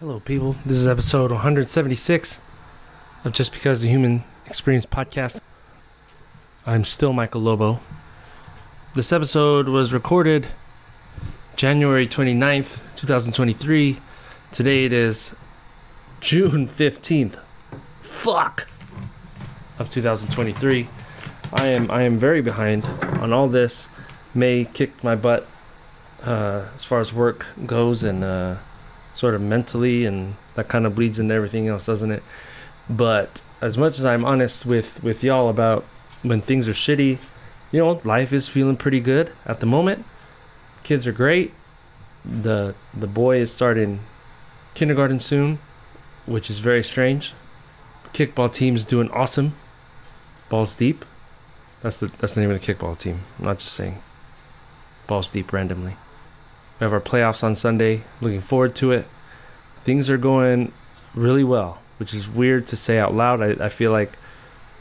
Hello, 0.00 0.18
people. 0.18 0.52
This 0.64 0.78
is 0.78 0.86
episode 0.86 1.30
176 1.30 2.38
of 3.22 3.34
Just 3.34 3.52
Because 3.52 3.82
the 3.82 3.88
Human 3.88 4.22
Experience 4.46 4.86
podcast. 4.86 5.42
I'm 6.66 6.86
still 6.86 7.12
Michael 7.12 7.42
Lobo. 7.42 7.80
This 8.94 9.12
episode 9.12 9.68
was 9.68 9.92
recorded 9.92 10.46
January 11.54 12.06
29th, 12.06 12.96
2023. 12.96 13.98
Today 14.52 14.86
it 14.86 14.92
is 14.94 15.36
June 16.22 16.66
15th. 16.66 17.34
Fuck! 18.00 18.68
Of 19.78 19.90
2023. 19.90 20.88
I 21.52 21.66
am 21.66 21.90
I 21.90 22.04
am 22.04 22.16
very 22.16 22.40
behind 22.40 22.86
on 23.20 23.34
all 23.34 23.48
this. 23.48 23.86
May 24.34 24.64
kicked 24.64 25.04
my 25.04 25.14
butt 25.14 25.46
uh, 26.24 26.64
as 26.74 26.86
far 26.86 27.00
as 27.00 27.12
work 27.12 27.44
goes 27.66 28.02
and 28.02 28.24
uh, 28.24 28.54
sort 29.14 29.34
of 29.34 29.42
mentally, 29.42 30.04
and 30.04 30.34
that 30.54 30.68
kind 30.68 30.86
of 30.86 30.94
bleeds 30.94 31.18
into 31.18 31.34
everything 31.34 31.68
else, 31.68 31.86
doesn't 31.86 32.10
it? 32.10 32.22
But 32.88 33.42
as 33.60 33.76
much 33.76 33.98
as 33.98 34.04
I'm 34.04 34.24
honest 34.24 34.66
with 34.66 35.02
with 35.02 35.22
y'all 35.22 35.48
about 35.48 35.84
when 36.22 36.40
things 36.40 36.68
are 36.68 36.72
shitty, 36.72 37.18
you 37.72 37.78
know, 37.78 38.00
life 38.04 38.32
is 38.32 38.48
feeling 38.48 38.76
pretty 38.76 39.00
good 39.00 39.32
at 39.46 39.60
the 39.60 39.66
moment. 39.66 40.04
Kids 40.82 41.06
are 41.06 41.12
great. 41.12 41.52
the 42.24 42.74
The 42.94 43.06
boy 43.06 43.38
is 43.38 43.52
starting 43.52 44.00
kindergarten 44.74 45.20
soon, 45.20 45.58
which 46.26 46.50
is 46.50 46.58
very 46.60 46.82
strange. 46.82 47.32
Kickball 48.12 48.52
team's 48.52 48.84
doing 48.84 49.10
awesome. 49.10 49.52
Balls 50.48 50.74
deep. 50.74 51.04
That's 51.82 51.98
the 51.98 52.06
that's 52.06 52.34
the 52.34 52.40
name 52.40 52.50
of 52.50 52.60
the 52.60 52.74
kickball 52.74 52.98
team. 52.98 53.20
I'm 53.38 53.44
not 53.46 53.58
just 53.58 53.72
saying. 53.72 53.98
Balls 55.06 55.30
deep 55.30 55.52
randomly. 55.52 55.94
We 56.80 56.84
have 56.84 56.94
our 56.94 57.00
playoffs 57.00 57.44
on 57.44 57.54
Sunday. 57.56 58.02
Looking 58.22 58.40
forward 58.40 58.74
to 58.76 58.90
it. 58.92 59.04
Things 59.84 60.08
are 60.08 60.16
going 60.16 60.72
really 61.14 61.44
well, 61.44 61.78
which 61.98 62.14
is 62.14 62.26
weird 62.26 62.66
to 62.68 62.76
say 62.76 62.98
out 62.98 63.12
loud. 63.12 63.42
I, 63.42 63.66
I 63.66 63.68
feel 63.68 63.92
like 63.92 64.12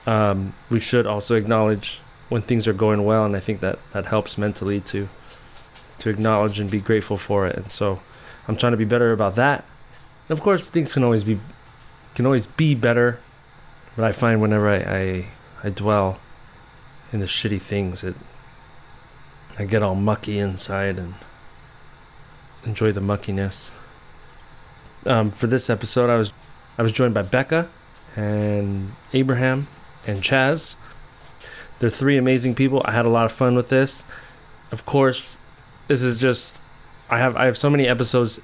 um, 0.08 0.54
we 0.70 0.80
should 0.80 1.06
also 1.06 1.36
acknowledge 1.36 2.00
when 2.30 2.42
things 2.42 2.68
are 2.68 2.74
going 2.74 3.04
well, 3.04 3.26
and 3.26 3.36
I 3.36 3.40
think 3.42 3.60
that 3.60 3.80
that 3.92 4.06
helps 4.06 4.38
mentally 4.38 4.80
to 4.82 5.10
to 6.00 6.10
acknowledge 6.10 6.60
and 6.60 6.72
be 6.72 6.80
grateful 6.80 7.18
for 7.18 7.46
it. 7.46 7.58
And 7.58 7.70
so 7.70 8.00
I'm 8.48 8.56
trying 8.56 8.72
to 8.72 8.78
be 8.78 8.86
better 8.86 9.12
about 9.12 9.36
that. 9.36 9.66
And 10.30 10.38
of 10.38 10.42
course, 10.42 10.70
things 10.70 10.94
can 10.94 11.04
always 11.04 11.26
be 11.26 11.40
can 12.16 12.26
always 12.26 12.46
be 12.46 12.76
better, 12.76 13.20
but 13.98 14.06
I 14.06 14.14
find 14.14 14.42
whenever 14.42 14.70
I 14.70 14.78
I, 14.78 15.26
I 15.66 15.70
dwell 15.70 16.18
in 17.12 17.20
the 17.20 17.26
shitty 17.26 17.62
things, 17.62 18.06
it 18.06 18.16
I 19.58 19.66
get 19.66 19.84
all 19.84 19.96
mucky 19.96 20.40
inside 20.40 20.98
and 20.98 21.16
enjoy 22.70 22.92
the 22.92 23.02
muckiness. 23.02 23.72
Um, 25.06 25.32
for 25.32 25.48
this 25.48 25.70
episode, 25.70 26.10
I 26.10 26.18
was 26.18 26.32
I 26.78 26.84
was 26.84 26.92
joined 26.92 27.14
by 27.14 27.24
Becca 27.24 27.68
and 28.16 28.92
Abraham 29.14 29.68
and 30.08 30.22
Chaz. 30.22 30.76
They're 31.80 31.90
three 31.90 32.18
amazing 32.18 32.56
people. 32.56 32.82
I 32.86 32.92
had 32.92 33.06
a 33.06 33.10
lot 33.10 33.26
of 33.26 33.32
fun 33.32 33.56
with 33.56 33.70
this. 33.70 34.06
Of 34.72 34.86
course, 34.86 35.38
this 35.88 36.02
is 36.02 36.20
just 36.22 36.62
I 37.10 37.18
have 37.18 37.36
I 37.36 37.46
have 37.46 37.58
so 37.58 37.70
many 37.70 37.88
episodes 37.88 38.40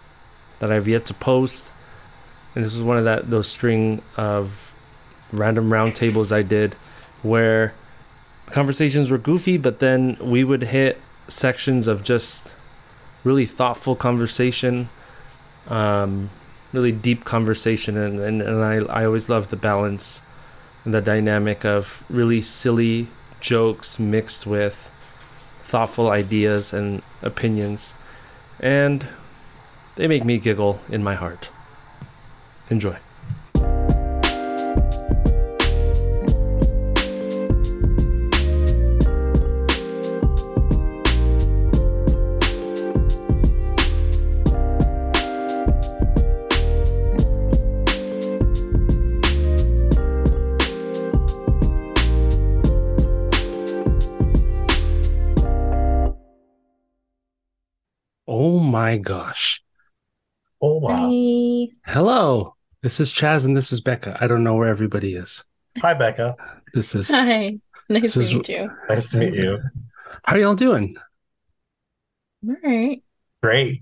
that 0.59 0.71
I've 0.71 0.87
yet 0.87 1.05
to 1.07 1.13
post, 1.13 1.71
and 2.55 2.65
this 2.65 2.73
is 2.73 2.81
one 2.81 2.97
of 2.97 3.03
that 3.05 3.29
those 3.29 3.47
string 3.47 4.01
of 4.17 4.61
random 5.31 5.69
roundtables 5.69 6.31
I 6.31 6.41
did 6.41 6.73
where 7.21 7.73
conversations 8.47 9.11
were 9.11 9.17
goofy, 9.17 9.57
but 9.57 9.79
then 9.79 10.17
we 10.21 10.43
would 10.43 10.61
hit 10.61 10.99
sections 11.27 11.87
of 11.87 12.03
just 12.03 12.51
really 13.25 13.45
thoughtful 13.45 13.95
conversation, 13.95 14.87
um, 15.67 16.29
really 16.71 16.91
deep 16.91 17.25
conversation, 17.25 17.97
and, 17.97 18.19
and, 18.19 18.41
and 18.41 18.63
I, 18.63 19.01
I 19.01 19.05
always 19.05 19.27
love 19.27 19.49
the 19.49 19.55
balance 19.57 20.21
and 20.85 20.93
the 20.93 21.01
dynamic 21.01 21.65
of 21.65 22.05
really 22.09 22.41
silly 22.41 23.07
jokes 23.41 23.99
mixed 23.99 24.45
with 24.45 24.75
thoughtful 25.63 26.09
ideas 26.09 26.73
and 26.73 27.01
opinions. 27.21 27.93
And 28.59 29.05
they 29.95 30.07
make 30.07 30.23
me 30.23 30.37
giggle 30.37 30.79
in 30.89 31.03
my 31.03 31.15
heart. 31.15 31.49
Enjoy. 32.69 32.97
My 58.85 58.97
gosh. 58.97 59.63
Oh 60.61 60.77
wow. 60.77 61.09
Hi. 61.09 61.73
Hello. 61.91 62.55
This 62.83 62.99
is 62.99 63.11
Chaz 63.11 63.43
and 63.47 63.57
this 63.57 63.71
is 63.73 63.81
Becca. 63.81 64.15
I 64.21 64.27
don't 64.27 64.43
know 64.43 64.53
where 64.53 64.69
everybody 64.69 65.15
is. 65.15 65.43
Hi 65.79 65.95
Becca. 65.95 66.35
This 66.71 66.93
is 66.93 67.09
Hi. 67.09 67.57
Nice 67.89 68.13
to 68.13 68.21
is- 68.21 68.35
meet 68.35 68.47
you. 68.47 68.69
Nice 68.87 69.09
to 69.09 69.17
meet 69.17 69.33
you. 69.33 69.59
How 70.23 70.35
are 70.35 70.39
y'all 70.39 70.55
doing? 70.55 70.95
All 72.47 72.55
right. 72.63 73.01
Great. 73.41 73.81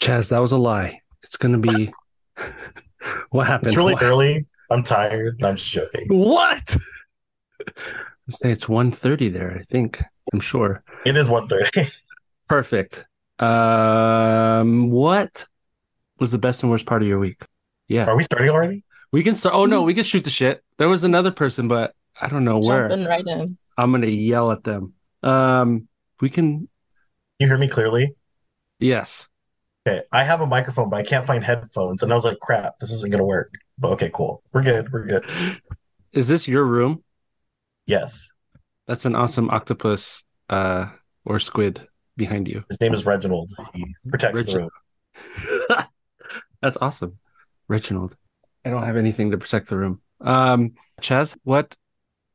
Chaz, 0.00 0.30
that 0.30 0.40
was 0.40 0.50
a 0.50 0.58
lie. 0.58 1.00
It's 1.22 1.36
gonna 1.36 1.58
be 1.58 1.92
what 3.30 3.46
happened? 3.46 3.68
It's 3.68 3.76
really 3.76 3.94
what? 3.94 4.02
early. 4.02 4.46
I'm 4.72 4.82
tired. 4.82 5.40
I'm 5.44 5.54
just 5.56 5.70
joking. 5.70 6.08
What? 6.08 6.76
Let's 8.26 8.40
say 8.40 8.50
it's 8.50 8.64
1.30 8.64 9.32
there, 9.32 9.56
I 9.56 9.62
think. 9.62 10.02
I'm 10.32 10.40
sure. 10.40 10.82
It 11.06 11.16
is 11.16 11.28
1.30. 11.28 11.92
Perfect. 12.48 13.04
Um 13.42 14.90
what 14.90 15.46
was 16.20 16.30
the 16.30 16.38
best 16.38 16.62
and 16.62 16.70
worst 16.70 16.86
part 16.86 17.02
of 17.02 17.08
your 17.08 17.18
week? 17.18 17.42
Yeah. 17.88 18.06
Are 18.06 18.16
we 18.16 18.24
starting 18.24 18.50
already? 18.50 18.84
We 19.10 19.22
can 19.22 19.34
start 19.36 19.54
oh 19.54 19.66
no, 19.66 19.82
we 19.82 19.94
can 19.94 20.04
shoot 20.04 20.24
the 20.24 20.30
shit. 20.30 20.62
There 20.78 20.88
was 20.88 21.04
another 21.04 21.30
person, 21.32 21.68
but 21.68 21.94
I 22.20 22.28
don't 22.28 22.44
know 22.44 22.58
where. 22.58 22.88
Jumping 22.88 23.06
right 23.06 23.26
in. 23.26 23.58
I'm 23.76 23.90
gonna 23.90 24.06
yell 24.06 24.52
at 24.52 24.64
them. 24.64 24.94
Um 25.22 25.88
we 26.20 26.30
can 26.30 26.68
You 27.38 27.46
hear 27.48 27.58
me 27.58 27.68
clearly? 27.68 28.14
yes. 28.78 29.28
Okay. 29.86 30.02
I 30.12 30.22
have 30.22 30.40
a 30.40 30.46
microphone, 30.46 30.90
but 30.90 30.96
I 30.98 31.02
can't 31.02 31.26
find 31.26 31.42
headphones. 31.42 32.04
And 32.04 32.12
I 32.12 32.14
was 32.14 32.24
like, 32.24 32.38
crap, 32.38 32.78
this 32.78 32.92
isn't 32.92 33.10
gonna 33.10 33.24
work. 33.24 33.52
But 33.78 33.88
okay, 33.92 34.10
cool. 34.14 34.42
We're 34.52 34.62
good. 34.62 34.92
We're 34.92 35.06
good. 35.06 35.26
Is 36.12 36.28
this 36.28 36.46
your 36.46 36.64
room? 36.64 37.02
Yes. 37.86 38.28
That's 38.86 39.04
an 39.06 39.16
awesome 39.16 39.50
octopus 39.50 40.22
uh 40.48 40.86
or 41.24 41.38
squid 41.40 41.86
behind 42.16 42.48
you. 42.48 42.64
His 42.68 42.80
name 42.80 42.94
is 42.94 43.04
Reginald. 43.06 43.52
He 43.74 43.94
protects 44.08 44.44
the 44.44 44.58
room. 44.58 44.70
That's 46.62 46.76
awesome. 46.80 47.18
Reginald. 47.68 48.16
I 48.64 48.70
don't 48.70 48.84
have 48.84 48.96
anything 48.96 49.30
to 49.32 49.38
protect 49.38 49.68
the 49.68 49.76
room. 49.76 50.00
Um 50.20 50.74
Chaz, 51.00 51.36
what 51.44 51.74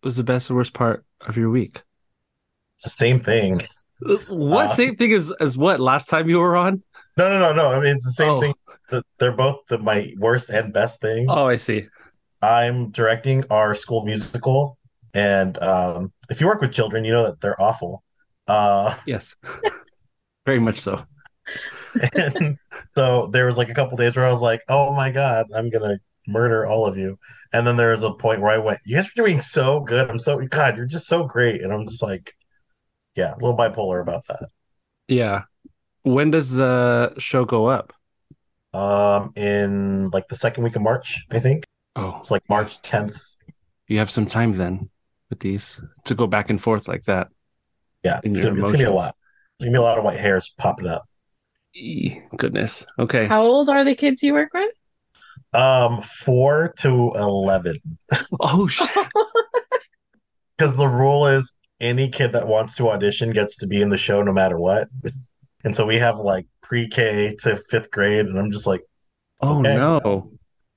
was 0.04 0.16
the 0.18 0.24
best 0.24 0.50
and 0.50 0.58
worst 0.58 0.74
part 0.74 1.06
of 1.22 1.38
your 1.38 1.50
week? 1.50 1.82
It's 2.76 2.84
the 2.84 2.90
same 2.90 3.20
thing. 3.20 3.62
What 4.28 4.66
Uh, 4.68 4.76
same 4.76 4.96
thing 4.96 5.12
as 5.14 5.32
as 5.40 5.58
what 5.58 5.80
last 5.80 6.08
time 6.08 6.30
you 6.30 6.38
were 6.38 6.56
on? 6.56 6.84
No, 7.18 7.30
no, 7.30 7.40
no, 7.40 7.52
no. 7.54 7.72
I 7.72 7.80
mean, 7.80 7.96
it's 7.96 8.06
the 8.06 8.12
same 8.12 8.30
Oh. 8.34 8.42
thing. 8.42 8.54
They're 9.18 9.32
both 9.32 9.66
the, 9.70 9.80
my 9.80 10.14
worst 10.20 10.50
and 10.50 10.72
best 10.72 11.02
thing. 11.02 11.26
Oh, 11.28 11.48
I 11.48 11.58
see. 11.58 11.88
I'm 12.44 12.92
directing 12.92 13.44
our 13.50 13.74
school 13.74 14.06
musical, 14.06 14.78
and 15.16 15.58
um, 15.62 16.14
if 16.30 16.40
you 16.40 16.46
work 16.48 16.62
with 16.62 16.72
children, 16.72 17.04
you 17.04 17.12
know 17.12 17.26
that 17.26 17.42
they're 17.42 17.60
awful. 17.60 18.04
Uh, 18.48 18.96
Yes. 19.06 19.36
Very 20.46 20.60
much 20.60 20.78
so. 20.80 21.06
and 22.16 22.58
so 22.96 23.28
there 23.28 23.46
was 23.46 23.58
like 23.58 23.70
a 23.70 23.74
couple 23.74 23.98
days 23.98 24.16
where 24.16 24.26
I 24.26 24.32
was 24.32 24.42
like, 24.42 24.62
"Oh 24.70 24.94
my 24.94 25.10
God, 25.10 25.48
I'm 25.56 25.70
gonna 25.70 26.00
murder 26.28 26.66
all 26.66 26.86
of 26.86 26.98
you." 26.98 27.18
And 27.54 27.66
then 27.66 27.76
there 27.78 27.92
was 27.92 28.04
a 28.04 28.12
point 28.12 28.42
where 28.42 28.52
I 28.52 28.58
went, 28.58 28.80
"You 28.86 28.96
guys 28.98 29.06
are 29.08 29.12
doing 29.16 29.42
so 29.42 29.80
good. 29.82 30.10
I'm 30.10 30.20
so 30.20 30.38
God, 30.48 30.78
you're 30.78 30.86
just 30.86 31.08
so 31.08 31.24
great." 31.26 31.62
And 31.62 31.72
I'm 31.74 31.88
just 31.88 32.04
like, 32.04 32.34
yeah, 33.16 33.34
a 33.34 33.40
little 33.40 33.58
bipolar 33.58 34.02
about 34.02 34.26
that. 34.28 34.50
Yeah. 35.08 35.44
When 36.04 36.32
does 36.32 36.52
the 36.52 37.14
show 37.18 37.46
go 37.46 37.66
up? 37.68 37.94
Um, 38.74 39.32
in 39.36 40.10
like 40.12 40.28
the 40.28 40.36
second 40.36 40.64
week 40.64 40.76
of 40.76 40.82
March, 40.82 41.26
I 41.32 41.40
think 41.40 41.64
Oh, 41.96 42.18
it's 42.20 42.30
like 42.32 42.44
March 42.48 42.82
10th. 42.84 43.20
you 43.88 43.98
have 43.98 44.12
some 44.12 44.26
time 44.28 44.54
then 44.54 44.90
with 45.30 45.40
these 45.40 45.82
to 46.06 46.14
go 46.16 46.28
back 46.28 46.50
and 46.50 46.62
forth 46.62 46.88
like 46.88 47.06
that. 47.06 47.30
Yeah, 48.04 48.20
it's 48.24 48.40
gonna, 48.40 48.54
it's 48.54 48.62
gonna 48.64 48.78
be 48.78 48.84
a 48.84 48.92
lot. 48.92 49.16
There's 49.60 49.68
gonna 49.68 49.78
be 49.78 49.80
a 49.80 49.82
lot 49.82 49.98
of 49.98 50.04
white 50.04 50.20
hairs 50.20 50.54
popping 50.58 50.88
up. 50.88 51.06
Goodness. 52.36 52.86
Okay. 52.98 53.28
How 53.28 53.44
old 53.44 53.70
are 53.70 53.84
the 53.84 53.96
kids 53.96 54.24
you 54.24 54.34
work 54.34 54.54
with? 54.54 54.72
Um, 55.54 56.02
four 56.02 56.74
to 56.80 57.12
eleven. 57.16 57.80
Oh 58.40 58.68
shit. 58.68 58.90
Because 60.58 60.76
the 60.76 60.88
rule 60.88 61.28
is 61.28 61.54
any 61.80 62.10
kid 62.10 62.32
that 62.34 62.48
wants 62.48 62.76
to 62.78 62.90
audition 62.90 63.30
gets 63.32 63.58
to 63.58 63.68
be 63.68 63.80
in 63.80 63.90
the 63.90 63.98
show 63.98 64.24
no 64.24 64.34
matter 64.34 64.58
what. 64.58 64.88
And 65.64 65.76
so 65.76 65.86
we 65.86 65.98
have 65.98 66.20
like 66.20 66.48
pre-K 66.64 67.36
to 67.42 67.58
fifth 67.70 67.92
grade, 67.92 68.26
and 68.26 68.40
I'm 68.40 68.52
just 68.52 68.66
like, 68.66 68.82
Oh 69.40 69.60
Okay. 69.60 69.76
no. 69.76 70.32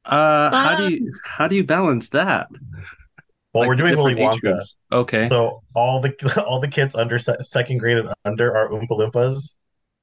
Uh, 0.05 0.51
how 0.51 0.77
do 0.77 0.93
you 0.93 1.13
how 1.25 1.49
do 1.49 1.57
you 1.57 1.65
balance 1.65 2.11
that? 2.11 2.49
Well, 3.53 3.63
Like 3.63 3.69
we're 3.69 3.77
doing 3.77 3.97
Willy 3.97 4.15
Wonka. 4.15 4.41
groups. 4.41 4.77
Okay. 4.93 5.29
So 5.29 5.63
all 5.75 6.01
the 6.01 6.45
all 6.47 6.61
the 6.61 6.69
kids 6.69 6.95
under 6.95 7.19
se- 7.19 7.37
second 7.43 7.79
grade 7.79 7.99
and 7.99 8.13
under 8.25 8.57
are 8.57 8.69
Oompa 8.69 8.91
Loompas. 8.91 9.55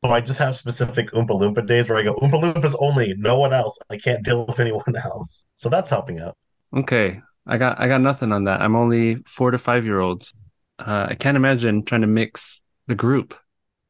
So 0.05 0.11
I 0.11 0.21
just 0.21 0.38
have 0.39 0.55
specific 0.55 1.11
Oompa 1.11 1.29
Loompa 1.29 1.65
days 1.65 1.89
where 1.89 1.97
I 1.97 2.03
go 2.03 2.15
Oompa 2.15 2.41
Loompas 2.41 2.75
only, 2.79 3.13
no 3.17 3.39
one 3.39 3.53
else. 3.53 3.77
I 3.89 3.97
can't 3.97 4.23
deal 4.23 4.45
with 4.45 4.59
anyone 4.59 4.95
else. 5.03 5.45
So 5.55 5.69
that's 5.69 5.89
helping 5.89 6.19
out. 6.19 6.35
Okay. 6.75 7.21
I 7.45 7.57
got 7.57 7.79
I 7.79 7.88
got 7.88 8.01
nothing 8.01 8.31
on 8.33 8.44
that. 8.44 8.61
I'm 8.61 8.75
only 8.75 9.15
four 9.25 9.51
to 9.51 9.57
five 9.57 9.85
year 9.85 9.99
olds. 9.99 10.33
Uh, 10.79 11.07
I 11.09 11.15
can't 11.15 11.38
imagine 11.38 11.83
trying 11.85 12.01
to 12.01 12.07
mix 12.07 12.61
the 12.88 12.95
group. 12.95 13.33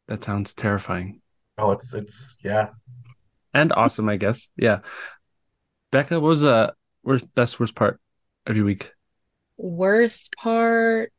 That 0.07 0.24
sounds 0.24 0.54
terrifying. 0.54 1.21
Oh, 1.57 1.71
it's 1.71 1.94
it's 1.95 2.38
yeah. 2.44 2.69
And 3.54 3.74
awesome, 3.74 4.07
I 4.07 4.18
guess. 4.18 4.50
Yeah. 4.56 4.81
Becca, 5.92 6.19
what 6.19 6.27
was 6.30 6.44
uh 6.44 6.71
worst 7.04 7.33
best 7.33 7.59
worst 7.59 7.74
part 7.75 8.00
of 8.45 8.56
your 8.56 8.65
week? 8.65 8.92
Worst 9.57 10.36
part, 10.38 11.12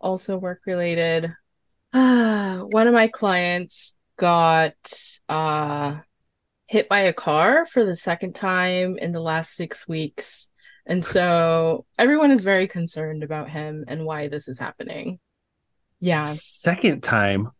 also 0.00 0.36
work 0.36 0.62
related. 0.66 1.32
One 1.92 2.86
of 2.86 2.94
my 2.94 3.08
clients 3.08 3.96
got 4.16 4.74
uh 5.28 5.96
hit 6.66 6.88
by 6.88 7.00
a 7.00 7.12
car 7.12 7.66
for 7.66 7.84
the 7.84 7.96
second 7.96 8.34
time 8.34 8.96
in 8.98 9.12
the 9.12 9.20
last 9.20 9.54
six 9.54 9.86
weeks. 9.86 10.50
And 10.86 11.04
so 11.04 11.86
everyone 11.98 12.30
is 12.30 12.42
very 12.42 12.68
concerned 12.68 13.22
about 13.22 13.50
him 13.50 13.84
and 13.88 14.04
why 14.04 14.28
this 14.28 14.48
is 14.48 14.58
happening. 14.58 15.18
Yeah. 16.00 16.24
Second 16.24 17.02
time. 17.02 17.50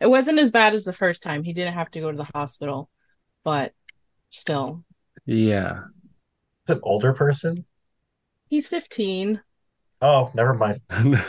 It 0.00 0.10
wasn't 0.10 0.40
as 0.40 0.50
bad 0.50 0.74
as 0.74 0.84
the 0.84 0.92
first 0.92 1.22
time. 1.22 1.44
He 1.44 1.52
didn't 1.52 1.74
have 1.74 1.90
to 1.92 2.00
go 2.00 2.10
to 2.10 2.16
the 2.16 2.28
hospital, 2.34 2.90
but 3.44 3.72
still. 4.28 4.84
Yeah. 5.26 5.82
An 6.66 6.80
older 6.82 7.12
person? 7.12 7.64
He's 8.52 8.68
15. 8.68 9.40
Oh, 10.02 10.30
never 10.34 10.52
mind. 10.52 10.82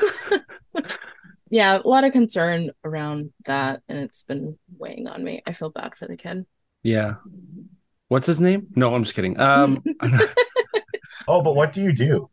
Yeah, 1.49 1.79
a 1.81 1.87
lot 1.87 2.03
of 2.03 2.11
concern 2.13 2.71
around 2.83 3.31
that, 3.45 3.83
and 3.87 3.99
it's 3.99 4.23
been 4.23 4.57
weighing 4.75 5.07
on 5.07 5.23
me. 5.23 5.43
I 5.45 5.53
feel 5.53 5.69
bad 5.69 5.95
for 5.95 6.07
the 6.07 6.17
kid. 6.17 6.47
Yeah. 6.81 7.17
What's 8.07 8.25
his 8.25 8.41
name? 8.41 8.69
No, 8.75 8.95
I'm 8.95 9.03
just 9.03 9.15
kidding. 9.15 9.39
Um, 9.39 9.83
Oh, 11.27 11.43
but 11.43 11.55
what 11.55 11.71
do 11.71 11.83
you 11.83 11.93
do? 11.93 12.31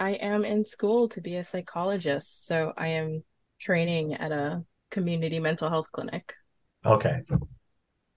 I 0.00 0.12
am 0.12 0.42
in 0.46 0.64
school 0.64 1.10
to 1.10 1.20
be 1.20 1.36
a 1.36 1.44
psychologist, 1.44 2.46
so 2.46 2.72
I 2.78 2.88
am 2.88 3.22
training 3.60 4.14
at 4.14 4.32
a 4.32 4.64
community 4.90 5.38
mental 5.38 5.68
health 5.68 5.92
clinic. 5.92 6.32
Okay. 6.86 7.20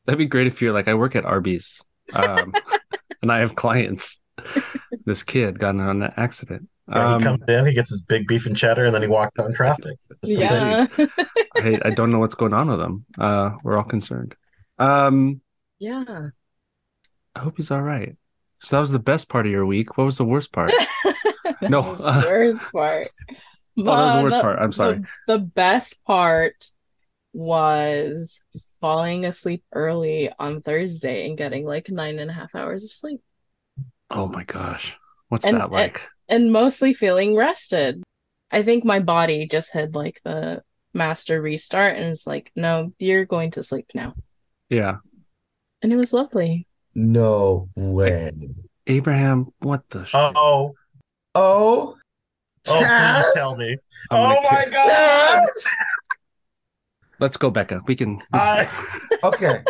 that'd 0.06 0.18
be 0.18 0.26
great 0.26 0.48
if 0.48 0.62
you're 0.62 0.72
like, 0.74 0.88
I 0.88 0.94
work 0.94 1.18
at 1.18 1.26
Arby's, 1.26 1.84
um, 2.14 2.54
and 3.22 3.30
I 3.30 3.40
have 3.40 3.56
clients. 3.56 4.22
This 5.06 5.24
kid 5.24 5.58
got 5.58 5.74
in 5.76 5.82
an 5.82 6.04
accident. 6.18 6.70
Yeah, 6.88 7.14
Um, 7.14 7.20
he 7.20 7.24
comes 7.26 7.44
in, 7.48 7.66
he 7.66 7.74
gets 7.74 7.90
his 7.90 8.02
big 8.02 8.28
beef 8.28 8.46
and 8.46 8.56
cheddar, 8.56 8.86
and 8.86 8.94
then 8.94 9.02
he 9.02 9.08
walks 9.08 9.32
out 9.40 9.48
in 9.48 9.54
traffic. 9.56 9.98
Yeah. 10.24 10.86
I, 11.56 11.80
I 11.84 11.90
don't 11.92 12.12
know 12.12 12.20
what's 12.20 12.36
going 12.36 12.54
on 12.54 12.70
with 12.70 12.80
him. 12.82 13.06
Uh, 13.18 13.52
we're 13.64 13.78
all 13.78 13.84
concerned. 13.84 14.36
Um, 14.78 15.42
Yeah. 15.80 16.30
I 17.36 17.40
hope 17.40 17.58
he's 17.58 17.72
all 17.72 17.82
right. 17.82 18.16
So 18.60 18.76
that 18.76 18.82
was 18.82 18.92
the 18.92 19.00
best 19.00 19.30
part 19.30 19.46
of 19.46 19.52
your 19.52 19.66
week. 19.66 19.98
What 19.98 20.04
was 20.04 20.18
the 20.18 20.26
worst 20.26 20.52
part? 20.52 20.72
No, 21.62 21.82
uh, 21.82 22.22
the 22.22 22.28
worst 22.30 22.72
part. 22.72 23.08
Oh, 23.78 23.84
that 23.84 24.06
was 24.06 24.16
the 24.16 24.24
worst 24.24 24.42
part. 24.42 24.60
I'm 24.60 24.72
sorry. 24.72 25.00
The, 25.28 25.38
the 25.38 25.40
best 25.40 26.04
part 26.06 26.70
was 27.34 28.42
falling 28.82 29.26
asleep 29.26 29.64
early 29.74 30.32
on 30.38 30.62
Thursday 30.62 31.28
and 31.28 31.38
getting 31.38 31.66
like 31.66 31.90
nine 31.90 32.20
and 32.20 32.30
a 32.30 32.34
half 32.34 32.56
hours 32.56 32.84
of 32.84 32.92
sleep. 32.92 33.22
Oh 34.12 34.28
my 34.28 34.44
gosh. 34.44 34.98
What's 35.30 35.46
And- 35.46 35.58
that 35.60 35.72
like? 35.72 36.08
and 36.28 36.52
mostly 36.52 36.94
feeling 36.94 37.36
rested. 37.36 38.04
I 38.52 38.64
think 38.64 38.84
my 38.86 39.00
body 39.00 39.48
just 39.48 39.72
had 39.74 39.96
like 39.96 40.22
the 40.24 40.64
master 40.94 41.42
restart 41.42 41.98
and 41.98 42.06
it's 42.06 42.26
like, 42.28 42.52
no, 42.56 42.94
you're 43.00 43.26
going 43.26 43.52
to 43.52 43.64
sleep 43.64 43.88
now. 43.94 44.16
Yeah. 44.70 44.98
And 45.82 45.92
it 45.94 45.96
was 45.98 46.14
lovely. 46.14 46.68
No 46.96 47.70
way. 47.76 48.32
Abraham, 48.88 49.48
what 49.60 49.88
the 49.90 50.04
shit? 50.06 50.16
Oh, 50.16 50.74
Oh, 51.36 51.96
oh, 51.96 51.96
Chaz? 52.66 53.34
tell 53.36 53.56
me. 53.58 53.78
I'm 54.10 54.36
Oh 54.38 54.42
my 54.52 54.66
ki- 54.66 54.72
God. 54.72 55.44
Let's 57.20 57.38
go, 57.38 57.50
Becca. 57.52 57.82
We 57.86 57.96
can. 57.96 58.22
I, 58.34 58.68
Okay. 59.24 59.64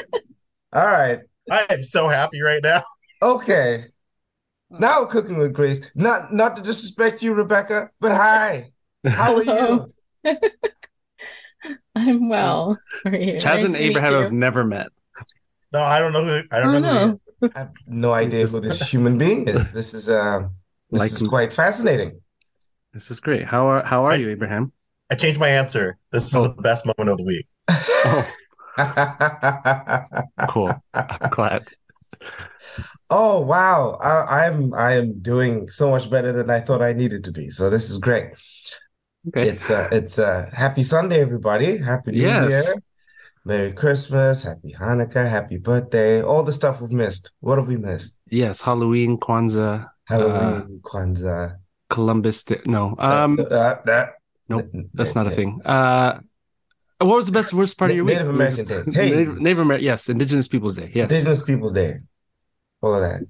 All 0.74 0.86
right. 0.86 1.20
I 1.52 1.66
am 1.70 1.84
so 1.84 2.08
happy 2.08 2.42
right 2.42 2.62
now. 2.64 2.84
Okay. 3.22 3.86
Now 4.72 5.06
cooking 5.06 5.38
with 5.38 5.54
Grace. 5.54 5.92
Not 5.96 6.32
not 6.34 6.56
to 6.56 6.62
disrespect 6.62 7.22
you, 7.24 7.34
Rebecca, 7.34 7.90
but 8.00 8.12
hi. 8.12 8.72
How 9.06 9.36
are 9.38 9.44
you? 9.44 9.88
I'm 11.96 12.30
well. 12.30 12.78
How 13.04 13.10
are 13.10 13.16
you? 13.16 13.34
Chaz 13.34 13.44
Nice 13.58 13.66
and 13.66 13.76
Abraham 13.76 14.14
have 14.14 14.32
never 14.32 14.64
met. 14.64 14.88
No, 15.74 15.82
I 15.82 16.00
don't 16.00 16.14
know 16.14 16.24
who. 16.24 16.42
I 16.52 16.58
I 16.58 16.60
don't 16.62 16.74
don't 16.74 16.82
know. 16.82 17.08
Know. 17.08 17.20
is. 17.44 17.52
I 17.56 17.60
have 17.60 17.72
no 17.88 18.12
idea 18.14 18.46
who 18.48 18.60
this 18.60 18.82
human 18.92 19.18
being 19.18 19.48
is. 19.48 19.74
This 19.74 19.94
is 19.94 20.10
uh 20.10 20.48
this 20.92 21.00
Like- 21.02 21.12
is 21.12 21.28
quite 21.28 21.52
fascinating. 21.54 22.22
This 22.94 23.12
is 23.12 23.20
great. 23.20 23.46
How 23.46 23.68
are 23.68 23.84
how 23.84 24.06
are 24.06 24.16
you, 24.16 24.30
Abraham? 24.30 24.72
I 25.10 25.16
changed 25.16 25.40
my 25.40 25.50
answer. 25.50 25.98
This 26.12 26.26
is 26.28 26.36
Oh. 26.36 26.44
the 26.44 26.50
best 26.62 26.86
moment 26.86 27.10
of 27.10 27.18
the 27.18 27.24
week. 27.24 27.48
Oh, 28.82 30.48
cool. 30.50 30.72
I'm 30.94 31.30
glad. 31.32 31.68
Oh 33.10 33.42
wow. 33.42 33.98
I, 34.02 34.46
I'm 34.48 34.74
I 34.74 34.94
am 34.94 35.20
doing 35.22 35.68
so 35.68 35.90
much 35.90 36.10
better 36.10 36.32
than 36.32 36.50
I 36.50 36.60
thought 36.60 36.82
I 36.82 36.94
needed 36.94 37.24
to 37.26 37.32
be. 37.32 37.50
So 37.50 37.70
this 37.70 37.90
is 37.90 37.98
great. 37.98 38.28
Okay. 39.30 39.48
It's 39.50 39.70
uh 39.70 39.88
it's 39.92 40.20
uh 40.20 40.50
happy 40.54 40.84
Sunday, 40.84 41.20
everybody. 41.22 41.78
Happy 41.78 42.12
New 42.12 42.22
Yes. 42.22 42.50
Year. 42.52 42.76
Merry 43.46 43.72
Christmas, 43.74 44.44
happy 44.44 44.74
Hanukkah, 44.74 45.28
happy 45.28 45.58
birthday, 45.58 46.22
all 46.22 46.44
the 46.44 46.54
stuff 46.54 46.82
we've 46.82 46.92
missed. 46.92 47.32
What 47.40 47.58
have 47.58 47.68
we 47.68 47.78
missed? 47.78 48.18
Yes, 48.30 48.62
Halloween, 48.62 49.18
Kwanzaa, 49.18 49.88
Halloween, 50.06 50.82
Kwanzaa. 50.84 51.56
Columbus 51.90 52.44
Day. 52.44 52.60
No, 52.66 52.96
um, 53.00 53.40
uh, 53.40 53.44
uh, 53.44 53.82
that 53.86 54.14
nope, 54.50 54.70
that's 54.94 55.16
not 55.16 55.26
a 55.26 55.32
thing. 55.32 55.62
Uh, 55.66 56.20
what 57.00 57.16
was 57.16 57.26
the 57.26 57.32
best 57.32 57.54
worst 57.54 57.78
part 57.78 57.92
of 57.92 57.96
your 57.98 58.06
week? 58.06 58.16
Native 58.16 58.28
We 58.28 58.34
American 58.36 58.66
just- 58.68 58.86
Day. 58.86 58.92
Hey. 58.94 59.10
Native, 59.16 59.40
Native 59.42 59.60
American. 59.60 59.86
Yes, 59.86 60.10
Indigenous 60.10 60.48
Peoples 60.50 60.76
Day. 60.76 60.92
Yes. 60.94 61.10
Indigenous 61.10 61.42
Peoples 61.42 61.72
Day. 61.72 61.96
All 62.82 62.96
of 62.96 63.02
that. 63.02 63.22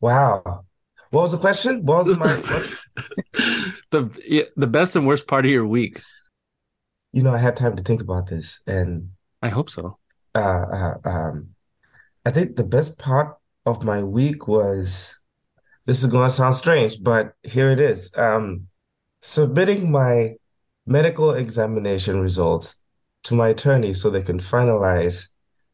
Wow. 0.00 0.64
What 1.10 1.22
was 1.22 1.32
the 1.32 1.38
question? 1.38 1.84
What 1.84 2.06
was 2.06 2.18
my 2.18 2.34
the 3.90 4.48
the 4.56 4.66
best 4.66 4.96
and 4.96 5.06
worst 5.06 5.26
part 5.26 5.44
of 5.44 5.50
your 5.50 5.66
week. 5.66 6.00
you 7.12 7.22
know, 7.22 7.32
I 7.32 7.38
had 7.38 7.54
time 7.54 7.76
to 7.76 7.82
think 7.82 8.00
about 8.00 8.26
this 8.26 8.60
and 8.66 9.10
I 9.42 9.48
hope 9.48 9.68
so. 9.68 9.98
uh, 10.34 10.38
uh 10.38 10.94
um 11.04 11.48
I 12.24 12.30
think 12.30 12.56
the 12.56 12.64
best 12.64 12.98
part 12.98 13.36
of 13.66 13.84
my 13.84 14.02
week 14.02 14.48
was 14.48 15.20
this 15.84 16.02
is 16.02 16.10
going 16.10 16.28
to 16.28 16.34
sound 16.34 16.54
strange, 16.54 17.02
but 17.02 17.34
here 17.42 17.70
it 17.70 17.80
is. 17.80 18.16
Um 18.16 18.68
submitting 19.20 19.90
my 19.90 20.34
medical 20.86 21.34
examination 21.34 22.20
results 22.20 22.82
to 23.24 23.34
my 23.34 23.48
attorney 23.48 23.94
so 23.94 24.10
they 24.10 24.22
can 24.22 24.38
finalize 24.38 25.28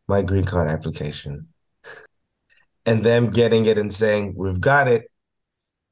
my 0.06 0.22
green 0.22 0.44
card 0.44 0.68
application. 0.68 1.48
And 2.88 3.04
them 3.04 3.28
getting 3.30 3.66
it 3.66 3.76
and 3.76 3.92
saying, 3.92 4.32
We've 4.34 4.60
got 4.60 4.88
it. 4.88 5.10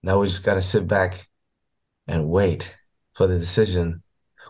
Now 0.03 0.21
we 0.21 0.29
just 0.29 0.45
got 0.45 0.55
to 0.55 0.63
sit 0.63 0.89
back 0.89 1.27
and 2.07 2.29
wait 2.29 2.75
for 3.15 3.27
the 3.27 3.39
decision, 3.39 4.03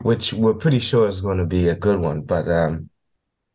which 0.02 0.32
we're 0.32 0.54
pretty 0.54 0.78
sure 0.78 1.08
is 1.08 1.20
going 1.20 1.38
to 1.38 1.46
be 1.46 1.68
a 1.68 1.74
good 1.74 1.98
one. 1.98 2.20
But 2.22 2.46
um, 2.46 2.88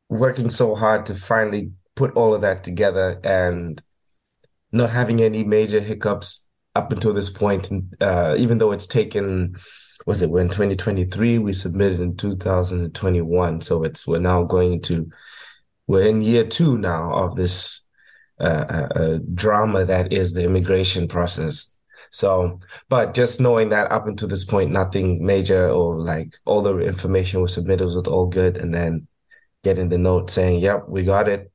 working 0.10 0.50
so 0.50 0.76
hard 0.76 1.06
to 1.06 1.16
finally 1.16 1.72
put 1.96 2.14
all 2.16 2.36
of 2.36 2.42
that 2.42 2.66
together 2.66 3.20
and 3.24 3.82
not 4.74 4.90
having 4.90 5.22
any 5.22 5.46
major 5.46 5.80
hiccups 5.80 6.50
up 6.76 6.92
until 6.92 7.14
this 7.14 7.30
point, 7.30 7.72
uh, 8.02 8.36
even 8.38 8.58
though 8.58 8.74
it's 8.74 8.88
taken, 8.88 9.56
was 10.06 10.22
it 10.22 10.30
when 10.30 10.48
2023 10.48 11.38
we 11.38 11.54
submitted 11.54 12.00
in 12.00 12.18
2021, 12.18 13.62
so 13.62 13.84
it's 13.84 14.06
we're 14.06 14.20
now 14.20 14.44
going 14.44 14.74
into 14.74 15.10
we're 15.88 16.08
in 16.08 16.22
year 16.22 16.46
two 16.46 16.78
now 16.78 17.12
of 17.12 17.36
this 17.36 17.88
uh, 18.42 18.88
uh, 18.96 19.20
drama 19.34 19.86
that 19.86 20.12
is 20.12 20.34
the 20.34 20.44
immigration 20.44 21.08
process. 21.08 21.78
So, 22.12 22.60
but 22.90 23.14
just 23.14 23.40
knowing 23.40 23.70
that 23.70 23.92
up 23.92 24.08
until 24.08 24.28
this 24.28 24.44
point, 24.44 24.72
nothing 24.72 25.26
major 25.26 25.70
or 25.70 26.02
like 26.02 26.34
all 26.46 26.62
the 26.62 26.78
information 26.80 27.42
was 27.42 27.54
submitted 27.54 27.86
was 27.86 27.96
all 27.96 28.28
good, 28.28 28.58
and 28.58 28.74
then 28.74 29.08
getting 29.64 29.90
the 29.90 29.98
note 29.98 30.30
saying, 30.30 30.60
"Yep, 30.60 30.86
we 30.90 31.04
got 31.04 31.28
it." 31.28 31.52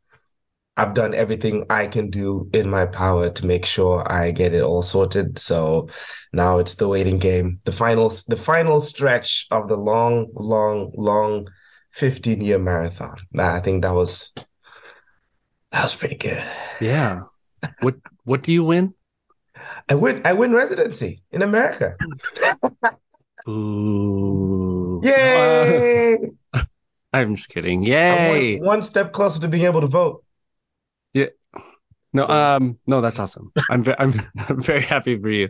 I've 0.79 0.95
done 0.95 1.15
everything 1.15 1.65
I 1.71 1.87
can 1.87 2.11
do 2.11 2.51
in 2.53 2.69
my 2.69 2.85
power 2.85 3.31
to 3.31 3.47
make 3.47 3.65
sure 3.65 4.05
I 4.13 4.31
get 4.31 4.53
it 4.53 4.63
all 4.63 4.83
sorted. 4.83 5.39
So 5.39 5.89
now 6.35 6.59
it's 6.59 6.75
the 6.75 6.87
waiting 6.87 7.19
game, 7.19 7.61
the 7.65 7.73
final, 7.73 8.11
the 8.29 8.37
final 8.37 8.83
stretch 8.83 9.47
of 9.51 9.69
the 9.69 9.77
long, 9.77 10.29
long, 10.35 10.93
long 10.95 11.49
15 11.93 12.43
year 12.43 12.59
marathon. 12.59 13.17
I 13.39 13.61
think 13.61 13.83
that 13.83 13.95
was 13.95 14.33
That 15.73 15.83
was 15.83 15.95
pretty 15.95 16.17
good. 16.17 16.43
Yeah. 16.81 17.23
What 17.81 17.97
what 18.25 18.43
do 18.43 18.53
you 18.53 18.65
win? 18.65 18.95
I 19.89 19.95
win. 19.95 20.23
I 20.25 20.33
win 20.33 20.53
residency 20.53 21.23
in 21.31 21.43
America. 21.43 21.97
Ooh. 23.49 25.01
Yay! 25.05 26.17
Uh, 26.53 26.63
I'm 27.13 27.37
just 27.37 27.49
kidding. 27.49 27.83
Yay. 27.85 28.59
one, 28.59 28.67
one 28.67 28.83
step 28.83 29.13
closer 29.13 29.41
to 29.41 29.49
being 29.49 29.65
able 29.65 29.81
to 29.81 29.87
vote. 29.87 30.25
Yeah. 31.15 31.27
No, 32.13 32.27
um, 32.29 32.79
no, 32.87 33.01
that's 33.01 33.19
awesome. 33.19 33.53
I'm 33.71 33.83
ve- 33.83 33.95
I'm 33.99 34.21
I'm 34.49 34.63
very 34.63 34.83
happy 34.83 35.19
for 35.19 35.29
you. 35.29 35.49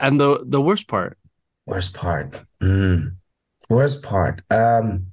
And 0.00 0.20
the 0.20 0.44
the 0.46 0.60
worst 0.60 0.88
part, 0.88 1.18
Worst 1.66 1.94
part. 1.94 2.40
Mm. 2.60 3.16
Worst 3.68 4.02
part. 4.02 4.42
Um. 4.50 5.06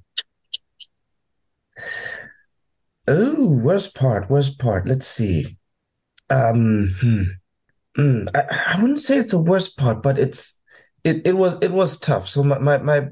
Ooh, 3.08 3.60
worst 3.64 3.94
part. 3.94 4.30
Worst 4.30 4.58
part. 4.58 4.86
Let's 4.88 5.06
see. 5.06 5.46
Um. 6.30 6.94
Hmm. 7.00 7.22
Mm, 7.98 8.28
I, 8.34 8.74
I 8.76 8.80
wouldn't 8.80 9.00
say 9.00 9.18
it's 9.18 9.32
the 9.32 9.42
worst 9.42 9.76
part, 9.78 10.02
but 10.02 10.18
it's 10.18 10.60
it 11.04 11.26
it 11.26 11.36
was 11.36 11.56
it 11.62 11.72
was 11.72 11.98
tough. 11.98 12.28
So 12.28 12.42
my 12.44 12.58
my, 12.58 12.78
my 12.78 13.08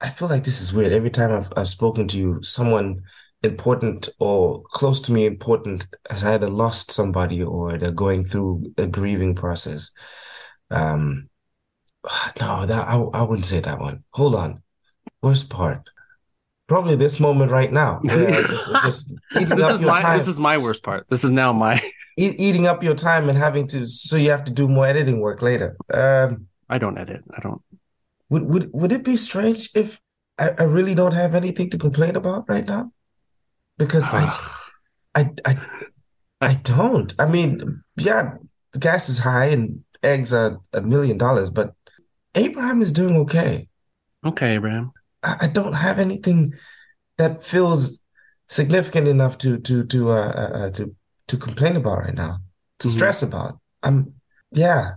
I 0.00 0.10
feel 0.10 0.28
like 0.28 0.44
this 0.44 0.60
is 0.60 0.72
weird. 0.74 0.92
Every 0.92 1.10
time 1.10 1.30
I've 1.32 1.50
I've 1.56 1.68
spoken 1.68 2.08
to 2.08 2.18
you, 2.18 2.42
someone 2.42 3.02
important 3.42 4.08
or 4.20 4.62
close 4.72 5.00
to 5.02 5.12
me 5.12 5.26
important 5.26 5.88
has 6.10 6.24
either 6.24 6.48
lost 6.50 6.90
somebody 6.92 7.42
or 7.42 7.78
they're 7.78 7.92
going 7.92 8.24
through 8.24 8.72
a 8.78 8.86
grieving 8.86 9.34
process. 9.34 9.90
Um. 10.70 11.28
No, 12.40 12.66
that 12.66 12.88
I, 12.88 12.96
I 12.96 13.22
wouldn't 13.22 13.46
say 13.46 13.60
that 13.60 13.78
one. 13.80 14.04
Hold 14.12 14.34
on. 14.34 14.62
Worst 15.22 15.50
part. 15.50 15.90
Probably 16.70 16.94
this 16.94 17.18
moment 17.18 17.50
right 17.50 17.72
now, 17.72 17.98
where 18.04 18.44
just 18.44 18.70
just 18.84 19.14
this 19.34 19.70
is 19.70 19.82
my 19.82 20.00
time, 20.00 20.18
this 20.18 20.28
is 20.28 20.38
my 20.38 20.56
worst 20.56 20.84
part. 20.84 21.04
This 21.10 21.24
is 21.24 21.30
now 21.32 21.52
my 21.52 21.82
eat, 22.16 22.40
eating 22.40 22.68
up 22.68 22.84
your 22.84 22.94
time 22.94 23.28
and 23.28 23.36
having 23.36 23.66
to, 23.66 23.88
so 23.88 24.16
you 24.16 24.30
have 24.30 24.44
to 24.44 24.52
do 24.52 24.68
more 24.68 24.86
editing 24.86 25.18
work 25.18 25.42
later. 25.42 25.76
Um, 25.92 26.46
I 26.68 26.78
don't 26.78 26.96
edit. 26.96 27.24
I 27.36 27.40
don't. 27.40 27.60
would 28.28 28.44
would 28.44 28.70
would 28.72 28.92
it 28.92 29.02
be 29.02 29.16
strange 29.16 29.70
if 29.74 30.00
I, 30.38 30.50
I 30.50 30.62
really 30.62 30.94
don't 30.94 31.10
have 31.12 31.34
anything 31.34 31.70
to 31.70 31.76
complain 31.76 32.14
about 32.14 32.48
right 32.48 32.64
now? 32.64 32.92
Because 33.76 34.08
I 34.08 34.32
I 35.16 35.30
I 35.44 35.56
I 36.40 36.54
don't. 36.62 37.12
I 37.18 37.26
mean, 37.26 37.82
yeah, 37.96 38.34
the 38.74 38.78
gas 38.78 39.08
is 39.08 39.18
high 39.18 39.46
and 39.46 39.82
eggs 40.04 40.32
are 40.32 40.60
a 40.72 40.82
million 40.82 41.18
dollars, 41.18 41.50
but 41.50 41.74
Abraham 42.36 42.80
is 42.80 42.92
doing 42.92 43.16
okay. 43.16 43.66
okay, 44.24 44.54
Abraham. 44.54 44.92
I, 45.22 45.36
I 45.42 45.48
don't 45.48 45.72
have 45.72 45.98
anything 45.98 46.54
that 47.18 47.42
feels 47.42 48.04
significant 48.48 49.08
enough 49.08 49.38
to 49.38 49.58
to 49.58 49.84
to 49.84 50.10
uh, 50.10 50.14
uh 50.14 50.58
uh, 50.58 50.70
to 50.70 50.94
to 51.28 51.36
complain 51.36 51.76
about 51.76 51.98
right 51.98 52.14
now, 52.14 52.38
to 52.80 52.88
Mhm. 52.88 52.92
stress 52.92 53.22
about. 53.22 53.58
I'm 53.82 54.14
yeah. 54.52 54.94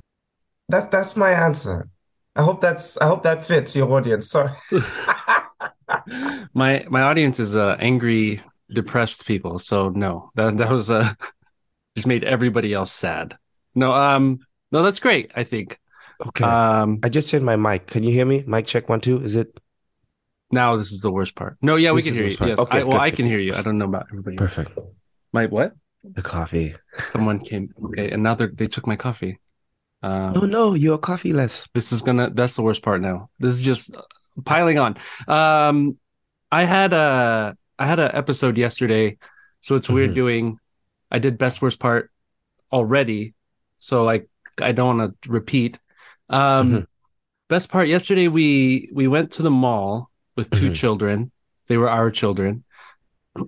That's 0.69 0.87
that's 0.87 1.15
my 1.17 1.31
answer. 1.31 1.87
I 2.35 2.41
hope 2.41 2.61
that's 2.61 2.97
I 2.97 3.05
hope 3.05 3.23
that 3.23 3.45
fits 3.45 3.75
your 3.75 3.91
audience. 3.91 4.29
Sorry. 4.29 4.51
My 6.53 6.85
my 6.89 7.01
audience 7.01 7.39
is 7.39 7.55
uh 7.55 7.77
angry, 7.79 8.41
depressed 8.69 9.25
people. 9.25 9.59
So 9.59 9.89
no, 9.89 10.31
that 10.35 10.57
that 10.57 10.71
was 10.71 10.89
uh 10.89 11.13
just 11.95 12.07
made 12.07 12.23
everybody 12.23 12.73
else 12.73 12.91
sad. 12.91 13.37
No, 13.75 13.93
um, 13.93 14.39
no, 14.71 14.83
that's 14.83 14.99
great. 14.99 15.31
I 15.35 15.43
think. 15.43 15.79
Okay. 16.25 16.45
Um, 16.45 16.99
I 17.03 17.09
just 17.09 17.29
turned 17.29 17.45
my 17.45 17.55
mic. 17.55 17.87
Can 17.87 18.03
you 18.03 18.11
hear 18.11 18.25
me? 18.25 18.43
Mic 18.47 18.65
check 18.65 18.89
one 18.89 19.01
two. 19.01 19.21
Is 19.21 19.35
it 19.35 19.57
now 20.53 20.75
this 20.77 20.91
is 20.91 21.01
the 21.01 21.11
worst 21.11 21.35
part. 21.35 21.57
No, 21.61 21.75
yeah, 21.75 21.91
we 21.91 22.01
This 22.01 22.09
can 22.09 22.15
hear 22.17 22.27
you. 22.31 22.37
part. 22.37 22.49
Yes, 22.49 22.59
Okay, 22.59 22.79
I, 22.81 22.83
well, 22.83 22.99
I 23.01 23.11
can 23.11 23.25
hear 23.25 23.39
you. 23.39 23.53
I 23.55 23.61
don't 23.61 23.77
know 23.77 23.85
about 23.85 24.05
everybody. 24.11 24.37
perfect? 24.37 24.71
My 25.33 25.45
what? 25.47 25.73
The 26.03 26.21
coffee. 26.21 26.75
Someone 27.11 27.39
came. 27.39 27.73
Okay, 27.85 28.11
and 28.11 28.21
now 28.23 28.33
they 28.35 28.47
they 28.47 28.67
took 28.67 28.85
my 28.87 28.95
coffee. 28.95 29.39
Um, 30.03 30.33
Oh 30.37 30.45
no, 30.45 30.73
you're 30.75 30.97
coffeeless. 30.99 31.67
this 31.73 31.91
is 31.93 32.01
gonna 32.01 32.29
that's 32.33 32.55
the 32.55 32.61
worst 32.61 32.81
part 32.83 32.99
now 33.01 33.29
this 33.39 33.55
is 33.55 33.61
just 33.61 33.95
piling 34.43 34.77
on 34.79 34.97
um 35.29 35.95
i 36.51 36.65
had 36.65 36.91
a 36.91 37.55
i 37.79 37.85
had 37.85 37.99
an 37.99 38.09
episode 38.13 38.57
yesterday 38.57 39.15
so 39.61 39.75
it's 39.77 39.87
weird 39.87 40.11
Mhm. 40.11 40.15
doing 40.21 40.43
i 41.15 41.19
did 41.19 41.37
best 41.37 41.61
worst 41.61 41.79
part 41.79 42.09
already 42.71 43.33
so 43.79 44.03
like 44.03 44.27
i 44.59 44.71
don't 44.73 44.97
want 44.97 45.21
to 45.21 45.29
repeat 45.31 45.79
um 46.29 46.65
Mhm. 46.71 46.85
best 47.47 47.69
part 47.69 47.87
yesterday 47.87 48.27
we 48.27 48.89
we 48.91 49.07
went 49.07 49.31
to 49.37 49.41
the 49.43 49.51
mall 49.53 50.09
with 50.35 50.49
2 50.51 50.71
Mhm. 50.71 50.75
children. 50.75 51.31
They 51.67 51.77
were 51.77 51.89
our 51.89 52.11
children. 52.11 52.63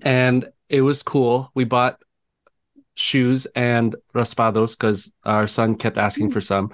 And 0.03 0.49
it 0.69 0.81
was 0.81 1.03
cool. 1.03 1.51
We 1.53 1.63
bought 1.63 2.01
shoes 2.95 3.45
and 3.55 3.95
raspados 4.13 4.77
because 4.77 5.11
our 5.25 5.47
son 5.47 5.75
kept 5.75 5.97
asking 5.97 6.31
for 6.31 6.41
some. 6.41 6.71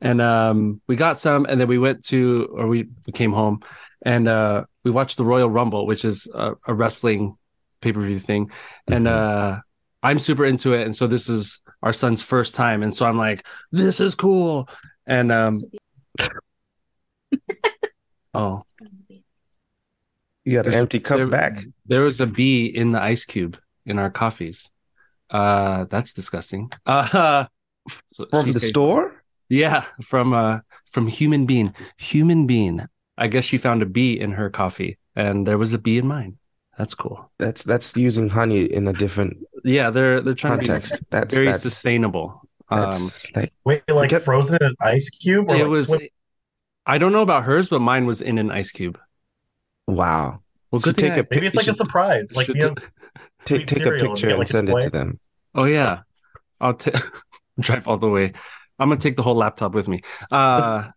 And 0.00 0.20
um 0.20 0.80
we 0.86 0.96
got 0.96 1.18
some 1.18 1.44
and 1.48 1.60
then 1.60 1.68
we 1.68 1.78
went 1.78 2.04
to 2.06 2.48
or 2.52 2.66
we, 2.68 2.88
came 3.12 3.32
home 3.32 3.60
and 4.02 4.28
uh 4.28 4.64
we 4.84 4.90
watched 4.90 5.16
the 5.18 5.24
royal 5.24 5.50
rumble 5.50 5.86
which 5.86 6.04
is 6.04 6.28
a, 6.34 6.54
a 6.66 6.74
wrestling 6.74 7.36
pay-per-view 7.80 8.18
thing. 8.20 8.50
And 8.86 9.06
Mhm. 9.06 9.10
uh 9.10 9.60
i'm 10.02 10.18
super 10.20 10.44
into 10.44 10.72
it. 10.72 10.86
And 10.86 10.96
so 10.96 11.06
this 11.08 11.28
is 11.28 11.60
our 11.82 11.92
son's 11.92 12.22
first 12.22 12.54
time. 12.54 12.82
And 12.84 12.96
so 12.96 13.06
i'm 13.06 13.18
like 13.18 13.44
this 13.72 13.98
is 14.00 14.14
cool. 14.14 14.68
And 15.06 15.32
um 15.32 15.62
oh 18.34 18.64
You 20.48 20.54
got 20.56 20.64
an 20.66 20.72
There's- 20.72 20.80
empty 20.82 21.00
cup 21.00 21.18
there- 21.18 21.26
back. 21.26 21.54
there 21.86 22.00
was 22.08 22.20
a 22.20 22.26
bee 22.26 22.64
in 22.80 22.92
the 22.92 23.02
ice 23.02 23.24
cube 23.26 23.54
in 23.84 23.98
our 23.98 24.10
coffees 24.10 24.70
uh 25.30 25.84
that's 25.92 26.12
disgusting 26.14 26.70
uh 26.86 27.44
so 28.08 28.24
From 28.30 28.50
the 28.52 28.60
said- 28.60 28.70
store? 28.70 29.04
Yeah, 29.50 29.80
from 30.12 30.32
uh 30.32 30.60
from 30.92 31.06
human 31.06 31.44
being. 31.46 31.74
Human 31.98 32.46
being. 32.46 32.76
I 33.24 33.26
guess 33.32 33.44
she 33.44 33.58
found 33.58 33.82
a 33.82 33.86
bee 33.86 34.14
in 34.24 34.32
her 34.32 34.48
coffee 34.50 34.92
and 35.16 35.46
there 35.46 35.58
was 35.58 35.72
a 35.74 35.78
bee 35.78 35.98
in 35.98 36.06
mine. 36.06 36.38
That's 36.78 36.94
cool. 36.94 37.30
That's 37.38 37.62
that's 37.70 37.96
using 37.96 38.28
honey 38.30 38.64
in 38.78 38.86
a 38.88 38.92
different 38.94 39.32
Yeah, 39.64 39.90
they're 39.90 40.20
they're 40.22 40.34
trying 40.44 40.58
context. 40.60 40.96
to 40.96 41.04
That's 41.10 41.34
very 41.34 41.46
that's 41.48 41.62
sustainable. 41.62 42.26
Um 42.70 42.80
that's 42.90 43.34
like 43.36 43.52
Wait, 43.64 43.82
like 43.88 44.10
Forget- 44.10 44.24
frozen 44.24 44.56
in 44.60 44.66
an 44.68 44.76
ice 44.80 45.08
cube, 45.10 45.50
or 45.50 45.56
it 45.56 45.62
like 45.64 45.68
was 45.76 45.86
swim- 45.88 46.08
I 46.86 46.96
don't 47.00 47.12
know 47.12 47.22
about 47.28 47.44
hers, 47.44 47.68
but 47.68 47.80
mine 47.80 48.04
was 48.06 48.20
in 48.22 48.38
an 48.38 48.50
ice 48.50 48.70
cube. 48.70 48.96
Wow. 49.88 50.42
Well, 50.70 50.80
Should 50.80 50.96
good 50.96 50.96
thing 51.00 51.10
take 51.14 51.18
a 51.18 51.26
I- 51.26 51.28
maybe 51.34 51.46
it's 51.46 51.54
you 51.56 51.60
like 51.60 51.68
a 51.68 51.72
surprise. 51.74 52.30
Like 52.34 52.48
you 52.48 52.54
know, 52.54 52.74
Take 53.44 53.66
take 53.66 53.80
a 53.80 53.84
cereal 53.84 54.10
and 54.10 54.14
picture 54.14 54.26
get, 54.26 54.32
and 54.32 54.38
like, 54.38 54.48
a 54.48 54.50
send 54.50 54.68
it 54.68 54.80
to 54.82 54.90
them. 54.90 55.18
Oh 55.54 55.64
yeah. 55.64 56.00
I'll 56.60 56.74
t- 56.74 56.92
drive 57.60 57.88
all 57.88 57.96
the 57.96 58.10
way. 58.10 58.32
I'm 58.78 58.88
gonna 58.90 59.00
take 59.00 59.16
the 59.16 59.22
whole 59.22 59.34
laptop 59.34 59.72
with 59.72 59.88
me. 59.88 60.02
Uh 60.30 60.90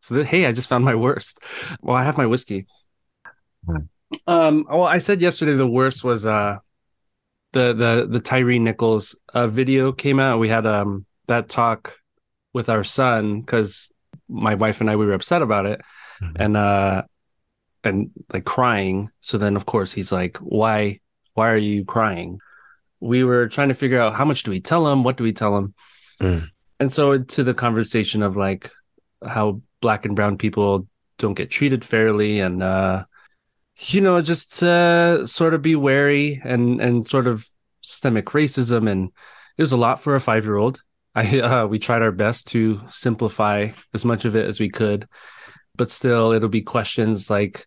so 0.00 0.14
that, 0.16 0.26
hey, 0.26 0.46
I 0.46 0.52
just 0.52 0.68
found 0.68 0.84
my 0.84 0.96
worst. 0.96 1.38
Well, 1.80 1.96
I 1.96 2.02
have 2.02 2.18
my 2.18 2.26
whiskey. 2.26 2.66
Hmm. 3.64 3.76
Um 4.26 4.66
well, 4.68 4.82
I 4.84 4.98
said 4.98 5.22
yesterday 5.22 5.52
the 5.54 5.66
worst 5.68 6.02
was 6.02 6.26
uh 6.26 6.58
the 7.52 7.72
the 7.72 8.08
the 8.10 8.20
Tyre 8.20 8.58
Nichols 8.58 9.14
uh 9.32 9.46
video 9.46 9.92
came 9.92 10.18
out. 10.18 10.40
We 10.40 10.48
had 10.48 10.66
um 10.66 11.06
that 11.28 11.48
talk 11.48 11.94
with 12.52 12.68
our 12.68 12.82
son 12.82 13.40
because 13.40 13.88
my 14.28 14.54
wife 14.56 14.80
and 14.80 14.90
I 14.90 14.96
we 14.96 15.06
were 15.06 15.12
upset 15.14 15.42
about 15.42 15.66
it 15.66 15.80
Mhm. 16.20 16.36
and 16.40 16.56
uh 16.56 17.02
and 17.84 18.10
like 18.32 18.44
crying. 18.44 19.10
So 19.20 19.38
then 19.38 19.56
of 19.56 19.66
course 19.66 19.92
he's 19.92 20.12
like, 20.12 20.36
Why 20.38 21.00
why 21.34 21.50
are 21.50 21.56
you 21.56 21.84
crying? 21.84 22.40
We 23.00 23.24
were 23.24 23.48
trying 23.48 23.68
to 23.68 23.74
figure 23.74 24.00
out 24.00 24.14
how 24.14 24.24
much 24.24 24.42
do 24.42 24.50
we 24.50 24.60
tell 24.60 24.86
him, 24.86 25.02
what 25.02 25.16
do 25.16 25.24
we 25.24 25.32
tell 25.32 25.56
him? 25.56 25.74
Mm. 26.20 26.48
And 26.78 26.92
so 26.92 27.18
to 27.18 27.44
the 27.44 27.54
conversation 27.54 28.22
of 28.22 28.36
like 28.36 28.70
how 29.26 29.62
black 29.80 30.04
and 30.04 30.16
brown 30.16 30.38
people 30.38 30.86
don't 31.18 31.34
get 31.34 31.50
treated 31.50 31.84
fairly 31.84 32.40
and 32.40 32.62
uh 32.62 33.04
you 33.78 34.00
know 34.00 34.20
just 34.20 34.62
uh 34.62 35.24
sort 35.26 35.54
of 35.54 35.62
be 35.62 35.76
wary 35.76 36.40
and 36.44 36.80
and 36.80 37.06
sort 37.06 37.26
of 37.26 37.46
systemic 37.82 38.26
racism 38.26 38.90
and 38.90 39.10
it 39.56 39.62
was 39.62 39.72
a 39.72 39.76
lot 39.76 40.00
for 40.00 40.16
a 40.16 40.20
5-year-old. 40.20 40.82
I 41.14 41.40
uh 41.40 41.66
we 41.66 41.78
tried 41.78 42.02
our 42.02 42.12
best 42.12 42.46
to 42.48 42.80
simplify 42.88 43.68
as 43.92 44.04
much 44.04 44.24
of 44.24 44.34
it 44.34 44.46
as 44.46 44.58
we 44.58 44.70
could 44.70 45.06
but 45.76 45.90
still 45.90 46.32
it'll 46.32 46.48
be 46.48 46.62
questions 46.62 47.28
like 47.28 47.66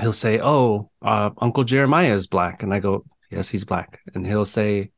he'll 0.00 0.12
say, 0.12 0.40
"Oh, 0.40 0.90
uh, 1.02 1.30
Uncle 1.38 1.64
Jeremiah 1.64 2.14
is 2.14 2.26
black," 2.26 2.62
and 2.62 2.72
I 2.72 2.80
go, 2.80 3.04
"Yes, 3.30 3.48
he's 3.48 3.64
black," 3.64 4.00
and 4.14 4.26
he'll 4.26 4.44
say, 4.44 4.90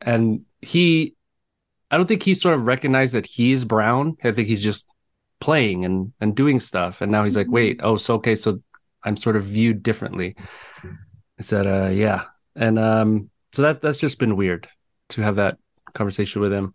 and 0.00 0.42
he, 0.60 1.14
I 1.90 1.96
don't 1.96 2.06
think 2.06 2.22
he 2.22 2.34
sort 2.34 2.54
of 2.54 2.66
recognized 2.66 3.14
that 3.14 3.26
he 3.26 3.52
is 3.52 3.64
brown. 3.64 4.16
I 4.22 4.32
think 4.32 4.48
he's 4.48 4.62
just 4.62 4.88
playing 5.40 5.84
and 5.84 6.12
and 6.20 6.34
doing 6.34 6.60
stuff, 6.60 7.00
and 7.00 7.10
now 7.12 7.24
he's 7.24 7.36
like, 7.36 7.48
"Wait, 7.50 7.80
oh, 7.82 7.96
so 7.96 8.14
okay, 8.14 8.36
so 8.36 8.60
I'm 9.04 9.16
sort 9.16 9.36
of 9.36 9.44
viewed 9.44 9.82
differently." 9.82 10.36
I 11.38 11.42
said, 11.42 11.66
"Uh, 11.66 11.90
yeah," 11.90 12.24
and 12.56 12.78
um, 12.78 13.30
so 13.52 13.62
that 13.62 13.80
that's 13.80 13.98
just 13.98 14.18
been 14.18 14.36
weird 14.36 14.68
to 15.10 15.22
have 15.22 15.36
that 15.36 15.58
conversation 15.94 16.42
with 16.42 16.52
him. 16.52 16.74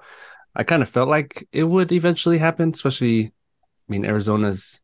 I 0.55 0.63
kind 0.63 0.81
of 0.83 0.89
felt 0.89 1.09
like 1.09 1.47
it 1.51 1.63
would 1.63 1.91
eventually 1.91 2.37
happen, 2.37 2.71
especially, 2.73 3.25
I 3.25 3.31
mean, 3.87 4.05
Arizona's 4.05 4.79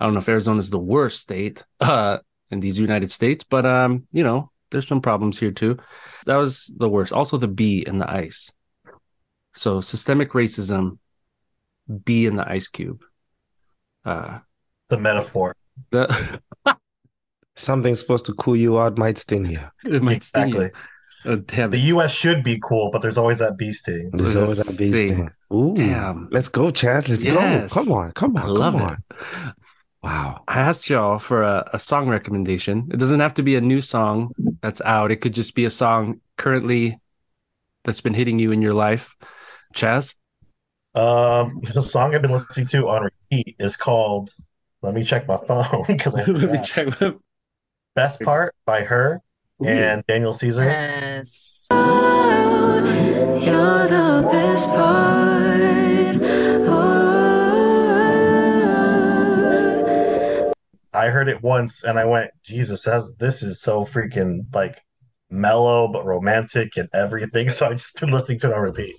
I 0.00 0.04
don't 0.04 0.14
know 0.14 0.20
if 0.20 0.28
Arizona's 0.28 0.70
the 0.70 0.78
worst 0.78 1.20
state 1.20 1.64
uh, 1.80 2.18
in 2.50 2.60
these 2.60 2.78
United 2.78 3.10
States, 3.10 3.44
but 3.48 3.66
um, 3.66 4.06
you 4.12 4.22
know, 4.22 4.50
there's 4.70 4.86
some 4.86 5.00
problems 5.00 5.38
here 5.38 5.50
too. 5.50 5.78
That 6.26 6.36
was 6.36 6.72
the 6.76 6.88
worst. 6.88 7.12
Also, 7.12 7.36
the 7.36 7.48
B 7.48 7.84
in 7.86 7.98
the 7.98 8.10
ice. 8.10 8.52
So 9.54 9.80
systemic 9.80 10.30
racism, 10.32 10.98
B 12.04 12.26
in 12.26 12.36
the 12.36 12.48
ice 12.48 12.68
cube. 12.68 13.02
Uh, 14.04 14.38
The 14.88 14.98
metaphor. 14.98 15.54
the 15.90 16.40
Something 17.56 17.96
supposed 17.96 18.24
to 18.26 18.34
cool 18.34 18.54
you 18.54 18.78
out 18.78 18.98
might 18.98 19.18
sting 19.18 19.46
you. 19.46 19.60
it 19.84 20.00
might 20.02 20.22
sting 20.22 20.48
you. 20.50 20.60
Exactly. 20.60 20.80
Oh, 21.24 21.34
damn 21.36 21.70
The 21.72 21.78
it. 21.78 21.84
U.S. 21.86 22.12
should 22.12 22.44
be 22.44 22.60
cool, 22.62 22.90
but 22.92 23.02
there's 23.02 23.18
always 23.18 23.38
that 23.38 23.56
bee 23.58 23.72
sting. 23.72 24.10
There's 24.12 24.36
always 24.36 24.58
that 24.64 24.78
bee 24.78 24.92
Sting. 24.92 25.08
sting. 25.08 25.30
Ooh, 25.52 25.74
Damn. 25.74 26.28
let's 26.30 26.46
go, 26.46 26.70
Chaz. 26.70 27.08
Let's 27.08 27.22
Yes. 27.24 27.72
go. 27.74 27.82
Come 27.82 27.92
on, 27.92 28.12
come 28.12 28.36
on, 28.36 28.42
I 28.44 28.46
love 28.46 28.74
come 28.74 28.92
it. 28.92 29.54
On. 30.02 30.10
Wow. 30.10 30.44
I 30.48 30.60
asked 30.60 30.88
y'all 30.88 31.18
for 31.18 31.42
a, 31.42 31.68
a 31.72 31.78
song 31.78 32.08
recommendation. 32.08 32.88
It 32.92 32.98
doesn't 32.98 33.20
have 33.20 33.34
to 33.34 33.42
be 33.42 33.56
a 33.56 33.60
new 33.60 33.80
song 33.80 34.32
that's 34.62 34.80
out. 34.82 35.10
It 35.10 35.16
could 35.16 35.34
just 35.34 35.54
be 35.54 35.64
a 35.64 35.70
song 35.70 36.20
currently 36.36 37.00
that's 37.84 38.00
been 38.00 38.14
hitting 38.14 38.38
you 38.38 38.52
in 38.52 38.62
your 38.62 38.74
life. 38.74 39.16
Chaz? 39.74 40.14
Um, 40.94 41.60
the 41.62 41.82
song 41.82 42.14
I've 42.14 42.22
been 42.22 42.30
listening 42.30 42.66
to 42.68 42.88
on 42.88 43.04
repeat 43.04 43.56
is 43.58 43.76
called. 43.76 44.30
Let 44.82 44.94
me 44.94 45.04
check 45.04 45.26
my 45.26 45.38
phone 45.38 45.84
because 45.86 46.14
I 46.14 46.24
Let 46.24 46.50
me 46.50 46.58
check 46.64 46.98
check. 46.98 47.14
Best 47.94 48.20
Part 48.20 48.54
by 48.64 48.80
H.E.R. 48.80 49.20
and 49.64 50.04
Daniel 50.06 50.34
Caesar. 50.34 50.64
Yes. 50.64 51.66
You're 51.70 51.78
I 60.98 61.10
heard 61.10 61.28
it 61.28 61.40
once 61.42 61.84
and 61.84 61.96
I 61.96 62.04
went, 62.04 62.32
Jesus, 62.42 62.82
that's, 62.82 63.12
this 63.20 63.44
is 63.44 63.60
so 63.60 63.84
freaking 63.84 64.52
like 64.52 64.82
mellow 65.30 65.86
but 65.86 66.04
romantic 66.04 66.76
and 66.76 66.88
everything. 66.92 67.48
So 67.50 67.66
I've 67.66 67.76
just 67.76 68.00
been 68.00 68.10
listening 68.10 68.40
to 68.40 68.50
it 68.50 68.54
on 68.54 68.60
repeat. 68.60 68.96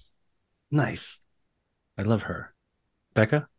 Nice. 0.72 1.20
I 1.98 2.03
love 2.03 2.24
her. 2.24 2.53
Becca? 3.15 3.50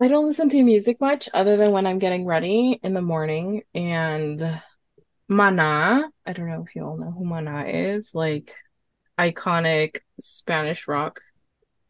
I 0.00 0.06
don't 0.06 0.26
listen 0.26 0.48
to 0.50 0.62
music 0.62 1.00
much 1.00 1.28
other 1.34 1.56
than 1.56 1.72
when 1.72 1.86
I'm 1.86 1.98
getting 1.98 2.24
ready 2.24 2.78
in 2.82 2.94
the 2.94 3.02
morning. 3.02 3.62
And 3.74 4.62
Mana, 5.28 6.04
I 6.24 6.32
don't 6.32 6.48
know 6.48 6.64
if 6.64 6.76
you 6.76 6.84
all 6.84 6.96
know 6.96 7.10
who 7.10 7.24
Mana 7.24 7.64
is, 7.64 8.14
like 8.14 8.54
iconic 9.18 9.98
Spanish 10.20 10.86
rock 10.86 11.20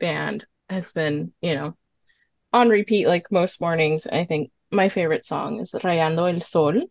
band, 0.00 0.46
has 0.70 0.92
been, 0.92 1.32
you 1.42 1.54
know, 1.54 1.76
on 2.54 2.70
repeat 2.70 3.08
like 3.08 3.30
most 3.30 3.60
mornings. 3.60 4.06
I 4.06 4.24
think 4.24 4.50
my 4.74 4.88
favorite 4.88 5.24
song 5.26 5.60
is 5.60 5.72
Rayando 5.72 6.32
el 6.32 6.40
Sol. 6.40 6.82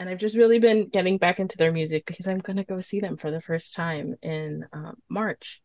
And 0.00 0.08
I've 0.08 0.18
just 0.18 0.36
really 0.36 0.58
been 0.58 0.88
getting 0.88 1.18
back 1.18 1.38
into 1.40 1.56
their 1.56 1.72
music 1.72 2.04
because 2.06 2.26
I'm 2.26 2.38
gonna 2.40 2.64
go 2.64 2.80
see 2.80 3.00
them 3.00 3.16
for 3.16 3.30
the 3.30 3.40
first 3.40 3.74
time 3.74 4.16
in 4.22 4.66
um, 4.72 4.96
March. 5.08 5.62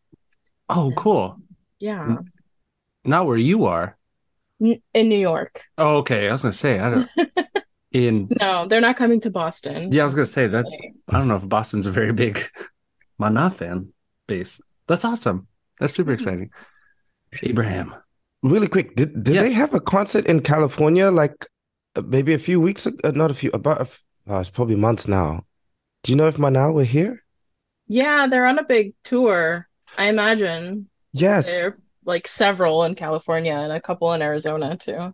Oh, 0.69 0.91
cool. 0.95 1.37
Yeah, 1.79 2.17
Not 3.03 3.25
where 3.25 3.37
you 3.37 3.65
are. 3.65 3.97
N- 4.61 4.81
in 4.93 5.09
New 5.09 5.17
York. 5.17 5.63
Oh, 5.77 5.97
okay. 5.97 6.27
I 6.27 6.31
was 6.31 6.41
gonna 6.43 6.51
say 6.51 6.79
I 6.79 6.89
don't 6.89 7.09
in 7.91 8.27
No, 8.39 8.67
they're 8.67 8.81
not 8.81 8.97
coming 8.97 9.21
to 9.21 9.29
Boston. 9.31 9.91
yeah, 9.91 10.03
I 10.03 10.05
was 10.05 10.15
gonna 10.15 10.25
say 10.27 10.47
that 10.47 10.65
I 11.09 11.17
don't 11.17 11.27
know 11.27 11.37
if 11.37 11.47
Boston's 11.49 11.87
a 11.87 11.91
very 11.91 12.13
big 12.13 12.39
Mana 13.17 13.49
fan 13.49 13.93
base. 14.29 14.61
That's 14.87 15.03
awesome. 15.03 15.47
That's 15.79 15.93
super 15.93 16.13
exciting. 16.13 16.51
Abraham. 17.43 17.93
Really 18.41 18.67
quick, 18.67 18.95
did 18.95 19.23
did 19.23 19.35
they 19.35 19.51
have 19.51 19.73
a 19.73 19.81
concert 19.81 20.25
in 20.25 20.39
California 20.39 21.11
like 21.11 21.45
uh, 21.95 22.01
maybe 22.01 22.33
a 22.33 22.39
few 22.39 22.61
weeks 22.61 22.85
ago? 22.85 22.97
Uh, 23.03 23.11
not 23.11 23.31
a 23.31 23.33
few, 23.33 23.51
about 23.53 23.79
a 23.79 23.81
f- 23.81 24.03
uh, 24.29 24.39
it's 24.39 24.49
probably 24.49 24.75
months 24.77 25.07
now. 25.07 25.43
Do 26.03 26.11
you 26.13 26.15
know 26.15 26.27
if 26.27 26.39
Mana 26.39 26.71
were 26.71 26.85
here? 26.85 27.23
Yeah, 27.87 28.27
they're 28.27 28.45
on 28.45 28.59
a 28.59 28.63
big 28.63 28.93
tour. 29.03 29.67
I 29.97 30.05
imagine 30.05 30.87
Yes. 31.11 31.47
there 31.51 31.67
are 31.69 31.77
like 32.05 32.27
several 32.27 32.83
in 32.85 32.95
California 32.95 33.53
and 33.53 33.73
a 33.73 33.81
couple 33.81 34.13
in 34.13 34.21
Arizona 34.21 34.77
too. 34.77 35.13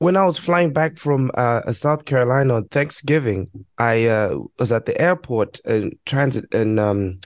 When 0.00 0.16
I 0.16 0.24
was 0.26 0.36
flying 0.36 0.72
back 0.72 0.98
from 0.98 1.30
uh, 1.34 1.72
South 1.72 2.04
Carolina 2.04 2.54
on 2.56 2.68
Thanksgiving, 2.68 3.48
I 3.78 4.04
uh, 4.06 4.38
was 4.58 4.70
at 4.72 4.84
the 4.84 5.00
airport 5.00 5.60
in 5.64 5.96
transit 6.04 6.44
in 6.52 6.78
um, 6.78 7.20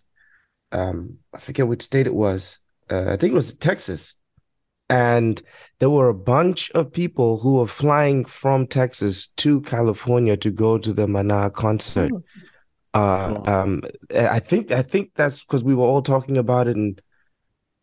um, 0.73 1.19
I 1.33 1.39
forget 1.39 1.69
which 1.69 1.83
state 1.83 2.07
it 2.07 2.15
was. 2.15 2.59
Uh, 2.91 3.11
I 3.11 3.17
think 3.17 3.33
it 3.33 3.35
was 3.35 3.57
Texas. 3.57 4.17
And 4.91 5.41
there 5.81 5.91
were 5.91 6.09
a 6.09 6.15
bunch 6.15 6.71
of 6.71 6.93
people 6.93 7.39
who 7.39 7.57
were 7.57 7.67
flying 7.67 8.25
from 8.25 8.67
Texas 8.67 9.27
to 9.37 9.61
California 9.63 10.37
to 10.39 10.51
go 10.51 10.79
to 10.79 10.93
the 10.93 11.07
Mana 11.07 11.51
concert. 11.51 12.11
Oh. 12.13 12.23
Uh, 12.95 13.43
um, 13.45 13.83
I 14.15 14.39
think 14.39 14.73
I 14.73 14.81
think 14.81 15.11
that's 15.15 15.43
because 15.45 15.63
we 15.63 15.75
were 15.75 15.85
all 15.85 16.01
talking 16.01 16.39
about 16.39 16.69
it, 16.69 16.77
and 16.77 17.01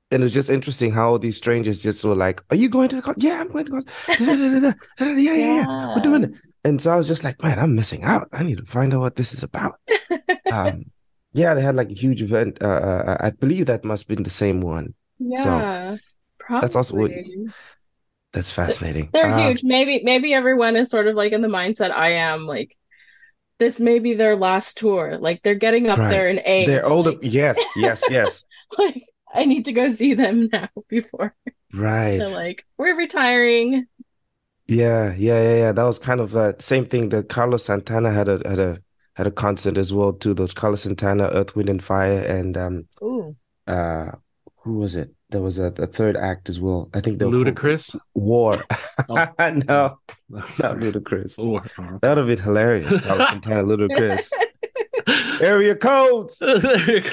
and 0.10 0.22
it 0.22 0.26
was 0.26 0.34
just 0.34 0.50
interesting 0.50 0.92
how 0.92 1.10
all 1.10 1.20
these 1.20 1.38
strangers 1.38 1.82
just 1.82 2.04
were 2.04 2.16
like, 2.16 2.44
"Are 2.50 2.56
you 2.56 2.70
going 2.70 2.90
to 2.90 2.96
the 2.96 3.02
con? 3.04 3.14
Yeah, 3.18 3.40
I'm 3.42 3.52
going 3.52 3.66
to 3.66 3.72
da, 4.08 4.60
da. 4.60 4.74
Yeah, 5.00 5.34
yeah, 5.34 5.56
yeah, 5.56 5.96
We're 5.96 6.02
doing 6.02 6.24
it." 6.24 6.32
And 6.64 6.82
so 6.82 6.92
I 6.92 6.96
was 6.96 7.08
just 7.08 7.24
like, 7.24 7.42
"Man, 7.44 7.60
I'm 7.60 7.76
missing 7.76 8.04
out. 8.04 8.30
I 8.34 8.42
need 8.42 8.58
to 8.58 8.66
find 8.66 8.94
out 8.96 9.02
what 9.02 9.16
this 9.16 9.34
is 9.34 9.44
about." 9.44 9.80
Um, 10.52 10.86
yeah, 11.36 11.54
they 11.54 11.62
had 11.62 11.76
like 11.76 11.92
a 11.92 11.94
huge 11.94 12.22
event. 12.24 12.58
Uh, 12.62 12.68
uh, 12.68 13.18
I 13.20 13.30
believe 13.32 13.66
that 13.68 13.84
must 13.84 14.04
have 14.08 14.16
been 14.16 14.24
the 14.24 14.30
same 14.44 14.62
one. 14.62 14.94
Yeah, 15.20 15.98
probably. 16.40 16.62
that's 16.62 16.76
also 16.76 16.96
what- 16.96 17.12
That's 18.34 18.52
fascinating. 18.52 19.10
They're 19.14 19.32
Uh, 19.32 19.48
huge. 19.48 19.62
Maybe 19.64 20.02
maybe 20.04 20.34
everyone 20.34 20.76
is 20.76 20.90
sort 20.90 21.08
of 21.08 21.16
like 21.16 21.32
in 21.32 21.42
the 21.42 21.48
mindset 21.48 21.92
I 21.92 22.10
am, 22.32 22.46
like 22.48 22.76
this 23.60 23.80
may 23.80 24.00
be 24.00 24.14
their 24.14 24.36
last 24.36 24.78
tour. 24.78 25.18
Like 25.18 25.42
they're 25.44 25.56
getting 25.56 25.88
up 25.88 25.98
Right. 25.98 26.10
there 26.12 26.28
in 26.30 26.40
age. 26.44 26.68
They're 26.68 26.86
older. 26.86 27.12
Like, 27.12 27.20
Yes, 27.24 27.58
yes, 27.78 28.04
yes. 28.10 28.44
like 28.78 29.04
I 29.34 29.46
need 29.46 29.66
to 29.66 29.74
go 29.74 29.90
see 29.90 30.14
them 30.16 30.50
now 30.52 30.68
before 30.90 31.34
Right. 31.74 32.18
they're 32.20 32.36
like, 32.36 32.66
we're 32.78 32.98
retiring. 32.98 33.88
Yeah, 34.68 35.14
yeah, 35.16 35.42
yeah, 35.42 35.56
yeah. 35.64 35.72
That 35.72 35.84
was 35.84 36.00
kind 36.00 36.20
of 36.20 36.36
uh, 36.36 36.54
same 36.60 36.86
thing. 36.88 37.10
that 37.10 37.30
Carlos 37.30 37.64
Santana 37.64 38.12
had 38.12 38.28
a 38.28 38.42
had 38.50 38.60
a 38.60 38.72
had 39.16 39.28
a 39.28 39.32
concert 39.32 39.78
as 39.78 39.94
well 39.94 40.14
too. 40.14 40.34
Those 40.34 40.54
Carlos 40.54 40.82
Santana, 40.82 41.26
Earth, 41.26 41.56
Wind 41.56 41.70
and 41.70 41.84
Fire, 41.84 42.20
and 42.22 42.58
um 42.58 42.88
Ooh. 43.02 43.36
uh 43.68 44.12
who 44.58 44.74
was 44.80 44.96
it? 44.96 45.12
There 45.30 45.42
was 45.42 45.60
a, 45.60 45.66
a 45.78 45.88
third 45.88 46.16
act 46.18 46.50
as 46.50 46.60
well. 46.60 46.90
I 46.94 47.02
think 47.02 47.20
they 47.20 47.26
were 47.26 47.32
called 47.32 47.48
Ludacris. 47.48 47.96
War. 48.14 48.64
Oh. 49.10 49.16
No, 49.38 50.00
not 50.58 50.78
Ludacris. 50.78 51.38
Or, 51.38 51.62
That 52.00 52.10
would 52.10 52.18
have 52.18 52.28
been 52.28 52.40
hilarious. 52.40 53.02
Carlos 53.02 53.28
Santana, 53.32 53.64
Ludacris. 53.64 54.30
Area 55.42 55.76
codes. 55.76 56.40
there 56.40 56.90
you 56.90 57.02
go. 57.02 57.10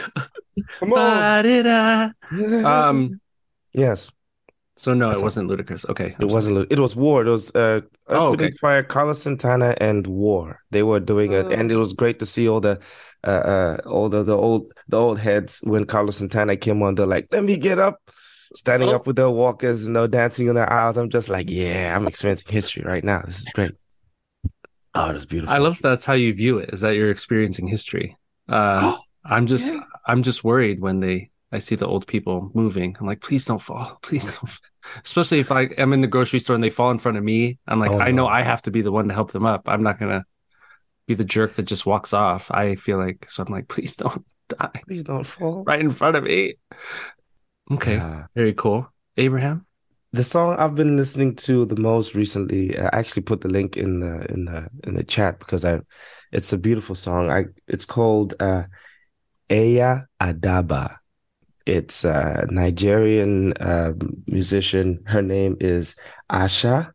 Come 0.79 0.93
on. 0.93 2.65
Um. 2.65 3.21
Yes, 3.73 4.11
So 4.83 4.95
no, 4.95 5.07
That's 5.07 5.21
it 5.21 5.25
wasn't 5.25 5.49
Ludacris. 5.49 5.89
Okay, 5.93 6.17
it 6.19 6.25
wasn't. 6.37 6.57
Lu- 6.57 6.67
It 6.69 6.81
was 6.81 6.97
War. 6.97 7.25
It 7.25 7.31
was 7.31 7.55
uh, 7.55 7.83
Oh, 8.09 8.33
okay. 8.33 8.51
Fire, 8.61 8.83
Carlos 8.83 9.23
Santana, 9.23 9.77
and 9.81 10.05
War. 10.09 10.47
They 10.75 10.83
were 10.83 10.99
doing 10.99 11.31
it, 11.33 11.47
and 11.53 11.71
it 11.71 11.77
was 11.77 11.93
great 11.93 12.19
to 12.19 12.27
see 12.27 12.49
all 12.49 12.61
the, 12.61 12.81
uh, 13.23 13.43
uh, 13.55 13.77
all 13.87 14.09
the 14.09 14.25
the 14.25 14.37
old 14.37 14.73
the 14.89 14.99
old 14.99 15.19
heads 15.21 15.61
when 15.63 15.85
Carlos 15.85 16.17
Santana 16.17 16.57
came 16.57 16.83
on. 16.83 16.97
They're 16.97 17.07
like, 17.17 17.29
"Let 17.31 17.45
me 17.45 17.57
get 17.59 17.79
up," 17.79 17.97
standing 18.57 18.89
Oh. 18.89 18.97
up 18.97 19.07
with 19.07 19.15
their 19.15 19.31
walkers 19.31 19.87
and 19.87 19.95
they're 19.95 20.09
dancing 20.09 20.49
in 20.49 20.57
the 20.57 20.67
aisles. 20.79 20.97
I'm 20.97 21.11
just 21.11 21.29
like, 21.29 21.49
"Yeah, 21.49 21.95
I'm 21.97 22.09
experiencing 22.09 22.51
history 22.53 22.83
right 22.85 23.05
now. 23.05 23.23
This 23.25 23.39
is 23.39 23.49
great." 23.55 23.73
Oh, 24.95 25.09
it 25.11 25.15
was 25.15 25.27
beautiful. 25.27 25.55
I 25.55 25.59
love 25.59 25.81
that's 25.81 26.05
how 26.05 26.13
you 26.15 26.35
view 26.35 26.59
it. 26.59 26.69
Is 26.75 26.81
that 26.83 26.97
you're 26.97 27.11
experiencing 27.11 27.67
history? 27.67 28.17
Uh, 28.49 28.97
I'm 29.25 29.47
just 29.47 29.73
yeah. 29.73 29.81
I'm 30.07 30.23
just 30.23 30.45
worried 30.45 30.81
when 30.83 31.01
they 31.01 31.31
I 31.53 31.59
see 31.59 31.75
the 31.77 31.87
old 31.87 32.07
people 32.07 32.51
moving. 32.55 32.97
I'm 32.99 33.07
like, 33.07 33.21
please 33.21 33.45
don't 33.45 33.61
fall, 33.63 33.99
please 34.03 34.25
don't. 34.25 34.49
fall." 34.49 34.69
Especially 35.05 35.39
if 35.39 35.53
I 35.53 35.63
am 35.79 35.93
in 35.93 36.01
the 36.01 36.09
grocery 36.09 36.41
store 36.41 36.55
and 36.55 36.65
they 36.65 36.71
fall 36.71 36.91
in 36.91 36.99
front 36.99 37.17
of 37.19 37.23
me. 37.25 37.59
I'm 37.69 37.79
like, 37.79 37.91
Oh, 37.93 38.01
I 38.01 38.11
know 38.11 38.25
no. 38.25 38.29
I 38.29 38.43
have 38.43 38.63
to 38.63 38.71
be 38.73 38.83
the 38.83 38.91
one 38.93 39.07
to 39.09 39.15
help 39.15 39.31
them 39.33 39.47
up. 39.47 39.69
I'm 39.69 39.83
not 39.83 39.99
gonna 40.01 40.25
be 41.07 41.15
the 41.15 41.25
jerk 41.25 41.55
that 41.55 41.65
just 41.65 41.87
walks 41.87 42.13
off. 42.13 42.51
I 42.51 42.75
feel 42.77 42.99
like 42.99 43.31
so. 43.31 43.45
I'm 43.45 43.53
like, 43.53 43.69
please 43.69 43.95
don't 43.97 44.25
die 44.49 44.83
Please 44.87 45.05
don't 45.05 45.25
fall. 45.25 45.63
right 45.65 45.81
in 45.81 45.91
front 45.93 46.17
of 46.17 46.25
me. 46.25 46.55
Okay, 47.71 47.95
Yeah. 47.97 48.27
very 48.35 48.55
cool. 48.55 48.89
Abraham. 49.17 49.67
The 50.15 50.25
song 50.25 50.57
I've 50.59 50.75
been 50.75 50.97
listening 50.97 51.37
to 51.37 51.65
the 51.65 51.77
most 51.77 52.15
recently, 52.15 52.79
I 52.79 52.91
actually 52.93 53.23
put 53.23 53.41
the 53.41 53.49
link 53.49 53.77
in 53.77 54.01
the 54.01 54.31
in 54.33 54.45
the 54.45 54.69
in 54.85 54.95
the 54.95 55.05
chat 55.05 55.39
because 55.39 55.65
I 55.65 55.81
it's 56.33 56.53
a 56.53 56.59
beautiful 56.59 56.95
song. 56.95 57.31
I 57.31 57.45
it's 57.67 57.85
called 57.87 58.35
uh 58.41 58.65
Eya 59.49 60.07
Adaba. 60.21 60.97
It's 61.67 62.05
a 62.05 62.47
Nigerian 62.51 63.53
uh, 63.55 63.93
musician. 64.27 65.03
Her 65.07 65.23
name 65.23 65.57
is 65.61 65.97
Asha. 66.31 66.93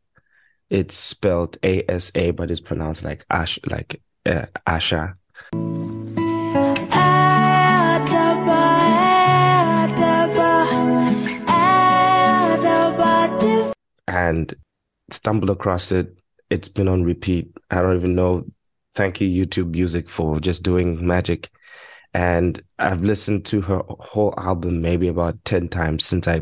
It's 0.70 0.96
spelled 0.96 1.58
A-S-A, 1.64 2.32
but 2.32 2.52
it's 2.52 2.60
pronounced 2.60 3.04
like 3.04 3.26
Ash 3.30 3.58
like 3.66 4.02
uh, 4.26 4.48
Asha. 4.68 5.16
And 14.10 14.54
stumbled 15.12 15.50
across 15.50 15.92
it. 15.94 16.18
It's 16.50 16.68
been 16.68 16.90
on 16.90 17.04
repeat. 17.04 17.56
I 17.72 17.82
don't 17.82 17.96
even 17.96 18.16
know. 18.16 18.46
Thank 18.96 19.22
you, 19.22 19.46
YouTube 19.46 19.72
Music, 19.72 20.10
for 20.10 20.40
just 20.40 20.64
doing 20.64 21.06
magic. 21.06 21.50
And 22.18 22.60
I've 22.80 23.04
listened 23.04 23.46
to 23.46 23.62
her 23.62 23.84
whole 23.88 24.34
album 24.40 24.82
maybe 24.82 25.08
about 25.08 25.46
10 25.46 25.70
times 25.70 26.04
since 26.04 26.28
I 26.28 26.42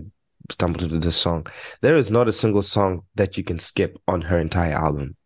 stumbled 0.50 0.84
into 0.84 1.00
this 1.00 1.18
song. 1.18 1.48
There 1.82 1.98
is 1.98 2.10
not 2.10 2.30
a 2.30 2.32
single 2.32 2.62
song 2.62 3.02
that 3.16 3.36
you 3.38 3.44
can 3.44 3.60
skip 3.60 3.98
on 4.08 4.22
her 4.22 4.40
entire 4.40 4.72
album. 4.72 5.18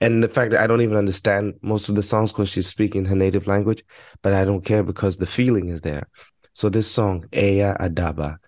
And 0.00 0.24
the 0.24 0.28
fact 0.28 0.52
that 0.52 0.62
I 0.62 0.66
don't 0.66 0.80
even 0.80 0.96
understand 0.96 1.56
most 1.60 1.90
of 1.90 1.94
the 1.94 2.02
songs 2.02 2.32
because 2.32 2.48
she's 2.48 2.68
speaking 2.68 3.04
her 3.04 3.14
native 3.14 3.46
language, 3.46 3.84
but 4.22 4.32
I 4.32 4.46
don't 4.46 4.64
care 4.64 4.82
because 4.82 5.18
the 5.18 5.26
feeling 5.26 5.68
is 5.68 5.82
there. 5.82 6.08
So 6.54 6.70
this 6.70 6.90
song, 6.90 7.26
Eya 7.30 7.76
Adaba 7.78 8.38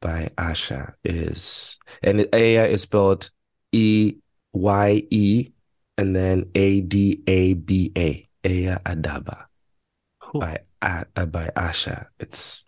by 0.00 0.30
Asha 0.36 0.94
is, 1.04 1.78
and 2.02 2.18
Eya 2.32 2.66
is 2.66 2.82
spelled 2.82 3.30
E 3.70 4.16
Y 4.52 5.06
E 5.08 5.52
and 5.96 6.16
then 6.16 6.50
A 6.56 6.80
D 6.80 7.22
A 7.28 7.54
B 7.54 7.92
A, 7.96 8.28
Eya 8.42 8.82
Adaba 8.82 9.44
Cool. 10.18 10.40
by 10.40 10.58
uh, 10.82 11.04
by 11.26 11.50
Asha. 11.56 12.06
It's 12.18 12.64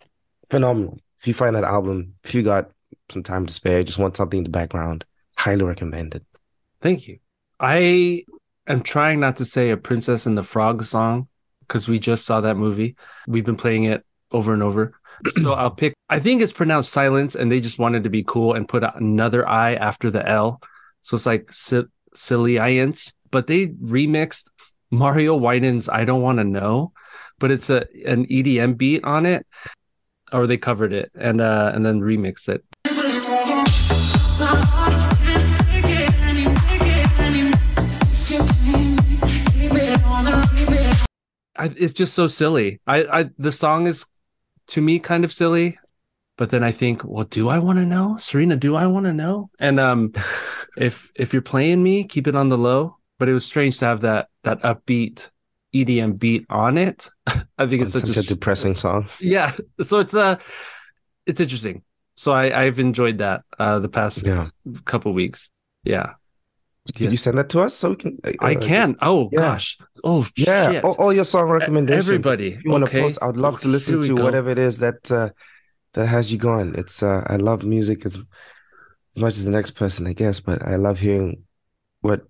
phenomenal. 0.49 0.99
If 1.19 1.27
you 1.27 1.33
find 1.33 1.55
that 1.55 1.63
album, 1.63 2.15
if 2.23 2.35
you 2.35 2.43
got 2.43 2.71
some 3.09 3.23
time 3.23 3.45
to 3.45 3.53
spare, 3.53 3.83
just 3.83 3.97
want 3.97 4.17
something 4.17 4.39
in 4.39 4.43
the 4.43 4.49
background, 4.49 5.05
highly 5.37 5.63
recommend 5.63 6.15
it. 6.15 6.23
Thank 6.81 7.07
you. 7.07 7.19
I 7.59 8.25
am 8.67 8.81
trying 8.81 9.19
not 9.19 9.37
to 9.37 9.45
say 9.45 9.69
a 9.69 9.77
Princess 9.77 10.25
and 10.25 10.37
the 10.37 10.43
Frog 10.43 10.83
song 10.83 11.27
because 11.61 11.87
we 11.87 11.99
just 11.99 12.25
saw 12.25 12.41
that 12.41 12.57
movie. 12.57 12.95
We've 13.27 13.45
been 13.45 13.57
playing 13.57 13.85
it 13.85 14.05
over 14.31 14.53
and 14.53 14.63
over. 14.63 14.93
So 15.41 15.53
I'll 15.53 15.71
pick, 15.71 15.93
I 16.09 16.19
think 16.19 16.41
it's 16.41 16.51
pronounced 16.51 16.91
silence 16.91 17.35
and 17.35 17.49
they 17.49 17.61
just 17.61 17.79
wanted 17.79 18.03
to 18.03 18.09
be 18.09 18.23
cool 18.23 18.55
and 18.55 18.67
put 18.67 18.83
another 18.83 19.47
I 19.47 19.75
after 19.75 20.11
the 20.11 20.27
L. 20.27 20.59
So 21.01 21.15
it's 21.15 21.25
like 21.25 21.53
si- 21.53 21.85
Silliance, 22.13 23.13
but 23.31 23.47
they 23.47 23.67
remixed 23.67 24.49
Mario 24.91 25.35
Winans 25.35 25.87
I 25.87 26.03
Don't 26.03 26.23
Want 26.23 26.39
to 26.39 26.43
Know, 26.43 26.93
but 27.43 27.51
it's 27.51 27.69
a 27.69 27.85
an 28.07 28.25
EDM 28.27 28.77
beat 28.77 29.03
on 29.03 29.25
it. 29.25 29.45
Or 30.31 30.47
they 30.47 30.55
covered 30.55 30.93
it 30.93 31.11
and 31.13 31.41
uh 31.41 31.73
and 31.75 31.85
then 31.85 31.99
remixed 31.99 32.47
it. 32.47 32.63
I, 41.57 41.65
it's 41.75 41.91
just 41.91 42.13
so 42.13 42.27
silly. 42.27 42.79
I, 42.87 43.03
I 43.03 43.29
the 43.37 43.51
song 43.51 43.87
is 43.87 44.05
to 44.67 44.79
me 44.79 44.99
kind 44.99 45.25
of 45.25 45.33
silly, 45.33 45.77
but 46.37 46.49
then 46.49 46.63
I 46.63 46.71
think, 46.71 47.03
well, 47.03 47.25
do 47.25 47.49
I 47.49 47.59
want 47.59 47.77
to 47.77 47.85
know, 47.85 48.15
Serena? 48.19 48.55
Do 48.55 48.77
I 48.77 48.87
want 48.87 49.05
to 49.05 49.13
know? 49.13 49.49
And 49.59 49.81
um, 49.81 50.13
if 50.77 51.11
if 51.13 51.33
you're 51.33 51.41
playing 51.41 51.83
me, 51.83 52.05
keep 52.05 52.25
it 52.25 52.35
on 52.35 52.47
the 52.47 52.57
low. 52.57 52.95
But 53.19 53.27
it 53.27 53.33
was 53.33 53.45
strange 53.45 53.79
to 53.79 53.85
have 53.85 53.99
that 54.01 54.29
that 54.43 54.61
upbeat 54.61 55.29
EDM 55.73 56.19
beat 56.19 56.45
on 56.49 56.77
it. 56.77 57.09
I 57.57 57.65
think 57.67 57.81
it's 57.83 57.93
such, 57.93 58.05
such 58.05 58.25
a 58.25 58.27
depressing 58.27 58.75
song. 58.75 59.07
yeah. 59.19 59.51
So 59.81 59.99
it's 59.99 60.13
uh 60.13 60.37
it's 61.25 61.39
interesting. 61.39 61.83
So 62.15 62.31
I 62.31 62.63
I've 62.65 62.79
enjoyed 62.79 63.17
that 63.19 63.43
uh 63.59 63.79
the 63.79 63.89
past 63.89 64.25
Yeah. 64.25 64.49
couple 64.85 65.13
weeks. 65.13 65.49
Yeah, 65.83 66.13
Could 66.95 67.11
you 67.11 67.17
send 67.17 67.37
that 67.37 67.49
to 67.49 67.59
us 67.61 67.73
so 67.73 67.89
we 67.89 67.95
can? 67.97 68.17
uh, 68.23 68.31
I 68.39 68.55
uh, 68.55 68.61
can. 68.61 68.95
Oh 69.01 69.29
yeah. 69.33 69.39
gosh. 69.39 69.77
Oh 70.03 70.25
Yeah, 70.37 70.71
shit. 70.71 70.83
all, 70.83 70.95
all 70.99 71.11
your 71.13 71.25
song 71.25 71.49
recommendations. 71.49 72.07
Everybody. 72.07 72.53
If 72.53 72.63
you 72.63 72.71
want 72.71 72.83
okay. 72.85 72.99
to 72.99 73.03
post, 73.03 73.19
I 73.21 73.25
would 73.27 73.37
love 73.37 73.59
to 73.61 73.67
listen 73.67 74.01
to 74.01 74.15
go. 74.15 74.23
whatever 74.23 74.49
it 74.51 74.57
is 74.59 74.77
that 74.79 75.11
uh, 75.11 75.29
that 75.93 76.07
has 76.07 76.31
you 76.31 76.37
going. 76.37 76.75
It's 76.75 77.01
uh, 77.03 77.23
I 77.27 77.35
love 77.37 77.63
music 77.63 78.05
as 78.05 78.17
as 79.15 79.21
much 79.21 79.33
as 79.37 79.45
the 79.45 79.51
next 79.51 79.71
person, 79.71 80.07
I 80.07 80.13
guess, 80.13 80.39
but 80.39 80.63
I 80.65 80.75
love 80.77 80.99
hearing 80.99 81.43
what 82.01 82.21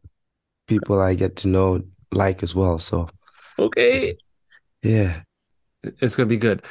people 0.67 0.99
I 1.01 1.13
get 1.15 1.35
to 1.37 1.47
know 1.47 1.81
like 2.11 2.43
as 2.43 2.53
well. 2.55 2.79
So 2.79 3.09
Okay. 3.59 4.17
yeah, 4.81 5.21
It's 5.83 6.15
gonna 6.15 6.27
be 6.27 6.37
good. 6.37 6.63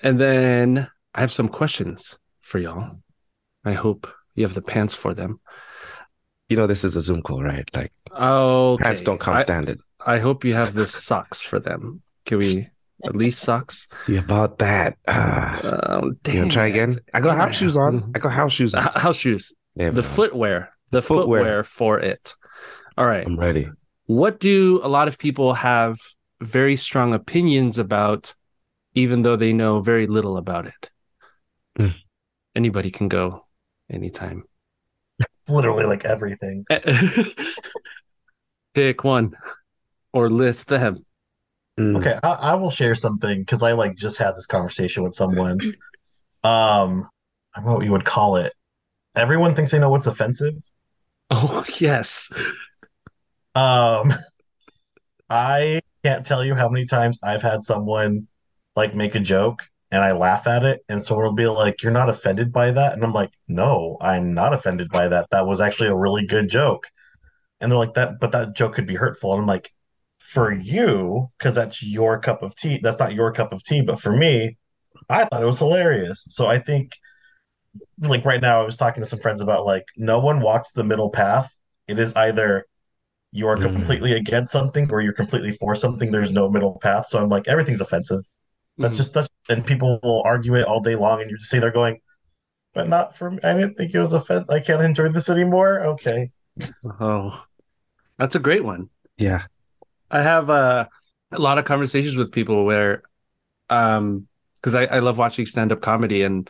And 0.00 0.20
then 0.20 0.88
I 1.14 1.20
have 1.20 1.32
some 1.32 1.48
questions 1.48 2.18
for 2.40 2.58
y'all. 2.58 2.98
I 3.64 3.72
hope 3.72 4.06
you 4.34 4.44
have 4.44 4.54
the 4.54 4.62
pants 4.62 4.94
for 4.94 5.14
them. 5.14 5.40
you 6.48 6.56
know 6.56 6.66
this 6.66 6.84
is 6.84 6.94
a 6.96 7.00
Zoom 7.00 7.22
call, 7.22 7.42
right? 7.42 7.68
Like 7.74 7.92
Oh, 8.12 8.78
pants 8.80 9.02
don't 9.02 9.18
come 9.18 9.34
I, 9.36 9.40
standard. 9.40 9.80
I 10.04 10.18
hope 10.18 10.44
you 10.44 10.54
have 10.54 10.74
the 10.74 10.86
socks 10.86 11.42
for 11.42 11.58
them. 11.58 12.02
Can 12.26 12.38
we 12.38 12.68
at 13.04 13.16
least 13.16 13.40
socks? 13.42 13.86
See 14.00 14.16
about 14.16 14.58
that. 14.58 14.96
Uh, 15.08 15.60
Oh, 15.88 16.04
you 16.06 16.16
dang 16.22 16.38
wanna 16.38 16.50
try 16.50 16.66
again? 16.66 16.96
I 17.14 17.20
got 17.20 17.36
house 17.36 17.56
shoes 17.56 17.76
on. 17.76 18.12
I 18.14 18.18
got 18.18 18.32
house 18.32 18.52
shoes 18.52 18.74
on. 18.74 18.82
House 18.82 19.16
shoes. 19.16 19.52
The 19.74 20.02
footwear. 20.02 20.70
The 20.90 21.02
footwear. 21.02 21.40
Footwear. 21.40 21.64
for 21.64 21.98
it. 21.98 22.34
All 22.96 23.06
right. 23.06 23.26
I'm 23.26 23.36
ready. 23.38 23.68
What 24.06 24.40
do 24.40 24.80
a 24.82 24.88
lot 24.88 25.08
of 25.08 25.18
people 25.18 25.54
have 25.54 25.98
very 26.40 26.76
strong 26.76 27.12
opinions 27.12 27.78
about, 27.78 28.34
even 28.94 29.22
though 29.22 29.36
they 29.36 29.52
know 29.52 29.80
very 29.80 30.06
little 30.06 30.36
about 30.36 30.66
it? 30.66 30.90
Hmm. 31.76 31.88
Anybody 32.54 32.90
can 32.90 33.08
go 33.08 33.44
anytime. 33.90 34.44
Literally 35.48 35.84
like 35.84 36.04
everything. 36.04 36.64
Pick 38.74 39.04
one 39.04 39.34
or 40.12 40.30
list 40.30 40.68
them. 40.68 41.04
Mm. 41.78 41.98
Okay, 41.98 42.18
I, 42.22 42.32
I 42.32 42.54
will 42.54 42.70
share 42.70 42.94
something 42.94 43.40
because 43.40 43.62
I 43.62 43.72
like 43.72 43.96
just 43.96 44.18
had 44.18 44.36
this 44.36 44.46
conversation 44.46 45.02
with 45.02 45.14
someone. 45.14 45.60
Um, 46.44 47.08
I 47.54 47.58
don't 47.58 47.66
know 47.66 47.74
what 47.74 47.84
you 47.84 47.90
would 47.90 48.04
call 48.04 48.36
it. 48.36 48.54
Everyone 49.16 49.56
thinks 49.56 49.72
they 49.72 49.80
know 49.80 49.90
what's 49.90 50.06
offensive. 50.06 50.54
Oh, 51.30 51.64
yes. 51.78 52.30
Um, 53.56 54.12
I 55.30 55.80
can't 56.04 56.24
tell 56.24 56.44
you 56.44 56.54
how 56.54 56.68
many 56.68 56.86
times 56.86 57.18
I've 57.22 57.42
had 57.42 57.64
someone 57.64 58.28
like 58.76 58.94
make 58.94 59.14
a 59.14 59.20
joke 59.20 59.62
and 59.90 60.02
I 60.02 60.12
laugh 60.12 60.46
at 60.46 60.64
it, 60.64 60.80
and 60.88 61.02
someone 61.04 61.26
will 61.26 61.32
be 61.32 61.46
like, 61.46 61.82
"You're 61.82 61.92
not 61.92 62.08
offended 62.08 62.52
by 62.52 62.72
that?" 62.72 62.92
And 62.94 63.04
I'm 63.04 63.12
like, 63.12 63.30
"No, 63.48 63.96
I'm 64.00 64.34
not 64.34 64.52
offended 64.52 64.88
by 64.90 65.08
that. 65.08 65.28
That 65.30 65.46
was 65.46 65.60
actually 65.60 65.88
a 65.88 65.94
really 65.96 66.26
good 66.26 66.48
joke." 66.48 66.86
And 67.60 67.70
they're 67.72 67.78
like, 67.78 67.94
"That, 67.94 68.20
but 68.20 68.32
that 68.32 68.54
joke 68.56 68.74
could 68.74 68.86
be 68.86 68.96
hurtful." 68.96 69.32
And 69.32 69.42
I'm 69.42 69.46
like, 69.46 69.70
"For 70.18 70.52
you, 70.52 71.28
because 71.38 71.54
that's 71.54 71.82
your 71.82 72.20
cup 72.20 72.42
of 72.42 72.56
tea. 72.56 72.78
That's 72.82 72.98
not 72.98 73.14
your 73.14 73.32
cup 73.32 73.52
of 73.52 73.64
tea, 73.64 73.82
but 73.82 74.00
for 74.00 74.12
me, 74.12 74.58
I 75.10 75.24
thought 75.26 75.42
it 75.42 75.46
was 75.46 75.58
hilarious." 75.60 76.24
So 76.30 76.46
I 76.46 76.58
think, 76.58 76.92
like 78.00 78.24
right 78.24 78.40
now, 78.40 78.60
I 78.60 78.64
was 78.64 78.76
talking 78.76 79.02
to 79.02 79.08
some 79.08 79.18
friends 79.20 79.40
about 79.40 79.66
like 79.66 79.84
no 79.96 80.18
one 80.18 80.40
walks 80.40 80.72
the 80.72 80.84
middle 80.84 81.10
path. 81.10 81.50
It 81.88 81.98
is 81.98 82.14
either 82.16 82.66
you 83.36 83.48
are 83.48 83.56
Mm. 83.56 83.62
completely 83.72 84.12
against 84.12 84.52
something 84.52 84.90
or 84.90 85.00
you're 85.00 85.12
completely 85.12 85.52
for 85.52 85.74
something. 85.76 86.10
There's 86.10 86.32
no 86.32 86.50
middle 86.50 86.78
path. 86.80 87.06
So 87.06 87.18
I'm 87.18 87.28
like, 87.28 87.48
everything's 87.48 87.80
offensive. 87.80 88.22
That's 88.78 88.94
Mhm. 88.94 88.98
just 88.98 89.14
that's 89.14 89.28
and 89.48 89.64
people 89.66 90.00
will 90.02 90.22
argue 90.24 90.54
it 90.56 90.66
all 90.66 90.80
day 90.80 90.96
long, 90.96 91.22
and 91.22 91.30
you 91.30 91.38
just 91.38 91.50
say 91.50 91.58
they're 91.60 91.70
going, 91.70 92.00
but 92.74 92.88
not 92.88 93.16
for 93.16 93.30
me. 93.32 93.38
I 93.44 93.54
didn't 93.54 93.76
think 93.76 93.94
it 93.94 94.00
was 94.00 94.12
offensive. 94.14 94.50
I 94.50 94.60
can't 94.60 94.82
enjoy 94.82 95.08
this 95.10 95.30
anymore. 95.30 95.80
Okay. 95.80 96.30
Oh, 97.00 97.44
that's 98.18 98.34
a 98.34 98.40
great 98.40 98.64
one. 98.64 98.90
Yeah. 99.18 99.44
I 100.10 100.22
have 100.22 100.50
uh, 100.50 100.86
a 101.32 101.38
lot 101.38 101.58
of 101.58 101.64
conversations 101.64 102.16
with 102.16 102.32
people 102.32 102.64
where, 102.64 103.02
um, 103.70 104.28
because 104.56 104.74
I, 104.74 104.86
I 104.86 104.98
love 105.00 105.18
watching 105.18 105.46
stand 105.46 105.72
up 105.72 105.80
comedy, 105.80 106.22
and 106.22 106.48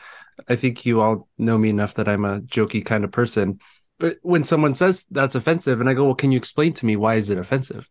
I 0.48 0.56
think 0.56 0.86
you 0.86 1.00
all 1.00 1.28
know 1.38 1.58
me 1.58 1.70
enough 1.70 1.94
that 1.94 2.08
I'm 2.08 2.24
a 2.24 2.40
jokey 2.40 2.84
kind 2.84 3.04
of 3.04 3.12
person. 3.12 3.60
But 3.98 4.18
when 4.22 4.44
someone 4.44 4.74
says 4.74 5.04
that's 5.10 5.34
offensive, 5.34 5.80
and 5.80 5.88
I 5.88 5.94
go, 5.94 6.04
"Well, 6.04 6.14
can 6.14 6.32
you 6.32 6.38
explain 6.38 6.72
to 6.74 6.86
me 6.86 6.96
why 6.96 7.14
is 7.16 7.30
it 7.30 7.38
offensive?" 7.38 7.88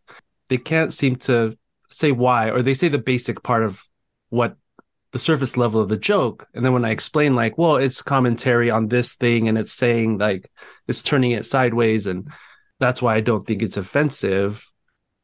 They 0.48 0.58
can't 0.58 0.92
seem 0.92 1.16
to 1.16 1.56
say 1.88 2.12
why, 2.12 2.50
or 2.50 2.62
they 2.62 2.74
say 2.74 2.88
the 2.88 2.98
basic 2.98 3.42
part 3.42 3.64
of 3.64 3.82
what 4.28 4.56
the 5.12 5.18
surface 5.18 5.56
level 5.56 5.80
of 5.80 5.88
the 5.88 5.96
joke, 5.96 6.46
and 6.54 6.64
then 6.64 6.72
when 6.72 6.84
I 6.84 6.90
explain, 6.90 7.34
like, 7.34 7.58
"Well, 7.58 7.76
it's 7.76 8.02
commentary 8.02 8.70
on 8.70 8.88
this 8.88 9.14
thing, 9.14 9.48
and 9.48 9.58
it's 9.58 9.72
saying 9.72 10.18
like 10.18 10.50
it's 10.86 11.02
turning 11.02 11.32
it 11.32 11.46
sideways," 11.46 12.06
and 12.06 12.30
that's 12.78 13.02
why 13.02 13.16
I 13.16 13.20
don't 13.20 13.46
think 13.46 13.62
it's 13.62 13.76
offensive 13.76 14.64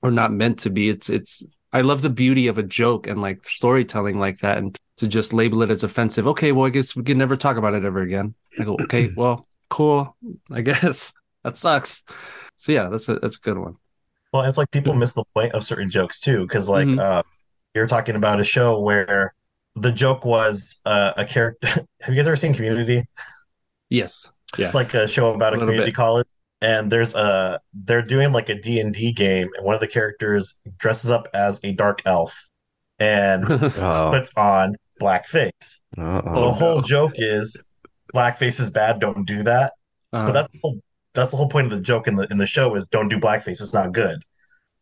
or 0.02 0.10
not 0.10 0.32
meant 0.32 0.60
to 0.60 0.70
be. 0.70 0.88
It's 0.88 1.08
it's 1.08 1.42
I 1.72 1.80
love 1.82 2.02
the 2.02 2.10
beauty 2.10 2.48
of 2.48 2.58
a 2.58 2.62
joke 2.62 3.06
and 3.06 3.20
like 3.20 3.44
storytelling 3.44 4.18
like 4.18 4.38
that 4.40 4.58
and 4.58 4.78
to 4.98 5.08
just 5.08 5.32
label 5.32 5.62
it 5.62 5.70
as 5.70 5.82
offensive. 5.82 6.26
Okay, 6.28 6.52
well 6.52 6.66
I 6.66 6.70
guess 6.70 6.94
we 6.94 7.02
can 7.02 7.18
never 7.18 7.36
talk 7.36 7.56
about 7.56 7.74
it 7.74 7.84
ever 7.84 8.02
again. 8.02 8.34
I 8.58 8.64
go, 8.64 8.74
okay, 8.82 9.10
well, 9.16 9.46
cool. 9.72 10.16
I 10.50 10.60
guess 10.60 11.12
that 11.44 11.56
sucks. 11.56 12.04
So 12.58 12.72
yeah, 12.72 12.88
that's 12.88 13.08
a 13.08 13.18
that's 13.18 13.36
a 13.36 13.40
good 13.40 13.58
one. 13.58 13.76
Well, 14.32 14.42
it's 14.44 14.56
like 14.58 14.70
people 14.70 14.94
miss 14.94 15.12
the 15.14 15.24
point 15.34 15.52
of 15.52 15.64
certain 15.64 15.90
jokes 15.90 16.20
too, 16.20 16.46
because 16.46 16.68
like 16.68 16.86
Mhm. 16.86 17.00
uh, 17.00 17.22
you're 17.74 17.86
talking 17.86 18.16
about 18.16 18.40
a 18.40 18.44
show 18.44 18.80
where 18.80 19.34
the 19.74 19.90
joke 19.92 20.24
was 20.24 20.76
uh, 20.84 21.12
a 21.16 21.24
character. 21.24 21.66
Have 22.00 22.14
you 22.14 22.16
guys 22.16 22.26
ever 22.26 22.36
seen 22.36 22.54
Community? 22.54 23.04
Yes. 23.90 24.30
Yeah. 24.58 24.70
like 24.74 24.92
a 24.94 25.08
show 25.08 25.32
about 25.34 25.54
A 25.54 25.56
a 25.56 25.60
community 25.60 25.86
bit. 25.88 25.94
college 25.94 26.26
and 26.60 26.92
there's 26.92 27.14
a 27.14 27.58
they're 27.72 28.02
doing 28.02 28.32
like 28.32 28.50
a 28.50 28.54
D&D 28.54 29.12
game 29.12 29.48
and 29.56 29.64
one 29.64 29.74
of 29.74 29.80
the 29.80 29.88
characters 29.88 30.54
dresses 30.76 31.08
up 31.08 31.26
as 31.32 31.58
a 31.64 31.72
dark 31.72 32.02
elf 32.04 32.48
and 32.98 33.50
Oh. 33.50 33.58
puts 34.12 34.30
on 34.36 34.76
blackface. 35.00 35.80
Uh-oh. 35.96 36.20
the 36.22 36.38
Oh, 36.40 36.52
whole 36.52 36.82
joke 36.82 37.12
is 37.16 37.56
blackface 38.14 38.60
is 38.60 38.70
bad, 38.70 39.00
don't 39.00 39.26
do 39.26 39.42
that. 39.44 39.72
Uh, 40.12 40.26
But 40.26 40.32
that's 40.32 40.50
the 40.52 40.58
whole, 40.62 40.80
that's 41.14 41.30
the 41.30 41.36
whole 41.36 41.48
point 41.48 41.66
of 41.66 41.72
the 41.72 41.80
joke 41.80 42.08
in 42.08 42.14
the 42.16 42.26
in 42.30 42.38
the 42.38 42.46
show 42.46 42.74
is 42.74 42.86
don't 42.86 43.08
do 43.08 43.18
blackface. 43.18 43.60
It's 43.60 43.74
not 43.74 43.92
good. 43.92 44.22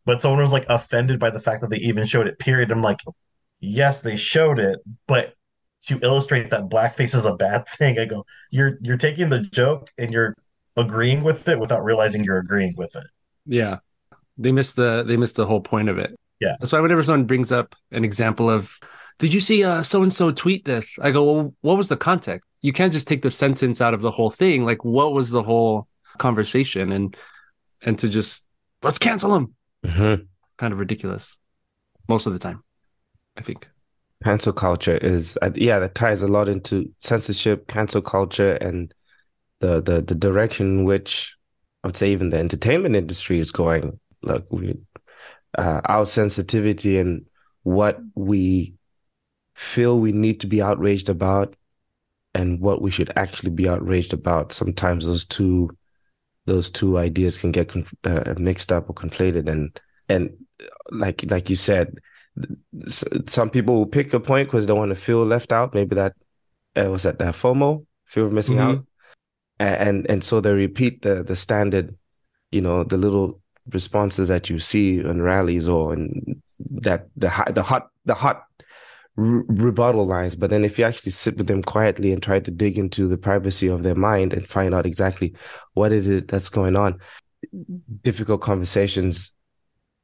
But 0.05 0.21
someone 0.21 0.41
was 0.41 0.51
like 0.51 0.65
offended 0.69 1.19
by 1.19 1.29
the 1.29 1.39
fact 1.39 1.61
that 1.61 1.69
they 1.69 1.77
even 1.77 2.05
showed 2.07 2.27
it. 2.27 2.39
Period. 2.39 2.71
I'm 2.71 2.81
like, 2.81 2.99
yes, 3.59 4.01
they 4.01 4.17
showed 4.17 4.59
it, 4.59 4.79
but 5.07 5.35
to 5.83 5.99
illustrate 6.03 6.49
that 6.51 6.69
blackface 6.69 7.15
is 7.15 7.25
a 7.25 7.35
bad 7.35 7.67
thing, 7.77 7.99
I 7.99 8.05
go, 8.05 8.25
you're 8.51 8.77
you're 8.81 8.97
taking 8.97 9.29
the 9.29 9.39
joke 9.39 9.89
and 9.97 10.11
you're 10.11 10.35
agreeing 10.77 11.23
with 11.23 11.47
it 11.47 11.59
without 11.59 11.83
realizing 11.83 12.23
you're 12.23 12.37
agreeing 12.39 12.75
with 12.77 12.95
it. 12.95 13.05
Yeah. 13.45 13.79
They 14.37 14.51
missed 14.51 14.75
the 14.75 15.03
they 15.05 15.17
missed 15.17 15.35
the 15.35 15.45
whole 15.45 15.61
point 15.61 15.89
of 15.89 15.97
it. 15.97 16.15
Yeah. 16.39 16.55
That's 16.59 16.71
why 16.71 16.79
whenever 16.79 17.03
someone 17.03 17.25
brings 17.25 17.51
up 17.51 17.75
an 17.91 18.03
example 18.03 18.49
of 18.49 18.79
did 19.21 19.33
you 19.35 19.39
see 19.39 19.63
uh 19.63 19.83
so 19.83 20.01
and 20.01 20.11
so 20.11 20.31
tweet 20.31 20.65
this? 20.65 20.97
I 20.99 21.11
go, 21.11 21.23
well, 21.23 21.53
what 21.61 21.77
was 21.77 21.89
the 21.89 21.95
context? 21.95 22.47
You 22.63 22.73
can't 22.73 22.91
just 22.91 23.07
take 23.07 23.21
the 23.21 23.31
sentence 23.31 23.79
out 23.79 23.93
of 23.93 24.01
the 24.01 24.11
whole 24.11 24.31
thing. 24.31 24.65
Like 24.65 24.83
what 24.83 25.13
was 25.13 25.29
the 25.29 25.43
whole 25.43 25.87
conversation 26.17 26.91
and 26.91 27.15
and 27.83 27.97
to 27.99 28.09
just 28.09 28.45
let's 28.81 28.97
cancel 28.97 29.35
him. 29.35 29.53
Mhm. 29.85 30.27
Kind 30.57 30.73
of 30.73 30.79
ridiculous. 30.79 31.37
Most 32.07 32.25
of 32.25 32.33
the 32.33 32.39
time, 32.39 32.63
I 33.37 33.41
think. 33.41 33.69
Cancel 34.23 34.53
culture 34.53 34.97
is, 34.97 35.37
uh, 35.41 35.51
yeah, 35.55 35.79
that 35.79 35.95
ties 35.95 36.21
a 36.21 36.27
lot 36.27 36.49
into 36.49 36.91
censorship, 36.97 37.67
cancel 37.67 38.01
culture, 38.01 38.53
and 38.53 38.93
the 39.59 39.81
the 39.81 40.01
the 40.01 40.15
direction 40.15 40.79
in 40.79 40.83
which 40.83 41.35
I 41.83 41.87
would 41.87 41.97
say 41.97 42.11
even 42.11 42.29
the 42.31 42.37
entertainment 42.39 42.95
industry 42.95 43.39
is 43.39 43.51
going. 43.51 43.99
Look, 44.23 44.45
we 44.51 44.77
uh, 45.57 45.81
our 45.85 46.05
sensitivity 46.05 46.97
and 46.97 47.25
what 47.63 47.99
we 48.15 48.73
feel 49.61 49.99
we 49.99 50.11
need 50.11 50.39
to 50.41 50.47
be 50.47 50.61
outraged 50.61 51.09
about, 51.09 51.55
and 52.33 52.59
what 52.59 52.81
we 52.81 52.91
should 52.91 53.11
actually 53.15 53.51
be 53.51 53.69
outraged 53.69 54.13
about. 54.13 54.51
Sometimes 54.51 55.05
those 55.05 55.25
two 55.25 55.69
those 56.45 56.69
two 56.71 56.97
ideas 56.97 57.37
can 57.37 57.51
get 57.51 57.69
conf- 57.69 57.93
uh, 58.03 58.33
mixed 58.37 58.71
up 58.71 58.89
or 58.89 58.93
conflated, 58.93 59.47
and 59.47 59.79
and 60.09 60.31
like 60.89 61.23
like 61.29 61.49
you 61.49 61.55
said 61.55 61.97
some 63.27 63.49
people 63.49 63.75
will 63.75 63.85
pick 63.85 64.13
a 64.13 64.19
point 64.19 64.47
because 64.47 64.65
they 64.65 64.73
want 64.73 64.89
to 64.89 64.95
feel 64.95 65.25
left 65.25 65.51
out. 65.51 65.73
Maybe 65.73 65.95
that 65.95 66.13
uh, 66.75 66.89
was 66.89 67.03
that 67.03 67.19
that 67.19 67.35
FOMO, 67.35 67.85
fear 68.05 68.25
of 68.25 68.33
missing 68.33 68.57
Mhm. 68.57 68.61
out, 68.61 68.85
A- 69.59 69.81
and 69.81 70.09
and 70.09 70.23
so 70.23 70.41
they 70.41 70.53
repeat 70.53 71.01
the 71.01 71.23
the 71.23 71.35
standard, 71.35 71.95
you 72.51 72.61
know, 72.61 72.83
the 72.83 72.97
little 72.97 73.41
responses 73.71 74.27
that 74.29 74.49
you 74.49 74.59
see 74.59 74.99
in 74.99 75.21
rallies 75.21 75.67
or 75.67 75.93
in 75.93 76.41
that 76.81 77.07
the 77.15 77.29
the 77.53 77.63
hot 77.63 77.89
the 78.05 78.15
hot 78.15 78.43
re- 79.15 79.43
rebuttal 79.47 80.05
lines. 80.05 80.35
But 80.35 80.49
then 80.49 80.63
if 80.63 80.79
you 80.79 80.85
actually 80.85 81.11
sit 81.11 81.37
with 81.37 81.47
them 81.47 81.61
quietly 81.63 82.11
and 82.11 82.21
try 82.21 82.39
to 82.39 82.51
dig 82.51 82.77
into 82.77 83.07
the 83.07 83.17
privacy 83.17 83.67
of 83.67 83.83
their 83.83 83.95
mind 83.95 84.33
and 84.33 84.47
find 84.47 84.73
out 84.73 84.85
exactly 84.85 85.35
what 85.73 85.91
is 85.91 86.07
it 86.07 86.27
that's 86.27 86.49
going 86.49 86.75
on, 86.75 86.99
difficult 88.03 88.41
conversations 88.41 89.33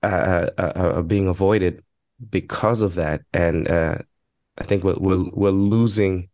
uh, 0.04 0.50
uh, 0.58 0.72
are, 0.76 0.92
are 0.98 1.04
being 1.04 1.28
avoided 1.28 1.84
because 2.30 2.82
of 2.82 2.96
that, 2.96 3.22
and 3.34 3.68
uh, 3.68 3.98
I 4.58 4.64
think 4.64 4.84
we're, 4.84 4.98
we're 4.98 5.30
we're 5.34 5.50
losing 5.52 6.30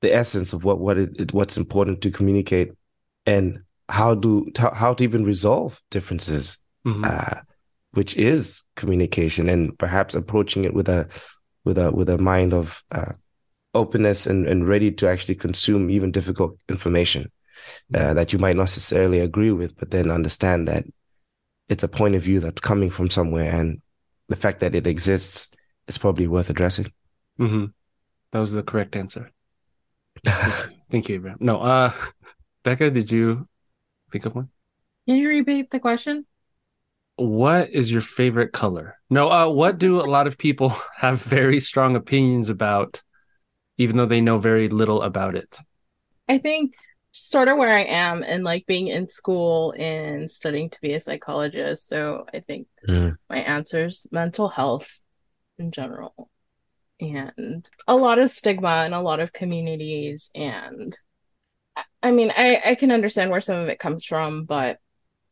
the 0.00 0.14
essence 0.14 0.54
of 0.54 0.64
what 0.64 0.78
what 0.78 0.96
it, 0.96 1.32
what's 1.34 1.58
important 1.58 2.00
to 2.02 2.10
communicate, 2.10 2.72
and 3.26 3.60
how 3.88 4.14
do 4.14 4.50
how 4.56 4.94
to 4.94 5.04
even 5.04 5.24
resolve 5.24 5.82
differences, 5.90 6.58
Mhm. 6.86 7.04
uh, 7.04 7.40
which 7.92 8.16
is 8.16 8.62
communication, 8.76 9.48
and 9.48 9.76
perhaps 9.78 10.14
approaching 10.14 10.64
it 10.64 10.72
with 10.72 10.88
a 10.88 11.08
with 11.64 11.78
a 11.78 11.90
with 11.90 12.08
a 12.08 12.18
mind 12.18 12.52
of 12.54 12.82
uh, 12.92 13.12
openness 13.74 14.26
and 14.26 14.46
and 14.48 14.68
ready 14.68 14.90
to 14.92 15.08
actually 15.08 15.36
consume 15.36 15.90
even 15.90 16.10
difficult 16.10 16.56
information 16.68 17.30
uh, 17.94 18.14
that 18.14 18.32
you 18.32 18.38
might 18.38 18.56
not 18.56 18.62
necessarily 18.64 19.20
agree 19.20 19.52
with, 19.52 19.76
but 19.78 19.90
then 19.90 20.10
understand 20.10 20.68
that 20.68 20.84
it's 21.68 21.82
a 21.84 21.88
point 21.88 22.14
of 22.16 22.22
view 22.22 22.40
that's 22.40 22.60
coming 22.60 22.90
from 22.90 23.10
somewhere, 23.10 23.50
and 23.50 23.80
the 24.28 24.36
fact 24.36 24.60
that 24.60 24.74
it 24.74 24.86
exists 24.86 25.48
is 25.88 25.98
probably 25.98 26.26
worth 26.26 26.50
addressing. 26.50 26.92
Mhm. 27.38 27.72
That 28.32 28.38
was 28.40 28.52
the 28.52 28.62
correct 28.62 28.96
answer. 28.96 29.30
Thank 30.24 30.56
you, 30.70 30.76
Thank 30.90 31.08
you 31.08 31.14
Abraham. 31.16 31.38
No, 31.40 31.60
uh 31.60 31.92
Becca, 32.64 32.90
did 32.90 33.10
you 33.10 33.48
think 34.12 34.26
of 34.26 34.34
one? 34.34 34.50
Can 35.06 35.16
you 35.16 35.28
repeat 35.28 35.70
the 35.70 35.80
question? 35.80 36.26
What 37.20 37.68
is 37.68 37.92
your 37.92 38.00
favorite 38.00 38.52
color? 38.52 38.96
No, 39.10 39.30
uh, 39.30 39.46
what 39.46 39.76
do 39.76 40.00
a 40.00 40.08
lot 40.08 40.26
of 40.26 40.38
people 40.38 40.70
have 40.96 41.20
very 41.20 41.60
strong 41.60 41.94
opinions 41.94 42.48
about, 42.48 43.02
even 43.76 43.98
though 43.98 44.06
they 44.06 44.22
know 44.22 44.38
very 44.38 44.70
little 44.70 45.02
about 45.02 45.36
it? 45.36 45.58
I 46.30 46.38
think 46.38 46.74
sort 47.12 47.48
of 47.48 47.58
where 47.58 47.76
I 47.76 47.84
am 47.84 48.22
and 48.22 48.42
like 48.42 48.64
being 48.64 48.86
in 48.86 49.06
school 49.06 49.74
and 49.76 50.30
studying 50.30 50.70
to 50.70 50.80
be 50.80 50.94
a 50.94 51.00
psychologist. 51.00 51.88
So 51.88 52.24
I 52.32 52.40
think 52.40 52.68
Mm. 52.88 53.18
my 53.28 53.38
answer 53.40 53.84
is 53.84 54.06
mental 54.10 54.48
health 54.48 54.98
in 55.58 55.72
general. 55.72 56.30
And 57.00 57.68
a 57.86 57.96
lot 57.96 58.18
of 58.18 58.30
stigma 58.30 58.86
in 58.86 58.94
a 58.94 59.02
lot 59.02 59.20
of 59.20 59.34
communities. 59.34 60.30
And 60.34 60.96
I- 61.76 61.84
I 62.02 62.10
mean, 62.12 62.32
I, 62.34 62.62
I 62.64 62.74
can 62.76 62.90
understand 62.90 63.30
where 63.30 63.42
some 63.42 63.58
of 63.58 63.68
it 63.68 63.78
comes 63.78 64.06
from, 64.06 64.44
but 64.44 64.78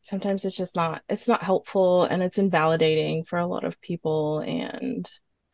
sometimes 0.01 0.45
it's 0.45 0.55
just 0.55 0.75
not, 0.75 1.01
it's 1.09 1.27
not 1.27 1.43
helpful 1.43 2.03
and 2.03 2.21
it's 2.23 2.37
invalidating 2.37 3.23
for 3.23 3.39
a 3.39 3.47
lot 3.47 3.63
of 3.63 3.79
people. 3.81 4.39
And 4.39 5.09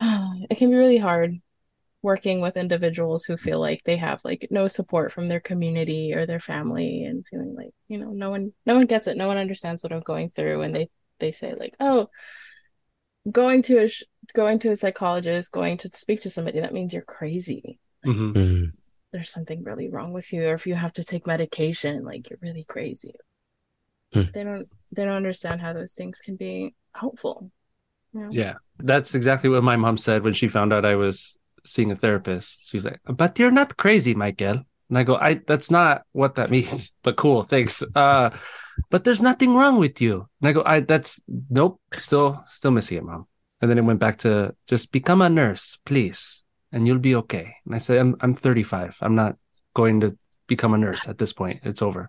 it 0.50 0.58
can 0.58 0.70
be 0.70 0.76
really 0.76 0.98
hard 0.98 1.40
working 2.02 2.40
with 2.40 2.56
individuals 2.56 3.24
who 3.24 3.36
feel 3.36 3.58
like 3.58 3.82
they 3.84 3.96
have 3.96 4.20
like 4.22 4.46
no 4.50 4.68
support 4.68 5.12
from 5.12 5.26
their 5.28 5.40
community 5.40 6.12
or 6.14 6.24
their 6.24 6.38
family 6.38 7.02
and 7.02 7.26
feeling 7.26 7.52
like 7.56 7.70
you 7.88 7.98
know 7.98 8.10
no 8.10 8.30
one 8.30 8.52
no 8.64 8.76
one 8.76 8.86
gets 8.86 9.08
it 9.08 9.16
no 9.16 9.26
one 9.26 9.38
understands 9.38 9.82
what 9.82 9.92
i'm 9.92 10.02
going 10.02 10.30
through 10.30 10.60
and 10.60 10.72
they 10.76 10.88
they 11.18 11.32
say 11.32 11.52
like 11.58 11.74
oh 11.80 12.08
going 13.30 13.62
to 13.62 13.78
a 13.78 13.88
sh- 13.88 14.04
going 14.34 14.60
to 14.60 14.70
a 14.70 14.76
psychologist 14.76 15.50
going 15.50 15.78
to 15.78 15.90
speak 15.92 16.20
to 16.20 16.30
somebody 16.30 16.60
that 16.60 16.72
means 16.72 16.92
you're 16.92 17.02
crazy 17.02 17.80
Mhm. 18.04 18.32
Mm. 18.34 18.72
there's 19.12 19.30
something 19.30 19.64
really 19.64 19.88
wrong 19.88 20.12
with 20.12 20.32
you 20.32 20.46
or 20.46 20.54
if 20.54 20.66
you 20.66 20.76
have 20.76 20.92
to 20.92 21.04
take 21.04 21.26
medication 21.26 22.04
like 22.04 22.30
you're 22.30 22.38
really 22.40 22.64
crazy 22.64 23.14
Hmm. 24.16 24.30
they 24.32 24.44
don't 24.44 24.68
they 24.92 25.04
don't 25.04 25.16
understand 25.16 25.60
how 25.60 25.72
those 25.72 25.92
things 25.92 26.20
can 26.24 26.36
be 26.36 26.74
helpful 26.92 27.50
you 28.16 28.22
know? 28.22 28.28
Yeah, 28.30 28.54
that's 28.78 29.14
exactly 29.14 29.50
what 29.50 29.62
my 29.62 29.76
mom 29.76 29.96
said 29.98 30.22
when 30.22 30.32
she 30.32 30.48
found 30.48 30.72
out 30.72 30.84
I 30.84 30.96
was 30.96 31.36
seeing 31.64 31.90
a 31.90 31.96
therapist. 31.96 32.58
She's 32.66 32.84
like, 32.84 33.00
"But 33.04 33.38
you're 33.38 33.50
not 33.50 33.76
crazy, 33.76 34.14
Michael." 34.14 34.62
And 34.88 34.98
I 34.98 35.02
go, 35.02 35.16
"I 35.16 35.34
that's 35.34 35.70
not 35.70 36.02
what 36.12 36.36
that 36.36 36.50
means." 36.56 36.92
But 37.02 37.16
cool, 37.16 37.42
thanks. 37.42 37.82
Uh, 37.94 38.30
but 38.90 39.04
there's 39.04 39.22
nothing 39.22 39.54
wrong 39.54 39.78
with 39.78 40.00
you. 40.00 40.28
And 40.40 40.48
I 40.48 40.52
go, 40.52 40.62
"I 40.64 40.80
that's 40.80 41.20
nope, 41.28 41.80
still 41.92 42.42
still 42.48 42.70
missing 42.70 42.98
it, 42.98 43.04
mom." 43.04 43.26
And 43.60 43.70
then 43.70 43.78
it 43.78 43.84
went 43.84 44.00
back 44.00 44.18
to 44.18 44.54
just 44.66 44.92
become 44.92 45.20
a 45.20 45.28
nurse, 45.28 45.78
please, 45.84 46.42
and 46.72 46.86
you'll 46.86 46.98
be 46.98 47.14
okay. 47.16 47.56
And 47.66 47.74
I 47.74 47.78
said, 47.78 47.98
"I'm 47.98 48.16
I'm 48.20 48.34
35. 48.34 48.96
I'm 49.02 49.14
not 49.14 49.36
going 49.74 50.00
to 50.00 50.16
become 50.46 50.72
a 50.72 50.78
nurse 50.78 51.08
at 51.08 51.18
this 51.18 51.32
point. 51.32 51.60
It's 51.64 51.82
over." 51.82 52.08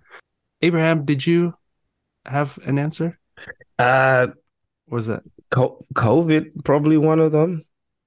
Abraham, 0.62 1.06
did 1.06 1.28
you 1.28 1.54
have 2.28 2.58
an 2.66 2.80
answer? 2.80 3.18
Uh, 3.78 4.28
What 4.88 4.96
was 4.96 5.08
that? 5.08 5.24
co- 5.52 5.86
COVID 5.94 6.64
probably 6.66 6.98
one 6.98 7.20
of 7.20 7.32
them. 7.32 7.64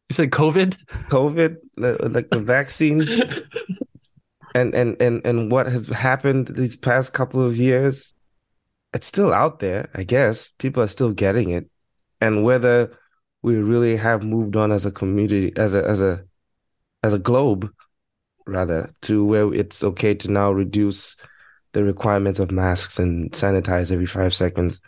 You 0.08 0.14
said 0.14 0.30
COVID? 0.30 0.76
COVID, 1.08 1.56
like 1.76 2.30
the 2.30 2.40
vaccine, 2.40 3.02
and 4.54 4.74
and 4.74 5.00
and 5.00 5.24
and 5.24 5.50
what 5.50 5.66
has 5.66 5.86
happened 5.88 6.48
these 6.48 6.76
past 6.76 7.12
couple 7.12 7.42
of 7.44 7.56
years. 7.56 8.14
It's 8.92 9.06
still 9.06 9.32
out 9.32 9.60
there, 9.60 9.88
I 9.94 10.02
guess. 10.02 10.52
People 10.58 10.82
are 10.82 10.88
still 10.88 11.12
getting 11.12 11.50
it, 11.50 11.70
and 12.20 12.42
whether 12.42 12.98
we 13.42 13.56
really 13.56 13.96
have 13.96 14.24
moved 14.24 14.56
on 14.56 14.72
as 14.72 14.84
a 14.84 14.90
community, 14.90 15.52
as 15.56 15.74
a 15.74 15.84
as 15.84 16.02
a 16.02 16.24
as 17.04 17.12
a 17.14 17.18
globe, 17.18 17.70
rather, 18.46 18.92
to 19.02 19.24
where 19.24 19.54
it's 19.54 19.84
okay 19.84 20.14
to 20.14 20.30
now 20.30 20.50
reduce 20.50 21.16
the 21.72 21.84
requirements 21.84 22.38
of 22.38 22.50
masks 22.50 22.98
and 22.98 23.30
sanitize 23.32 23.92
every 23.92 24.06
five 24.06 24.34
seconds 24.34 24.80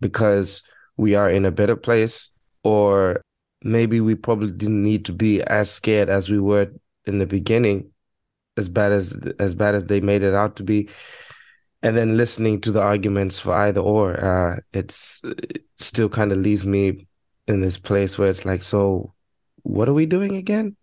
because 0.00 0.62
we 0.96 1.14
are 1.14 1.30
in 1.30 1.44
a 1.44 1.50
better 1.50 1.76
place, 1.76 2.30
or 2.62 3.22
maybe 3.62 4.00
we 4.00 4.14
probably 4.14 4.50
didn't 4.50 4.82
need 4.82 5.04
to 5.06 5.12
be 5.12 5.42
as 5.42 5.70
scared 5.70 6.08
as 6.08 6.28
we 6.28 6.38
were 6.38 6.70
in 7.04 7.18
the 7.18 7.26
beginning, 7.26 7.90
as 8.56 8.68
bad 8.68 8.92
as 8.92 9.12
as 9.38 9.54
bad 9.54 9.74
as 9.74 9.84
they 9.84 10.00
made 10.00 10.22
it 10.22 10.34
out 10.34 10.56
to 10.56 10.62
be. 10.62 10.88
And 11.82 11.96
then 11.96 12.16
listening 12.16 12.60
to 12.62 12.72
the 12.72 12.82
arguments 12.82 13.38
for 13.38 13.52
either 13.52 13.80
or, 13.80 14.18
uh, 14.18 14.56
it's 14.72 15.20
it 15.24 15.64
still 15.76 16.08
kind 16.08 16.32
of 16.32 16.38
leaves 16.38 16.66
me 16.66 17.06
in 17.46 17.60
this 17.60 17.78
place 17.78 18.18
where 18.18 18.30
it's 18.30 18.44
like, 18.44 18.62
so 18.62 19.12
what 19.62 19.88
are 19.88 19.94
we 19.94 20.06
doing 20.06 20.36
again? 20.36 20.76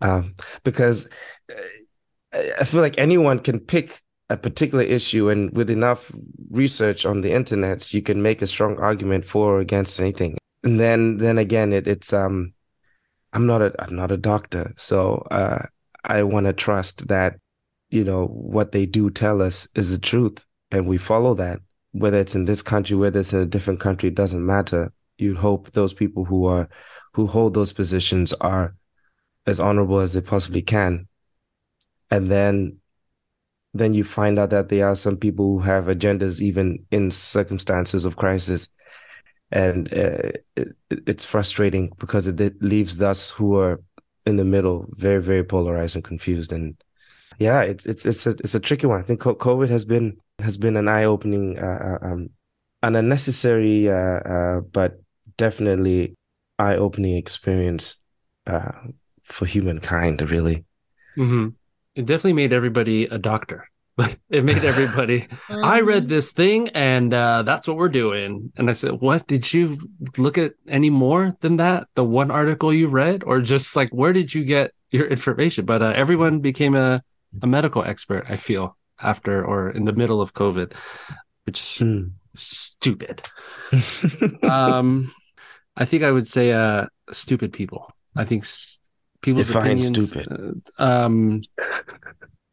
Um, 0.00 0.34
because 0.64 1.08
uh, 1.50 2.40
I 2.60 2.64
feel 2.64 2.80
like 2.80 2.98
anyone 2.98 3.38
can 3.38 3.60
pick 3.60 4.02
a 4.30 4.36
particular 4.36 4.84
issue, 4.84 5.28
and 5.28 5.54
with 5.56 5.70
enough 5.70 6.10
research 6.50 7.04
on 7.04 7.20
the 7.20 7.32
internet, 7.32 7.92
you 7.92 8.02
can 8.02 8.22
make 8.22 8.42
a 8.42 8.46
strong 8.46 8.78
argument 8.78 9.24
for 9.24 9.56
or 9.56 9.60
against 9.60 10.00
anything. 10.00 10.38
And 10.62 10.80
then, 10.80 11.18
then 11.18 11.38
again, 11.38 11.72
it, 11.72 11.86
it's 11.86 12.12
um, 12.12 12.54
I'm 13.32 13.46
not 13.46 13.60
a 13.60 13.74
I'm 13.78 13.96
not 13.96 14.12
a 14.12 14.16
doctor, 14.16 14.72
so 14.76 15.26
uh, 15.30 15.66
I 16.04 16.22
want 16.22 16.46
to 16.46 16.52
trust 16.52 17.08
that 17.08 17.36
you 17.94 18.02
know, 18.02 18.26
what 18.26 18.72
they 18.72 18.86
do 18.86 19.08
tell 19.08 19.40
us 19.40 19.68
is 19.76 19.92
the 19.92 20.00
truth 20.00 20.44
and 20.72 20.84
we 20.84 20.98
follow 20.98 21.32
that, 21.34 21.60
whether 21.92 22.18
it's 22.18 22.34
in 22.34 22.44
this 22.44 22.60
country, 22.60 22.96
whether 22.96 23.20
it's 23.20 23.32
in 23.32 23.38
a 23.38 23.46
different 23.46 23.78
country, 23.78 24.10
doesn't 24.10 24.44
matter. 24.44 24.92
You'd 25.16 25.36
hope 25.36 25.70
those 25.70 25.94
people 25.94 26.24
who 26.24 26.46
are 26.46 26.68
who 27.12 27.28
hold 27.28 27.54
those 27.54 27.72
positions 27.72 28.32
are 28.40 28.74
as 29.46 29.60
honorable 29.60 30.00
as 30.00 30.12
they 30.12 30.20
possibly 30.20 30.60
can. 30.60 31.06
And 32.10 32.28
then 32.28 32.78
then 33.74 33.92
you 33.92 34.04
find 34.04 34.38
out 34.38 34.50
that 34.50 34.68
there 34.68 34.86
are 34.86 34.94
some 34.94 35.16
people 35.16 35.50
who 35.50 35.58
have 35.58 35.86
agendas 35.86 36.40
even 36.40 36.86
in 36.92 37.10
circumstances 37.10 38.04
of 38.04 38.16
crisis. 38.16 38.68
And 39.50 39.92
uh, 39.92 40.30
it, 40.56 40.76
it's 40.90 41.24
frustrating 41.24 41.92
because 41.98 42.28
it, 42.28 42.62
leaves 42.62 43.00
us 43.02 43.30
who 43.30 43.56
are 43.56 43.82
in 44.24 44.36
the 44.36 44.44
middle 44.44 44.86
very 44.90 45.20
very 45.20 45.44
polarized 45.44 45.96
and 45.96 46.04
confused. 46.04 46.52
And 46.52 46.76
yeah 47.38 47.62
it's 47.62 47.84
it's 47.84 48.06
it's 48.06 48.26
a 48.26 48.30
it's 48.30 48.54
a 48.54 48.60
tricky 48.60 48.86
one. 48.86 49.00
I 49.00 49.02
think 49.02 49.20
covid 49.20 49.68
has 49.68 49.84
been 49.84 50.16
has 50.38 50.56
been 50.56 50.76
an 50.76 50.88
eye-opening 50.88 51.58
uh, 51.58 51.98
uh 52.02 52.06
um, 52.06 52.30
an 52.82 52.96
unnecessary 52.96 53.88
uh, 53.88 53.94
uh, 53.94 54.60
but 54.60 55.00
definitely 55.36 56.14
eye-opening 56.58 57.16
experience 57.16 57.96
uh, 58.46 58.72
for 59.24 59.46
humankind 59.46 60.30
really. 60.30 60.64
Mm-hmm. 61.16 61.48
It 61.94 62.06
definitely 62.06 62.34
made 62.34 62.52
everybody 62.52 63.04
a 63.06 63.18
doctor. 63.18 63.68
But 63.96 64.18
it 64.28 64.42
made 64.42 64.64
everybody 64.64 65.28
i 65.62 65.78
read 65.80 66.04
Mhm. 66.06 66.08
this 66.08 66.32
thing 66.32 66.68
and 66.74 67.14
uh, 67.14 67.42
that's 67.46 67.68
what 67.68 67.76
we're 67.76 67.88
doing. 68.02 68.50
And 68.56 68.68
i 68.68 68.72
said 68.74 68.98
what? 69.00 69.26
Did 69.28 69.46
you 69.54 69.78
look 70.18 70.36
at 70.36 70.54
any 70.66 70.90
more 70.90 71.36
than 71.40 71.58
that? 71.58 71.86
The 71.94 72.02
one 72.04 72.30
article 72.32 72.74
you 72.74 72.88
read? 72.88 73.22
Or 73.22 73.40
just 73.40 73.76
like 73.76 73.90
where 73.94 74.12
did 74.12 74.34
you 74.34 74.42
get 74.44 74.72
your 74.90 75.06
information? 75.06 75.64
But 75.64 75.80
uh, 75.82 75.92
everyone 75.94 76.40
became 76.40 76.74
a, 76.74 77.02
a 77.42 77.46
medical 77.46 77.82
expert 77.84 78.24
i 78.28 78.36
feel 78.36 78.76
after 78.98 79.44
or 79.44 79.70
in 79.70 79.84
the 79.84 79.92
middle 80.00 80.20
of 80.20 80.34
covid 80.34 80.72
which 81.46 81.78
Mm. 81.82 82.12
stupid. 82.34 83.22
Um 84.42 85.12
i 85.76 85.84
think 85.84 86.02
i 86.02 86.10
would 86.10 86.26
say 86.28 86.50
uh 86.52 86.86
stupid 87.12 87.52
people. 87.52 87.82
I 88.16 88.24
think 88.24 88.42
s- 88.44 88.78
people's 89.24 89.48
Define 89.48 89.78
opinions 89.78 90.08
stupid. 90.08 90.62
uh, 90.78 90.84
um 90.84 91.40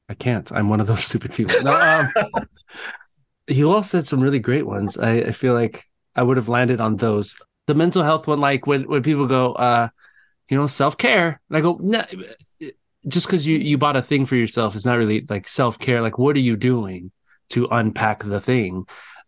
i 0.10 0.13
can't. 0.13 0.51
I'm 0.51 0.69
one 0.69 0.81
of 0.81 0.88
those 0.88 1.03
stupid 1.10 1.31
people. 1.34 1.55
No, 1.63 1.73
um, 1.73 2.07
you 3.47 3.71
all 3.71 3.84
said 3.84 4.07
some 4.07 4.21
really 4.21 4.39
great 4.39 4.65
ones. 4.65 4.97
I, 4.97 5.12
I 5.29 5.31
feel 5.31 5.53
like 5.53 5.84
i 6.15 6.23
would 6.23 6.38
have 6.38 6.49
landed 6.49 6.81
on 6.81 6.97
those. 6.97 7.36
The 7.67 7.75
mental 7.75 8.03
health 8.03 8.27
one 8.27 8.41
like 8.41 8.67
when 8.67 8.84
when 8.84 9.03
people 9.03 9.27
go 9.27 9.53
uh 9.53 9.89
you 10.49 10.57
know 10.57 10.67
self-care. 10.67 11.39
And 11.49 11.57
i 11.57 11.62
go 11.62 11.77
no 11.81 12.03
just 13.07 13.27
because 13.27 13.47
you 13.47 13.57
you 13.57 13.77
bought 13.77 13.95
a 13.95 14.01
thing 14.01 14.25
for 14.25 14.36
yourself 14.36 14.75
is 14.75 14.86
not 14.86 14.97
really 14.97 15.25
like 15.29 15.47
self-care. 15.47 16.01
Like 16.01 16.17
what 16.17 16.36
are 16.36 16.47
you 16.49 16.55
doing 16.55 17.12
to 17.49 17.67
unpack 17.71 18.23
the 18.23 18.39
thing 18.39 18.86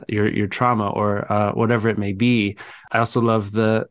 your 0.08 0.28
your 0.28 0.48
trauma 0.48 0.90
or 0.90 1.32
uh, 1.32 1.52
whatever 1.54 1.90
it 1.90 1.98
may 1.98 2.14
be. 2.14 2.58
I 2.92 3.00
also 3.00 3.22
love 3.22 3.52
the 3.52 3.88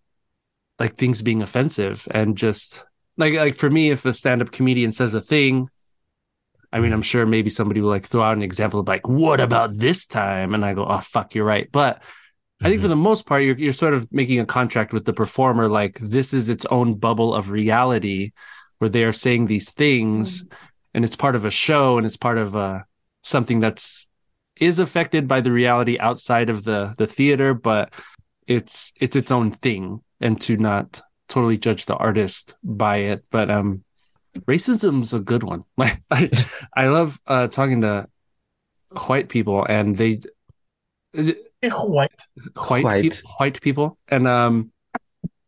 like 0.78 0.96
things 0.96 1.22
being 1.22 1.42
offensive 1.42 2.06
and 2.10 2.36
just 2.36 2.84
like 3.16 3.35
like 3.35 3.57
for 3.57 3.70
me, 3.70 3.90
if 3.90 4.05
a 4.05 4.14
stand 4.14 4.42
up 4.42 4.53
comedian 4.53 4.92
says 4.92 5.14
a 5.14 5.20
thing, 5.20 5.68
I 6.72 6.81
mean, 6.81 6.92
I'm 6.92 7.03
sure 7.03 7.27
maybe 7.27 7.51
somebody 7.51 7.81
will 7.81 7.90
like 7.90 8.07
throw 8.07 8.22
out 8.22 8.37
an 8.37 8.42
example 8.42 8.81
of 8.81 8.88
like, 8.88 9.07
what 9.07 9.40
about 9.40 9.77
this 9.77 10.07
time? 10.07 10.55
And 10.55 10.64
I 10.64 10.75
go, 10.75 10.87
oh 10.87 11.01
fuck, 11.01 11.35
you're 11.35 11.44
right. 11.44 11.68
But 11.70 12.03
I 12.62 12.68
think 12.68 12.81
for 12.81 12.88
the 12.88 12.94
most 12.96 13.27
part, 13.27 13.42
you're 13.42 13.59
you're 13.59 13.72
sort 13.72 13.94
of 13.94 14.11
making 14.12 14.38
a 14.38 14.46
contract 14.46 14.92
with 14.92 15.05
the 15.05 15.12
performer, 15.12 15.68
like 15.68 15.98
this 16.01 16.33
is 16.33 16.48
its 16.48 16.64
own 16.66 16.94
bubble 16.94 17.35
of 17.35 17.51
reality 17.51 18.33
where 18.79 18.88
they 18.88 19.05
are 19.05 19.12
saying 19.12 19.46
these 19.46 19.70
things 19.70 20.44
and 20.94 21.05
it's 21.05 21.16
part 21.16 21.37
of 21.37 21.44
a 21.44 21.51
show 21.51 21.98
and 21.98 22.07
it's 22.07 22.16
part 22.16 22.38
of 22.38 22.57
uh 22.57 22.81
something 23.22 23.61
that's 23.61 24.09
is 24.57 24.79
affected 24.79 25.27
by 25.29 25.40
the 25.40 25.53
reality 25.53 25.98
outside 25.98 26.51
of 26.51 26.64
the 26.64 26.94
the 26.98 27.07
theater 27.07 27.55
but 27.55 27.92
it's 28.46 28.92
it's 29.01 29.16
its 29.16 29.31
own 29.31 29.51
thing 29.51 30.01
and 30.20 30.40
to 30.40 30.57
not 30.57 31.01
totally 31.32 31.56
judge 31.66 31.86
the 31.86 31.96
artist 31.96 32.54
by 32.62 32.96
it 33.12 33.24
but 33.30 33.48
um 33.50 33.82
racism's 34.52 35.12
a 35.12 35.20
good 35.30 35.42
one. 35.42 35.64
Like 35.82 35.96
i 36.10 36.20
i 36.76 36.84
love 36.96 37.20
uh 37.26 37.48
talking 37.48 37.80
to 37.82 38.06
white 39.08 39.28
people 39.28 39.64
and 39.76 39.96
they 39.96 40.20
White. 41.62 42.20
white 42.68 42.84
White. 42.84 43.02
peop- 43.02 43.24
white 43.38 43.58
people. 43.60 43.88
And 44.08 44.26
um 44.26 44.72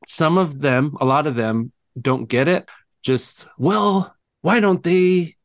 some 0.06 0.38
of 0.38 0.60
them 0.60 0.96
a 1.00 1.04
lot 1.04 1.26
of 1.26 1.34
them 1.34 1.72
don't 2.00 2.28
get 2.28 2.46
it. 2.48 2.68
Just 3.02 3.46
well 3.58 4.14
why 4.46 4.60
don't 4.60 4.82
they 4.82 5.36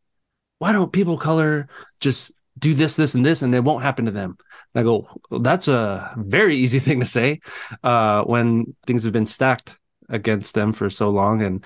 why 0.59 0.71
don't 0.73 0.91
people 0.91 1.15
of 1.15 1.21
color 1.21 1.67
just 1.99 2.31
do 2.57 2.73
this 2.73 2.95
this 2.95 3.15
and 3.15 3.25
this 3.25 3.41
and 3.41 3.55
it 3.55 3.63
won't 3.63 3.83
happen 3.83 4.05
to 4.05 4.11
them? 4.11 4.37
And 4.73 4.77
i 4.81 4.83
go 4.83 5.07
well, 5.29 5.39
that's 5.39 5.67
a 5.67 6.13
very 6.17 6.55
easy 6.63 6.79
thing 6.85 6.99
to 6.99 7.05
say 7.17 7.39
uh 7.83 8.23
when 8.23 8.75
things 8.85 9.03
have 9.03 9.13
been 9.13 9.27
stacked 9.37 9.69
against 10.09 10.53
them 10.53 10.73
for 10.73 10.89
so 10.89 11.09
long. 11.09 11.41
And 11.41 11.63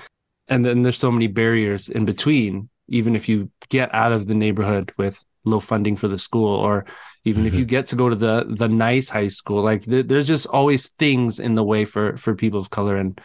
and 0.47 0.65
then 0.65 0.83
there's 0.83 0.97
so 0.97 1.11
many 1.11 1.27
barriers 1.27 1.89
in 1.89 2.05
between 2.05 2.69
even 2.87 3.15
if 3.15 3.29
you 3.29 3.49
get 3.69 3.93
out 3.93 4.11
of 4.11 4.27
the 4.27 4.35
neighborhood 4.35 4.91
with 4.97 5.23
low 5.45 5.59
funding 5.59 5.95
for 5.95 6.07
the 6.07 6.17
school 6.17 6.55
or 6.55 6.85
even 7.25 7.45
if 7.45 7.53
you 7.53 7.65
get 7.65 7.87
to 7.87 7.95
go 7.95 8.09
to 8.09 8.15
the 8.15 8.45
the 8.47 8.67
nice 8.67 9.09
high 9.09 9.27
school 9.27 9.61
like 9.61 9.83
th- 9.83 10.07
there's 10.07 10.27
just 10.27 10.45
always 10.47 10.87
things 10.99 11.39
in 11.39 11.55
the 11.55 11.63
way 11.63 11.83
for 11.83 12.15
for 12.17 12.33
people 12.33 12.59
of 12.59 12.69
color 12.69 12.95
and 12.95 13.19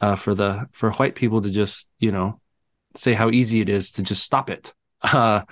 uh 0.00 0.14
for 0.14 0.34
the 0.34 0.66
for 0.72 0.92
white 0.92 1.16
people 1.16 1.40
to 1.42 1.50
just 1.50 1.88
you 1.98 2.12
know 2.12 2.40
say 2.94 3.12
how 3.12 3.30
easy 3.30 3.60
it 3.60 3.68
is 3.68 3.90
to 3.92 4.02
just 4.02 4.22
stop 4.22 4.50
it. 4.50 4.72
Uh 5.02 5.42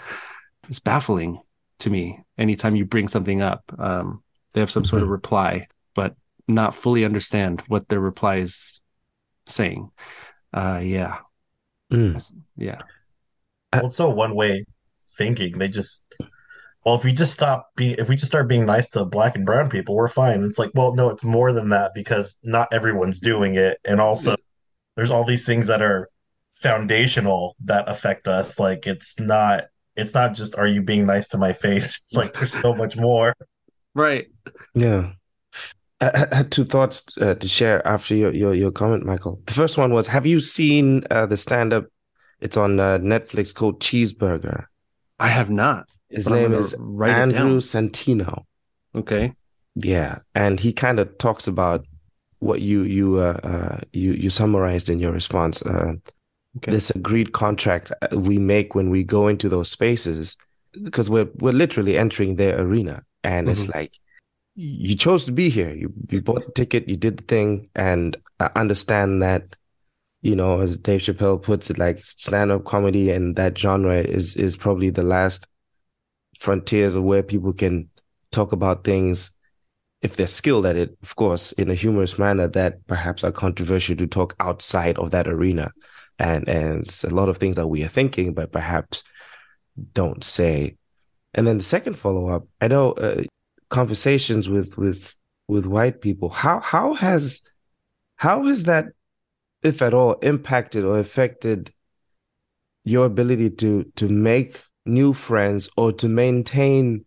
it's 0.69 0.81
baffling 0.81 1.40
to 1.79 1.90
me 1.90 2.19
anytime 2.37 2.75
you 2.75 2.85
bring 2.85 3.07
something 3.07 3.40
up. 3.40 3.62
Um 3.79 4.23
they 4.53 4.61
have 4.61 4.71
some 4.71 4.85
sort 4.85 5.03
of 5.03 5.09
reply 5.09 5.69
but 5.95 6.14
not 6.49 6.75
fully 6.75 7.05
understand 7.05 7.62
what 7.69 7.88
their 7.88 8.01
reply 8.01 8.37
is 8.37 8.81
saying 9.47 9.91
uh 10.53 10.81
yeah 10.83 11.19
Mm. 11.93 12.21
yeah 12.57 12.81
Also, 13.73 14.09
one 14.11 14.35
way 14.35 14.65
thinking. 15.17 15.59
They 15.59 15.69
just, 15.69 16.05
well, 16.85 16.95
if 16.95 17.05
we 17.05 17.13
just 17.13 17.33
stop 17.33 17.69
being, 17.77 17.97
if 17.99 18.09
we 18.09 18.17
just 18.17 18.27
start 18.31 18.49
being 18.49 18.67
nice 18.67 18.89
to 18.91 19.05
black 19.05 19.37
and 19.37 19.45
brown 19.45 19.69
people, 19.69 19.95
we're 19.95 20.09
fine. 20.09 20.43
It's 20.45 20.59
like, 20.59 20.71
well, 20.75 20.95
no, 20.95 21.11
it's 21.11 21.25
more 21.25 21.53
than 21.53 21.69
that 21.71 21.93
because 21.95 22.39
not 22.43 22.69
everyone's 22.73 23.21
doing 23.21 23.55
it. 23.57 23.79
And 23.85 24.01
also, 24.01 24.35
there's 24.97 25.11
all 25.11 25.25
these 25.25 25.47
things 25.47 25.67
that 25.67 25.83
are 25.83 26.09
foundational 26.55 27.55
that 27.65 27.89
affect 27.89 28.29
us. 28.29 28.59
Like, 28.59 28.87
it's 28.87 29.21
not, 29.21 29.65
it's 29.95 30.15
not 30.15 30.35
just, 30.35 30.57
are 30.57 30.67
you 30.67 30.83
being 30.83 31.07
nice 31.07 31.29
to 31.29 31.39
my 31.39 31.53
face? 31.53 32.01
It's 32.05 32.17
like, 32.17 32.33
there's 32.35 32.53
so 32.55 32.75
much 32.75 32.97
more. 32.97 33.35
right 33.95 34.27
Yeah. 34.75 35.13
I 36.01 36.27
had 36.33 36.53
two 36.53 36.65
thoughts 36.65 37.05
uh, 37.21 37.35
to 37.35 37.49
share 37.49 37.87
after 37.87 38.15
your, 38.15 38.33
your 38.33 38.55
your 38.55 38.71
comment, 38.71 39.05
Michael. 39.05 39.41
The 39.47 39.55
first 39.55 39.79
one 39.79 39.93
was, 39.93 40.09
have 40.09 40.27
you 40.27 40.41
seen 40.41 41.05
uh, 41.11 41.27
the 41.27 41.37
stand-up? 41.37 41.87
It's 42.41 42.57
on 42.57 42.79
uh, 42.79 42.99
Netflix 42.99 43.55
called 43.55 43.81
Cheeseburger. 43.81 44.67
i 45.19 45.29
have 45.29 45.49
not 45.49 45.91
His 46.11 46.29
name 46.29 46.53
is 46.53 46.75
Andrew. 46.75 47.61
Santino. 47.61 48.45
okay 48.95 49.33
Yeah, 49.75 50.19
and 50.35 50.61
he 50.61 50.73
kind 50.73 51.01
of 51.01 51.17
talks 51.19 51.47
about 51.47 51.87
what 52.41 52.61
you 52.61 52.83
you 52.83 53.19
uh, 53.19 53.41
uh 53.43 53.79
you 53.93 54.13
you 54.13 54.29
summarized 54.31 54.91
in 54.91 55.01
your 55.01 55.13
response. 55.13 55.63
Uh, 55.63 55.95
Okay. 56.59 56.71
This 56.71 56.91
agreed 56.91 57.33
contract 57.33 57.93
we 58.13 58.39
make 58.39 58.75
when 58.75 58.89
we 58.89 59.05
go 59.05 59.29
into 59.29 59.49
those 59.49 59.71
spaces, 59.71 60.37
because 60.83 61.11
we're 61.11 61.29
we're 61.35 61.53
literally 61.53 61.99
entering 61.99 62.37
their 62.37 62.59
arena, 62.59 63.05
and 63.23 63.49
it's 63.49 63.69
like 63.69 63.93
you 64.57 64.97
chose 64.97 65.25
to 65.27 65.33
be 65.33 65.49
here. 65.51 65.73
You 65.73 65.92
you 66.11 66.23
bought 66.23 66.47
the 66.47 66.53
ticket, 66.53 66.88
you 66.88 66.97
did 66.97 67.19
the 67.19 67.25
thing, 67.25 67.69
and 67.75 68.16
I 68.40 68.51
understand 68.57 69.23
that. 69.23 69.57
You 70.23 70.35
know, 70.35 70.61
as 70.61 70.77
Dave 70.77 71.03
Chappelle 71.03 71.40
puts 71.40 71.71
it, 71.71 71.79
like 71.79 72.03
stand-up 72.16 72.64
comedy 72.64 73.11
and 73.12 73.37
that 73.37 73.57
genre 73.57 73.99
is 73.99 74.35
is 74.35 74.57
probably 74.57 74.91
the 74.91 75.05
last 75.05 75.47
frontiers 76.39 76.97
of 76.97 77.05
where 77.05 77.22
people 77.22 77.53
can 77.53 77.89
talk 78.33 78.53
about 78.53 78.83
things 78.83 79.31
if 80.03 80.16
they're 80.16 80.26
skilled 80.26 80.66
at 80.66 80.76
it, 80.76 80.97
of 81.03 81.16
course, 81.16 81.53
in 81.53 81.70
a 81.70 81.74
humorous 81.74 82.18
manner 82.18 82.49
that 82.49 82.87
perhaps 82.87 83.24
are 83.24 83.33
controversial 83.33 83.97
to 83.97 84.07
talk 84.07 84.35
outside 84.41 84.99
of 84.99 85.11
that 85.11 85.28
arena. 85.28 85.70
And 86.18 86.49
and 86.49 86.83
it's 86.83 87.05
a 87.05 87.14
lot 87.14 87.28
of 87.28 87.39
things 87.39 87.57
that 87.57 87.68
we 87.68 87.85
are 87.85 87.89
thinking, 87.89 88.35
but 88.35 88.53
perhaps 88.53 89.05
don't 89.93 90.24
say. 90.24 90.76
And 91.35 91.47
then 91.47 91.59
the 91.59 91.64
second 91.64 91.99
follow 91.99 92.28
up, 92.28 92.47
I 92.61 92.68
know 92.68 92.93
uh, 92.93 93.24
conversations 93.69 94.49
with 94.49 94.77
with 94.79 95.17
with 95.49 95.67
white 95.67 96.01
people. 96.01 96.29
How 96.29 96.61
how 96.61 96.95
has 96.95 97.41
how 98.17 98.45
has 98.45 98.64
that, 98.64 98.87
if 99.62 99.83
at 99.83 99.95
all, 99.95 100.14
impacted 100.14 100.85
or 100.85 100.99
affected 100.99 101.73
your 102.85 103.07
ability 103.07 103.51
to 103.51 103.85
to 103.97 104.09
make 104.09 104.62
new 104.85 105.12
friends 105.12 105.69
or 105.77 105.93
to 105.93 106.09
maintain 106.09 107.05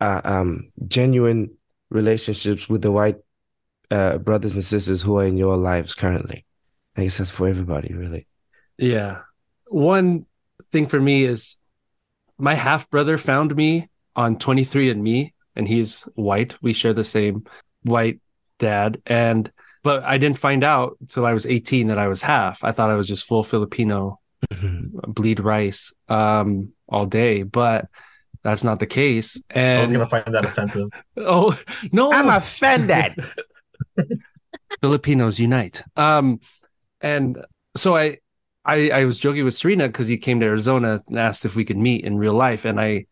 uh, 0.00 0.20
um, 0.24 0.70
genuine 0.86 1.50
relationships 1.90 2.68
with 2.68 2.82
the 2.82 2.92
white 2.92 3.16
uh, 3.90 4.18
brothers 4.18 4.54
and 4.54 4.64
sisters 4.64 5.02
who 5.02 5.18
are 5.18 5.26
in 5.26 5.36
your 5.36 5.56
lives 5.56 5.94
currently? 5.94 6.44
I 6.96 7.04
guess 7.04 7.18
that's 7.18 7.30
for 7.30 7.48
everybody, 7.48 7.94
really. 7.94 8.26
Yeah. 8.76 9.22
One 9.66 10.26
thing 10.72 10.86
for 10.86 11.00
me 11.00 11.24
is 11.24 11.56
my 12.38 12.54
half 12.54 12.90
brother 12.90 13.18
found 13.18 13.54
me 13.54 13.88
on 14.16 14.36
23andMe, 14.36 15.32
and 15.58 15.68
he's 15.68 16.02
white. 16.14 16.56
We 16.62 16.72
share 16.72 16.94
the 16.94 17.04
same 17.04 17.44
white 17.82 18.20
dad, 18.58 19.02
and 19.04 19.50
but 19.82 20.02
I 20.04 20.18
didn't 20.18 20.38
find 20.38 20.64
out 20.64 20.96
till 21.08 21.26
I 21.26 21.32
was 21.34 21.44
18 21.44 21.88
that 21.88 21.98
I 21.98 22.08
was 22.08 22.22
half. 22.22 22.64
I 22.64 22.72
thought 22.72 22.90
I 22.90 22.94
was 22.94 23.08
just 23.08 23.26
full 23.26 23.42
Filipino, 23.42 24.20
bleed 25.06 25.40
rice 25.40 25.92
um, 26.08 26.72
all 26.88 27.06
day, 27.06 27.42
but 27.42 27.88
that's 28.42 28.64
not 28.64 28.78
the 28.78 28.86
case. 28.86 29.40
And 29.50 29.80
I 29.80 29.84
was 29.84 29.92
gonna 29.92 30.08
find 30.08 30.34
that 30.34 30.44
offensive. 30.44 30.88
oh 31.16 31.58
no, 31.92 32.12
I'm 32.12 32.28
offended. 32.28 33.16
Filipinos 34.80 35.38
unite. 35.38 35.82
Um, 35.96 36.40
and 37.00 37.44
so 37.76 37.96
I, 37.96 38.18
I, 38.64 38.90
I 38.90 39.04
was 39.04 39.18
joking 39.18 39.44
with 39.44 39.54
Serena 39.54 39.88
because 39.88 40.06
he 40.06 40.18
came 40.18 40.40
to 40.40 40.46
Arizona 40.46 41.02
and 41.08 41.18
asked 41.18 41.44
if 41.44 41.56
we 41.56 41.64
could 41.64 41.78
meet 41.78 42.04
in 42.04 42.18
real 42.18 42.34
life, 42.34 42.64
and 42.64 42.80
I, 42.80 43.06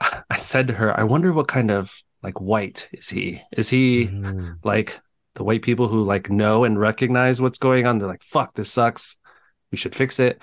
I 0.00 0.36
said 0.36 0.68
to 0.68 0.74
her, 0.74 0.98
I 0.98 1.02
wonder 1.04 1.32
what 1.32 1.48
kind 1.48 1.70
of 1.70 1.94
like 2.22 2.40
white 2.40 2.88
is 2.92 3.08
he? 3.08 3.40
Is 3.52 3.68
he 3.70 4.06
Mm. 4.06 4.58
like 4.64 5.00
the 5.34 5.44
white 5.44 5.62
people 5.62 5.88
who 5.88 6.02
like 6.02 6.30
know 6.30 6.64
and 6.64 6.78
recognize 6.78 7.40
what's 7.40 7.58
going 7.58 7.86
on? 7.86 7.98
They're 7.98 8.08
like, 8.08 8.22
"Fuck, 8.24 8.54
this 8.54 8.70
sucks. 8.72 9.16
We 9.70 9.78
should 9.78 9.94
fix 9.94 10.18
it," 10.18 10.40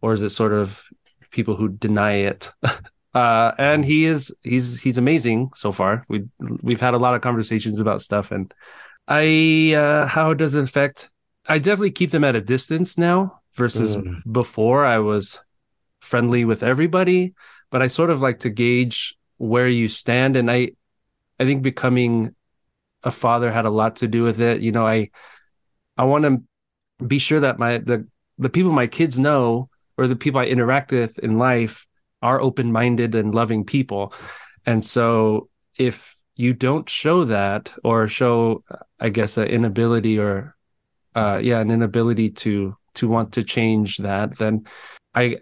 or 0.00 0.12
is 0.14 0.22
it 0.22 0.30
sort 0.30 0.52
of 0.52 0.84
people 1.30 1.56
who 1.56 1.68
deny 1.68 2.12
it? 2.30 2.52
Uh, 3.14 3.52
and 3.58 3.84
he 3.86 4.04
is 4.04 4.32
he's 4.42 4.80
he's 4.80 4.98
amazing 4.98 5.50
so 5.56 5.72
far. 5.72 6.04
We 6.08 6.24
we've 6.62 6.80
had 6.80 6.92
a 6.94 6.98
lot 6.98 7.14
of 7.14 7.22
conversations 7.22 7.80
about 7.80 8.02
stuff, 8.02 8.30
and 8.30 8.54
I 9.08 9.74
uh, 9.74 10.06
how 10.06 10.34
does 10.34 10.54
it 10.54 10.62
affect? 10.62 11.10
I 11.48 11.58
definitely 11.58 11.90
keep 11.92 12.10
them 12.10 12.22
at 12.22 12.36
a 12.36 12.40
distance 12.42 12.98
now 12.98 13.40
versus 13.54 13.96
Mm. 13.96 14.20
before. 14.30 14.84
I 14.84 14.98
was 14.98 15.40
friendly 16.00 16.44
with 16.44 16.62
everybody, 16.62 17.34
but 17.70 17.82
I 17.82 17.88
sort 17.88 18.10
of 18.10 18.20
like 18.20 18.40
to 18.40 18.50
gauge 18.50 19.16
where 19.36 19.68
you 19.68 19.88
stand, 19.88 20.36
and 20.36 20.50
I 20.50 20.72
I 21.38 21.44
think 21.44 21.62
becoming 21.62 22.34
a 23.02 23.10
father 23.10 23.52
had 23.52 23.64
a 23.64 23.70
lot 23.70 23.96
to 23.96 24.08
do 24.08 24.22
with 24.22 24.40
it. 24.40 24.60
You 24.60 24.72
know, 24.72 24.86
I 24.86 25.10
I 25.96 26.04
want 26.04 26.24
to 26.24 26.42
be 27.04 27.18
sure 27.18 27.40
that 27.40 27.58
my 27.58 27.78
the 27.78 28.06
the 28.38 28.50
people 28.50 28.72
my 28.72 28.86
kids 28.86 29.18
know 29.18 29.68
or 29.96 30.06
the 30.06 30.16
people 30.16 30.40
I 30.40 30.46
interact 30.46 30.92
with 30.92 31.18
in 31.18 31.38
life 31.38 31.86
are 32.22 32.40
open-minded 32.40 33.14
and 33.14 33.34
loving 33.34 33.64
people. 33.64 34.12
And 34.66 34.84
so 34.84 35.48
if 35.76 36.16
you 36.36 36.52
don't 36.52 36.88
show 36.88 37.24
that 37.24 37.72
or 37.84 38.08
show 38.08 38.64
I 39.00 39.08
guess 39.10 39.36
an 39.36 39.48
inability 39.48 40.18
or 40.18 40.56
uh 41.14 41.40
yeah, 41.42 41.60
an 41.60 41.70
inability 41.70 42.30
to 42.30 42.76
to 42.94 43.08
want 43.08 43.32
to 43.34 43.44
change 43.44 43.98
that, 43.98 44.38
then 44.38 44.66
I 45.14 45.38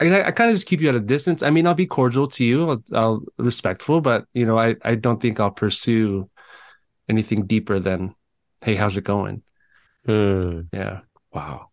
I, 0.00 0.24
I 0.24 0.30
kind 0.32 0.50
of 0.50 0.56
just 0.56 0.66
keep 0.66 0.80
you 0.80 0.88
at 0.88 0.94
a 0.94 1.00
distance. 1.00 1.42
I 1.42 1.50
mean, 1.50 1.66
I'll 1.66 1.74
be 1.74 1.86
cordial 1.86 2.28
to 2.28 2.44
you, 2.44 2.70
I'll, 2.70 2.82
I'll 2.92 3.22
respectful, 3.38 4.00
but 4.00 4.26
you 4.34 4.44
know, 4.44 4.58
I 4.58 4.76
I 4.82 4.94
don't 4.96 5.20
think 5.20 5.40
I'll 5.40 5.50
pursue 5.50 6.28
anything 7.08 7.46
deeper 7.46 7.78
than, 7.78 8.14
hey, 8.62 8.74
how's 8.74 8.96
it 8.96 9.04
going? 9.04 9.42
Mm. 10.06 10.68
Yeah. 10.72 11.00
Wow. 11.32 11.70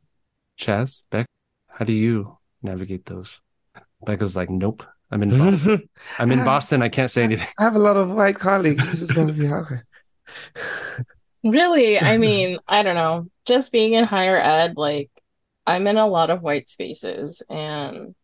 Chaz, 0.60 1.04
Beck, 1.10 1.26
how 1.68 1.86
do 1.86 1.94
you 1.94 2.38
navigate 2.62 3.06
those? 3.06 3.42
Beck 3.74 3.86
Becca's 4.06 4.36
like, 4.36 4.50
nope. 4.50 4.84
I'm 5.12 5.24
in 5.24 5.38
Boston. 5.38 5.90
I'm 6.20 6.32
in 6.32 6.46
Boston. 6.46 6.82
I 6.82 6.90
can't 6.90 7.12
say 7.12 7.24
anything. 7.24 7.48
I 7.60 7.64
have 7.64 7.76
a 7.76 7.80
lot 7.80 7.98
of 7.98 8.12
white 8.12 8.36
colleagues. 8.38 8.90
This 8.90 9.02
is 9.02 9.12
going 9.12 9.28
to 9.28 9.34
be 9.34 9.46
hard. 9.46 9.84
Really, 11.44 12.00
I 12.00 12.18
mean, 12.18 12.60
I 12.68 12.84
don't 12.84 12.94
know. 12.94 13.26
Just 13.46 13.72
being 13.72 13.94
in 13.94 14.04
higher 14.04 14.38
ed, 14.38 14.78
like 14.78 15.10
I'm 15.66 15.88
in 15.88 15.98
a 15.98 16.08
lot 16.08 16.30
of 16.30 16.42
white 16.42 16.70
spaces 16.70 17.42
and 17.50 18.16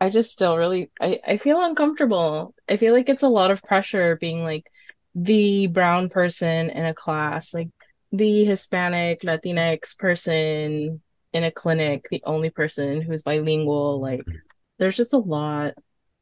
I 0.00 0.10
just 0.10 0.32
still 0.32 0.56
really 0.56 0.90
I, 1.00 1.20
I 1.26 1.36
feel 1.38 1.60
uncomfortable. 1.62 2.54
I 2.68 2.76
feel 2.76 2.92
like 2.94 3.08
it's 3.08 3.24
a 3.24 3.28
lot 3.28 3.50
of 3.50 3.62
pressure 3.62 4.16
being 4.16 4.44
like 4.44 4.70
the 5.14 5.66
brown 5.66 6.08
person 6.08 6.70
in 6.70 6.84
a 6.84 6.94
class, 6.94 7.52
like 7.52 7.68
the 8.12 8.44
Hispanic 8.44 9.22
Latinx 9.22 9.98
person 9.98 11.02
in 11.32 11.44
a 11.44 11.50
clinic, 11.50 12.06
the 12.10 12.22
only 12.24 12.50
person 12.50 13.02
who's 13.02 13.22
bilingual. 13.22 14.00
Like 14.00 14.24
there's 14.78 14.96
just 14.96 15.12
a 15.12 15.18
lot. 15.18 15.74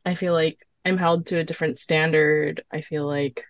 I 0.04 0.14
feel 0.14 0.32
like 0.32 0.66
I'm 0.84 0.96
held 0.98 1.26
to 1.26 1.38
a 1.38 1.44
different 1.44 1.78
standard. 1.78 2.64
I 2.72 2.80
feel 2.80 3.06
like 3.06 3.44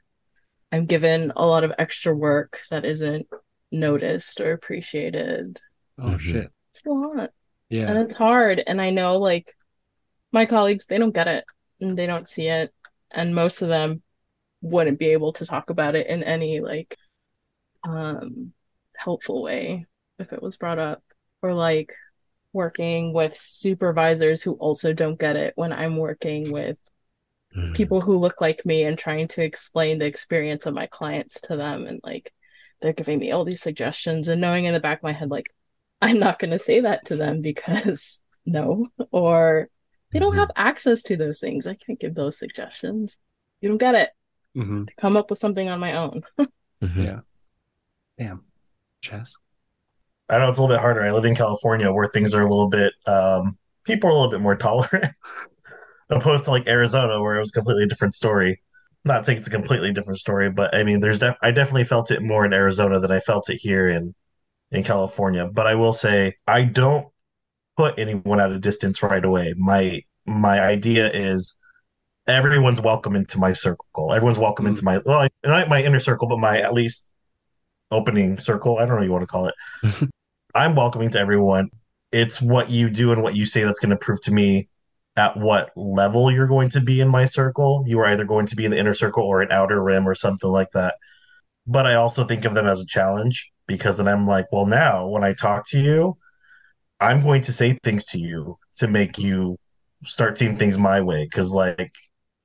I'm 0.73 0.87
given 0.87 1.33
a 1.37 1.47
lot 1.47 1.65
of 1.65 1.73
extra 1.79 2.15
work 2.15 2.61
that 2.71 2.85
isn't 2.85 3.29
noticed 3.71 4.41
or 4.41 4.53
appreciated. 4.53 5.61
Oh 5.99 6.17
Mhm. 6.17 6.21
shit. 6.21 6.51
It's 6.79 6.87
a 6.87 6.91
lot 6.91 7.31
Yeah. 7.69 7.89
and 7.89 7.99
it's 7.99 8.15
hard. 8.15 8.63
And 8.67 8.81
I 8.81 8.91
know 8.91 9.19
like 9.19 9.55
my 10.33 10.47
colleagues, 10.47 10.87
they 10.87 10.99
don't 10.99 11.15
get 11.15 11.29
it 11.29 11.45
and 11.81 11.97
they 11.99 12.07
don't 12.07 12.29
see 12.29 12.47
it. 12.49 12.73
And 13.11 13.35
most 13.35 13.63
of 13.63 13.69
them 13.69 14.03
wouldn't 14.61 14.99
be 14.99 15.07
able 15.07 15.33
to 15.35 15.47
talk 15.47 15.71
about 15.71 15.95
it 15.95 16.07
in 16.09 16.23
any 16.23 16.61
like 16.61 16.97
um 17.85 18.53
helpful 18.97 19.43
way 19.43 19.87
if 20.19 20.33
it 20.33 20.43
was 20.43 20.57
brought 20.57 20.79
up. 20.79 21.03
Or 21.43 21.55
like 21.55 21.93
working 22.53 23.13
with 23.13 23.37
supervisors 23.37 24.43
who 24.43 24.53
also 24.53 24.93
don't 24.93 25.19
get 25.19 25.37
it 25.37 25.53
when 25.57 25.73
I'm 25.73 25.97
working 25.97 26.51
with 26.53 26.77
Mm. 27.57 27.75
people 27.75 28.01
who 28.01 28.19
look 28.19 28.41
like 28.41 28.67
me 28.67 28.83
and 28.85 28.99
trying 28.99 29.29
to 29.29 29.43
explain 29.43 29.99
the 29.99 30.05
experience 30.07 30.67
of 30.67 30.75
my 30.75 30.87
clients 30.87 31.41
to 31.43 31.57
them 31.57 31.87
and 31.87 32.01
like 32.03 32.33
they're 32.83 32.93
giving 32.93 33.19
me 33.19 33.31
all 33.31 33.45
these 33.45 33.63
suggestions 33.63 34.29
and 34.29 34.41
knowing 34.41 34.65
in 34.65 34.75
the 34.75 34.81
back 34.81 34.99
of 34.99 35.03
my 35.05 35.13
head 35.13 35.31
like 35.31 35.47
I'm 36.03 36.19
not 36.19 36.39
going 36.39 36.51
to 36.51 36.59
say 36.59 36.81
that 36.81 37.07
to 37.07 37.17
them 37.17 37.41
because 37.43 38.23
no 38.47 38.89
or 39.11 39.69
they 40.13 40.19
don't 40.21 40.35
Mhm. 40.35 40.39
have 40.39 40.51
access 40.57 41.03
to 41.05 41.17
those 41.17 41.41
things. 41.41 41.67
I 41.67 41.75
can't 41.75 41.99
give 41.99 42.15
those 42.15 42.39
suggestions. 42.39 43.19
You 43.61 43.69
don't 43.71 43.79
get 43.79 43.95
it. 43.95 44.11
hmm 44.55 44.85
Come 44.99 45.17
up 45.17 45.31
with 45.31 45.39
something 45.39 45.69
on 45.69 45.81
my 45.81 45.95
own. 45.97 46.23
Mhm. 46.83 47.05
Yeah. 47.05 47.21
Damn. 48.19 48.45
Chaz. 49.03 49.33
I 50.29 50.39
know 50.39 50.49
it's 50.51 50.59
a 50.59 50.63
little 50.63 50.77
bit 50.77 50.81
harder. 50.81 51.03
I 51.03 51.11
live 51.13 51.25
in 51.25 51.35
California 51.35 51.91
where 51.91 52.07
things 52.09 52.35
are 52.35 52.43
a 52.43 52.49
little 52.49 52.69
bit 52.69 52.93
um 53.07 53.57
people 53.85 54.09
are 54.09 54.13
a 54.13 54.15
little 54.15 54.31
bit 54.31 54.41
more 54.43 54.57
tolerant 54.67 55.07
opposed 56.11 56.45
to 56.45 56.51
like 56.51 56.67
Arizona 56.69 57.21
where 57.23 57.37
it 57.37 57.41
was 57.41 57.51
a 57.51 57.53
completely 57.59 57.87
different 57.87 58.15
story. 58.15 58.61
Not 59.05 59.25
saying 59.25 59.39
it's 59.39 59.49
a 59.49 59.51
completely 59.51 59.93
different 59.93 60.19
story, 60.19 60.51
but 60.51 60.75
I 60.75 60.83
mean 60.83 61.01
there's 61.01 61.19
def- 61.21 61.37
I 61.43 61.51
definitely 61.51 61.85
felt 61.85 62.11
it 62.11 62.23
more 62.23 62.45
in 62.45 62.53
Arizona 62.53 63.01
than 63.01 63.11
I 63.13 63.21
felt 63.21 63.49
it 63.51 63.57
here 63.57 63.89
in 63.89 64.15
in 64.71 64.83
California. 64.83 65.47
But 65.47 65.67
I 65.67 65.75
will 65.75 65.93
say 65.93 66.35
I 66.47 66.63
don't 66.63 67.07
put 67.77 67.99
anyone 67.99 68.41
at 68.41 68.53
a 68.53 68.59
distance 68.59 69.03
right 69.03 69.25
away. 69.25 69.55
My 69.57 70.03
my 70.27 70.61
idea 70.61 71.11
is 71.11 71.55
everyone's 72.27 72.81
welcome 72.81 73.15
into 73.17 73.39
my 73.39 73.53
circle. 73.53 74.13
Everyone's 74.13 74.39
welcome 74.39 74.67
Mm. 74.67 74.71
into 74.71 74.85
my 74.85 74.99
well, 74.99 75.29
not 75.45 75.69
my 75.69 75.83
inner 75.83 76.01
circle, 76.01 76.29
but 76.29 76.39
my 76.39 76.61
at 76.61 76.75
least 76.75 77.11
opening 77.91 78.39
circle. 78.39 78.79
I 78.79 78.81
don't 78.81 78.91
know 78.91 78.97
what 78.97 79.05
you 79.05 79.13
want 79.13 79.23
to 79.23 79.27
call 79.27 79.47
it. 79.47 79.55
I'm 80.55 80.75
welcoming 80.75 81.11
to 81.11 81.21
everyone. 81.21 81.71
It's 82.13 82.41
what 82.41 82.71
you 82.71 82.89
do 82.89 83.13
and 83.13 83.23
what 83.23 83.37
you 83.37 83.47
say 83.47 83.63
that's 83.63 83.79
going 83.79 83.91
to 83.91 83.97
prove 83.97 84.21
to 84.23 84.33
me 84.33 84.69
at 85.17 85.37
what 85.37 85.71
level 85.77 86.31
you're 86.31 86.47
going 86.47 86.71
to 86.71 86.81
be 86.81 87.01
in 87.01 87.09
my 87.09 87.25
circle. 87.25 87.85
You 87.87 88.01
are 88.01 88.07
either 88.07 88.25
going 88.25 88.47
to 88.47 88.57
be 88.57 88.65
in 88.65 88.71
the 88.71 88.79
inner 88.79 88.95
circle 88.95 89.25
or 89.25 89.43
an 89.43 89.53
outer 89.53 89.83
rim 89.83 90.09
or 90.09 90.15
something 90.15 90.51
like 90.51 90.71
that. 90.73 90.95
But 91.67 91.87
I 91.87 91.95
also 91.95 92.25
think 92.25 92.45
of 92.45 92.55
them 92.55 92.67
as 92.67 92.81
a 92.81 92.87
challenge 92.87 93.51
because 93.67 93.97
then 93.97 94.09
I'm 94.09 94.27
like, 94.27 94.47
well, 94.53 94.67
now 94.67 95.07
when 95.07 95.25
I 95.25 95.33
talk 95.33 95.67
to 95.69 95.81
you, 95.81 96.17
I'm 97.01 97.23
going 97.23 97.43
to 97.43 97.53
say 97.53 97.79
things 97.83 98.05
to 98.07 98.19
you 98.19 98.59
to 98.77 98.89
make 98.89 99.19
you 99.19 99.59
start 100.05 100.39
seeing 100.39 100.57
things 100.57 100.79
my 100.79 101.01
way. 101.01 101.25
Because, 101.25 101.53
like, 101.53 101.93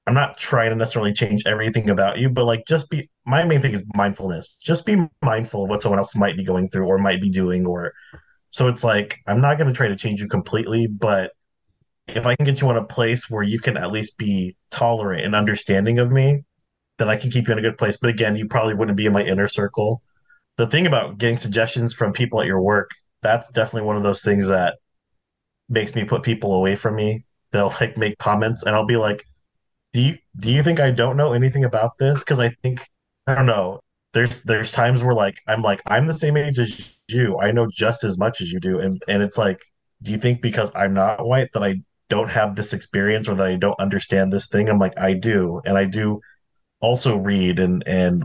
I'm 0.07 0.13
not 0.13 0.37
trying 0.37 0.71
to 0.71 0.75
necessarily 0.75 1.13
change 1.13 1.43
everything 1.45 1.89
about 1.89 2.17
you, 2.17 2.29
but 2.29 2.45
like, 2.45 2.65
just 2.67 2.89
be 2.89 3.09
my 3.25 3.43
main 3.43 3.61
thing 3.61 3.73
is 3.73 3.83
mindfulness. 3.95 4.57
Just 4.61 4.85
be 4.85 5.07
mindful 5.21 5.63
of 5.63 5.69
what 5.69 5.81
someone 5.81 5.99
else 5.99 6.15
might 6.15 6.37
be 6.37 6.43
going 6.43 6.69
through 6.69 6.87
or 6.87 6.97
might 6.97 7.21
be 7.21 7.29
doing. 7.29 7.65
Or 7.65 7.93
so 8.49 8.67
it's 8.67 8.83
like, 8.83 9.19
I'm 9.27 9.41
not 9.41 9.57
going 9.57 9.67
to 9.67 9.73
try 9.73 9.87
to 9.87 9.95
change 9.95 10.19
you 10.19 10.27
completely, 10.27 10.87
but 10.87 11.31
if 12.07 12.25
I 12.25 12.35
can 12.35 12.45
get 12.45 12.59
you 12.59 12.69
in 12.71 12.77
a 12.77 12.83
place 12.83 13.29
where 13.29 13.43
you 13.43 13.59
can 13.59 13.77
at 13.77 13.91
least 13.91 14.17
be 14.17 14.55
tolerant 14.69 15.23
and 15.23 15.35
understanding 15.35 15.99
of 15.99 16.11
me, 16.11 16.43
then 16.97 17.09
I 17.09 17.15
can 17.15 17.31
keep 17.31 17.47
you 17.47 17.53
in 17.53 17.59
a 17.59 17.63
good 17.63 17.77
place. 17.77 17.97
But 17.97 18.09
again, 18.09 18.35
you 18.35 18.47
probably 18.47 18.73
wouldn't 18.73 18.97
be 18.97 19.05
in 19.05 19.13
my 19.13 19.23
inner 19.23 19.47
circle. 19.47 20.01
The 20.57 20.67
thing 20.67 20.85
about 20.87 21.17
getting 21.17 21.37
suggestions 21.37 21.93
from 21.93 22.13
people 22.13 22.41
at 22.41 22.47
your 22.47 22.61
work, 22.61 22.89
that's 23.21 23.49
definitely 23.51 23.87
one 23.87 23.97
of 23.97 24.03
those 24.03 24.21
things 24.21 24.47
that 24.47 24.75
makes 25.69 25.95
me 25.95 26.03
put 26.03 26.23
people 26.23 26.53
away 26.53 26.75
from 26.75 26.95
me. 26.95 27.25
They'll 27.51 27.73
like 27.81 27.97
make 27.97 28.17
comments 28.17 28.63
and 28.63 28.75
I'll 28.75 28.85
be 28.85 28.97
like, 28.97 29.25
Do 29.93 30.01
you 30.01 30.17
do 30.37 30.51
you 30.51 30.63
think 30.63 30.79
I 30.79 30.91
don't 30.91 31.17
know 31.17 31.33
anything 31.33 31.65
about 31.65 31.93
this? 31.99 32.21
Because 32.21 32.39
I 32.39 32.49
think 32.63 32.85
I 33.27 33.35
don't 33.35 33.45
know. 33.47 33.81
There's 34.13 34.43
there's 34.43 34.71
times 34.71 35.03
where 35.03 35.15
like 35.15 35.37
I'm 35.47 35.61
like, 35.61 35.81
I'm 35.87 36.07
the 36.07 36.13
same 36.13 36.37
age 36.37 36.59
as 36.59 36.95
you. 37.09 37.39
I 37.39 37.51
know 37.51 37.67
just 37.73 38.03
as 38.03 38.17
much 38.17 38.41
as 38.41 38.51
you 38.51 38.59
do. 38.59 38.79
And 38.79 39.01
and 39.07 39.23
it's 39.23 39.37
like, 39.37 39.61
do 40.03 40.11
you 40.11 40.17
think 40.17 40.41
because 40.41 40.71
I'm 40.75 40.93
not 40.93 41.25
white 41.25 41.49
that 41.53 41.63
I 41.63 41.75
don't 42.09 42.29
have 42.31 42.55
this 42.55 42.73
experience 42.73 43.27
or 43.29 43.35
that 43.35 43.47
I 43.47 43.55
don't 43.55 43.79
understand 43.79 44.33
this 44.33 44.47
thing? 44.47 44.69
I'm 44.69 44.79
like, 44.79 44.97
I 44.99 45.13
do. 45.13 45.61
And 45.65 45.77
I 45.77 45.85
do 45.85 46.21
also 46.81 47.17
read 47.17 47.59
and 47.59 47.83
and 47.87 48.23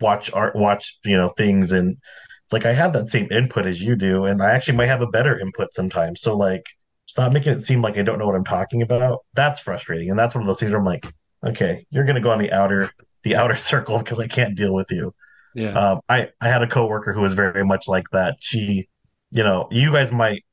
watch 0.00 0.32
art 0.32 0.54
watch 0.56 0.98
you 1.04 1.16
know 1.16 1.28
things 1.30 1.72
and 1.72 1.96
it's 2.44 2.52
like 2.52 2.66
I 2.66 2.72
have 2.72 2.92
that 2.94 3.08
same 3.08 3.28
input 3.30 3.66
as 3.66 3.82
you 3.82 3.96
do 3.96 4.24
and 4.24 4.42
I 4.42 4.52
actually 4.52 4.76
might 4.76 4.86
have 4.86 5.02
a 5.02 5.06
better 5.06 5.38
input 5.38 5.74
sometimes 5.74 6.20
so 6.20 6.36
like 6.36 6.64
stop 7.08 7.32
making 7.32 7.54
it 7.54 7.64
seem 7.64 7.82
like 7.82 7.96
I 7.96 8.02
don't 8.02 8.18
know 8.18 8.26
what 8.26 8.36
I'm 8.36 8.44
talking 8.44 8.82
about. 8.82 9.20
That's 9.34 9.58
frustrating. 9.58 10.10
And 10.10 10.18
that's 10.18 10.34
one 10.34 10.42
of 10.42 10.46
those 10.46 10.60
things 10.60 10.70
where 10.70 10.78
I'm 10.78 10.84
like, 10.84 11.10
okay, 11.42 11.86
you're 11.90 12.04
gonna 12.04 12.20
go 12.20 12.30
on 12.30 12.38
the 12.38 12.52
outer 12.52 12.90
the 13.24 13.34
outer 13.34 13.56
circle 13.70 13.98
because 13.98 14.20
I 14.20 14.28
can't 14.28 14.54
deal 14.54 14.72
with 14.74 14.92
you. 14.92 15.12
Yeah. 15.54 15.72
Um, 15.72 16.00
I 16.08 16.28
I 16.40 16.48
had 16.48 16.62
a 16.62 16.68
coworker 16.68 17.12
who 17.12 17.22
was 17.22 17.32
very 17.32 17.52
very 17.52 17.64
much 17.64 17.88
like 17.88 18.08
that. 18.12 18.36
She, 18.40 18.88
you 19.30 19.42
know, 19.42 19.68
you 19.70 19.92
guys 19.92 20.12
might 20.12 20.44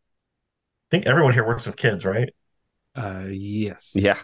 think 0.89 1.06
everyone 1.06 1.34
here 1.34 1.46
works 1.46 1.66
with 1.66 1.76
kids, 1.76 2.06
right? 2.06 2.34
Uh, 2.96 3.26
yes. 3.30 3.91
Yeah. 3.93 4.18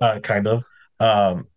uh, 0.00 0.20
kind 0.20 0.46
of. 0.46 0.62
Um, 1.00 1.48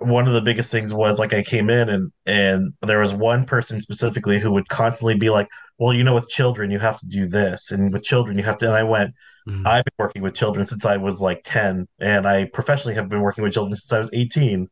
one 0.00 0.26
of 0.26 0.34
the 0.34 0.40
biggest 0.40 0.70
things 0.70 0.92
was 0.92 1.18
like 1.18 1.32
I 1.32 1.42
came 1.42 1.70
in 1.70 1.88
and 1.88 2.12
and 2.26 2.72
there 2.82 3.00
was 3.00 3.12
one 3.14 3.44
person 3.44 3.80
specifically 3.80 4.38
who 4.40 4.52
would 4.52 4.68
constantly 4.68 5.14
be 5.16 5.30
like, 5.30 5.48
"Well, 5.78 5.92
you 5.94 6.04
know, 6.04 6.14
with 6.14 6.28
children 6.28 6.70
you 6.70 6.78
have 6.80 6.98
to 6.98 7.06
do 7.06 7.26
this, 7.28 7.70
and 7.70 7.92
with 7.92 8.02
children 8.04 8.36
you 8.36 8.44
have 8.44 8.58
to." 8.58 8.66
And 8.66 8.74
I 8.76 8.82
went, 8.82 9.14
Mhm. 9.48 9.66
"I've 9.66 9.84
been 9.84 9.94
working 9.98 10.22
with 10.22 10.34
children 10.34 10.66
since 10.66 10.84
I 10.84 10.96
was 10.96 11.20
like 11.20 11.42
ten, 11.44 11.86
and 12.00 12.26
I 12.26 12.46
professionally 12.46 12.94
have 12.96 13.08
been 13.08 13.20
working 13.20 13.44
with 13.44 13.52
children 13.52 13.76
since 13.76 13.92
I 13.92 14.00
was 14.00 14.10
eighteen. 14.12 14.68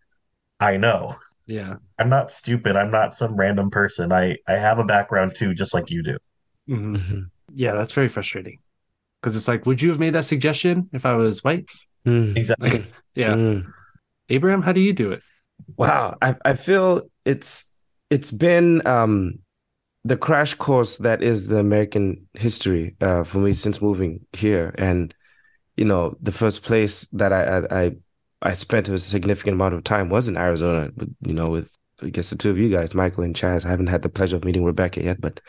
I 0.60 0.76
know. 0.76 1.16
Yeah. 1.46 1.76
I'm 1.98 2.08
not 2.08 2.32
stupid. 2.32 2.76
I'm 2.76 2.90
not 2.90 3.14
some 3.14 3.36
random 3.36 3.70
person. 3.70 4.12
I 4.12 4.36
I 4.48 4.54
have 4.54 4.78
a 4.78 4.84
background 4.84 5.36
too, 5.36 5.54
just 5.54 5.74
like 5.74 5.90
you 5.90 6.02
do. 6.02 6.18
Mhm. 6.68 6.96
Mhm. 6.96 7.30
Yeah, 7.54 7.74
that's 7.74 7.92
very 7.92 8.08
frustrating. 8.08 8.58
Because 9.20 9.36
it's 9.36 9.48
like, 9.48 9.66
would 9.66 9.80
you 9.80 9.88
have 9.90 9.98
made 9.98 10.14
that 10.14 10.24
suggestion 10.24 10.90
if 10.92 11.06
I 11.06 11.14
was 11.14 11.42
white? 11.44 11.66
Mm. 12.06 12.36
Exactly. 12.36 12.70
Like, 12.70 12.84
yeah. 13.14 13.34
Mm. 13.34 13.72
Abraham, 14.28 14.62
how 14.62 14.72
do 14.72 14.80
you 14.80 14.92
do 14.92 15.12
it? 15.12 15.22
Wow, 15.76 16.16
I 16.20 16.36
I 16.44 16.54
feel 16.54 17.02
it's 17.24 17.70
it's 18.10 18.30
been 18.30 18.86
um 18.86 19.38
the 20.04 20.16
crash 20.16 20.54
course 20.54 20.98
that 20.98 21.22
is 21.22 21.48
the 21.48 21.58
American 21.58 22.26
history 22.34 22.96
uh 23.00 23.24
for 23.24 23.38
me 23.38 23.54
since 23.54 23.80
moving 23.80 24.26
here. 24.32 24.74
And 24.78 25.14
you 25.76 25.84
know 25.84 26.16
the 26.20 26.32
first 26.32 26.62
place 26.62 27.06
that 27.12 27.32
I 27.32 27.58
I 27.70 27.92
I, 28.42 28.52
spent 28.52 28.88
a 28.88 28.98
significant 28.98 29.54
amount 29.54 29.74
of 29.74 29.84
time 29.84 30.10
was 30.10 30.28
in 30.28 30.36
Arizona 30.36 30.90
you 31.22 31.32
know 31.34 31.48
with 31.50 31.76
I 32.02 32.10
guess 32.10 32.30
the 32.30 32.36
two 32.36 32.50
of 32.50 32.58
you 32.58 32.68
guys 32.68 32.94
Michael 32.94 33.24
and 33.24 33.34
Chaz. 33.34 33.64
I 33.64 33.70
haven't 33.70 33.88
had 33.88 34.02
the 34.02 34.08
pleasure 34.08 34.36
of 34.36 34.44
meeting 34.44 34.64
Rebecca 34.64 35.02
yet 35.02 35.20
but 35.20 35.40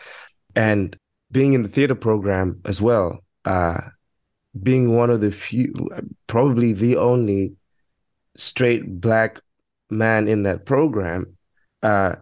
and 0.55 0.97
being 1.31 1.53
in 1.53 1.63
the 1.63 1.69
theater 1.69 1.95
program 1.95 2.61
as 2.65 2.81
well 2.81 3.23
uh 3.43 3.81
being 4.61 4.95
one 4.95 5.09
of 5.09 5.19
the 5.19 5.31
few 5.31 5.73
probably 6.27 6.71
the 6.71 6.95
only 6.95 7.55
straight 8.35 8.99
black 9.01 9.39
man 9.89 10.27
in 10.27 10.43
that 10.43 10.65
program 10.65 11.37
uh, 11.83 12.15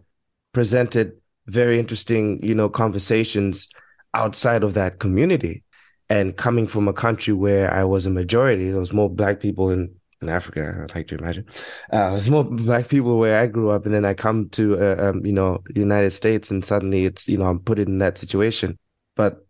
presented 0.54 1.14
very 1.48 1.80
interesting, 1.80 2.42
you 2.44 2.56
know, 2.56 2.70
conversations 2.70 3.68
outside 4.14 4.64
of 4.64 4.74
that 4.76 5.00
community. 5.00 5.64
And 6.10 6.36
coming 6.36 6.68
from 6.68 6.88
a 6.88 6.94
country 6.94 7.34
where 7.34 7.74
I 7.74 7.84
was 7.86 8.06
a 8.06 8.12
majority, 8.12 8.70
there 8.70 8.80
was 8.80 8.94
more 8.94 9.10
black 9.10 9.40
people 9.40 9.72
in, 9.72 9.96
in 10.22 10.30
Africa, 10.30 10.82
I'd 10.84 10.96
like 10.96 11.08
to 11.08 11.18
imagine. 11.18 11.46
Uh, 11.92 12.12
there's 12.12 12.30
more 12.30 12.44
black 12.44 12.88
people 12.88 13.18
where 13.18 13.42
I 13.42 13.48
grew 13.48 13.72
up, 13.72 13.86
and 13.86 13.96
then 13.96 14.06
I 14.06 14.14
come 14.14 14.50
to, 14.50 14.78
uh, 14.78 15.10
um, 15.10 15.26
you 15.26 15.34
know, 15.34 15.64
United 15.74 16.12
States, 16.12 16.52
and 16.52 16.64
suddenly 16.64 17.06
it's, 17.06 17.28
you 17.28 17.38
know, 17.38 17.46
I'm 17.46 17.60
put 17.60 17.80
in 17.80 17.98
that 17.98 18.18
situation. 18.18 18.78
But 19.16 19.46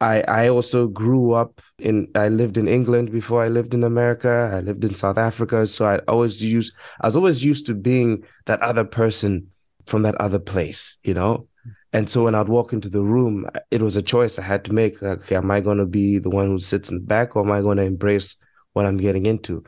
I 0.00 0.22
I 0.22 0.48
also 0.48 0.88
grew 0.88 1.32
up 1.32 1.60
in 1.78 2.08
I 2.14 2.28
lived 2.28 2.56
in 2.56 2.68
England 2.68 3.10
before 3.12 3.42
I 3.42 3.48
lived 3.48 3.74
in 3.74 3.84
America. 3.84 4.50
I 4.52 4.60
lived 4.60 4.84
in 4.84 4.94
South 4.94 5.18
Africa, 5.18 5.66
so 5.66 5.86
I 5.86 5.98
always 6.08 6.42
used 6.42 6.72
I 7.00 7.06
was 7.06 7.16
always 7.16 7.42
used 7.42 7.66
to 7.66 7.74
being 7.74 8.24
that 8.46 8.60
other 8.62 8.84
person 8.84 9.48
from 9.86 10.02
that 10.02 10.16
other 10.16 10.38
place, 10.38 10.98
you 11.02 11.14
know. 11.14 11.48
And 11.92 12.10
so 12.10 12.24
when 12.24 12.34
I'd 12.34 12.48
walk 12.48 12.72
into 12.72 12.90
the 12.90 13.02
room, 13.02 13.48
it 13.70 13.80
was 13.80 13.96
a 13.96 14.02
choice 14.02 14.38
I 14.38 14.42
had 14.42 14.64
to 14.66 14.72
make. 14.72 15.00
Like, 15.00 15.22
okay, 15.22 15.36
am 15.36 15.50
I 15.50 15.60
going 15.60 15.78
to 15.78 15.86
be 15.86 16.18
the 16.18 16.28
one 16.30 16.48
who 16.48 16.58
sits 16.58 16.90
in 16.90 16.96
the 16.96 17.06
back, 17.06 17.36
or 17.36 17.42
am 17.42 17.50
I 17.52 17.62
going 17.62 17.78
to 17.78 17.84
embrace 17.84 18.36
what 18.74 18.84
I'm 18.84 18.98
getting 18.98 19.24
into? 19.24 19.64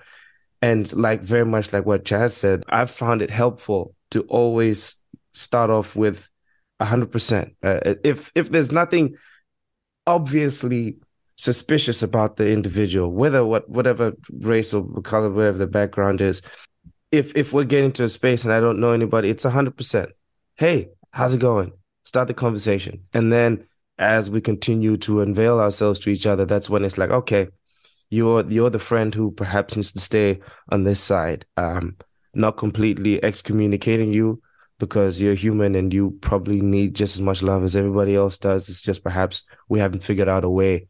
And 0.60 0.92
like 0.94 1.22
very 1.22 1.46
much 1.46 1.72
like 1.72 1.86
what 1.86 2.04
Chaz 2.04 2.32
said, 2.32 2.64
I've 2.68 2.90
found 2.90 3.22
it 3.22 3.30
helpful 3.30 3.94
to 4.10 4.22
always 4.22 4.96
start 5.32 5.70
off 5.70 5.96
with 5.96 6.28
hundred 6.80 7.12
percent. 7.12 7.54
Uh, 7.62 7.94
if 8.04 8.30
if 8.34 8.50
there's 8.50 8.72
nothing 8.72 9.16
obviously 10.08 10.96
suspicious 11.36 12.02
about 12.02 12.36
the 12.36 12.50
individual, 12.50 13.12
whether 13.12 13.44
what 13.44 13.68
whatever 13.68 14.14
race 14.40 14.72
or 14.74 14.82
color, 15.02 15.30
whatever 15.30 15.58
the 15.58 15.66
background 15.66 16.20
is. 16.20 16.42
If 17.12 17.36
if 17.36 17.52
we're 17.52 17.64
getting 17.64 17.92
to 17.92 18.04
a 18.04 18.08
space 18.08 18.44
and 18.44 18.52
I 18.52 18.58
don't 18.58 18.80
know 18.80 18.92
anybody, 18.92 19.28
it's 19.28 19.44
hundred 19.44 19.76
percent. 19.76 20.10
Hey, 20.56 20.88
how's 21.12 21.34
it 21.34 21.40
going? 21.40 21.72
Start 22.04 22.26
the 22.26 22.34
conversation, 22.34 23.04
and 23.12 23.30
then 23.30 23.66
as 23.98 24.30
we 24.30 24.40
continue 24.40 24.96
to 24.96 25.20
unveil 25.20 25.60
ourselves 25.60 26.00
to 26.00 26.10
each 26.10 26.26
other, 26.26 26.44
that's 26.44 26.70
when 26.70 26.84
it's 26.84 26.98
like, 26.98 27.10
okay, 27.10 27.48
you're 28.08 28.44
you're 28.50 28.70
the 28.70 28.78
friend 28.78 29.14
who 29.14 29.30
perhaps 29.30 29.76
needs 29.76 29.92
to 29.92 30.00
stay 30.00 30.40
on 30.70 30.84
this 30.84 31.00
side. 31.00 31.44
Um, 31.56 31.96
not 32.34 32.56
completely 32.56 33.22
excommunicating 33.22 34.12
you 34.12 34.40
because 34.78 35.20
you're 35.20 35.34
human 35.34 35.74
and 35.74 35.92
you 35.92 36.16
probably 36.20 36.60
need 36.60 36.94
just 36.94 37.16
as 37.16 37.22
much 37.22 37.42
love 37.42 37.64
as 37.64 37.74
everybody 37.76 38.14
else 38.14 38.38
does. 38.38 38.68
It's 38.68 38.80
just 38.80 39.02
perhaps 39.02 39.42
we 39.68 39.78
haven't 39.78 40.02
figured 40.02 40.28
out 40.28 40.44
a 40.44 40.50
way 40.50 40.88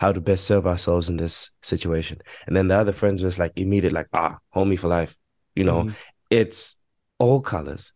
how 0.00 0.12
to 0.12 0.20
best 0.20 0.44
serve 0.44 0.66
ourselves 0.66 1.08
in 1.08 1.16
this 1.16 1.50
situation. 1.62 2.18
And 2.46 2.56
then 2.56 2.68
the 2.68 2.76
other 2.76 2.92
friends 2.92 3.22
was 3.22 3.38
like 3.38 3.52
immediate, 3.56 3.92
like, 3.92 4.08
ah, 4.12 4.38
homie 4.54 4.78
for 4.78 4.88
life. 4.88 5.16
You 5.54 5.64
know, 5.64 5.84
Mhm. 5.84 5.94
it's 6.30 6.76
all 7.18 7.40
colors. 7.40 7.92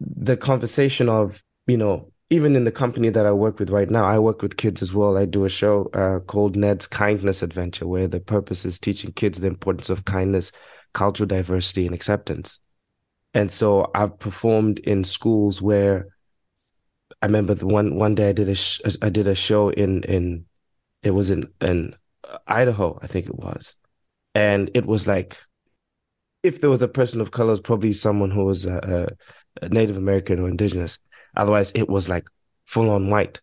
The 0.00 0.36
conversation 0.36 1.08
of, 1.08 1.42
you 1.66 1.76
know, 1.76 2.10
even 2.30 2.56
in 2.56 2.64
the 2.64 2.72
company 2.72 3.10
that 3.10 3.26
I 3.26 3.32
work 3.32 3.58
with 3.58 3.70
right 3.70 3.90
now, 3.90 4.04
I 4.04 4.18
work 4.18 4.42
with 4.42 4.56
kids 4.56 4.82
as 4.82 4.94
well. 4.94 5.16
I 5.16 5.24
do 5.24 5.44
a 5.44 5.48
show 5.48 5.90
uh, 5.92 6.20
called 6.20 6.56
Ned's 6.56 6.86
Kindness 6.86 7.42
Adventure, 7.42 7.86
where 7.86 8.06
the 8.06 8.20
purpose 8.20 8.64
is 8.64 8.78
teaching 8.78 9.12
kids 9.12 9.40
the 9.40 9.48
importance 9.48 9.90
of 9.90 10.04
kindness, 10.04 10.52
cultural 10.94 11.26
diversity, 11.26 11.86
and 11.86 11.94
acceptance. 11.94 12.60
And 13.34 13.50
so 13.52 13.90
I've 13.94 14.18
performed 14.18 14.78
in 14.80 15.04
schools 15.04 15.60
where 15.60 16.08
I 17.22 17.26
remember 17.26 17.54
the 17.54 17.66
one 17.66 17.96
one 17.96 18.14
day 18.14 18.30
I 18.30 18.32
did 18.32 18.48
a 18.48 18.54
sh- 18.54 18.80
I 19.02 19.10
did 19.10 19.26
a 19.26 19.34
show 19.34 19.70
in 19.70 20.02
in 20.04 20.46
it 21.02 21.10
was 21.12 21.30
in 21.30 21.52
in 21.60 21.94
Idaho, 22.46 22.98
I 23.02 23.06
think 23.06 23.26
it 23.26 23.36
was, 23.36 23.76
and 24.34 24.70
it 24.74 24.86
was 24.86 25.06
like 25.06 25.38
if 26.42 26.60
there 26.60 26.70
was 26.70 26.82
a 26.82 26.88
person 26.88 27.20
of 27.20 27.30
color, 27.30 27.50
it 27.50 27.52
was 27.52 27.60
probably 27.60 27.92
someone 27.92 28.30
who 28.30 28.44
was 28.44 28.64
a, 28.66 29.14
a 29.60 29.68
Native 29.68 29.96
American 29.96 30.38
or 30.40 30.48
indigenous. 30.48 30.98
Otherwise, 31.36 31.70
it 31.74 31.88
was 31.88 32.08
like 32.08 32.26
full 32.64 32.90
on 32.90 33.10
white. 33.10 33.40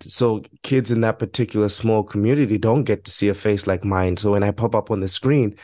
So 0.00 0.42
kids 0.62 0.90
in 0.90 1.00
that 1.00 1.18
particular 1.18 1.68
small 1.68 2.04
community 2.04 2.58
don't 2.58 2.84
get 2.84 3.04
to 3.04 3.10
see 3.10 3.28
a 3.28 3.34
face 3.34 3.66
like 3.66 3.84
mine. 3.84 4.16
So 4.16 4.32
when 4.32 4.44
I 4.44 4.52
pop 4.52 4.74
up 4.74 4.90
on 4.90 5.00
the 5.00 5.08
screen 5.08 5.56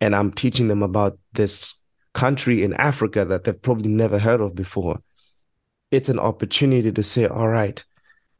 and 0.00 0.14
I'm 0.14 0.30
teaching 0.30 0.68
them 0.68 0.82
about 0.82 1.18
this 1.32 1.74
country 2.12 2.62
in 2.62 2.74
Africa 2.74 3.24
that 3.24 3.44
they've 3.44 3.62
probably 3.62 3.88
never 3.88 4.18
heard 4.18 4.42
of 4.42 4.54
before, 4.54 5.00
it's 5.90 6.08
an 6.08 6.18
opportunity 6.18 6.92
to 6.92 7.02
say, 7.02 7.26
all 7.26 7.48
right, 7.48 7.82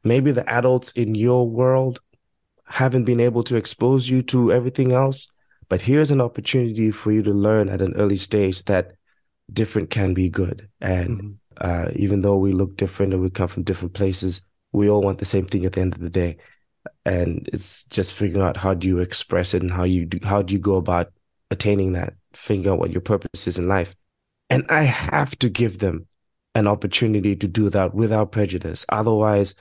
maybe 0.04 0.32
the 0.32 0.48
adults 0.48 0.90
in 0.92 1.14
your 1.14 1.48
world 1.48 2.00
haven't 2.68 3.04
been 3.04 3.20
able 3.20 3.42
to 3.44 3.56
expose 3.56 4.08
you 4.08 4.22
to 4.22 4.52
everything 4.52 4.92
else, 4.92 5.32
but 5.68 5.80
here's 5.80 6.10
an 6.10 6.20
opportunity 6.20 6.90
for 6.90 7.12
you 7.12 7.22
to 7.22 7.32
learn 7.32 7.68
at 7.68 7.80
an 7.80 7.94
early 7.94 8.16
stage 8.16 8.64
that 8.64 8.92
different 9.52 9.90
can 9.90 10.14
be 10.14 10.28
good. 10.28 10.68
And 10.80 11.20
Mhm. 11.20 11.34
uh, 11.60 11.90
even 11.96 12.20
though 12.22 12.38
we 12.38 12.52
look 12.52 12.76
different 12.76 13.12
and 13.12 13.22
we 13.22 13.30
come 13.30 13.48
from 13.48 13.62
different 13.62 13.94
places, 13.94 14.42
we 14.72 14.88
all 14.88 15.02
want 15.02 15.18
the 15.18 15.24
same 15.24 15.46
thing 15.46 15.64
at 15.64 15.72
the 15.72 15.80
end 15.80 15.94
of 15.94 16.00
the 16.00 16.10
day. 16.10 16.36
And 17.04 17.48
it's 17.52 17.84
just 17.84 18.12
figuring 18.12 18.44
out 18.44 18.56
how 18.56 18.74
do 18.74 18.86
you 18.86 19.00
express 19.00 19.54
it 19.54 19.62
and 19.62 19.70
how 19.70 19.84
you 19.84 20.04
do, 20.06 20.18
how 20.22 20.42
do 20.42 20.52
you 20.52 20.60
go 20.60 20.76
about 20.76 21.10
attaining 21.50 21.94
that, 21.94 22.14
figuring 22.34 22.72
out 22.72 22.78
what 22.78 22.92
your 22.92 23.00
purpose 23.00 23.46
is 23.46 23.58
in 23.58 23.66
life. 23.66 23.94
And 24.50 24.66
I 24.68 24.82
have 24.82 25.38
to 25.38 25.48
give 25.48 25.78
them 25.78 26.06
an 26.54 26.66
opportunity 26.66 27.36
to 27.36 27.48
do 27.48 27.70
that 27.70 27.94
without 27.94 28.32
prejudice. 28.32 28.84
Otherwise, 28.88 29.54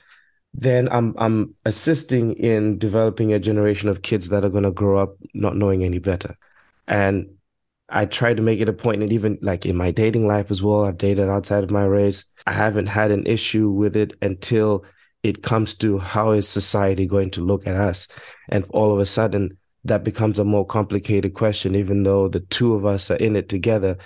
then 0.54 0.88
I'm 0.90 1.14
I'm 1.18 1.54
assisting 1.64 2.34
in 2.34 2.78
developing 2.78 3.32
a 3.32 3.38
generation 3.38 3.88
of 3.88 4.02
kids 4.02 4.30
that 4.30 4.44
are 4.44 4.50
going 4.50 4.64
to 4.64 4.70
grow 4.70 4.98
up 4.98 5.16
not 5.34 5.56
knowing 5.56 5.84
any 5.84 5.98
better. 5.98 6.36
And 6.86 7.28
I 7.90 8.04
try 8.06 8.34
to 8.34 8.42
make 8.42 8.60
it 8.60 8.68
a 8.68 8.72
point, 8.72 9.02
and 9.02 9.12
even 9.12 9.38
like 9.40 9.64
in 9.64 9.76
my 9.76 9.90
dating 9.90 10.26
life 10.26 10.50
as 10.50 10.62
well, 10.62 10.84
I've 10.84 10.98
dated 10.98 11.28
outside 11.28 11.64
of 11.64 11.70
my 11.70 11.84
race. 11.84 12.24
I 12.46 12.52
haven't 12.52 12.88
had 12.88 13.10
an 13.10 13.26
issue 13.26 13.70
with 13.70 13.96
it 13.96 14.14
until 14.20 14.84
it 15.22 15.42
comes 15.42 15.74
to 15.76 15.98
how 15.98 16.30
is 16.32 16.48
society 16.48 17.06
going 17.06 17.30
to 17.32 17.44
look 17.44 17.66
at 17.66 17.76
us, 17.76 18.08
and 18.48 18.64
all 18.70 18.92
of 18.92 18.98
a 18.98 19.06
sudden 19.06 19.58
that 19.84 20.04
becomes 20.04 20.38
a 20.38 20.44
more 20.44 20.66
complicated 20.66 21.34
question. 21.34 21.74
Even 21.74 22.02
though 22.02 22.28
the 22.28 22.40
two 22.40 22.74
of 22.74 22.84
us 22.84 23.10
are 23.10 23.16
in 23.16 23.36
it 23.36 23.48
together, 23.48 23.96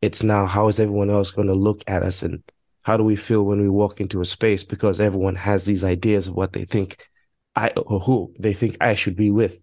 it's 0.00 0.22
now 0.22 0.46
how 0.46 0.68
is 0.68 0.80
everyone 0.80 1.10
else 1.10 1.30
going 1.30 1.48
to 1.48 1.54
look 1.54 1.82
at 1.86 2.02
us, 2.02 2.22
and 2.22 2.42
how 2.82 2.96
do 2.96 3.04
we 3.04 3.16
feel 3.16 3.44
when 3.44 3.60
we 3.60 3.68
walk 3.68 4.00
into 4.00 4.20
a 4.20 4.24
space 4.24 4.64
because 4.64 5.00
everyone 5.00 5.34
has 5.34 5.64
these 5.64 5.84
ideas 5.84 6.28
of 6.28 6.34
what 6.34 6.52
they 6.52 6.64
think 6.64 7.08
I 7.56 7.70
or 7.70 8.00
who 8.00 8.32
they 8.38 8.52
think 8.52 8.76
I 8.80 8.94
should 8.94 9.16
be 9.16 9.30
with, 9.30 9.60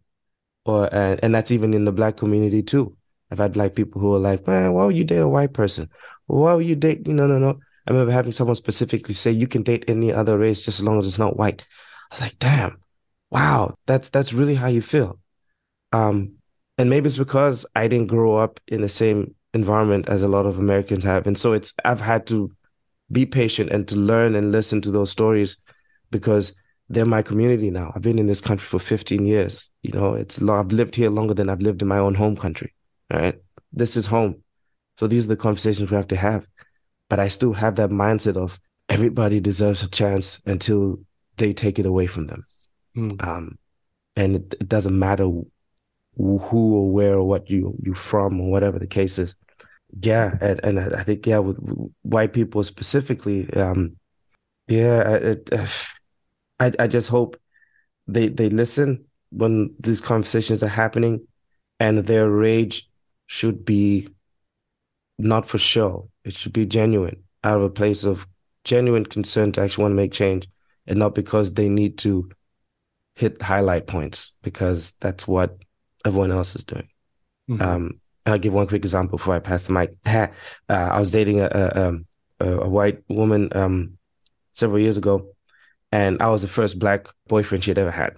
or 0.66 0.94
uh, 0.94 1.18
and 1.22 1.34
that's 1.34 1.52
even 1.52 1.74
in 1.74 1.86
the 1.86 1.92
black 1.92 2.18
community 2.18 2.62
too. 2.62 2.98
I've 3.32 3.40
had 3.40 3.54
black 3.54 3.74
people 3.76 4.02
who 4.02 4.14
are 4.14 4.20
like, 4.20 4.46
man, 4.48 4.74
why 4.74 4.86
would 4.86 4.96
you 4.96 5.04
date 5.04 5.18
a 5.18 5.28
white 5.28 5.54
person? 5.54 5.90
Why 6.28 6.54
would 6.54 6.66
you 6.66 6.76
date? 6.76 7.08
No, 7.08 7.26
no, 7.28 7.40
no. 7.40 7.60
I 7.88 7.92
remember 7.92 8.12
having 8.12 8.32
someone 8.32 8.56
specifically 8.56 9.14
say 9.14 9.32
you 9.32 9.48
can 9.48 9.64
date 9.64 9.86
any 9.88 10.12
other 10.12 10.38
race 10.38 10.64
just 10.64 10.80
as 10.80 10.86
long 10.86 10.98
as 10.98 11.08
it's 11.08 11.20
not 11.20 11.38
white. 11.38 11.66
I 12.12 12.16
was 12.16 12.22
like, 12.22 12.38
damn, 12.40 12.78
wow, 13.30 13.78
that's 13.86 14.10
that's 14.10 14.34
really 14.34 14.56
how 14.56 14.68
you 14.68 14.82
feel. 14.82 15.20
Um, 15.92 16.36
and 16.78 16.90
maybe 16.90 17.08
it's 17.08 17.18
because 17.18 17.66
I 17.76 17.88
didn't 17.88 18.08
grow 18.08 18.36
up 18.38 18.60
in 18.68 18.82
the 18.82 18.90
same 18.90 19.36
environment 19.56 20.08
as 20.10 20.22
a 20.22 20.28
lot 20.28 20.46
of 20.46 20.60
Americans 20.60 21.04
have. 21.06 21.26
And 21.26 21.38
so 21.38 21.54
it's, 21.54 21.74
I've 21.84 22.02
had 22.02 22.28
to 22.28 22.52
be 23.12 23.26
patient 23.26 23.72
and 23.72 23.88
to 23.88 23.96
learn 23.96 24.36
and 24.36 24.52
listen 24.52 24.82
to 24.82 24.92
those 24.92 25.10
stories 25.10 25.58
because 26.12 26.54
they're 26.90 27.06
my 27.06 27.22
community 27.22 27.72
now. 27.72 27.92
I've 27.96 28.02
been 28.04 28.20
in 28.20 28.28
this 28.28 28.42
country 28.42 28.66
for 28.66 28.80
15 28.80 29.26
years. 29.26 29.72
You 29.82 29.94
know, 29.94 30.14
it's 30.14 30.42
I've 30.42 30.72
lived 30.72 30.96
here 30.96 31.10
longer 31.10 31.34
than 31.34 31.50
I've 31.50 31.62
lived 31.62 31.82
in 31.82 31.88
my 31.88 31.98
own 31.98 32.14
home 32.14 32.36
country. 32.36 32.74
All 33.12 33.20
right. 33.20 33.40
This 33.72 33.98
is 33.98 34.06
home. 34.06 34.44
So 35.00 35.08
these 35.08 35.26
are 35.26 35.30
the 35.30 35.38
conversations 35.38 35.90
we 35.90 35.98
have 35.98 36.08
to 36.10 36.16
have. 36.16 36.46
But 37.10 37.20
I 37.20 37.28
still 37.30 37.54
have 37.54 37.78
that 37.78 37.90
mindset 37.90 38.38
of 38.38 38.60
everybody 38.90 39.40
deserves 39.40 39.84
a 39.84 39.90
chance 39.90 40.42
until 40.46 41.00
they 41.38 41.54
take 41.54 41.80
it 41.80 41.86
away 41.86 42.08
from 42.08 42.28
them. 42.28 42.46
Mm. 42.96 43.28
Um, 43.28 43.58
and 44.16 44.36
it, 44.36 44.56
it 44.60 44.70
doesn't 44.70 44.98
matter 44.98 45.24
who 45.24 45.46
or 46.18 46.92
where 46.92 47.16
or 47.16 47.28
what 47.28 47.50
you 47.50 47.76
you 47.84 47.94
from 47.94 48.40
or 48.40 48.50
whatever 48.50 48.80
the 48.80 48.88
case 48.88 49.20
is. 49.20 49.36
Yeah, 50.02 50.38
and, 50.42 50.60
and 50.64 50.80
I 50.80 51.04
think 51.04 51.26
yeah, 51.26 51.40
with, 51.40 51.58
with 51.60 51.92
white 52.02 52.34
people 52.34 52.64
specifically, 52.64 53.52
um, 53.54 53.96
yeah, 54.68 55.16
it, 55.16 55.50
I 56.60 56.72
I 56.80 56.88
just 56.88 57.10
hope 57.10 57.40
they 58.08 58.28
they 58.28 58.50
listen 58.50 59.06
when 59.32 59.74
these 59.80 60.02
conversations 60.02 60.64
are 60.64 60.68
happening, 60.68 61.28
and 61.80 62.00
their 62.00 62.30
rage 62.30 62.90
should 63.28 63.66
be 63.66 64.10
not 65.18 65.46
for 65.46 65.58
show. 65.58 66.10
It 66.24 66.34
should 66.34 66.54
be 66.54 66.66
genuine, 66.66 67.24
out 67.44 67.58
of 67.58 67.64
a 67.64 67.70
place 67.70 68.04
of 68.04 68.28
genuine 68.64 69.06
concern 69.06 69.52
to 69.54 69.62
actually 69.62 69.84
want 69.84 69.92
to 69.94 69.96
make 69.96 70.12
change, 70.12 70.48
and 70.88 71.00
not 71.00 71.16
because 71.16 71.54
they 71.54 71.70
need 71.70 71.98
to 72.00 72.30
hit 73.16 73.42
highlight 73.42 73.88
points 73.88 74.34
because 74.42 74.94
that's 75.00 75.28
what 75.28 75.58
everyone 76.06 76.32
else 76.32 76.56
is 76.56 76.64
doing. 76.64 76.90
Mhm. 77.50 77.62
Um, 77.62 78.02
I'll 78.26 78.40
give 78.40 78.54
one 78.54 78.68
quick 78.68 78.84
example 78.84 79.18
before 79.18 79.36
I 79.36 79.40
pass 79.40 79.68
the 79.68 79.74
mic. 79.74 79.96
uh, 80.06 80.28
I 80.70 81.00
was 81.00 81.12
dating 81.12 81.42
a, 81.42 81.50
a, 81.52 81.88
um, 81.88 82.06
a, 82.40 82.58
a 82.60 82.70
white 82.70 83.04
woman 83.08 83.50
um, 83.54 83.98
several 84.52 84.80
years 84.80 84.98
ago, 84.98 85.28
and 85.92 86.22
I 86.22 86.30
was 86.30 86.42
the 86.42 86.48
first 86.48 86.80
black 86.80 87.08
boyfriend 87.28 87.64
she 87.64 87.72
had 87.72 87.78
ever 87.78 87.92
had. 87.92 88.18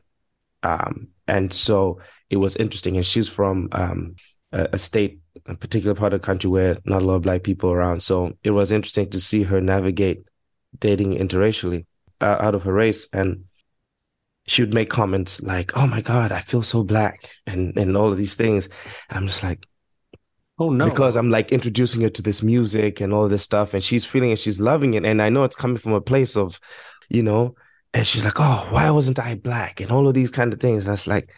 Um, 0.64 1.10
and 1.28 1.52
so 1.52 2.00
it 2.30 2.38
was 2.38 2.56
interesting. 2.56 2.96
And 2.96 3.06
she's 3.06 3.28
from 3.28 3.70
um, 3.72 4.16
a, 4.52 4.70
a 4.74 4.78
state, 4.78 5.20
a 5.46 5.56
particular 5.56 5.96
part 5.96 6.14
of 6.14 6.22
the 6.22 6.26
country 6.26 6.50
where 6.50 6.78
not 6.86 7.02
a 7.02 7.06
lot 7.06 7.16
of 7.16 7.22
black 7.24 7.44
people 7.44 7.72
around. 7.72 8.02
So 8.02 8.34
it 8.44 8.52
was 8.52 8.72
interesting 8.72 9.10
to 9.10 9.20
see 9.20 9.44
her 9.44 9.62
navigate 9.62 10.24
dating 10.80 11.18
interracially 11.18 11.86
uh, 12.22 12.38
out 12.40 12.56
of 12.56 12.64
her 12.64 12.74
race. 12.74 13.08
And 13.12 13.46
she 14.48 14.62
would 14.62 14.74
make 14.74 14.90
comments 14.90 15.42
like, 15.42 15.76
"Oh 15.78 15.88
my 15.88 16.02
God, 16.02 16.32
I 16.32 16.40
feel 16.40 16.64
so 16.64 16.84
black," 16.84 17.20
and 17.46 17.78
and 17.78 17.98
all 17.98 18.12
of 18.12 18.18
these 18.18 18.36
things. 18.36 18.70
And 19.10 19.18
I'm 19.18 19.28
just 19.28 19.44
like, 19.44 19.66
Oh 20.60 20.70
no. 20.70 20.86
because 20.86 21.16
I'm 21.16 21.30
like 21.30 21.52
introducing 21.52 22.02
her 22.02 22.10
to 22.10 22.22
this 22.22 22.42
music 22.42 23.00
and 23.00 23.14
all 23.14 23.28
this 23.28 23.44
stuff, 23.44 23.74
and 23.74 23.84
she's 23.84 24.06
feeling 24.06 24.32
it, 24.32 24.40
she's 24.40 24.60
loving 24.60 24.96
it, 24.96 25.06
and 25.06 25.22
I 25.22 25.30
know 25.30 25.44
it's 25.44 25.56
coming 25.56 25.78
from 25.78 25.94
a 25.94 26.02
place 26.02 26.36
of, 26.36 26.60
you 27.10 27.22
know, 27.22 27.56
and 27.94 28.06
she's 28.08 28.26
like, 28.26 28.40
"Oh, 28.40 28.68
why 28.72 28.90
wasn't 28.90 29.20
I 29.20 29.36
black?" 29.36 29.80
and 29.82 29.92
all 29.92 30.08
of 30.08 30.14
these 30.16 30.32
kind 30.32 30.52
of 30.54 30.60
things. 30.60 30.86
That's 30.86 31.06
like, 31.08 31.30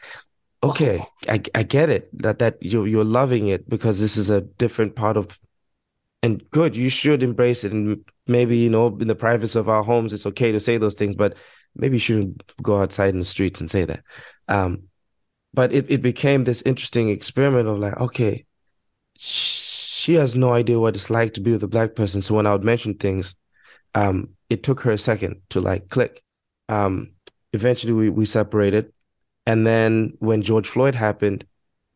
okay, 0.63 1.03
I 1.27 1.41
I 1.55 1.63
get 1.63 1.89
it 1.89 2.09
that 2.19 2.39
that 2.39 2.61
you 2.61 2.85
you're 2.85 3.03
loving 3.03 3.47
it 3.49 3.69
because 3.69 3.99
this 3.99 4.17
is 4.17 4.29
a 4.29 4.41
different 4.41 4.95
part 4.95 5.17
of, 5.17 5.39
and 6.23 6.49
good, 6.51 6.75
you 6.77 6.89
should 6.89 7.23
embrace 7.23 7.63
it, 7.63 7.73
and 7.73 8.03
maybe 8.27 8.57
you 8.57 8.69
know 8.69 8.87
in 8.99 9.07
the 9.07 9.15
privacy 9.15 9.59
of 9.59 9.69
our 9.69 9.83
homes, 9.83 10.13
it's 10.13 10.25
okay 10.27 10.51
to 10.51 10.59
say 10.59 10.77
those 10.77 10.95
things, 10.95 11.15
but 11.15 11.35
maybe 11.75 11.95
you 11.97 11.99
shouldn't 11.99 12.43
go 12.61 12.81
outside 12.81 13.13
in 13.13 13.19
the 13.19 13.25
streets 13.25 13.61
and 13.61 13.69
say 13.71 13.85
that. 13.85 14.03
Um, 14.47 14.83
but 15.53 15.73
it, 15.73 15.89
it 15.89 16.01
became 16.01 16.43
this 16.43 16.61
interesting 16.63 17.09
experiment 17.09 17.67
of 17.67 17.79
like, 17.79 17.97
okay, 17.99 18.45
she 19.19 20.13
has 20.13 20.35
no 20.35 20.53
idea 20.53 20.79
what 20.79 20.95
it's 20.95 21.09
like 21.09 21.33
to 21.33 21.41
be 21.41 21.51
with 21.51 21.63
a 21.63 21.67
black 21.67 21.93
person. 21.93 22.21
So 22.21 22.33
when 22.35 22.47
I 22.47 22.53
would 22.53 22.63
mention 22.63 22.93
things, 22.93 23.35
um, 23.93 24.29
it 24.49 24.63
took 24.63 24.79
her 24.81 24.91
a 24.91 24.97
second 24.97 25.41
to 25.49 25.59
like 25.59 25.89
click. 25.89 26.23
Um, 26.69 27.11
eventually 27.51 27.91
we, 27.91 28.09
we 28.09 28.25
separated. 28.25 28.93
And 29.45 29.67
then 29.67 30.13
when 30.19 30.41
George 30.41 30.67
Floyd 30.67 30.95
happened, 30.95 31.45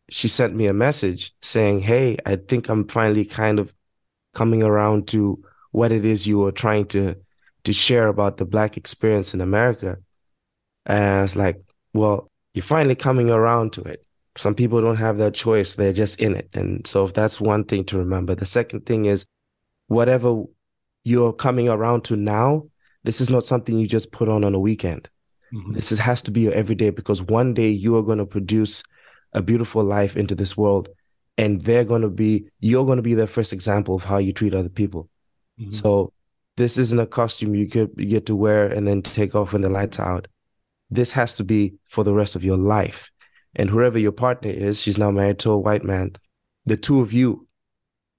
she 0.09 0.28
sent 0.28 0.53
me 0.53 0.67
a 0.67 0.74
message 0.74 1.34
saying, 1.41 1.80
Hey, 1.80 2.17
I 2.26 2.36
think 2.36 2.67
I'm 2.67 2.88
finally 2.88 3.24
kind 3.24 3.57
of 3.57 3.74
coming 4.34 4.61
around 4.61 5.07
to 5.09 5.41
what 5.71 5.93
it 5.93 6.03
is 6.03 6.28
you 6.28 6.45
are 6.45 6.51
trying 6.51 6.88
to 6.88 7.15
to 7.63 7.71
share 7.71 8.07
about 8.07 8.36
the 8.36 8.45
black 8.45 8.76
experience 8.76 9.34
in 9.34 9.39
America. 9.39 9.97
And 10.86 11.03
I 11.03 11.21
was 11.21 11.38
like, 11.38 11.63
well, 11.93 12.30
you're 12.53 12.63
finally 12.63 12.95
coming 12.95 13.30
around 13.30 13.71
to 13.74 13.82
it. 13.84 14.05
Some 14.36 14.55
people 14.55 14.81
don't 14.81 14.95
have 14.97 15.17
that 15.19 15.34
choice. 15.34 15.75
They're 15.75 15.93
just 15.93 16.19
in 16.19 16.36
it. 16.36 16.49
And 16.53 16.86
so 16.88 17.05
if 17.05 17.13
that's 17.13 17.39
one 17.39 17.65
thing 17.65 17.84
to 17.86 17.97
remember. 17.97 18.34
The 18.36 18.45
second 18.45 18.86
thing 18.86 19.05
is 19.05 19.25
whatever 19.88 20.43
you're 21.03 21.34
coming 21.34 21.69
around 21.69 22.03
to 22.05 22.15
now, 22.15 22.63
this 23.03 23.21
is 23.21 23.29
not 23.29 23.43
something 23.43 23.77
you 23.77 23.88
just 23.88 24.11
put 24.11 24.29
on 24.29 24.43
on 24.43 24.55
a 24.55 24.59
weekend. 24.59 25.09
Mhm. 25.53 25.75
This 25.75 25.91
is, 25.91 25.99
has 25.99 26.21
to 26.23 26.31
be 26.31 26.41
your 26.41 26.53
everyday 26.53 26.89
because 26.89 27.21
one 27.21 27.53
day 27.53 27.69
you 27.69 27.95
are 27.95 28.01
going 28.01 28.17
to 28.17 28.25
produce 28.25 28.84
a 29.34 29.41
beautiful 29.41 29.84
life 29.84 30.15
into 30.17 30.36
this 30.36 30.57
world 30.57 30.89
and 31.38 31.61
they're 31.61 31.84
going 31.86 32.01
to 32.03 32.09
be, 32.09 32.45
you're 32.59 32.86
going 32.86 32.97
to 32.97 33.01
be 33.03 33.13
their 33.13 33.27
first 33.27 33.53
example 33.53 33.95
of 33.95 34.03
how 34.03 34.17
you 34.17 34.31
treat 34.31 34.55
other 34.55 34.69
people. 34.69 35.09
Mhm. 35.59 35.73
So 35.73 36.11
this 36.57 36.77
isn't 36.77 36.99
a 36.99 37.05
costume 37.07 37.53
you 37.55 37.65
get 37.65 37.89
you 37.97 38.05
get 38.05 38.25
to 38.27 38.36
wear 38.36 38.67
and 38.67 38.88
then 38.88 39.01
take 39.01 39.36
off 39.36 39.53
when 39.53 39.61
the 39.61 39.69
lights 39.69 39.99
out. 39.99 40.27
This 40.89 41.11
has 41.13 41.36
to 41.38 41.43
be 41.43 41.73
for 41.88 42.03
the 42.03 42.13
rest 42.13 42.36
of 42.36 42.43
your 42.43 42.57
life. 42.57 43.11
And 43.55 43.69
whoever 43.69 43.99
your 43.99 44.11
partner 44.11 44.49
is, 44.49 44.81
she's 44.81 44.97
now 44.97 45.11
married 45.11 45.39
to 45.39 45.51
a 45.51 45.57
white 45.57 45.83
man. 45.83 46.15
The 46.65 46.77
two 46.77 47.01
of 47.01 47.13
you 47.13 47.47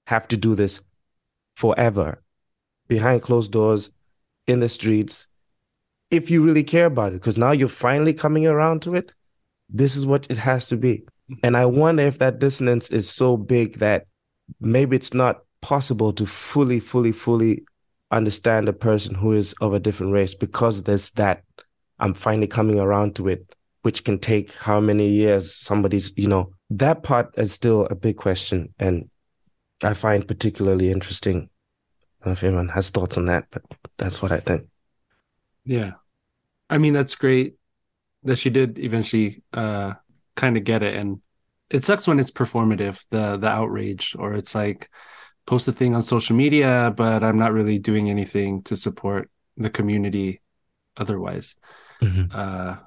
have 0.07 0.27
to 0.29 0.37
do 0.37 0.55
this 0.55 0.81
forever, 1.55 2.21
behind 2.87 3.21
closed 3.21 3.51
doors, 3.51 3.91
in 4.47 4.59
the 4.59 4.69
streets, 4.69 5.27
if 6.11 6.29
you 6.29 6.43
really 6.43 6.63
care 6.63 6.85
about 6.85 7.13
it. 7.13 7.15
Because 7.15 7.37
now 7.37 7.51
you're 7.51 7.67
finally 7.67 8.13
coming 8.13 8.45
around 8.45 8.81
to 8.83 8.95
it. 8.95 9.11
This 9.69 9.95
is 9.95 10.05
what 10.05 10.27
it 10.29 10.37
has 10.37 10.67
to 10.69 10.77
be. 10.77 11.05
And 11.41 11.57
I 11.57 11.65
wonder 11.65 12.03
if 12.03 12.19
that 12.19 12.39
dissonance 12.39 12.89
is 12.91 13.09
so 13.09 13.35
big 13.35 13.79
that 13.79 14.05
maybe 14.59 14.95
it's 14.95 15.13
not 15.13 15.41
possible 15.61 16.13
to 16.13 16.25
fully, 16.27 16.79
fully, 16.79 17.11
fully 17.11 17.65
understand 18.11 18.69
a 18.69 18.73
person 18.73 19.15
who 19.15 19.33
is 19.33 19.53
of 19.53 19.73
a 19.73 19.79
different 19.79 20.13
race 20.13 20.35
because 20.35 20.83
there's 20.83 21.09
that 21.11 21.43
I'm 21.99 22.13
finally 22.13 22.47
coming 22.47 22.79
around 22.79 23.15
to 23.15 23.27
it, 23.29 23.55
which 23.85 24.03
can 24.03 24.17
take 24.17 24.51
how 24.55 24.79
many 24.79 25.07
years 25.09 25.53
somebody's, 25.53 26.11
you 26.17 26.27
know, 26.27 26.51
that 26.71 27.03
part 27.03 27.31
is 27.37 27.53
still 27.53 27.85
a 27.91 27.93
big 27.93 28.17
question. 28.17 28.73
And 28.79 29.11
I 29.83 29.93
find 29.93 30.27
particularly 30.27 30.89
interesting. 30.89 31.37
I 31.37 32.25
don't 32.25 32.25
know 32.25 32.31
if 32.31 32.43
anyone 32.43 32.69
has 32.69 32.89
thoughts 32.89 33.15
on 33.15 33.27
that, 33.27 33.45
but 33.51 33.61
that's 33.97 34.23
what 34.23 34.31
I 34.31 34.39
think. 34.39 34.65
Yeah. 35.65 35.91
I 36.67 36.79
mean, 36.79 36.93
that's 36.93 37.13
great 37.15 37.57
that 38.23 38.37
she 38.37 38.49
did 38.49 38.79
eventually 38.79 39.43
uh 39.53 39.93
kind 40.35 40.57
of 40.57 40.63
get 40.63 40.81
it 40.81 40.95
and 40.95 41.21
it 41.69 41.85
sucks 41.85 42.07
when 42.07 42.19
it's 42.19 42.31
performative, 42.31 43.05
the 43.11 43.37
the 43.37 43.47
outrage 43.49 44.15
or 44.17 44.33
it's 44.33 44.55
like 44.55 44.89
post 45.45 45.67
a 45.67 45.71
thing 45.71 45.93
on 45.93 46.01
social 46.01 46.35
media 46.35 46.91
but 46.97 47.23
I'm 47.23 47.37
not 47.37 47.53
really 47.53 47.77
doing 47.77 48.09
anything 48.09 48.63
to 48.63 48.75
support 48.75 49.29
the 49.57 49.69
community 49.69 50.41
otherwise. 50.97 51.55
Mhm. 52.01 52.33
Uh 52.33 52.84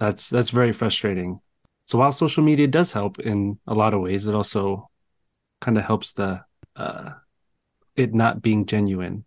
that's 0.00 0.28
that's 0.28 0.50
very 0.50 0.72
frustrating. 0.72 1.40
So 1.84 1.98
while 1.98 2.12
social 2.12 2.42
media 2.42 2.66
does 2.66 2.92
help 2.92 3.20
in 3.20 3.58
a 3.68 3.74
lot 3.74 3.94
of 3.94 4.00
ways, 4.00 4.26
it 4.26 4.34
also 4.34 4.88
kind 5.60 5.76
of 5.78 5.84
helps 5.84 6.12
the 6.14 6.42
uh 6.74 7.10
it 7.96 8.14
not 8.14 8.40
being 8.42 8.64
genuine, 8.66 9.24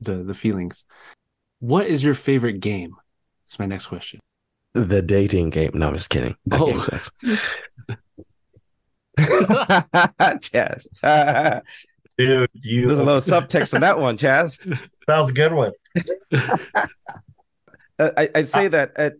the 0.00 0.16
the 0.24 0.34
feelings. 0.34 0.84
What 1.60 1.86
is 1.86 2.02
your 2.04 2.14
favorite 2.14 2.60
game? 2.60 2.96
That's 3.46 3.58
my 3.58 3.66
next 3.66 3.86
question. 3.86 4.20
The 4.74 5.00
dating 5.02 5.50
game. 5.50 5.70
No, 5.74 5.88
I'm 5.88 5.94
just 5.96 6.10
kidding. 6.10 6.34
That 6.46 6.60
Oh. 6.60 6.66
game 6.66 6.82
sucks. 6.82 7.10
Chaz. 9.18 10.86
Dude, 12.18 12.50
you 12.54 12.86
There's 12.88 12.98
a 12.98 13.04
little 13.04 13.20
subtext 13.20 13.74
on 13.74 13.80
that 13.82 13.98
one, 13.98 14.16
Chaz. 14.16 14.58
that 15.06 15.18
was 15.18 15.30
a 15.30 15.32
good 15.32 15.52
one. 15.52 15.72
Uh, 17.98 18.10
I, 18.16 18.28
I 18.34 18.42
say 18.44 18.68
that 18.68 18.92
uh, 18.96 19.10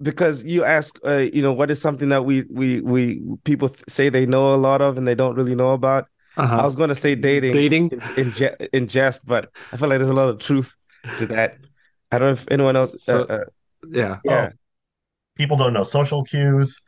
because 0.00 0.44
you 0.44 0.64
ask, 0.64 0.98
uh, 1.04 1.26
you 1.32 1.42
know, 1.42 1.52
what 1.52 1.70
is 1.70 1.80
something 1.80 2.08
that 2.10 2.24
we 2.24 2.44
we 2.50 2.80
we 2.80 3.20
people 3.44 3.68
th- 3.68 3.84
say 3.88 4.08
they 4.08 4.26
know 4.26 4.54
a 4.54 4.56
lot 4.56 4.80
of 4.80 4.96
and 4.98 5.06
they 5.06 5.14
don't 5.14 5.34
really 5.34 5.54
know 5.54 5.72
about. 5.72 6.06
I 6.36 6.42
Uh-huh. 6.44 6.62
was 6.62 6.76
going 6.76 6.88
to 6.90 6.94
say 6.94 7.14
dating 7.16 7.52
Dating? 7.52 7.90
in 7.90 8.00
in, 8.26 8.30
je- 8.30 8.56
in 8.72 8.86
jest, 8.86 9.26
but 9.26 9.50
I 9.72 9.76
feel 9.76 9.88
like 9.88 9.98
there's 9.98 10.08
a 10.10 10.14
lot 10.14 10.28
of 10.28 10.38
truth 10.38 10.74
to 11.18 11.26
that. 11.26 11.58
I 12.12 12.18
don't 12.18 12.28
know 12.28 12.32
if 12.32 12.46
anyone 12.50 12.76
else. 12.76 13.02
So- 13.02 13.24
uh, 13.24 13.32
uh, 13.32 13.44
Yeah. 13.90 14.18
yeah, 14.24 14.50
People 15.36 15.56
don't 15.56 15.72
know 15.72 15.84
social 15.84 16.22
cues. 16.24 16.78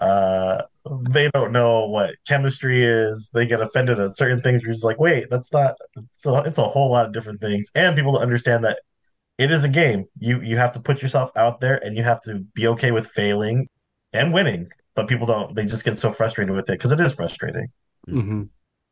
Uh, 0.00 0.62
they 1.10 1.30
don't 1.34 1.52
know 1.52 1.86
what 1.86 2.14
chemistry 2.26 2.82
is. 2.82 3.30
They 3.34 3.46
get 3.46 3.60
offended 3.60 3.98
at 4.00 4.16
certain 4.16 4.40
things. 4.42 4.62
You're 4.62 4.72
just 4.72 4.84
like, 4.84 4.98
wait, 4.98 5.30
that's 5.30 5.52
not. 5.52 5.74
It's 5.96 6.26
it's 6.26 6.58
a 6.58 6.68
whole 6.74 6.90
lot 6.90 7.06
of 7.06 7.12
different 7.12 7.40
things, 7.40 7.70
and 7.74 7.94
people 7.94 8.12
to 8.14 8.18
understand 8.18 8.64
that 8.64 8.80
it 9.38 9.50
is 9.50 9.64
a 9.64 9.68
game. 9.68 10.06
You 10.18 10.40
you 10.40 10.56
have 10.56 10.72
to 10.72 10.80
put 10.80 11.02
yourself 11.02 11.30
out 11.36 11.60
there, 11.60 11.76
and 11.84 11.96
you 11.96 12.02
have 12.02 12.20
to 12.22 12.40
be 12.54 12.66
okay 12.68 12.90
with 12.92 13.06
failing 13.08 13.68
and 14.12 14.32
winning. 14.32 14.68
but 14.94 15.08
people 15.08 15.26
don't. 15.26 15.54
They 15.54 15.64
just 15.66 15.84
get 15.84 15.98
so 15.98 16.12
frustrated 16.12 16.54
with 16.54 16.68
it 16.68 16.78
because 16.78 16.92
it 16.92 17.00
is 17.00 17.12
frustrating. 17.14 17.68
hmm 18.06 18.42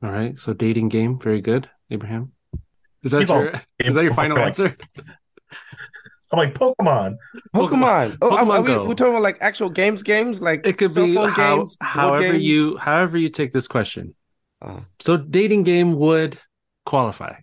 All 0.03 0.11
right. 0.11 0.39
So 0.39 0.53
dating 0.55 0.89
game, 0.89 1.19
very 1.19 1.41
good, 1.43 1.69
Abraham. 1.91 2.33
Is 3.03 3.13
that 3.13 3.21
Keep 3.21 3.31
on. 3.31 3.43
your 3.45 3.53
is 3.79 3.95
that 3.95 4.05
your 4.05 4.15
final 4.15 4.37
Like- 4.37 4.47
answer? 4.47 4.77
I'm 6.33 6.39
like 6.39 6.55
Pokemon. 6.55 7.17
Pokemon. 7.57 8.17
Oh, 8.23 8.31
Pokemon 8.31 8.51
are 8.59 8.63
we, 8.63 8.69
Go. 8.69 8.87
we're 8.87 8.95
talking 8.95 9.15
about 9.15 9.23
like 9.23 9.39
actual 9.41 9.69
games, 9.69 10.03
games 10.05 10.41
like 10.41 10.65
It 10.65 10.79
could 10.79 10.91
cell 10.93 11.05
be 11.05 11.15
phone 11.15 11.29
how, 11.31 11.57
games, 11.57 11.77
however 11.81 12.23
games? 12.33 12.45
you 12.45 12.77
however 12.77 13.19
you 13.19 13.29
take 13.31 13.53
this 13.53 13.67
question. 13.67 14.15
Oh, 14.63 14.85
So 15.01 15.17
dating 15.17 15.65
game 15.65 15.95
would 15.97 16.39
qualify. 16.87 17.35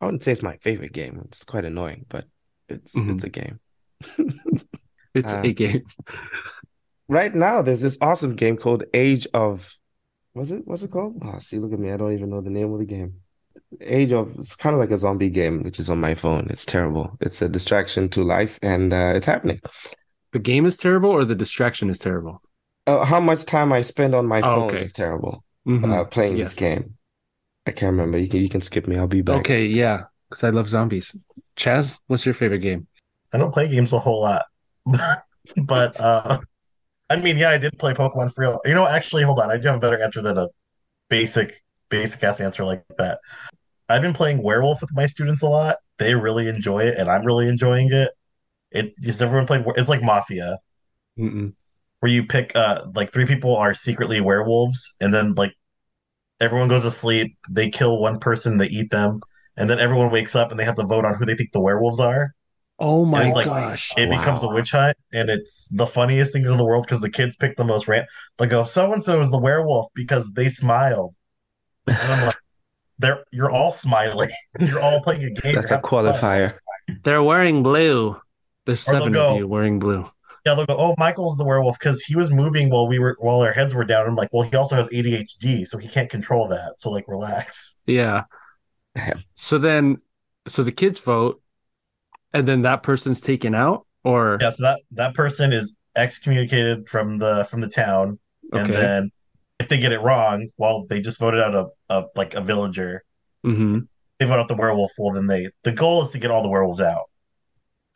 I 0.00 0.04
wouldn't 0.06 0.22
say 0.22 0.32
it's 0.32 0.42
my 0.42 0.56
favorite 0.58 0.92
game. 0.92 1.22
It's 1.26 1.44
quite 1.44 1.64
annoying, 1.64 2.04
but 2.08 2.26
it's 2.68 2.94
Mhm. 2.94 3.10
it's 3.14 3.24
a 3.24 3.30
game. 3.30 3.60
It's 5.14 5.32
Uh, 5.32 5.40
a 5.44 5.52
game. 5.52 5.82
Right 7.08 7.34
now, 7.34 7.62
there's 7.62 7.80
this 7.80 7.96
awesome 8.00 8.34
game 8.34 8.56
called 8.56 8.84
Age 8.92 9.26
of. 9.32 9.78
Was 10.34 10.50
it? 10.50 10.62
What's 10.66 10.82
it 10.82 10.90
called? 10.90 11.16
Oh, 11.22 11.38
see, 11.38 11.58
look 11.58 11.72
at 11.72 11.78
me. 11.78 11.90
I 11.92 11.96
don't 11.96 12.12
even 12.12 12.30
know 12.30 12.40
the 12.42 12.50
name 12.50 12.72
of 12.72 12.78
the 12.78 12.84
game. 12.84 13.14
Age 13.80 14.12
of. 14.12 14.36
It's 14.38 14.54
kind 14.56 14.74
of 14.74 14.80
like 14.80 14.90
a 14.90 14.98
zombie 14.98 15.30
game, 15.30 15.62
which 15.62 15.80
is 15.80 15.88
on 15.88 15.98
my 16.00 16.14
phone. 16.14 16.48
It's 16.50 16.66
terrible. 16.66 17.16
It's 17.20 17.40
a 17.40 17.48
distraction 17.48 18.08
to 18.10 18.22
life, 18.22 18.58
and 18.60 18.92
uh, 18.92 19.12
it's 19.14 19.24
happening. 19.26 19.60
The 20.32 20.38
game 20.40 20.66
is 20.66 20.76
terrible 20.76 21.08
or 21.10 21.24
the 21.24 21.34
distraction 21.34 21.88
is 21.88 21.98
terrible. 21.98 22.42
Uh, 22.86 23.04
how 23.04 23.20
much 23.20 23.44
time 23.44 23.72
I 23.72 23.80
spend 23.80 24.14
on 24.14 24.26
my 24.26 24.40
Oh, 24.40 24.42
phone 24.42 24.70
okay. 24.70 24.82
is 24.82 24.92
terrible. 24.92 25.42
Mhm. 25.66 25.90
Uh, 25.92 26.04
playing 26.04 26.36
Yes. 26.36 26.50
this 26.50 26.58
game. 26.58 26.95
I 27.66 27.72
can't 27.72 27.90
remember. 27.90 28.18
You 28.18 28.28
can 28.28 28.40
you 28.40 28.48
can 28.48 28.60
skip 28.62 28.86
me. 28.86 28.96
I'll 28.96 29.06
be 29.06 29.22
back. 29.22 29.40
Okay, 29.40 29.66
yeah, 29.66 30.04
because 30.30 30.44
I 30.44 30.50
love 30.50 30.68
zombies. 30.68 31.16
Chaz, 31.56 31.98
what's 32.06 32.24
your 32.24 32.34
favorite 32.34 32.60
game? 32.60 32.86
I 33.32 33.38
don't 33.38 33.52
play 33.52 33.68
games 33.68 33.92
a 33.92 33.98
whole 33.98 34.22
lot, 34.22 34.46
but 35.56 36.00
uh, 36.00 36.38
I 37.10 37.16
mean, 37.16 37.38
yeah, 37.38 37.50
I 37.50 37.58
did 37.58 37.78
play 37.78 37.92
Pokemon 37.92 38.32
for 38.34 38.40
real. 38.42 38.60
You 38.64 38.74
know, 38.74 38.86
actually, 38.86 39.24
hold 39.24 39.40
on, 39.40 39.50
I 39.50 39.56
do 39.56 39.66
have 39.68 39.76
a 39.76 39.80
better 39.80 40.00
answer 40.02 40.22
than 40.22 40.38
a 40.38 40.48
basic 41.08 41.62
basic 41.88 42.22
ass 42.22 42.40
answer 42.40 42.64
like 42.64 42.84
that. 42.98 43.18
I've 43.88 44.02
been 44.02 44.12
playing 44.12 44.42
Werewolf 44.42 44.80
with 44.80 44.92
my 44.94 45.06
students 45.06 45.42
a 45.42 45.48
lot. 45.48 45.76
They 45.98 46.14
really 46.14 46.48
enjoy 46.48 46.84
it, 46.84 46.98
and 46.98 47.10
I'm 47.10 47.24
really 47.24 47.48
enjoying 47.48 47.92
it. 47.92 48.10
It 48.70 48.98
just 49.00 49.22
everyone 49.22 49.46
played. 49.46 49.64
It's 49.76 49.88
like 49.88 50.02
Mafia, 50.02 50.58
Mm-mm. 51.18 51.54
where 52.00 52.12
you 52.12 52.26
pick 52.26 52.54
uh 52.54 52.86
like 52.94 53.12
three 53.12 53.26
people 53.26 53.56
are 53.56 53.74
secretly 53.74 54.20
werewolves, 54.20 54.94
and 55.00 55.12
then 55.12 55.34
like 55.34 55.54
everyone 56.40 56.68
goes 56.68 56.82
to 56.82 56.90
sleep. 56.90 57.36
They 57.50 57.70
kill 57.70 57.98
one 57.98 58.18
person, 58.18 58.58
they 58.58 58.66
eat 58.68 58.90
them, 58.90 59.20
and 59.56 59.68
then 59.68 59.78
everyone 59.78 60.10
wakes 60.10 60.36
up 60.36 60.50
and 60.50 60.58
they 60.60 60.64
have 60.64 60.76
to 60.76 60.84
vote 60.84 61.04
on 61.04 61.14
who 61.14 61.24
they 61.26 61.34
think 61.34 61.52
the 61.52 61.60
werewolves 61.60 62.00
are. 62.00 62.34
Oh 62.78 63.06
my 63.06 63.26
it's 63.26 63.34
like- 63.36 63.46
gosh! 63.46 63.92
It 63.96 64.10
becomes 64.10 64.42
a 64.42 64.48
witch 64.48 64.70
hunt, 64.72 64.98
and 65.14 65.30
it's 65.30 65.66
the 65.68 65.86
funniest 65.86 66.34
things 66.34 66.50
in 66.50 66.58
the 66.58 66.64
world 66.64 66.84
because 66.84 67.00
the 67.00 67.08
kids 67.10 67.34
pick 67.34 67.56
the 67.56 67.64
most 67.64 67.88
ran. 67.88 68.04
They 68.36 68.46
go, 68.46 68.64
so 68.64 68.92
and 68.92 69.02
so 69.02 69.20
is 69.22 69.30
the 69.30 69.38
werewolf 69.38 69.90
because 69.94 70.30
they 70.32 70.50
smiled, 70.50 71.14
and 71.86 71.96
I'm 71.96 72.26
like, 72.26 72.36
they're 72.98 73.24
you're 73.30 73.50
all 73.50 73.72
smiling. 73.72 74.30
You're 74.60 74.80
all 74.80 75.00
playing 75.00 75.24
a 75.24 75.30
game. 75.30 75.54
That's 75.54 75.70
a 75.70 75.78
qualifier. 75.78 76.58
They're 77.02 77.22
wearing 77.22 77.62
blue. 77.62 78.20
There's 78.66 78.80
seven 78.82 79.12
go- 79.12 79.32
of 79.32 79.38
you 79.38 79.48
wearing 79.48 79.78
blue. 79.78 80.10
Yeah, 80.46 80.54
they'll 80.54 80.66
go, 80.66 80.76
oh, 80.78 80.94
Michael's 80.96 81.36
the 81.36 81.44
werewolf 81.44 81.76
because 81.78 82.02
he 82.02 82.14
was 82.14 82.30
moving 82.30 82.70
while 82.70 82.86
we 82.86 83.00
were 83.00 83.16
while 83.18 83.40
our 83.40 83.52
heads 83.52 83.74
were 83.74 83.84
down. 83.84 84.06
I'm 84.06 84.14
like, 84.14 84.32
well, 84.32 84.48
he 84.48 84.56
also 84.56 84.76
has 84.76 84.86
ADHD, 84.88 85.66
so 85.66 85.76
he 85.76 85.88
can't 85.88 86.08
control 86.08 86.46
that. 86.48 86.74
So 86.80 86.90
like, 86.90 87.04
relax. 87.08 87.74
Yeah. 87.86 88.24
So 89.34 89.58
then, 89.58 90.00
so 90.46 90.62
the 90.62 90.72
kids 90.72 90.98
vote, 91.00 91.42
and 92.32 92.46
then 92.46 92.62
that 92.62 92.82
person's 92.82 93.20
taken 93.20 93.54
out, 93.54 93.86
or 94.04 94.38
Yeah, 94.40 94.50
so 94.50 94.62
that 94.62 94.80
that 94.92 95.14
person 95.14 95.52
is 95.52 95.74
excommunicated 95.96 96.88
from 96.88 97.18
the 97.18 97.46
from 97.50 97.60
the 97.60 97.68
town, 97.68 98.18
and 98.52 98.68
then 98.68 99.10
if 99.58 99.68
they 99.68 99.78
get 99.78 99.92
it 99.92 100.00
wrong, 100.00 100.48
well, 100.58 100.86
they 100.88 101.00
just 101.00 101.18
voted 101.18 101.40
out 101.40 101.54
a, 101.54 101.66
a 101.88 102.04
like 102.14 102.34
a 102.34 102.40
villager. 102.40 103.02
hmm 103.42 103.80
They 104.20 104.26
vote 104.26 104.38
out 104.38 104.48
the 104.48 104.54
werewolf. 104.54 104.92
Well, 104.96 105.14
then 105.14 105.26
they 105.26 105.50
the 105.64 105.72
goal 105.72 106.02
is 106.02 106.10
to 106.12 106.18
get 106.18 106.30
all 106.30 106.42
the 106.42 106.48
werewolves 106.48 106.80
out. 106.80 107.10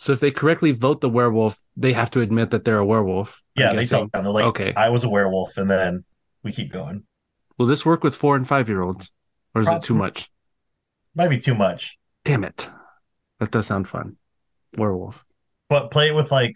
So 0.02 0.12
if 0.14 0.20
they 0.20 0.30
correctly 0.30 0.72
vote 0.72 1.02
the 1.02 1.10
werewolf, 1.10 1.62
they 1.76 1.92
have 1.92 2.10
to 2.12 2.22
admit 2.22 2.52
that 2.52 2.64
they're 2.64 2.78
a 2.78 2.84
werewolf. 2.86 3.42
Yeah, 3.54 3.74
they 3.74 3.82
guessing. 3.82 4.08
them 4.14 4.24
they're 4.24 4.32
like, 4.32 4.46
Okay. 4.46 4.72
I 4.74 4.88
was 4.88 5.04
a 5.04 5.10
werewolf, 5.10 5.58
and 5.58 5.70
then 5.70 6.04
we 6.42 6.52
keep 6.52 6.72
going. 6.72 7.02
Will 7.58 7.66
this 7.66 7.84
work 7.84 8.02
with 8.02 8.16
four 8.16 8.34
and 8.34 8.48
five 8.48 8.70
year 8.70 8.80
olds, 8.80 9.12
or 9.54 9.60
is 9.60 9.68
it 9.68 9.82
too 9.82 9.92
Probably. 9.92 9.96
much? 9.98 10.30
Might 11.14 11.28
be 11.28 11.38
too 11.38 11.54
much, 11.54 11.98
Damn 12.24 12.44
it! 12.44 12.66
That 13.40 13.50
does 13.50 13.66
sound 13.66 13.88
fun. 13.88 14.16
Werewolf. 14.78 15.22
but 15.68 15.90
play 15.90 16.08
it 16.08 16.14
with 16.14 16.30
like 16.32 16.54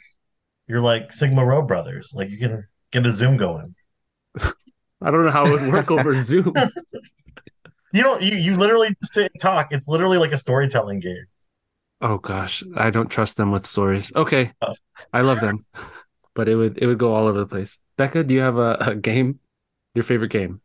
you're 0.66 0.80
like 0.80 1.12
Sigma 1.12 1.44
Rho 1.44 1.60
brothers. 1.60 2.12
Like 2.14 2.30
you 2.30 2.38
can 2.38 2.66
get 2.92 3.04
a 3.04 3.10
Zoom 3.12 3.36
going. 3.36 3.74
I 4.40 5.10
don't 5.10 5.26
know 5.26 5.30
how 5.30 5.44
it 5.44 5.50
would 5.60 5.70
work 5.70 5.90
over 5.90 6.16
Zoom. 6.18 6.54
You 7.92 8.02
don't. 8.02 8.22
You 8.22 8.36
you 8.38 8.56
literally 8.56 8.96
sit 9.12 9.30
and 9.34 9.40
talk. 9.42 9.68
It's 9.70 9.86
literally 9.86 10.16
like 10.16 10.32
a 10.32 10.38
storytelling 10.38 11.00
game. 11.00 11.26
Oh 12.04 12.18
gosh, 12.18 12.62
I 12.76 12.90
don't 12.90 13.08
trust 13.08 13.36
them 13.38 13.50
with 13.50 13.66
stories. 13.66 14.12
Okay, 14.14 14.52
Oh. 14.60 14.74
I 15.12 15.22
love 15.22 15.40
them, 15.40 15.66
but 16.34 16.48
it 16.48 16.56
would 16.56 16.78
it 16.78 16.86
would 16.86 16.98
go 16.98 17.14
all 17.14 17.26
over 17.26 17.38
the 17.40 17.46
place. 17.46 17.78
Becca, 17.96 18.24
do 18.24 18.34
you 18.34 18.40
have 18.40 18.58
a, 18.58 18.76
a 18.80 18.96
game? 18.96 19.40
Your 19.94 20.04
favorite 20.04 20.30
game? 20.32 20.60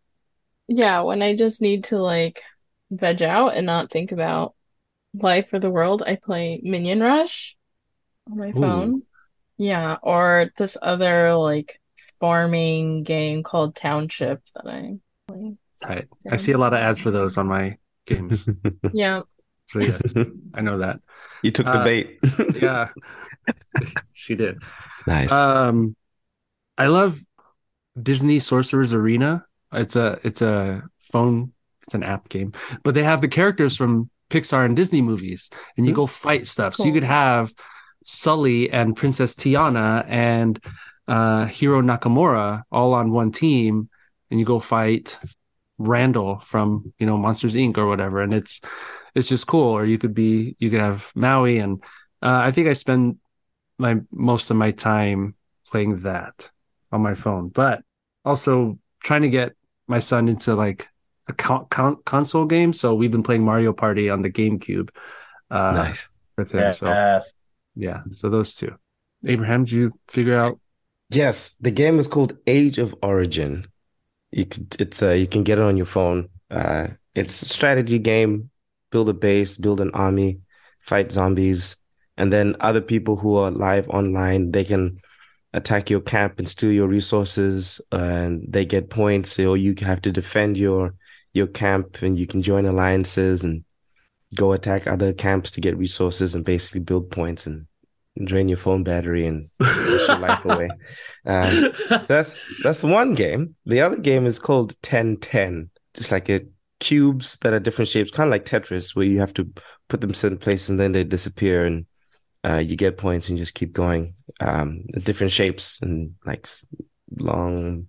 Yeah, 0.67 1.01
when 1.01 1.21
I 1.21 1.35
just 1.35 1.61
need 1.61 1.85
to 1.85 1.97
like 1.97 2.41
veg 2.91 3.21
out 3.21 3.55
and 3.55 3.65
not 3.65 3.91
think 3.91 4.11
about 4.11 4.55
life 5.13 5.53
or 5.53 5.59
the 5.59 5.69
world, 5.71 6.03
I 6.05 6.15
play 6.17 6.61
Minion 6.63 7.01
Rush 7.01 7.57
on 8.31 8.37
my 8.37 8.51
Ooh. 8.55 8.61
phone. 8.61 9.03
Yeah, 9.57 9.97
or 10.03 10.51
this 10.57 10.77
other 10.81 11.35
like 11.35 11.81
farming 12.19 13.03
game 13.03 13.43
called 13.43 13.75
Township 13.75 14.43
that 14.55 14.67
I 14.67 14.99
play. 15.27 15.57
Right. 15.87 16.07
I 16.29 16.35
see 16.37 16.51
a 16.51 16.57
lot 16.57 16.73
of 16.73 16.79
ads 16.79 16.99
for 16.99 17.11
those 17.11 17.37
on 17.37 17.47
my 17.47 17.77
games. 18.05 18.45
Yeah, 18.91 19.21
So 19.67 19.79
yes, 19.79 20.01
I 20.53 20.61
know 20.61 20.79
that. 20.79 20.99
You 21.43 21.51
took 21.51 21.65
the 21.65 21.79
Uh, 21.79 21.83
bait. 21.83 22.19
Yeah, 22.61 22.89
she 24.13 24.35
did. 24.35 24.61
Nice. 25.07 25.31
Um, 25.31 25.95
I 26.77 26.87
love 26.87 27.19
Disney 28.01 28.39
Sorcerer's 28.39 28.93
Arena. 28.93 29.45
It's 29.71 29.95
a 29.95 30.19
it's 30.23 30.41
a 30.41 30.83
phone, 30.99 31.53
it's 31.83 31.93
an 31.95 32.03
app 32.03 32.29
game, 32.29 32.53
but 32.83 32.93
they 32.93 33.03
have 33.03 33.21
the 33.21 33.27
characters 33.27 33.75
from 33.77 34.09
Pixar 34.29 34.65
and 34.65 34.75
Disney 34.75 35.01
movies, 35.01 35.49
and 35.77 35.85
you 35.87 35.93
go 35.93 36.05
fight 36.07 36.47
stuff. 36.47 36.75
So 36.75 36.85
you 36.85 36.93
could 36.93 37.03
have 37.03 37.53
Sully 38.03 38.69
and 38.71 38.95
Princess 38.95 39.35
Tiana 39.35 40.05
and 40.07 40.59
uh, 41.07 41.45
Hiro 41.45 41.81
Nakamura 41.81 42.63
all 42.71 42.93
on 42.93 43.11
one 43.11 43.31
team, 43.31 43.89
and 44.29 44.39
you 44.39 44.45
go 44.45 44.59
fight 44.59 45.17
Randall 45.77 46.39
from 46.39 46.93
you 46.99 47.05
know 47.05 47.17
Monsters 47.17 47.55
Inc. 47.55 47.77
or 47.77 47.87
whatever, 47.87 48.21
and 48.21 48.33
it's 48.33 48.61
it's 49.15 49.27
just 49.27 49.47
cool. 49.47 49.69
Or 49.69 49.85
you 49.85 49.97
could 49.97 50.13
be 50.13 50.55
you 50.59 50.69
could 50.69 50.79
have 50.79 51.11
Maui, 51.15 51.59
and 51.59 51.81
uh, 52.21 52.41
I 52.43 52.51
think 52.51 52.67
I 52.67 52.73
spend 52.73 53.17
my 53.77 53.99
most 54.11 54.49
of 54.49 54.57
my 54.57 54.71
time 54.71 55.35
playing 55.69 56.01
that 56.01 56.49
on 56.91 57.01
my 57.01 57.13
phone, 57.13 57.49
but 57.49 57.83
also 58.25 58.77
trying 59.03 59.21
to 59.21 59.29
get 59.29 59.53
my 59.87 59.99
son 59.99 60.27
into 60.27 60.55
like 60.55 60.87
a 61.27 61.33
con- 61.33 61.65
con- 61.69 61.97
console 62.05 62.45
game. 62.45 62.73
So 62.73 62.93
we've 62.95 63.11
been 63.11 63.23
playing 63.23 63.43
Mario 63.43 63.73
Party 63.73 64.09
on 64.09 64.21
the 64.21 64.29
GameCube 64.29 64.89
uh, 65.49 65.71
nice. 65.71 66.09
with 66.37 66.51
him. 66.51 66.59
Yeah. 66.59 66.71
So 66.73 67.21
yeah, 67.75 68.01
so 68.11 68.29
those 68.29 68.53
two. 68.55 68.75
Abraham, 69.25 69.65
did 69.65 69.73
you 69.73 69.99
figure 70.07 70.37
out? 70.37 70.59
Yes, 71.09 71.55
the 71.61 71.71
game 71.71 71.99
is 71.99 72.07
called 72.07 72.37
Age 72.45 72.77
of 72.77 72.95
Origin. 73.01 73.67
You 74.31 74.45
It's 74.79 75.01
uh, 75.01 75.11
you 75.11 75.27
can 75.27 75.43
get 75.43 75.57
it 75.57 75.63
on 75.63 75.77
your 75.77 75.85
phone. 75.85 76.29
Uh, 76.51 76.89
it's 77.15 77.41
a 77.41 77.45
strategy 77.45 77.99
game. 77.99 78.49
Build 78.91 79.09
a 79.09 79.13
base, 79.13 79.57
build 79.57 79.81
an 79.81 79.91
army, 79.93 80.39
fight 80.79 81.11
zombies, 81.11 81.77
and 82.17 82.33
then 82.33 82.55
other 82.59 82.81
people 82.81 83.15
who 83.15 83.37
are 83.37 83.51
live 83.51 83.87
online, 83.89 84.51
they 84.51 84.63
can 84.63 84.99
attack 85.53 85.89
your 85.89 86.01
camp 86.01 86.37
and 86.37 86.47
steal 86.47 86.71
your 86.71 86.87
resources, 86.87 87.81
and 87.91 88.45
they 88.47 88.65
get 88.65 88.89
points. 88.89 89.39
Or 89.39 89.57
you 89.57 89.75
have 89.81 90.01
to 90.01 90.11
defend 90.11 90.57
your 90.57 90.95
your 91.33 91.47
camp, 91.47 92.01
and 92.01 92.17
you 92.17 92.27
can 92.27 92.41
join 92.41 92.65
alliances 92.65 93.43
and 93.43 93.63
go 94.35 94.53
attack 94.53 94.87
other 94.87 95.13
camps 95.13 95.51
to 95.51 95.61
get 95.61 95.77
resources 95.77 96.35
and 96.35 96.45
basically 96.45 96.81
build 96.81 97.09
points 97.09 97.47
and 97.47 97.65
drain 98.25 98.49
your 98.49 98.57
phone 98.57 98.83
battery 98.83 99.25
and 99.25 99.49
wish 99.59 100.07
your 100.07 100.19
life 100.19 100.45
away. 100.45 100.69
Um, 101.25 101.73
that's 102.07 102.33
that's 102.63 102.81
one 102.81 103.13
game. 103.13 103.55
The 103.65 103.81
other 103.81 103.97
game 103.97 104.25
is 104.25 104.39
called 104.39 104.71
1010. 104.81 105.69
Just 105.93 106.11
like 106.11 106.29
a 106.29 106.41
cubes 106.79 107.37
that 107.37 107.53
are 107.53 107.59
different 107.59 107.89
shapes, 107.89 108.11
kind 108.11 108.27
of 108.27 108.31
like 108.31 108.45
Tetris, 108.45 108.95
where 108.95 109.05
you 109.05 109.19
have 109.19 109.33
to 109.35 109.51
put 109.87 110.01
them 110.01 110.13
certain 110.13 110.37
places 110.37 110.69
and 110.69 110.79
then 110.79 110.91
they 110.91 111.03
disappear 111.03 111.65
and 111.65 111.85
uh, 112.47 112.57
you 112.57 112.75
get 112.75 112.97
points 112.97 113.29
and 113.29 113.37
just 113.37 113.53
keep 113.53 113.73
going. 113.73 114.15
Um, 114.39 114.85
different 115.03 115.33
shapes 115.33 115.81
and 115.81 116.15
like 116.25 116.47
long, 117.17 117.87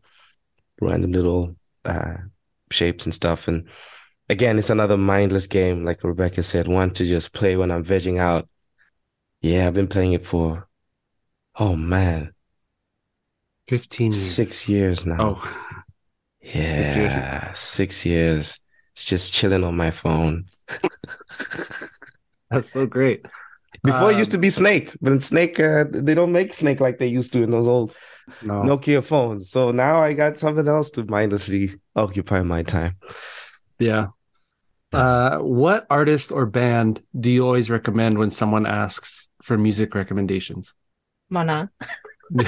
random 0.80 1.12
little 1.12 1.56
uh, 1.84 2.16
shapes 2.70 3.04
and 3.04 3.14
stuff. 3.14 3.48
And 3.48 3.68
again, 4.28 4.58
it's 4.58 4.70
another 4.70 4.96
mindless 4.96 5.46
game, 5.46 5.84
like 5.84 6.02
Rebecca 6.02 6.42
said, 6.42 6.66
one 6.66 6.90
to 6.94 7.04
just 7.04 7.32
play 7.32 7.56
when 7.56 7.70
I'm 7.70 7.84
vegging 7.84 8.18
out. 8.18 8.48
Yeah, 9.40 9.66
I've 9.66 9.74
been 9.74 9.88
playing 9.88 10.12
it 10.12 10.26
for, 10.26 10.68
oh 11.56 11.76
man, 11.76 12.34
15 13.68 14.12
years. 14.12 14.30
Six 14.30 14.68
years 14.68 15.06
now. 15.06 15.16
Oh, 15.20 15.82
years. 16.40 16.96
yeah, 16.96 17.52
six 17.54 18.04
years. 18.04 18.60
It's 19.00 19.06
just 19.08 19.32
chilling 19.32 19.64
on 19.64 19.78
my 19.78 19.90
phone. 19.90 20.44
that's 22.50 22.70
so 22.70 22.84
great. 22.84 23.24
Before 23.82 24.10
it 24.10 24.14
Um, 24.14 24.18
used 24.18 24.32
to 24.32 24.38
be 24.38 24.50
Snake, 24.50 24.92
but 25.00 25.22
Snake, 25.22 25.58
uh, 25.58 25.84
they 25.88 26.12
don't 26.14 26.32
make 26.32 26.52
Snake 26.52 26.80
like 26.80 26.98
they 26.98 27.06
used 27.06 27.32
to 27.32 27.42
in 27.42 27.50
those 27.50 27.66
old 27.66 27.96
No. 28.42 28.60
Nokia 28.62 29.02
phones. 29.02 29.48
So 29.48 29.70
now 29.72 30.02
I 30.02 30.12
got 30.12 30.36
something 30.36 30.68
else 30.68 30.90
to 30.90 31.04
mindlessly 31.04 31.80
occupy 31.96 32.42
my 32.42 32.62
time. 32.62 32.96
Yeah. 33.78 34.08
Uh, 34.92 35.38
what 35.38 35.86
artist 35.88 36.30
or 36.30 36.44
band 36.44 37.00
do 37.18 37.30
you 37.30 37.46
always 37.46 37.70
recommend 37.70 38.18
when 38.18 38.30
someone 38.30 38.66
asks 38.66 39.30
for 39.40 39.56
music 39.56 39.94
recommendations? 39.94 40.74
Mana. 41.30 41.70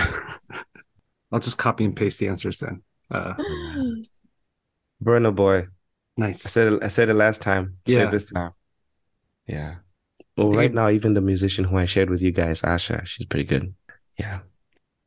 I'll 1.33 1.41
just 1.41 1.57
copy 1.57 1.87
and 1.87 1.97
paste 1.97 2.19
the 2.19 2.29
answers 2.29 2.59
then. 2.59 2.83
Uh, 3.11 3.33
Burna 5.03 5.35
Boy. 5.35 5.69
I 6.21 6.33
said 6.33 6.75
it, 6.75 6.83
I 6.83 6.89
said 6.89 7.09
it 7.09 7.15
last 7.15 7.41
time. 7.43 7.79
Say 7.87 7.95
Yeah. 7.95 8.09
it 8.09 8.11
this 8.11 8.31
time. 8.31 8.53
Yeah. 9.47 9.77
Well, 10.37 10.53
right 10.53 10.71
could- 10.71 10.75
now, 10.75 10.89
even 10.91 11.15
the 11.15 11.21
musician 11.21 11.65
who 11.65 11.77
I 11.79 11.85
shared 11.85 12.11
with 12.11 12.23
you 12.23 12.33
guys, 12.33 12.63
Asha, 12.63 13.07
she's 13.07 13.27
pretty 13.27 13.45
good. 13.45 13.75
Yeah. 14.19 14.41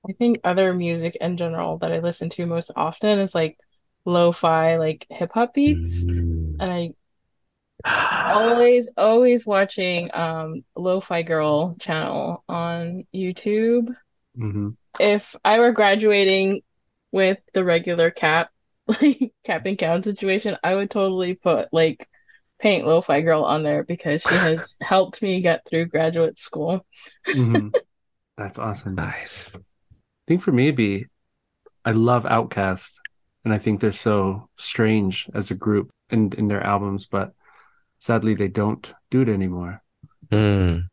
I 0.08 0.14
think 0.14 0.40
other 0.44 0.74
music 0.74 1.16
in 1.20 1.38
general 1.38 1.78
that 1.80 1.92
I 1.92 2.00
listen 2.00 2.30
to 2.32 2.46
most 2.46 2.72
often 2.76 3.20
is 3.20 3.34
like 3.34 3.58
lo-fi, 4.06 4.78
like 4.78 5.08
hip 5.10 5.32
hop 5.34 5.54
beats. 5.56 6.06
Mm. 6.06 6.58
And 6.60 6.72
I 6.72 6.94
always, 8.34 8.92
always 8.98 9.46
watching 9.46 10.10
um 10.14 10.64
Lo-Fi 10.76 11.22
Girl 11.24 11.76
channel 11.80 12.44
on 12.50 13.06
YouTube. 13.14 13.96
hmm 14.36 14.70
If 15.00 15.36
I 15.44 15.60
were 15.60 15.72
graduating 15.72 16.62
with 17.12 17.40
the 17.54 17.64
regular 17.64 18.12
cap, 18.12 18.50
like 19.02 19.34
cap 19.44 19.66
and 19.66 19.78
gown 19.78 20.04
situation, 20.04 20.58
I 20.64 20.76
would 20.76 20.92
totally 20.92 21.36
put 21.36 21.70
like 21.72 22.08
Paint 22.60 22.86
Lo-Fi 22.86 23.22
Girl 23.22 23.44
on 23.44 23.64
there 23.64 23.84
because 23.84 24.22
she 24.22 24.36
has 24.36 24.76
helped 24.82 25.22
me 25.22 25.42
get 25.42 25.68
through 25.68 25.88
graduate 25.88 26.38
school. 26.40 26.86
hmm 27.28 27.70
That's 28.38 28.60
awesome. 28.60 28.96
Nice. 28.96 29.56
I 29.56 29.60
think 30.28 30.42
for 30.42 30.52
me, 30.52 30.66
it'd 30.66 30.76
be 30.76 31.06
I 31.86 31.92
love 31.92 32.24
Outkast, 32.24 32.90
and 33.44 33.54
I 33.54 33.60
think 33.60 33.80
they're 33.80 33.94
so 33.94 34.50
strange 34.58 35.30
as 35.34 35.52
a 35.52 35.56
group 35.56 35.92
in 36.10 36.34
in 36.38 36.48
their 36.48 36.62
albums, 36.62 37.06
but 37.06 37.34
sadly 37.98 38.34
they 38.34 38.48
don't 38.48 38.94
do 39.10 39.22
it 39.22 39.30
anymore. 39.30 39.82
Mm. 40.32 40.90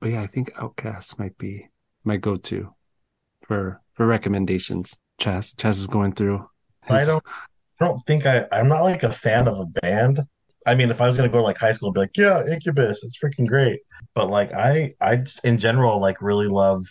But 0.00 0.10
yeah, 0.10 0.22
I 0.22 0.26
think 0.26 0.52
Outkast 0.54 1.18
might 1.18 1.36
be 1.38 1.68
my 2.04 2.16
go-to 2.16 2.74
for 3.46 3.80
for 3.94 4.06
recommendations. 4.06 4.96
Chaz, 5.20 5.54
Chaz 5.54 5.78
is 5.78 5.86
going 5.86 6.12
through. 6.12 6.48
I 6.88 7.04
don't 7.04 7.24
I 7.80 7.86
don't 7.86 8.00
think 8.06 8.26
I 8.26 8.46
I'm 8.52 8.68
not 8.68 8.82
like 8.82 9.02
a 9.02 9.12
fan 9.12 9.48
of 9.48 9.58
a 9.60 9.66
band. 9.66 10.20
I 10.66 10.74
mean, 10.74 10.90
if 10.90 11.00
I 11.00 11.06
was 11.06 11.16
gonna 11.16 11.28
go 11.28 11.38
to 11.38 11.44
like 11.44 11.58
high 11.58 11.72
school, 11.72 11.90
I'd 11.90 11.94
be 11.94 12.00
like, 12.00 12.16
yeah, 12.16 12.46
Incubus, 12.46 13.04
it's 13.04 13.18
freaking 13.18 13.46
great. 13.48 13.80
But 14.14 14.30
like 14.30 14.52
I 14.54 14.94
I 15.00 15.16
just 15.18 15.44
in 15.44 15.58
general 15.58 16.00
like 16.00 16.22
really 16.22 16.48
love 16.48 16.84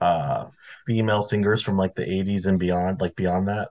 uh 0.00 0.46
female 0.86 1.22
singers 1.22 1.62
from 1.62 1.76
like 1.76 1.94
the 1.94 2.08
80s 2.10 2.46
and 2.46 2.58
beyond, 2.58 3.00
like 3.00 3.14
beyond 3.16 3.48
that. 3.48 3.68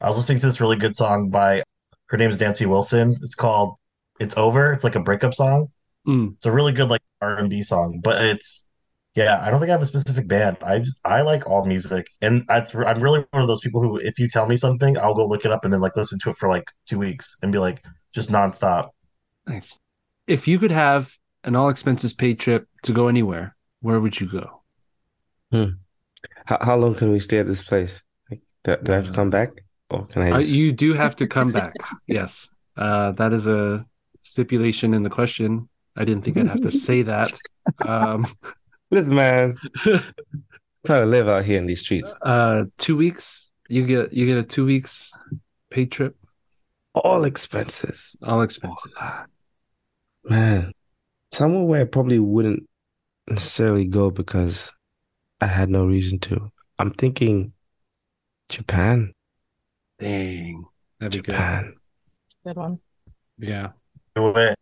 I 0.00 0.08
was 0.08 0.18
listening 0.18 0.40
to 0.40 0.46
this 0.46 0.60
really 0.60 0.76
good 0.76 0.96
song 0.96 1.30
by 1.30 1.64
her 2.08 2.18
name 2.18 2.30
is 2.30 2.40
Nancy 2.40 2.66
Wilson. 2.66 3.16
It's 3.22 3.36
called 3.36 3.76
It's 4.20 4.36
Over. 4.38 4.72
It's 4.74 4.84
like 4.84 4.96
a 4.96 5.00
breakup 5.00 5.34
song. 5.34 5.68
Mm, 6.06 6.36
It's 6.36 6.46
a 6.46 6.52
really 6.52 6.72
good 6.72 6.90
like 6.90 7.02
R&B 7.22 7.62
song, 7.64 8.00
but 8.02 8.24
it's 8.24 8.65
yeah, 9.16 9.40
I 9.42 9.50
don't 9.50 9.60
think 9.60 9.70
I 9.70 9.72
have 9.72 9.82
a 9.82 9.86
specific 9.86 10.28
band. 10.28 10.58
I 10.62 10.78
just 10.78 11.00
I 11.04 11.22
like 11.22 11.46
all 11.48 11.64
music, 11.64 12.06
and 12.20 12.44
that's 12.46 12.74
I'm 12.74 13.00
really 13.00 13.24
one 13.30 13.42
of 13.42 13.48
those 13.48 13.60
people 13.60 13.80
who 13.80 13.96
if 13.96 14.18
you 14.18 14.28
tell 14.28 14.46
me 14.46 14.56
something, 14.56 14.98
I'll 14.98 15.14
go 15.14 15.26
look 15.26 15.44
it 15.44 15.50
up 15.50 15.64
and 15.64 15.72
then 15.72 15.80
like 15.80 15.96
listen 15.96 16.18
to 16.20 16.30
it 16.30 16.36
for 16.36 16.48
like 16.48 16.70
two 16.86 16.98
weeks 16.98 17.34
and 17.42 17.50
be 17.50 17.58
like 17.58 17.82
just 18.14 18.30
nonstop. 18.30 18.90
nice. 19.46 19.78
If 20.26 20.46
you 20.46 20.58
could 20.58 20.70
have 20.72 21.16
an 21.44 21.56
all 21.56 21.68
expenses 21.68 22.12
paid 22.12 22.38
trip 22.38 22.68
to 22.82 22.92
go 22.92 23.08
anywhere, 23.08 23.56
where 23.80 24.00
would 24.00 24.20
you 24.20 24.28
go? 24.28 24.62
Hmm. 25.50 25.70
How, 26.46 26.58
how 26.60 26.76
long 26.76 26.94
can 26.94 27.10
we 27.12 27.20
stay 27.20 27.38
at 27.38 27.46
this 27.46 27.62
place? 27.62 28.02
Like, 28.30 28.40
do, 28.64 28.76
do 28.82 28.92
I 28.92 28.96
have 28.96 29.06
to 29.06 29.12
come 29.12 29.30
back? 29.30 29.50
Or 29.90 30.06
can 30.06 30.22
I 30.22 30.30
Uh, 30.32 30.38
you 30.38 30.72
do 30.72 30.92
have 30.94 31.16
to 31.16 31.26
come 31.26 31.52
back. 31.52 31.74
Yes. 32.06 32.48
Uh, 32.76 33.12
that 33.12 33.32
is 33.32 33.46
a 33.46 33.86
stipulation 34.20 34.92
in 34.92 35.02
the 35.04 35.10
question. 35.10 35.68
I 35.96 36.04
didn't 36.04 36.22
think 36.24 36.36
I'd 36.36 36.48
have 36.48 36.62
to 36.62 36.72
say 36.72 37.02
that. 37.02 37.32
Um, 37.80 38.26
Listen, 38.90 39.14
man. 39.14 39.56
Trying 39.84 41.02
to 41.02 41.06
live 41.06 41.28
out 41.28 41.44
here 41.44 41.58
in 41.58 41.66
these 41.66 41.80
streets. 41.80 42.12
uh, 42.22 42.64
two 42.78 42.96
weeks. 42.96 43.50
You 43.68 43.84
get 43.84 44.12
you 44.12 44.26
get 44.26 44.38
a 44.38 44.44
two 44.44 44.64
weeks 44.64 45.10
paid 45.70 45.90
trip, 45.90 46.16
All 46.94 47.24
expenses. 47.24 48.14
all 48.22 48.42
expenses. 48.42 48.92
Man, 50.24 50.70
somewhere 51.32 51.64
where 51.64 51.80
I 51.82 51.84
probably 51.84 52.20
wouldn't 52.20 52.68
necessarily 53.28 53.84
go 53.84 54.10
because 54.10 54.72
I 55.40 55.46
had 55.46 55.68
no 55.68 55.84
reason 55.84 56.20
to. 56.20 56.52
I'm 56.78 56.92
thinking 56.92 57.52
Japan. 58.48 59.12
Dang, 59.98 60.64
that'd 61.00 61.12
be 61.12 61.26
good. 61.26 61.32
Japan. 61.34 61.74
Good 62.44 62.56
one. 62.56 62.78
Yeah. 63.38 63.70
No 64.14 64.30
way. 64.30 64.54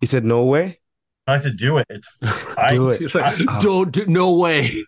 You 0.00 0.06
said 0.08 0.24
no 0.24 0.44
way? 0.44 0.80
I 1.26 1.38
said 1.38 1.56
do 1.56 1.78
it. 1.78 1.86
It's 1.90 2.08
I, 2.58 2.68
Do 2.70 2.90
it. 2.90 3.00
He's 3.00 3.14
like, 3.14 3.40
I- 3.48 3.58
don't 3.60 3.90
do, 3.92 4.06
no 4.06 4.32
way. 4.34 4.84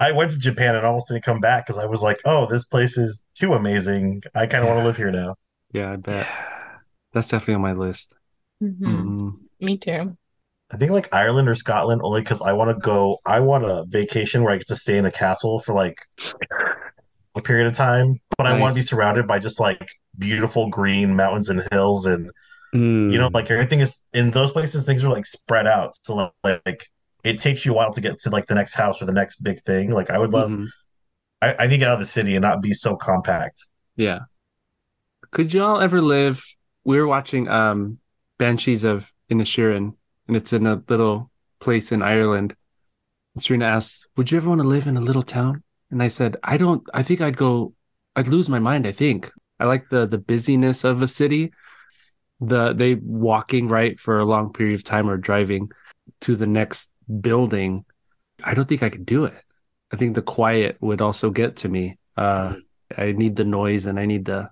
I 0.00 0.12
went 0.12 0.30
to 0.32 0.38
Japan 0.38 0.74
and 0.74 0.84
almost 0.84 1.08
didn't 1.08 1.24
come 1.24 1.40
back 1.40 1.66
because 1.66 1.80
I 1.82 1.86
was 1.86 2.02
like, 2.02 2.18
oh, 2.26 2.46
this 2.46 2.64
place 2.64 2.98
is 2.98 3.22
too 3.34 3.54
amazing. 3.54 4.22
I 4.34 4.46
kind 4.46 4.62
of 4.62 4.68
want 4.68 4.80
to 4.80 4.84
live 4.84 4.96
here 4.98 5.10
now. 5.10 5.36
Yeah, 5.72 5.92
I 5.92 5.96
bet 5.96 6.26
that's 7.12 7.28
definitely 7.28 7.54
on 7.54 7.60
my 7.62 7.72
list. 7.72 8.14
Mhm. 8.62 8.80
Mm. 8.82 9.32
Me 9.60 9.78
too. 9.78 10.16
I 10.70 10.76
think 10.76 10.90
like 10.90 11.14
Ireland 11.14 11.48
or 11.48 11.54
Scotland 11.54 12.02
only 12.04 12.20
because 12.20 12.42
I 12.42 12.52
want 12.52 12.68
to 12.76 12.80
go. 12.80 13.18
I 13.24 13.40
want 13.40 13.64
a 13.64 13.84
vacation 13.88 14.42
where 14.42 14.52
I 14.52 14.58
get 14.58 14.66
to 14.66 14.76
stay 14.76 14.98
in 14.98 15.06
a 15.06 15.10
castle 15.10 15.60
for 15.60 15.72
like 15.74 15.96
a 17.34 17.40
period 17.40 17.66
of 17.68 17.74
time, 17.74 18.20
but 18.36 18.46
I 18.46 18.58
want 18.58 18.74
to 18.74 18.80
be 18.80 18.84
surrounded 18.84 19.26
by 19.26 19.38
just 19.38 19.60
like 19.60 19.86
beautiful 20.18 20.68
green 20.68 21.16
mountains 21.16 21.48
and 21.48 21.66
hills, 21.72 22.04
and 22.04 22.30
Mm. 22.74 23.10
you 23.10 23.18
know, 23.18 23.30
like 23.32 23.50
everything 23.50 23.80
is 23.80 24.02
in 24.12 24.30
those 24.30 24.52
places. 24.52 24.84
Things 24.84 25.02
are 25.02 25.08
like 25.08 25.24
spread 25.24 25.66
out, 25.66 25.94
so 26.02 26.30
like, 26.44 26.86
it 27.24 27.40
takes 27.40 27.64
you 27.64 27.72
a 27.72 27.74
while 27.74 27.92
to 27.92 28.00
get 28.00 28.20
to 28.20 28.30
like 28.30 28.46
the 28.46 28.54
next 28.54 28.74
house 28.74 29.00
or 29.00 29.06
the 29.06 29.12
next 29.12 29.42
big 29.42 29.62
thing. 29.64 29.90
Like 29.90 30.10
I 30.10 30.18
would 30.18 30.30
love. 30.30 30.50
Mhm. 30.50 30.66
I, 31.40 31.54
I 31.60 31.66
need 31.66 31.74
to 31.74 31.78
get 31.78 31.88
out 31.88 31.94
of 31.94 32.00
the 32.00 32.06
city 32.06 32.34
and 32.34 32.42
not 32.42 32.60
be 32.62 32.74
so 32.74 32.96
compact. 32.96 33.64
Yeah. 33.96 34.20
Could 35.30 35.52
y'all 35.54 35.80
ever 35.80 36.00
live? 36.00 36.44
We 36.84 36.98
were 36.98 37.06
watching 37.06 37.48
um 37.48 37.98
Banshees 38.38 38.84
of 38.84 39.12
Inisherin, 39.30 39.94
and 40.26 40.36
it's 40.36 40.52
in 40.52 40.66
a 40.66 40.82
little 40.88 41.30
place 41.60 41.92
in 41.92 42.02
Ireland. 42.02 42.54
And 43.34 43.42
Serena 43.42 43.66
asked, 43.66 44.08
"Would 44.16 44.30
you 44.30 44.36
ever 44.38 44.48
want 44.48 44.60
to 44.60 44.68
live 44.68 44.86
in 44.86 44.96
a 44.96 45.00
little 45.00 45.22
town?" 45.22 45.62
And 45.90 46.02
I 46.02 46.08
said, 46.08 46.36
"I 46.44 46.56
don't. 46.56 46.82
I 46.94 47.02
think 47.02 47.20
I'd 47.20 47.36
go. 47.36 47.74
I'd 48.16 48.28
lose 48.28 48.48
my 48.48 48.58
mind. 48.58 48.86
I 48.86 48.92
think 48.92 49.30
I 49.60 49.66
like 49.66 49.88
the 49.88 50.06
the 50.06 50.18
busyness 50.18 50.84
of 50.84 51.02
a 51.02 51.08
city. 51.08 51.52
The 52.40 52.72
they 52.72 52.94
walking 52.94 53.68
right 53.68 53.98
for 53.98 54.18
a 54.18 54.24
long 54.24 54.52
period 54.52 54.74
of 54.74 54.84
time 54.84 55.10
or 55.10 55.16
driving 55.16 55.70
to 56.22 56.36
the 56.36 56.46
next 56.46 56.92
building. 57.20 57.84
I 58.42 58.54
don't 58.54 58.68
think 58.68 58.82
I 58.82 58.90
could 58.90 59.06
do 59.06 59.24
it. 59.24 59.34
I 59.92 59.96
think 59.96 60.14
the 60.14 60.22
quiet 60.22 60.76
would 60.80 61.00
also 61.00 61.30
get 61.30 61.56
to 61.56 61.68
me. 61.68 61.98
Uh, 62.16 62.54
I 62.96 63.12
need 63.12 63.36
the 63.36 63.44
noise 63.44 63.86
and 63.86 63.98
I 63.98 64.06
need 64.06 64.24
the 64.24 64.50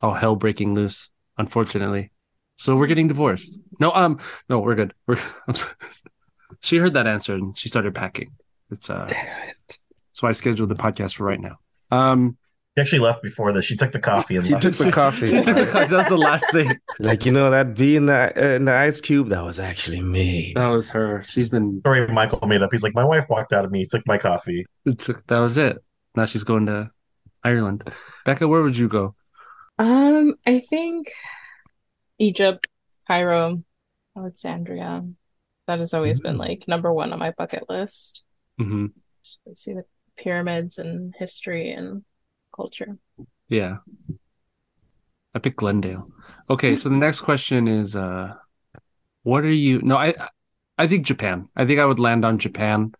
all 0.00 0.14
hell 0.14 0.36
breaking 0.36 0.74
loose, 0.74 1.10
unfortunately. 1.36 2.10
So 2.56 2.76
we're 2.76 2.86
getting 2.86 3.08
divorced. 3.08 3.58
No, 3.78 3.90
um, 3.92 4.18
no, 4.48 4.60
we're 4.60 4.74
good. 4.74 4.94
We're 5.06 5.18
I'm 5.48 5.54
sorry. 5.54 5.74
she 6.60 6.76
heard 6.76 6.94
that 6.94 7.06
answer 7.06 7.34
and 7.34 7.58
she 7.58 7.68
started 7.68 7.94
packing. 7.94 8.32
It's 8.70 8.88
uh 8.88 9.06
it. 9.10 9.56
that's 9.68 10.22
why 10.22 10.28
I 10.30 10.32
scheduled 10.32 10.68
the 10.68 10.74
podcast 10.74 11.16
for 11.16 11.24
right 11.24 11.40
now. 11.40 11.58
Um 11.90 12.36
She 12.76 12.80
actually 12.82 12.98
left 13.00 13.22
before 13.22 13.52
this. 13.52 13.64
She 13.64 13.76
took 13.76 13.90
the 13.90 13.98
coffee 13.98 14.36
and 14.36 14.46
She 14.46 14.52
left. 14.52 14.62
took 14.62 14.76
the 14.76 14.92
coffee. 14.92 15.28
she 15.30 15.42
took 15.42 15.56
the 15.56 15.66
co- 15.66 15.86
that's 15.86 16.08
the 16.08 16.16
last 16.16 16.50
thing. 16.52 16.78
Like, 17.00 17.26
you 17.26 17.32
know, 17.32 17.50
that 17.50 17.74
bee 17.74 17.96
in 17.96 18.06
the, 18.06 18.32
uh, 18.36 18.56
in 18.56 18.64
the 18.66 18.72
ice 18.72 19.00
cube, 19.00 19.28
that 19.30 19.42
was 19.42 19.58
actually 19.58 20.00
me. 20.00 20.52
That 20.54 20.68
was 20.68 20.88
her. 20.90 21.24
She's 21.26 21.48
been 21.48 21.80
Sorry, 21.84 22.06
Michael 22.06 22.46
made 22.46 22.62
up. 22.62 22.70
He's 22.72 22.84
like, 22.84 22.94
my 22.94 23.04
wife 23.04 23.26
walked 23.28 23.52
out 23.52 23.64
of 23.64 23.72
me, 23.72 23.86
took 23.86 24.06
my 24.06 24.18
coffee. 24.18 24.66
it 24.84 24.98
took 25.00 25.26
that 25.26 25.40
was 25.40 25.58
it. 25.58 25.82
Now 26.14 26.26
she's 26.26 26.44
going 26.44 26.66
to 26.66 26.90
Ireland. 27.42 27.90
Becca, 28.24 28.46
where 28.46 28.62
would 28.62 28.76
you 28.76 28.88
go? 28.88 29.14
Um, 29.78 30.34
I 30.46 30.60
think 30.60 31.08
Egypt, 32.18 32.68
Cairo, 33.08 33.64
Alexandria. 34.16 35.04
That 35.66 35.78
has 35.80 35.94
always 35.94 36.20
been 36.20 36.36
like 36.36 36.64
number 36.68 36.92
one 36.92 37.12
on 37.12 37.18
my 37.18 37.32
bucket 37.36 37.64
list. 37.68 38.22
hmm 38.58 38.86
see 39.54 39.72
the 39.74 39.84
pyramids 40.16 40.78
and 40.78 41.14
history 41.18 41.70
and 41.72 42.02
culture. 42.60 42.98
Yeah. 43.48 43.78
I 45.34 45.38
picked 45.38 45.56
Glendale. 45.56 46.10
Okay, 46.50 46.76
so 46.76 46.90
the 46.90 46.96
next 46.96 47.22
question 47.22 47.66
is 47.66 47.96
uh 47.96 48.34
what 49.22 49.44
are 49.44 49.58
you 49.66 49.80
No, 49.82 49.96
I 49.96 50.14
I 50.76 50.86
think 50.86 51.06
Japan. 51.06 51.48
I 51.56 51.64
think 51.64 51.80
I 51.80 51.86
would 51.86 51.98
land 51.98 52.24
on 52.24 52.38
Japan. 52.38 52.92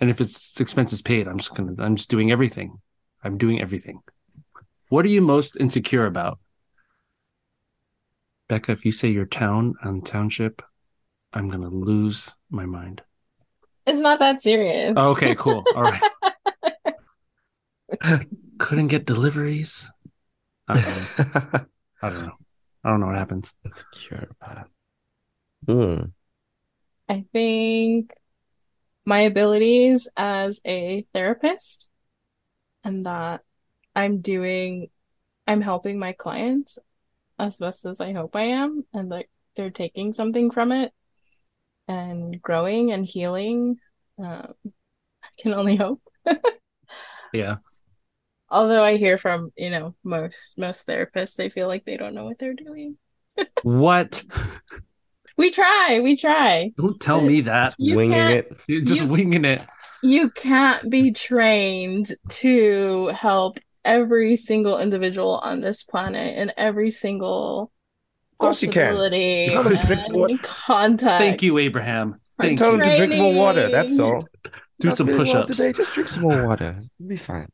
And 0.00 0.10
if 0.10 0.20
it's 0.20 0.60
expenses 0.60 1.00
paid, 1.00 1.28
I'm 1.28 1.38
just 1.38 1.54
gonna 1.54 1.74
I'm 1.78 1.94
just 1.94 2.10
doing 2.10 2.32
everything. 2.32 2.80
I'm 3.22 3.38
doing 3.38 3.60
everything. 3.60 4.00
What 4.88 5.04
are 5.04 5.14
you 5.16 5.22
most 5.22 5.56
insecure 5.56 6.06
about? 6.06 6.38
Becca, 8.48 8.72
if 8.72 8.84
you 8.84 8.92
say 8.92 9.08
your 9.08 9.26
town 9.26 9.74
and 9.82 10.04
township, 10.04 10.62
I'm 11.32 11.48
gonna 11.48 11.70
lose 11.70 12.34
my 12.50 12.66
mind. 12.66 13.02
It's 13.86 14.00
not 14.00 14.18
that 14.18 14.42
serious. 14.42 14.96
Okay, 14.96 15.36
cool. 15.36 15.62
All 15.76 15.82
right. 15.82 16.02
Couldn't 18.58 18.88
get 18.88 19.06
deliveries. 19.06 19.90
I 20.68 20.74
don't 20.74 20.84
know. 20.84 21.66
I 22.02 22.08
don't 22.10 22.26
know. 22.26 22.32
I 22.84 22.90
don't 22.90 23.00
know 23.00 23.06
what 23.06 23.16
happens. 23.16 23.54
Insecure 23.64 24.28
about. 24.40 24.68
Hmm. 25.66 26.02
I 27.08 27.24
think 27.32 28.12
my 29.04 29.20
abilities 29.20 30.08
as 30.16 30.60
a 30.64 31.06
therapist 31.12 31.88
and 32.82 33.06
that 33.06 33.42
I'm 33.94 34.20
doing, 34.20 34.88
I'm 35.46 35.60
helping 35.60 35.98
my 35.98 36.12
clients 36.12 36.78
as 37.38 37.58
best 37.58 37.84
as 37.84 38.00
I 38.00 38.12
hope 38.12 38.34
I 38.34 38.42
am, 38.42 38.84
and 38.92 39.08
like 39.08 39.30
they're 39.54 39.70
taking 39.70 40.12
something 40.12 40.50
from 40.50 40.72
it 40.72 40.92
and 41.88 42.40
growing 42.40 42.92
and 42.92 43.04
healing. 43.04 43.78
Um, 44.18 44.54
I 45.22 45.28
can 45.38 45.54
only 45.54 45.76
hope. 45.76 46.02
Yeah. 47.32 47.56
Although 48.48 48.82
I 48.84 48.96
hear 48.96 49.18
from, 49.18 49.52
you 49.56 49.70
know, 49.70 49.94
most 50.04 50.56
most 50.56 50.86
therapists, 50.86 51.34
they 51.34 51.48
feel 51.48 51.66
like 51.68 51.84
they 51.84 51.96
don't 51.96 52.14
know 52.14 52.24
what 52.24 52.38
they're 52.38 52.54
doing. 52.54 52.96
What? 53.62 54.22
We 55.38 55.50
try, 55.50 56.00
we 56.02 56.16
try. 56.16 56.72
Don't 56.78 56.98
tell 56.98 57.20
me 57.20 57.42
that. 57.42 57.74
You 57.76 57.96
Winging 57.96 58.18
it. 58.18 58.56
You're 58.66 58.80
just 58.80 59.02
You- 59.02 59.06
winging 59.08 59.44
it. 59.44 59.62
You 60.02 60.30
can't 60.30 60.88
be 60.90 61.12
trained 61.12 62.14
to 62.30 63.08
help 63.08 63.58
every 63.84 64.36
single 64.36 64.78
individual 64.78 65.36
on 65.36 65.60
this 65.60 65.82
planet 65.82 66.38
and 66.38 66.54
every 66.56 66.90
single 66.90 67.70
Of 68.32 68.38
course 68.38 68.62
you 68.62 68.70
can. 68.70 68.94
possibility 68.96 69.48
drink 69.48 70.42
and 70.68 71.00
Thank 71.00 71.42
you, 71.42 71.58
Abraham. 71.58 72.18
Just 72.40 72.56
tell 72.56 72.72
them 72.72 72.80
to 72.80 72.96
drink 72.96 73.14
more 73.16 73.34
water. 73.34 73.68
That's 73.68 73.98
all. 73.98 74.20
Do 74.80 74.88
Not 74.88 74.96
some 74.96 75.08
push-ups. 75.08 75.54
today. 75.54 75.72
Just 75.72 75.92
drink 75.92 76.08
some 76.08 76.22
more 76.22 76.46
water. 76.46 76.80
You'll 76.98 77.08
be 77.10 77.16
fine. 77.18 77.48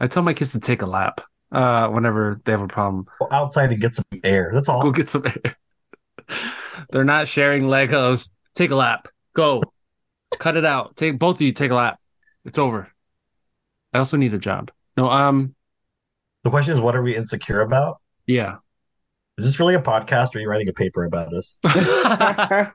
I 0.00 0.06
tell 0.06 0.22
my 0.22 0.34
kids 0.34 0.52
to 0.52 0.60
take 0.60 0.82
a 0.82 0.86
lap 0.86 1.20
uh, 1.52 1.88
whenever 1.88 2.40
they 2.44 2.52
have 2.52 2.62
a 2.62 2.68
problem. 2.68 3.06
Go 3.18 3.28
outside 3.30 3.70
and 3.72 3.80
get 3.80 3.94
some 3.94 4.04
air. 4.24 4.50
That's 4.52 4.68
all. 4.68 4.82
Go 4.82 4.90
get 4.90 5.08
some 5.08 5.24
air. 5.26 5.56
They're 6.90 7.04
not 7.04 7.28
sharing 7.28 7.64
Legos. 7.64 8.28
Take 8.54 8.70
a 8.70 8.74
lap. 8.76 9.08
Go. 9.34 9.62
Cut 10.38 10.56
it 10.56 10.64
out. 10.64 10.96
Take 10.96 11.18
both 11.18 11.36
of 11.36 11.40
you. 11.42 11.52
Take 11.52 11.70
a 11.70 11.74
lap. 11.74 11.98
It's 12.44 12.58
over. 12.58 12.88
I 13.94 13.98
also 13.98 14.16
need 14.16 14.34
a 14.34 14.38
job. 14.38 14.70
No, 14.96 15.10
um, 15.10 15.54
The 16.44 16.50
question 16.50 16.74
is, 16.74 16.80
what 16.80 16.94
are 16.96 17.02
we 17.02 17.16
insecure 17.16 17.60
about? 17.60 17.98
yeah. 18.26 18.56
Is 19.38 19.44
this 19.44 19.60
really 19.60 19.74
a 19.74 19.80
podcast 19.82 20.34
or 20.34 20.38
are 20.38 20.40
you 20.40 20.48
writing 20.48 20.68
a 20.70 20.72
paper 20.72 21.04
about 21.04 21.30
us? 21.34 21.56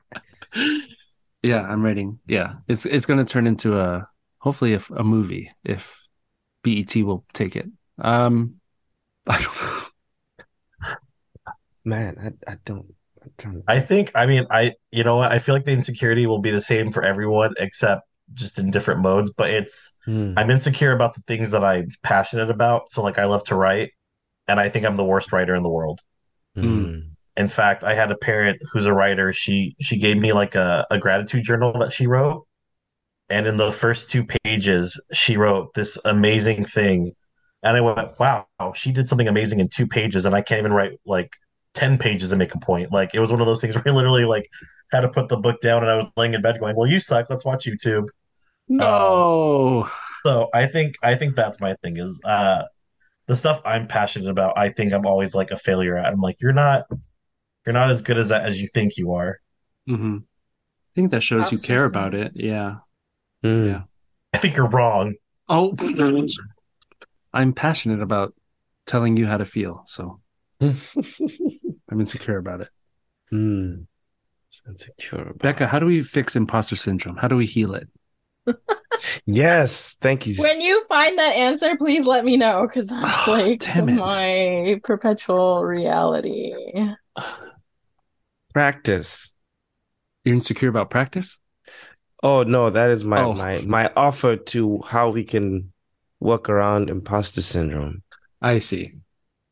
yeah, 1.42 1.62
I'm 1.62 1.82
writing. 1.82 2.20
Yeah, 2.26 2.54
it's 2.68 2.86
it's 2.86 3.04
gonna 3.04 3.24
turn 3.24 3.48
into 3.48 3.78
a 3.80 4.06
hopefully 4.38 4.74
a, 4.74 4.80
a 4.94 5.02
movie 5.02 5.50
if 5.64 5.96
BET 6.62 6.94
will 6.96 7.24
take 7.32 7.56
it. 7.56 7.66
Um, 7.98 8.54
I 9.26 9.40
don't 9.42 9.62
know. 9.62 9.82
Man, 11.84 12.34
I, 12.46 12.52
I 12.52 12.56
don't. 12.64 12.94
I'm 13.22 13.30
trying 13.38 13.54
to- 13.62 13.64
I 13.68 13.80
think, 13.80 14.10
I 14.14 14.26
mean, 14.26 14.46
I, 14.50 14.74
you 14.90 15.04
know 15.04 15.16
what? 15.16 15.32
I 15.32 15.38
feel 15.38 15.54
like 15.54 15.64
the 15.64 15.72
insecurity 15.72 16.26
will 16.26 16.40
be 16.40 16.50
the 16.50 16.60
same 16.60 16.92
for 16.92 17.02
everyone 17.02 17.54
except 17.58 18.02
just 18.34 18.58
in 18.58 18.70
different 18.70 19.00
modes, 19.00 19.32
but 19.36 19.50
it's, 19.50 19.90
Hmm. 20.04 20.34
I'm 20.36 20.50
insecure 20.50 20.90
about 20.92 21.14
the 21.14 21.22
things 21.28 21.52
that 21.52 21.62
I'm 21.62 21.88
passionate 22.02 22.50
about. 22.50 22.90
So, 22.90 23.02
like, 23.02 23.18
I 23.18 23.24
love 23.26 23.44
to 23.44 23.54
write, 23.54 23.90
and 24.48 24.58
I 24.58 24.68
think 24.68 24.84
I'm 24.84 24.96
the 24.96 25.04
worst 25.04 25.30
writer 25.32 25.54
in 25.54 25.62
the 25.62 25.70
world. 25.70 26.00
Hmm. 26.56 26.98
In 27.36 27.48
fact, 27.48 27.84
I 27.84 27.94
had 27.94 28.10
a 28.10 28.16
parent 28.16 28.58
who's 28.72 28.84
a 28.84 28.92
writer. 28.92 29.32
She 29.32 29.74
she 29.80 29.96
gave 29.98 30.18
me 30.18 30.32
like 30.32 30.54
a, 30.56 30.86
a 30.90 30.98
gratitude 30.98 31.44
journal 31.44 31.72
that 31.78 31.92
she 31.92 32.06
wrote. 32.08 32.46
And 33.32 33.46
in 33.46 33.56
the 33.56 33.72
first 33.72 34.10
two 34.10 34.24
pages, 34.44 35.00
she 35.12 35.36
wrote 35.36 35.72
this 35.74 35.98
amazing 36.04 36.66
thing. 36.66 37.12
And 37.62 37.76
I 37.76 37.80
went, 37.80 38.18
wow, 38.18 38.46
she 38.74 38.92
did 38.92 39.08
something 39.08 39.26
amazing 39.26 39.60
in 39.60 39.68
two 39.68 39.86
pages, 39.86 40.26
and 40.26 40.34
I 40.34 40.42
can't 40.42 40.58
even 40.58 40.72
write 40.72 41.00
like 41.06 41.30
10 41.74 41.96
pages 41.96 42.32
and 42.32 42.38
make 42.38 42.54
a 42.54 42.58
point. 42.58 42.92
Like 42.92 43.14
it 43.14 43.20
was 43.20 43.30
one 43.30 43.40
of 43.40 43.46
those 43.46 43.60
things 43.60 43.74
where 43.76 43.84
I 43.86 43.90
literally 43.90 44.24
like 44.24 44.48
had 44.90 45.00
to 45.00 45.08
put 45.08 45.28
the 45.28 45.38
book 45.38 45.60
down 45.60 45.82
and 45.82 45.90
I 45.90 45.96
was 45.96 46.06
laying 46.16 46.34
in 46.34 46.42
bed 46.42 46.60
going, 46.60 46.76
Well, 46.76 46.88
you 46.88 47.00
suck, 47.00 47.30
let's 47.30 47.44
watch 47.44 47.64
YouTube. 47.64 48.08
No. 48.68 49.88
So 50.24 50.48
I 50.54 50.66
think 50.66 50.96
I 51.02 51.14
think 51.14 51.34
that's 51.34 51.60
my 51.60 51.74
thing 51.82 51.96
is 51.96 52.20
uh 52.24 52.62
the 53.26 53.36
stuff 53.36 53.60
I'm 53.64 53.86
passionate 53.86 54.28
about, 54.28 54.58
I 54.58 54.68
think 54.68 54.92
I'm 54.92 55.06
always 55.06 55.34
like 55.34 55.50
a 55.50 55.58
failure 55.58 55.96
at. 55.96 56.06
I'm 56.06 56.20
like, 56.20 56.36
you're 56.40 56.52
not 56.52 56.84
you're 57.64 57.72
not 57.72 57.90
as 57.90 58.02
good 58.02 58.18
as 58.18 58.30
as 58.30 58.60
you 58.60 58.68
think 58.68 58.96
you 58.96 59.14
are. 59.14 59.38
mm-hmm. 59.88 60.18
I 60.18 60.92
think 60.94 61.10
that 61.12 61.22
shows 61.22 61.50
you 61.50 61.58
care 61.58 61.78
just 61.78 61.94
about 61.94 62.14
it. 62.14 62.32
Yeah. 62.34 62.76
Hmm. 63.42 63.66
Yeah. 63.66 63.82
I 64.32 64.38
think 64.38 64.56
you're 64.56 64.68
wrong. 64.68 65.14
Oh, 65.48 65.74
I'm 67.32 67.52
passionate 67.52 68.00
about 68.02 68.34
telling 68.86 69.16
you 69.16 69.26
how 69.26 69.36
to 69.38 69.44
feel, 69.44 69.82
so 69.86 70.20
I'm 70.60 70.76
insecure 72.00 72.38
about 72.38 72.60
it. 72.62 72.68
It's 73.30 74.62
insecure. 74.68 75.22
about- 75.22 75.38
Becca, 75.38 75.66
how 75.66 75.78
do 75.78 75.86
we 75.86 76.02
fix 76.02 76.36
imposter 76.36 76.76
syndrome? 76.76 77.16
How 77.16 77.28
do 77.28 77.36
we 77.36 77.46
heal 77.46 77.74
it? 77.74 77.88
Yes, 79.26 79.96
thank 80.00 80.26
you. 80.28 80.34
When 80.38 80.60
you 80.60 80.84
find 80.88 81.18
that 81.18 81.34
answer, 81.34 81.76
please 81.76 82.04
let 82.06 82.24
me 82.24 82.36
know 82.36 82.66
because 82.68 82.88
that's 82.88 83.26
Oh, 83.26 83.32
like 83.32 83.66
my 83.84 84.80
perpetual 84.84 85.64
reality. 85.64 86.52
Practice. 88.54 89.32
You're 90.24 90.34
insecure 90.36 90.68
about 90.68 90.90
practice? 90.90 91.38
Oh 92.22 92.42
no, 92.44 92.70
that 92.70 92.90
is 92.90 93.04
my 93.04 93.20
Oh. 93.22 93.32
my 93.34 93.60
my 93.62 93.90
offer 93.96 94.36
to 94.36 94.80
how 94.86 95.10
we 95.10 95.24
can 95.24 95.72
work 96.20 96.48
around 96.48 96.90
imposter 96.90 97.42
syndrome. 97.42 98.02
I 98.40 98.58
see. 98.58 98.94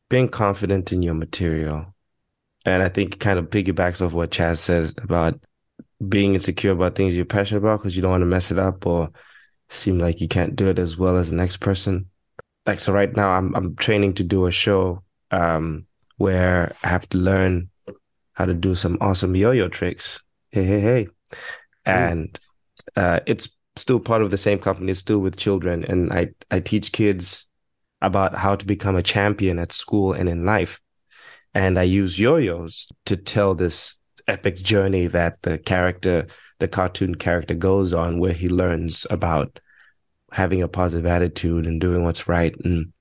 Being 0.09 0.29
confident 0.29 0.91
in 0.91 1.01
your 1.01 1.13
material. 1.13 1.93
And 2.65 2.83
I 2.83 2.89
think 2.89 3.15
it 3.15 3.19
kind 3.19 3.39
of 3.39 3.49
piggybacks 3.49 4.05
off 4.05 4.13
what 4.13 4.31
Chaz 4.31 4.57
says 4.59 4.93
about 4.97 5.39
being 6.07 6.33
insecure 6.35 6.71
about 6.71 6.95
things 6.95 7.15
you're 7.15 7.25
passionate 7.25 7.59
about 7.59 7.79
because 7.79 7.95
you 7.95 8.01
don't 8.01 8.11
want 8.11 8.21
to 8.21 8.25
mess 8.27 8.51
it 8.51 8.59
up 8.59 8.85
or 8.85 9.09
seem 9.69 9.99
like 9.99 10.21
you 10.21 10.27
can't 10.27 10.55
do 10.55 10.67
it 10.67 10.79
as 10.79 10.97
well 10.97 11.17
as 11.17 11.29
the 11.29 11.35
next 11.35 11.57
person. 11.57 12.07
Like 12.65 12.79
so 12.79 12.93
right 12.93 13.13
now 13.15 13.31
I'm 13.31 13.55
I'm 13.55 13.75
training 13.75 14.13
to 14.15 14.23
do 14.23 14.45
a 14.45 14.51
show 14.51 15.03
um 15.31 15.85
where 16.17 16.75
I 16.83 16.87
have 16.89 17.09
to 17.09 17.17
learn 17.17 17.69
how 18.33 18.45
to 18.45 18.53
do 18.53 18.75
some 18.75 18.97
awesome 19.01 19.35
yo-yo 19.35 19.67
tricks. 19.67 20.21
Hey, 20.51 20.63
hey, 20.65 20.79
hey. 20.79 21.07
And 21.85 22.37
uh 22.95 23.19
it's 23.25 23.49
still 23.75 23.99
part 23.99 24.21
of 24.21 24.31
the 24.31 24.37
same 24.37 24.59
company, 24.59 24.93
still 24.93 25.19
with 25.19 25.37
children 25.37 25.83
and 25.85 26.11
I 26.11 26.29
I 26.49 26.59
teach 26.59 26.91
kids 26.91 27.47
about 28.01 28.35
how 28.35 28.55
to 28.55 28.65
become 28.65 28.95
a 28.95 29.03
champion 29.03 29.59
at 29.59 29.71
school 29.71 30.13
and 30.13 30.27
in 30.27 30.45
life. 30.45 30.81
And 31.53 31.77
I 31.77 31.83
use 31.83 32.19
yo-yos 32.19 32.87
to 33.05 33.17
tell 33.17 33.53
this 33.53 33.99
epic 34.27 34.55
journey 34.55 35.07
that 35.07 35.41
the 35.41 35.57
character, 35.57 36.27
the 36.59 36.67
cartoon 36.67 37.15
character 37.15 37.53
goes 37.53 37.93
on 37.93 38.19
where 38.19 38.33
he 38.33 38.47
learns 38.47 39.05
about 39.09 39.59
having 40.31 40.61
a 40.61 40.67
positive 40.67 41.05
attitude 41.05 41.67
and 41.67 41.81
doing 41.81 42.03
what's 42.03 42.27
right 42.27 42.55
and 42.63 42.93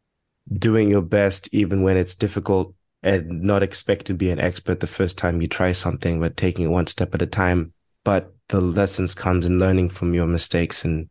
doing 0.58 0.90
your 0.90 1.02
best 1.02 1.48
even 1.52 1.82
when 1.82 1.96
it's 1.96 2.16
difficult 2.16 2.74
and 3.02 3.42
not 3.42 3.62
expect 3.62 4.06
to 4.06 4.14
be 4.14 4.30
an 4.30 4.40
expert 4.40 4.80
the 4.80 4.86
first 4.86 5.16
time 5.16 5.40
you 5.40 5.48
try 5.48 5.72
something, 5.72 6.20
but 6.20 6.36
taking 6.36 6.66
it 6.66 6.68
one 6.68 6.86
step 6.86 7.14
at 7.14 7.22
a 7.22 7.26
time. 7.26 7.72
But 8.04 8.32
the 8.48 8.60
lessons 8.60 9.14
comes 9.14 9.46
in 9.46 9.58
learning 9.58 9.90
from 9.90 10.14
your 10.14 10.26
mistakes 10.26 10.84
and 10.84 11.08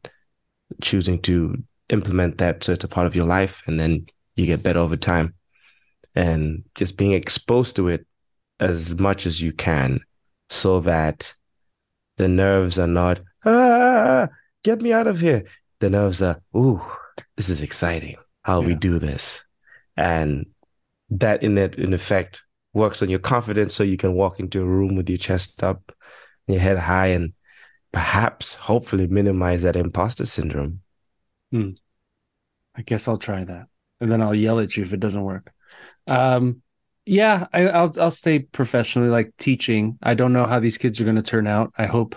choosing 0.81 1.21
to 1.21 1.61
implement 1.89 2.37
that 2.37 2.63
so 2.63 2.73
it's 2.73 2.83
a 2.83 2.87
part 2.87 3.07
of 3.07 3.15
your 3.15 3.25
life 3.25 3.63
and 3.65 3.79
then 3.79 4.05
you 4.35 4.45
get 4.45 4.63
better 4.63 4.79
over 4.79 4.97
time. 4.97 5.33
And 6.15 6.63
just 6.75 6.97
being 6.97 7.11
exposed 7.11 7.75
to 7.75 7.87
it 7.87 8.05
as 8.59 8.95
much 8.95 9.25
as 9.25 9.41
you 9.41 9.53
can 9.53 10.01
so 10.49 10.79
that 10.81 11.33
the 12.17 12.27
nerves 12.27 12.77
are 12.77 12.87
not 12.87 13.21
ah 13.45 14.27
get 14.63 14.81
me 14.81 14.91
out 14.91 15.07
of 15.07 15.19
here. 15.19 15.45
The 15.79 15.89
nerves 15.89 16.21
are 16.21 16.41
ooh 16.55 16.81
this 17.37 17.49
is 17.49 17.61
exciting. 17.61 18.17
How 18.43 18.61
we 18.61 18.75
do 18.75 18.99
this? 18.99 19.43
And 19.95 20.47
that 21.09 21.43
in 21.43 21.57
it 21.57 21.75
in 21.75 21.93
effect 21.93 22.43
works 22.73 23.01
on 23.01 23.09
your 23.09 23.19
confidence 23.19 23.73
so 23.73 23.83
you 23.83 23.97
can 23.97 24.13
walk 24.13 24.39
into 24.39 24.61
a 24.61 24.65
room 24.65 24.95
with 24.95 25.09
your 25.09 25.17
chest 25.17 25.63
up 25.63 25.91
your 26.53 26.61
head 26.61 26.77
high 26.77 27.07
and 27.07 27.33
perhaps 27.91 28.53
hopefully 28.53 29.07
minimize 29.07 29.63
that 29.63 29.75
imposter 29.75 30.25
syndrome 30.25 30.81
I 32.75 32.81
guess 32.81 33.07
I'll 33.07 33.17
try 33.17 33.43
that. 33.43 33.67
And 33.99 34.11
then 34.11 34.21
I'll 34.21 34.35
yell 34.35 34.59
at 34.59 34.77
you 34.77 34.83
if 34.83 34.93
it 34.93 34.99
doesn't 34.99 35.23
work. 35.23 35.51
Um 36.07 36.61
yeah, 37.05 37.47
I, 37.53 37.67
I'll 37.69 37.93
I'll 37.99 38.11
stay 38.11 38.39
professionally 38.39 39.09
like 39.09 39.33
teaching. 39.37 39.97
I 40.03 40.13
don't 40.13 40.33
know 40.33 40.45
how 40.45 40.59
these 40.59 40.77
kids 40.77 41.01
are 41.01 41.05
gonna 41.05 41.23
turn 41.23 41.47
out. 41.47 41.73
I 41.77 41.87
hope 41.87 42.15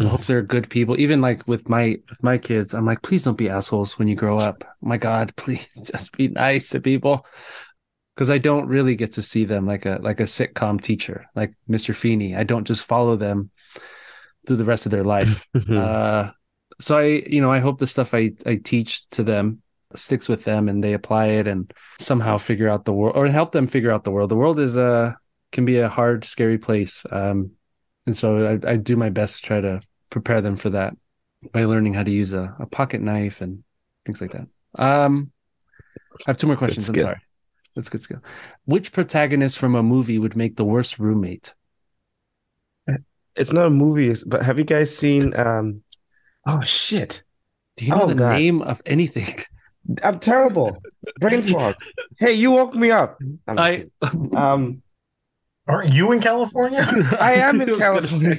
I 0.00 0.04
hope 0.04 0.24
they're 0.24 0.42
good 0.42 0.70
people. 0.70 1.00
Even 1.00 1.20
like 1.20 1.46
with 1.48 1.68
my 1.68 1.98
with 2.08 2.22
my 2.22 2.38
kids, 2.38 2.74
I'm 2.74 2.86
like, 2.86 3.02
please 3.02 3.24
don't 3.24 3.38
be 3.38 3.48
assholes 3.48 3.98
when 3.98 4.08
you 4.08 4.14
grow 4.14 4.38
up. 4.38 4.64
my 4.80 4.96
God, 4.96 5.34
please 5.36 5.68
just 5.82 6.12
be 6.12 6.28
nice 6.28 6.70
to 6.70 6.80
people. 6.80 7.26
Because 8.18 8.30
I 8.30 8.38
don't 8.38 8.66
really 8.66 8.96
get 8.96 9.12
to 9.12 9.22
see 9.22 9.44
them 9.44 9.64
like 9.64 9.86
a 9.86 10.00
like 10.02 10.18
a 10.18 10.24
sitcom 10.24 10.82
teacher, 10.82 11.26
like 11.36 11.54
Mr. 11.70 11.94
Feeney. 11.94 12.34
I 12.34 12.42
don't 12.42 12.66
just 12.66 12.84
follow 12.84 13.14
them 13.14 13.50
through 14.44 14.56
the 14.56 14.64
rest 14.64 14.86
of 14.86 14.90
their 14.90 15.04
life. 15.04 15.46
uh, 15.70 16.30
so 16.80 16.98
I, 16.98 17.04
you 17.04 17.40
know, 17.40 17.52
I 17.52 17.60
hope 17.60 17.78
the 17.78 17.86
stuff 17.86 18.14
I 18.14 18.32
I 18.44 18.56
teach 18.56 19.08
to 19.10 19.22
them 19.22 19.62
sticks 19.94 20.28
with 20.28 20.42
them 20.42 20.68
and 20.68 20.82
they 20.82 20.94
apply 20.94 21.26
it 21.26 21.46
and 21.46 21.72
somehow 22.00 22.38
figure 22.38 22.68
out 22.68 22.84
the 22.84 22.92
world 22.92 23.16
or 23.16 23.28
help 23.28 23.52
them 23.52 23.68
figure 23.68 23.92
out 23.92 24.02
the 24.02 24.10
world. 24.10 24.30
The 24.30 24.36
world 24.36 24.58
is 24.58 24.76
a 24.76 25.16
can 25.52 25.64
be 25.64 25.78
a 25.78 25.88
hard, 25.88 26.24
scary 26.24 26.58
place. 26.58 27.06
Um, 27.12 27.52
and 28.04 28.16
so 28.16 28.58
I, 28.64 28.72
I 28.72 28.76
do 28.78 28.96
my 28.96 29.10
best 29.10 29.36
to 29.36 29.42
try 29.42 29.60
to 29.60 29.80
prepare 30.10 30.40
them 30.40 30.56
for 30.56 30.70
that 30.70 30.94
by 31.52 31.66
learning 31.66 31.94
how 31.94 32.02
to 32.02 32.10
use 32.10 32.32
a, 32.32 32.56
a 32.58 32.66
pocket 32.66 33.00
knife 33.00 33.42
and 33.42 33.62
things 34.04 34.20
like 34.20 34.32
that. 34.32 34.48
Um, 34.74 35.30
I 36.26 36.30
have 36.30 36.36
two 36.36 36.48
more 36.48 36.56
questions. 36.56 36.88
I'm 36.88 36.96
sorry. 36.96 37.20
That's 37.78 37.88
good 37.88 38.00
skill. 38.02 38.20
Which 38.64 38.90
protagonist 38.90 39.56
from 39.56 39.76
a 39.76 39.84
movie 39.84 40.18
would 40.18 40.34
make 40.34 40.56
the 40.56 40.64
worst 40.64 40.98
roommate? 40.98 41.54
It's 43.36 43.52
not 43.52 43.66
a 43.66 43.70
movie, 43.70 44.12
but 44.26 44.42
have 44.42 44.58
you 44.58 44.64
guys 44.64 44.96
seen 44.96 45.32
um 45.38 45.82
oh 46.44 46.60
shit. 46.62 47.22
Do 47.76 47.84
you 47.84 47.92
know 47.92 48.02
Oh, 48.02 48.06
the 48.08 48.16
God. 48.16 48.32
name 48.32 48.62
of 48.62 48.82
anything? 48.84 49.38
I'm 50.02 50.18
terrible. 50.18 50.82
Brain 51.20 51.42
fog. 51.52 51.76
Hey, 52.18 52.32
you 52.32 52.50
woke 52.50 52.74
me 52.74 52.90
up. 52.90 53.20
I'm 53.46 53.56
just 53.56 53.86
I 54.02 54.16
um 54.36 54.82
Aren't 55.68 55.92
you 55.92 56.10
in 56.10 56.20
California? 56.20 56.84
I 57.20 57.34
am 57.34 57.60
in 57.60 57.68
was 57.70 57.78
gonna 57.78 58.00
California. 58.00 58.38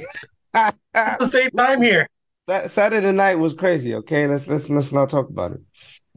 the 0.54 1.30
same 1.32 1.52
time 1.52 1.82
here. 1.82 2.10
that 2.48 2.70
Saturday 2.72 3.14
night 3.14 3.36
was 3.36 3.54
crazy. 3.54 3.96
Okay, 3.96 4.28
let's 4.28 4.50
let's 4.50 4.70
let's 4.70 4.92
not 4.92 5.10
talk 5.10 5.30
about 5.30 5.54
it. 5.54 5.62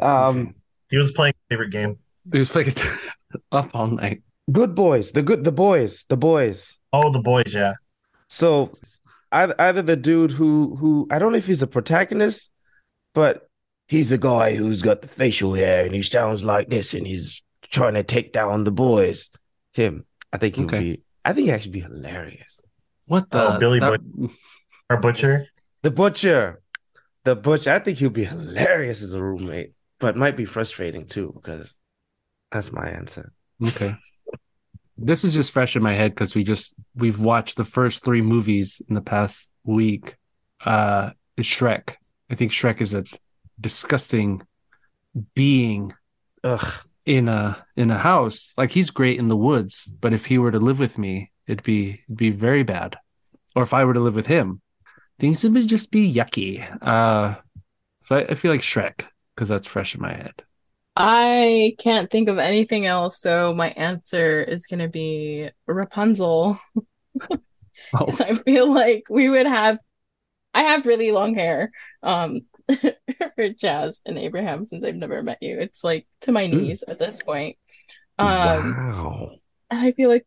Um, 0.02 0.56
He 0.90 0.96
was 0.96 1.12
playing 1.12 1.34
favorite 1.48 1.70
game. 1.70 1.98
He 2.30 2.38
was 2.38 2.50
playing 2.50 2.74
up 3.52 3.70
all 3.74 3.88
night. 3.88 4.22
good 4.50 4.74
boys, 4.74 5.12
the 5.12 5.22
good, 5.22 5.44
the 5.44 5.52
boys, 5.52 6.04
the 6.08 6.16
boys. 6.16 6.78
Oh, 6.92 7.10
the 7.10 7.18
boys, 7.20 7.52
yeah. 7.54 7.72
So 8.28 8.72
either 9.32 9.54
either 9.58 9.82
the 9.82 9.96
dude 9.96 10.30
who 10.32 10.76
who 10.76 11.06
I 11.10 11.18
don't 11.18 11.32
know 11.32 11.38
if 11.38 11.46
he's 11.46 11.62
a 11.62 11.66
protagonist, 11.66 12.50
but 13.14 13.48
he's 13.88 14.10
the 14.10 14.18
guy 14.18 14.54
who's 14.54 14.82
got 14.82 15.02
the 15.02 15.08
facial 15.08 15.54
hair 15.54 15.84
and 15.84 15.94
he 15.94 16.02
sounds 16.02 16.44
like 16.44 16.68
this 16.70 16.94
and 16.94 17.06
he's 17.06 17.42
trying 17.70 17.94
to 17.94 18.02
take 18.02 18.32
down 18.32 18.64
the 18.64 18.70
boys. 18.72 19.28
Him, 19.72 20.04
I 20.32 20.36
think 20.38 20.56
he 20.56 20.62
would 20.62 20.74
Okay. 20.74 20.78
be. 20.96 21.02
I 21.24 21.32
think 21.32 21.46
he 21.46 21.50
actually 21.52 21.72
be 21.72 21.80
hilarious. 21.80 22.60
What 23.06 23.30
the 23.30 23.54
Oh, 23.56 23.58
Billy 23.58 23.80
that- 23.80 24.00
Our 24.90 25.00
butcher. 25.00 25.46
The 25.82 25.90
butcher, 25.90 26.60
the 27.24 27.34
butcher. 27.34 27.70
I 27.70 27.78
think 27.78 27.98
he'll 27.98 28.10
be 28.10 28.24
hilarious 28.24 29.02
as 29.02 29.12
a 29.14 29.22
roommate, 29.22 29.72
but 29.98 30.16
might 30.16 30.36
be 30.36 30.44
frustrating 30.44 31.06
too 31.06 31.32
because 31.34 31.74
that's 32.52 32.72
my 32.72 32.86
answer. 32.88 33.32
Okay. 33.66 33.96
This 34.98 35.24
is 35.24 35.32
just 35.34 35.52
fresh 35.52 35.74
in 35.74 35.82
my 35.82 35.94
head 35.94 36.12
because 36.12 36.34
we 36.34 36.44
just 36.44 36.74
we've 36.94 37.18
watched 37.18 37.56
the 37.56 37.64
first 37.64 38.04
three 38.04 38.20
movies 38.20 38.80
in 38.88 38.94
the 38.94 39.00
past 39.00 39.50
week. 39.64 40.16
Uh 40.64 41.10
Shrek. 41.40 41.94
I 42.30 42.34
think 42.34 42.52
Shrek 42.52 42.80
is 42.80 42.94
a 42.94 43.04
disgusting 43.60 44.42
being 45.34 45.92
Ugh. 46.44 46.84
in 47.06 47.28
a 47.28 47.64
in 47.76 47.90
a 47.90 47.98
house. 47.98 48.52
Like 48.56 48.70
he's 48.70 48.90
great 48.90 49.18
in 49.18 49.28
the 49.28 49.36
woods, 49.36 49.84
but 49.84 50.12
if 50.12 50.26
he 50.26 50.38
were 50.38 50.52
to 50.52 50.60
live 50.60 50.78
with 50.78 50.98
me, 50.98 51.32
it'd 51.46 51.64
be 51.64 52.00
it'd 52.04 52.16
be 52.16 52.30
very 52.30 52.62
bad. 52.62 52.96
Or 53.56 53.62
if 53.62 53.74
I 53.74 53.84
were 53.84 53.94
to 53.94 54.00
live 54.00 54.14
with 54.14 54.26
him, 54.26 54.60
things 55.18 55.42
would 55.42 55.66
just 55.66 55.90
be 55.90 56.12
yucky. 56.12 56.64
Uh 56.82 57.36
so 58.02 58.16
I, 58.16 58.20
I 58.20 58.34
feel 58.34 58.52
like 58.52 58.60
Shrek 58.60 59.06
because 59.34 59.48
that's 59.48 59.66
fresh 59.66 59.94
in 59.94 60.02
my 60.02 60.14
head. 60.14 60.34
I 60.94 61.74
can't 61.78 62.10
think 62.10 62.28
of 62.28 62.38
anything 62.38 62.86
else, 62.86 63.20
so 63.20 63.54
my 63.54 63.70
answer 63.70 64.42
is 64.42 64.66
gonna 64.66 64.88
be 64.88 65.48
Rapunzel. 65.66 66.58
Oh, 67.94 68.06
'Cause 68.06 68.20
I 68.20 68.34
feel 68.34 68.72
like 68.72 69.04
we 69.10 69.28
would 69.28 69.46
have 69.46 69.78
I 70.54 70.62
have 70.64 70.86
really 70.86 71.12
long 71.12 71.34
hair 71.34 71.72
um 72.02 72.42
for 72.68 73.50
Chaz 73.54 74.00
and 74.06 74.18
Abraham 74.18 74.66
since 74.66 74.84
I've 74.84 74.96
never 74.96 75.22
met 75.22 75.38
you. 75.42 75.60
It's 75.60 75.84
like 75.84 76.06
to 76.22 76.32
my 76.32 76.46
Mm. 76.46 76.50
knees 76.50 76.84
at 76.88 76.98
this 76.98 77.20
point. 77.22 77.56
Um 78.18 78.76
wow. 78.76 79.30
and 79.70 79.80
I 79.80 79.92
feel 79.92 80.10
like 80.10 80.26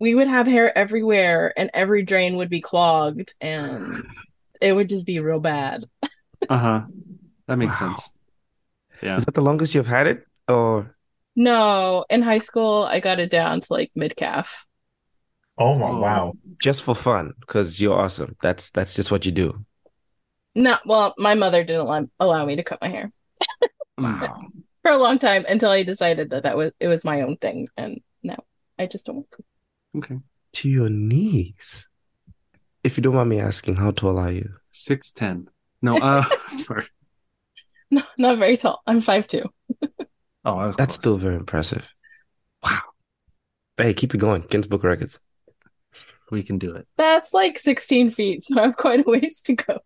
we 0.00 0.14
would 0.14 0.28
have 0.28 0.46
hair 0.46 0.76
everywhere 0.76 1.52
and 1.58 1.70
every 1.74 2.04
drain 2.04 2.36
would 2.36 2.50
be 2.50 2.60
clogged 2.62 3.34
and 3.40 4.04
it 4.62 4.72
would 4.74 4.88
just 4.90 5.06
be 5.06 5.20
real 5.20 5.40
bad. 5.40 5.84
uh-huh. 6.48 6.82
That 7.48 7.56
makes 7.56 7.78
Wow. 7.80 7.86
sense. 7.86 8.10
Yeah. 9.02 9.16
Is 9.16 9.24
that 9.24 9.34
the 9.34 9.40
longest 9.42 9.74
you've 9.74 9.86
had 9.86 10.06
it? 10.06 10.24
Or 10.48 10.94
No, 11.36 12.04
in 12.10 12.22
high 12.22 12.38
school 12.38 12.84
I 12.84 13.00
got 13.00 13.18
it 13.20 13.30
down 13.30 13.60
to 13.60 13.66
like 13.72 13.92
mid 13.94 14.16
calf. 14.16 14.66
Oh 15.58 15.74
my 15.78 15.88
Oh. 15.88 15.98
wow. 16.00 16.32
just 16.60 16.82
for 16.82 16.94
fun? 16.94 17.34
Because 17.40 17.80
you're 17.80 17.98
awesome. 17.98 18.36
That's 18.42 18.70
that's 18.70 18.94
just 18.94 19.10
what 19.10 19.24
you 19.26 19.32
do. 19.32 19.64
No, 20.54 20.78
well, 20.84 21.14
my 21.16 21.34
mother 21.34 21.62
didn't 21.62 21.82
allow, 21.86 22.04
allow 22.18 22.44
me 22.44 22.56
to 22.56 22.64
cut 22.64 22.80
my 22.80 22.88
hair 22.88 23.12
Wow. 23.98 24.48
for 24.82 24.90
a 24.90 24.98
long 24.98 25.18
time 25.18 25.44
until 25.48 25.70
I 25.70 25.82
decided 25.84 26.30
that 26.30 26.42
that 26.44 26.56
was 26.56 26.72
it 26.80 26.88
was 26.88 27.04
my 27.04 27.22
own 27.22 27.36
thing, 27.36 27.68
and 27.76 28.00
now 28.22 28.38
I 28.78 28.86
just 28.86 29.06
don't. 29.06 29.16
want 29.16 29.30
to. 29.32 29.44
Okay. 29.98 30.18
to 30.54 30.68
your 30.68 30.88
knees. 30.88 31.88
If 32.82 32.96
you 32.96 33.02
don't 33.02 33.14
mind 33.14 33.28
me 33.28 33.38
asking, 33.40 33.76
how 33.76 33.90
tall 33.92 34.18
are 34.18 34.32
you? 34.32 34.54
Six 34.70 35.10
ten. 35.12 35.48
No, 35.82 35.96
uh 35.98 36.24
sorry. 36.56 36.86
No, 37.92 38.02
not 38.18 38.38
very 38.38 38.56
tall. 38.56 38.82
I'm 38.86 39.00
five 39.00 39.26
two. 39.26 39.44
Oh, 40.44 40.56
I 40.56 40.66
was 40.66 40.76
That's 40.76 40.94
close. 40.94 40.96
still 40.96 41.18
very 41.18 41.34
impressive. 41.36 41.86
Wow. 42.62 42.78
Hey, 43.76 43.92
keep 43.92 44.14
it 44.14 44.18
going. 44.18 44.42
Guinness 44.48 44.68
Book 44.68 44.84
Records. 44.84 45.20
we 46.30 46.42
can 46.42 46.58
do 46.58 46.74
it. 46.76 46.86
That's 46.96 47.34
like 47.34 47.58
16 47.58 48.10
feet, 48.10 48.42
so 48.42 48.58
I 48.58 48.62
have 48.62 48.76
quite 48.78 49.06
a 49.06 49.10
ways 49.10 49.42
to 49.42 49.54
go. 49.54 49.80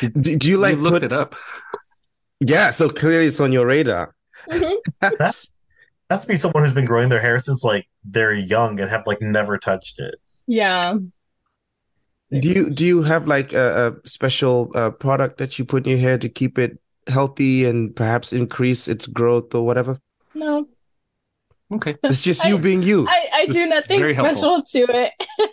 Do, 0.00 0.08
do 0.36 0.48
you 0.48 0.56
like 0.56 0.76
you 0.76 0.80
looked 0.82 0.94
put 0.94 1.02
it 1.02 1.12
up. 1.12 1.34
Yeah, 2.40 2.70
so 2.70 2.88
clearly 2.88 3.26
it's 3.26 3.40
on 3.40 3.52
your 3.52 3.66
radar. 3.66 4.14
Mhm. 4.48 4.76
That's 5.18 5.50
that's 6.08 6.24
be 6.24 6.36
someone 6.36 6.62
who's 6.64 6.72
been 6.72 6.86
growing 6.86 7.10
their 7.10 7.20
hair 7.20 7.38
since 7.40 7.62
like 7.62 7.86
they're 8.04 8.32
young 8.32 8.80
and 8.80 8.88
have 8.88 9.06
like 9.06 9.20
never 9.20 9.58
touched 9.58 9.98
it. 9.98 10.14
Yeah. 10.46 10.94
Do 12.30 12.46
you 12.48 12.70
do 12.70 12.86
you 12.86 13.02
have 13.02 13.26
like 13.26 13.52
a, 13.54 13.94
a 14.04 14.08
special 14.08 14.70
uh, 14.74 14.90
product 14.90 15.38
that 15.38 15.58
you 15.58 15.64
put 15.64 15.86
in 15.86 15.90
your 15.92 15.98
hair 16.00 16.18
to 16.18 16.28
keep 16.28 16.58
it 16.58 16.78
healthy 17.06 17.64
and 17.64 17.94
perhaps 17.96 18.32
increase 18.32 18.86
its 18.86 19.06
growth 19.06 19.54
or 19.54 19.64
whatever? 19.64 19.98
No, 20.34 20.68
Okay. 21.72 21.96
It's 22.04 22.20
just 22.22 22.44
you 22.44 22.56
I- 22.56 22.60
being 22.60 22.82
you. 22.82 23.06
I, 23.08 23.28
I 23.32 23.46
do 23.46 23.58
is 23.58 23.68
nothing 23.70 24.00
very 24.00 24.14
special 24.14 24.62
to 24.62 24.78
it. 24.88 25.12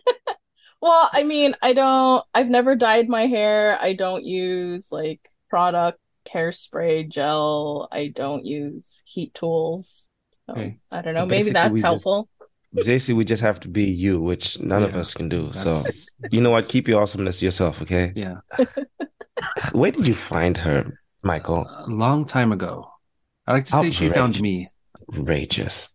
Well, 0.81 1.09
I 1.11 1.23
mean, 1.23 1.55
I 1.63 1.73
don't, 1.73 2.23
I've 2.35 2.49
never 2.49 2.75
dyed 2.75 3.09
my 3.09 3.25
hair. 3.25 3.79
I 3.81 3.95
don't 3.95 4.23
use 4.23 4.91
like 4.91 5.19
product, 5.49 5.97
hairspray, 6.31 7.09
gel. 7.09 7.87
I 7.91 8.09
don't 8.13 8.45
use 8.45 9.01
heat 9.05 9.33
tools. 9.33 10.11
So, 10.45 10.51
Okay. 10.53 10.77
I 10.91 11.01
don't 11.01 11.15
know. 11.15 11.21
So 11.21 11.25
Maybe 11.25 11.49
that's 11.51 11.71
we 11.71 11.79
just- 11.81 11.85
helpful. 11.85 12.29
Basically, 12.83 13.15
we 13.15 13.25
just 13.25 13.41
have 13.41 13.59
to 13.61 13.67
be 13.67 13.85
you, 13.85 14.21
which 14.21 14.59
none 14.59 14.83
of 14.83 14.95
us 14.95 15.13
can 15.13 15.29
do. 15.29 15.51
So 15.53 15.81
you 16.31 16.41
know 16.41 16.51
what? 16.51 16.67
Keep 16.67 16.87
your 16.87 17.01
awesomeness 17.01 17.39
to 17.39 17.45
yourself, 17.45 17.81
okay? 17.81 18.11
Yeah. 18.15 18.37
Where 19.71 19.91
did 19.91 20.07
you 20.07 20.13
find 20.13 20.57
her, 20.57 20.99
Michael? 21.23 21.65
A 21.67 21.85
long 21.87 22.25
time 22.25 22.51
ago. 22.51 22.89
I 23.47 23.53
like 23.53 23.65
to 23.65 23.71
say 23.73 23.91
she 23.91 24.09
found 24.09 24.41
me. 24.41 24.67
Outrageous. 25.13 25.89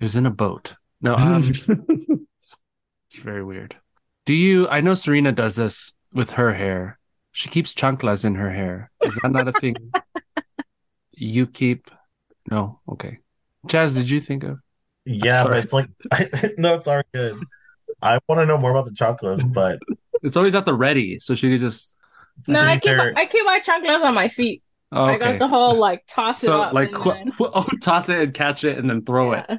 It 0.00 0.04
was 0.04 0.16
in 0.16 0.26
a 0.26 0.30
boat. 0.30 0.74
No, 1.00 1.14
um, 1.16 1.44
it's 1.44 3.22
very 3.22 3.44
weird. 3.44 3.76
Do 4.26 4.34
you? 4.34 4.68
I 4.68 4.80
know 4.80 4.94
Serena 4.94 5.32
does 5.32 5.56
this 5.56 5.92
with 6.12 6.30
her 6.32 6.52
hair. 6.52 6.98
She 7.32 7.48
keeps 7.48 7.72
chanclas 7.72 8.24
in 8.24 8.34
her 8.34 8.50
hair. 8.50 8.90
Is 9.02 9.14
that 9.22 9.30
not 9.30 9.48
a 9.48 9.52
thing? 9.52 9.76
you 11.12 11.46
keep? 11.46 11.90
No. 12.50 12.80
Okay. 12.88 13.18
Chaz, 13.66 13.94
did 13.94 14.10
you 14.10 14.20
think 14.20 14.44
of? 14.44 14.58
Yeah, 15.08 15.44
but 15.44 15.56
it's 15.58 15.72
like 15.72 15.88
no, 16.58 16.74
it's 16.74 16.86
already 16.86 17.08
good. 17.14 17.42
I 18.02 18.18
want 18.28 18.40
to 18.40 18.46
know 18.46 18.58
more 18.58 18.70
about 18.70 18.84
the 18.84 18.92
chanclas, 18.92 19.52
but 19.52 19.78
It's 20.22 20.36
always 20.36 20.54
at 20.54 20.66
the 20.66 20.74
ready, 20.74 21.18
so 21.18 21.34
she 21.34 21.50
could 21.50 21.60
just. 21.60 21.96
No, 22.46 22.60
I 22.60 22.78
keep, 22.78 22.96
fair, 22.96 23.12
I 23.16 23.26
keep 23.26 23.44
my 23.44 23.60
chanclas 23.66 24.04
on 24.04 24.14
my 24.14 24.28
feet. 24.28 24.62
Oh, 24.92 25.04
I 25.04 25.18
got 25.18 25.38
the 25.38 25.48
whole 25.48 25.74
like 25.76 26.04
toss 26.06 26.44
it 26.44 26.50
up. 26.50 26.72
like 26.72 26.88
and 26.90 26.96
qu- 26.96 27.12
then- 27.12 27.32
oh, 27.40 27.66
toss 27.82 28.08
it 28.08 28.20
and 28.20 28.34
catch 28.34 28.64
it 28.64 28.78
and 28.78 28.88
then 28.88 29.04
throw 29.04 29.32
it. 29.32 29.44
Yeah. 29.48 29.56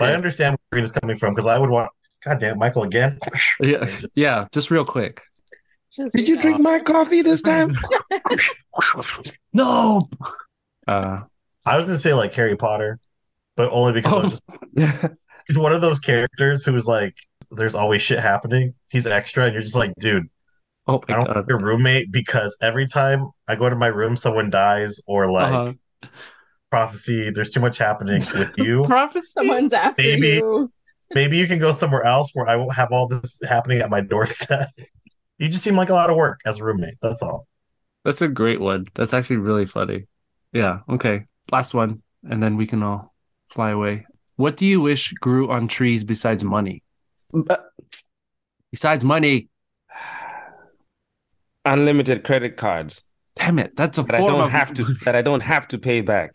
I 0.00 0.14
understand 0.14 0.56
where 0.70 0.80
Serena's 0.80 0.92
coming 0.92 1.16
from 1.16 1.34
because 1.34 1.46
I 1.46 1.58
would 1.58 1.70
want. 1.70 1.90
God 2.24 2.40
damn, 2.40 2.58
Michael 2.58 2.82
again. 2.82 3.18
Yeah, 3.60 3.88
yeah. 4.14 4.48
Just 4.52 4.70
real 4.70 4.84
quick. 4.84 5.22
Just 5.92 6.14
Did 6.14 6.28
you 6.28 6.34
yeah. 6.36 6.40
drink 6.40 6.60
my 6.60 6.78
coffee 6.80 7.22
this 7.22 7.42
time? 7.42 7.70
No. 9.52 10.08
Uh, 10.86 11.22
I 11.64 11.76
was 11.76 11.86
gonna 11.86 11.98
say 11.98 12.14
like 12.14 12.34
Harry 12.34 12.56
Potter, 12.56 12.98
but 13.56 13.70
only 13.72 13.92
because 13.92 14.12
Oh. 14.12 14.22
I'm 14.22 14.30
just 14.78 15.06
he's 15.48 15.58
one 15.58 15.72
of 15.72 15.80
those 15.80 15.98
characters 15.98 16.64
who's 16.64 16.86
like, 16.86 17.14
there's 17.50 17.74
always 17.74 18.02
shit 18.02 18.18
happening. 18.20 18.74
He's 18.88 19.06
extra, 19.06 19.44
and 19.44 19.54
you're 19.54 19.62
just 19.62 19.76
like, 19.76 19.92
dude, 19.98 20.28
Oh 20.86 21.02
I 21.08 21.14
don't 21.14 21.26
god. 21.26 21.36
have 21.36 21.48
a 21.50 21.56
roommate 21.56 22.12
because 22.12 22.56
every 22.60 22.86
time 22.86 23.30
I 23.48 23.56
go 23.56 23.68
to 23.68 23.76
my 23.76 23.86
room, 23.88 24.16
someone 24.16 24.50
dies 24.50 25.00
or 25.06 25.30
like 25.30 25.52
Uh-huh. 25.52 26.08
prophecy. 26.70 27.30
There's 27.30 27.50
too 27.50 27.60
much 27.60 27.78
happening 27.78 28.22
with 28.34 28.50
you. 28.58 28.82
Prophecy. 28.84 29.28
Someone's 29.28 29.72
after 29.72 30.02
Maybe. 30.02 30.28
you. 30.28 30.72
Maybe 31.14 31.36
you 31.38 31.46
can 31.46 31.58
go 31.60 31.70
somewhere 31.72 32.02
else 32.04 32.30
where 32.34 32.48
I 32.48 32.56
won't 32.56 32.72
have 32.74 32.90
all 32.90 33.06
this 33.06 33.38
happening 33.48 33.80
at 33.80 33.90
my 33.90 34.00
doorstep. 34.00 34.70
You 35.38 35.50
just 35.50 35.62
seem 35.62 35.76
like 35.76 35.90
a 35.90 35.92
lot 35.92 36.08
of 36.08 36.16
work 36.16 36.40
as 36.46 36.60
a 36.60 36.64
roommate. 36.64 36.94
That's 37.02 37.20
all. 37.20 37.46
That's 38.06 38.22
a 38.22 38.26
great 38.28 38.58
one. 38.58 38.86
That's 38.94 39.12
actually 39.12 39.36
really 39.36 39.66
funny. 39.66 40.06
Yeah. 40.54 40.78
Okay. 40.88 41.26
Last 41.52 41.74
one, 41.74 42.02
and 42.24 42.42
then 42.42 42.56
we 42.56 42.66
can 42.66 42.82
all 42.82 43.12
fly 43.48 43.70
away. 43.70 44.06
What 44.36 44.56
do 44.56 44.66
you 44.66 44.80
wish 44.80 45.12
grew 45.12 45.50
on 45.50 45.68
trees 45.68 46.04
besides 46.04 46.44
money? 46.44 46.82
But 47.32 47.64
Besides 48.72 49.04
money. 49.04 49.48
unlimited 51.64 52.22
credit 52.24 52.56
cards 52.56 53.02
Damn 53.36 53.58
it. 53.58 53.76
That's 53.76 53.98
a 53.98 54.02
that 54.04 54.14
I 54.14 54.18
form 54.18 54.32
don't 54.32 54.44
of 54.44 54.50
have 54.50 54.72
to 54.74 54.84
that 55.04 55.14
I 55.14 55.20
don't 55.20 55.42
have 55.42 55.68
to 55.68 55.78
pay 55.78 56.00
back. 56.00 56.32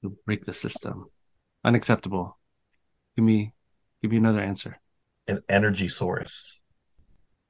You 0.00 0.16
break 0.26 0.44
the 0.44 0.52
system. 0.52 1.06
Unacceptable. 1.64 2.38
Give 3.16 3.24
me 3.24 3.52
give 4.00 4.12
me 4.12 4.16
another 4.16 4.40
answer. 4.40 4.78
An 5.26 5.42
energy 5.48 5.88
source. 5.88 6.60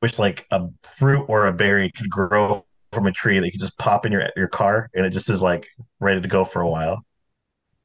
which 0.01 0.19
like 0.19 0.47
a 0.51 0.69
fruit 0.83 1.27
or 1.29 1.47
a 1.47 1.53
berry 1.53 1.91
could 1.91 2.09
grow 2.09 2.65
from 2.93 3.07
a 3.07 3.13
tree 3.13 3.39
that 3.39 3.53
you 3.53 3.59
just 3.59 3.77
pop 3.77 4.07
in 4.07 4.13
your 4.13 4.31
your 4.35 4.49
car 4.49 4.89
and 4.95 5.05
it 5.05 5.11
just 5.11 5.29
is 5.29 5.43
like 5.43 5.67
ready 6.01 6.23
to 6.23 6.29
go 6.29 6.43
for 6.43 6.63
a 6.63 6.69
while. 6.69 7.05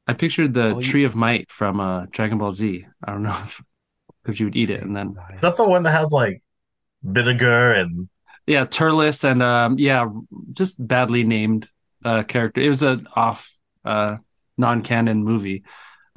I 0.07 0.13
pictured 0.13 0.53
the 0.53 0.75
Oh, 0.75 0.79
you- 0.79 0.83
tree 0.83 1.03
of 1.05 1.15
might 1.15 1.49
from 1.51 1.79
uh 1.79 2.05
Dragon 2.11 2.37
Ball 2.37 2.51
Z. 2.51 2.85
I 3.03 3.11
don't 3.11 3.23
know 3.23 3.41
because 4.21 4.39
you 4.39 4.45
would 4.47 4.55
eat 4.55 4.69
it 4.69 4.81
and 4.83 4.95
then 4.95 5.15
Is 5.35 5.41
that 5.41 5.55
the 5.55 5.63
one 5.67 5.83
that 5.83 5.91
has 5.91 6.11
like 6.11 6.41
vinegar 7.03 7.71
and 7.71 8.09
yeah, 8.45 8.65
Turles 8.65 9.23
and 9.23 9.41
um 9.41 9.77
yeah, 9.79 10.07
just 10.53 10.75
badly 10.85 11.23
named 11.23 11.69
uh 12.03 12.23
character. 12.23 12.61
It 12.61 12.69
was 12.69 12.81
an 12.83 13.07
off 13.15 13.55
uh 13.85 14.17
non-canon 14.57 15.23
movie 15.23 15.63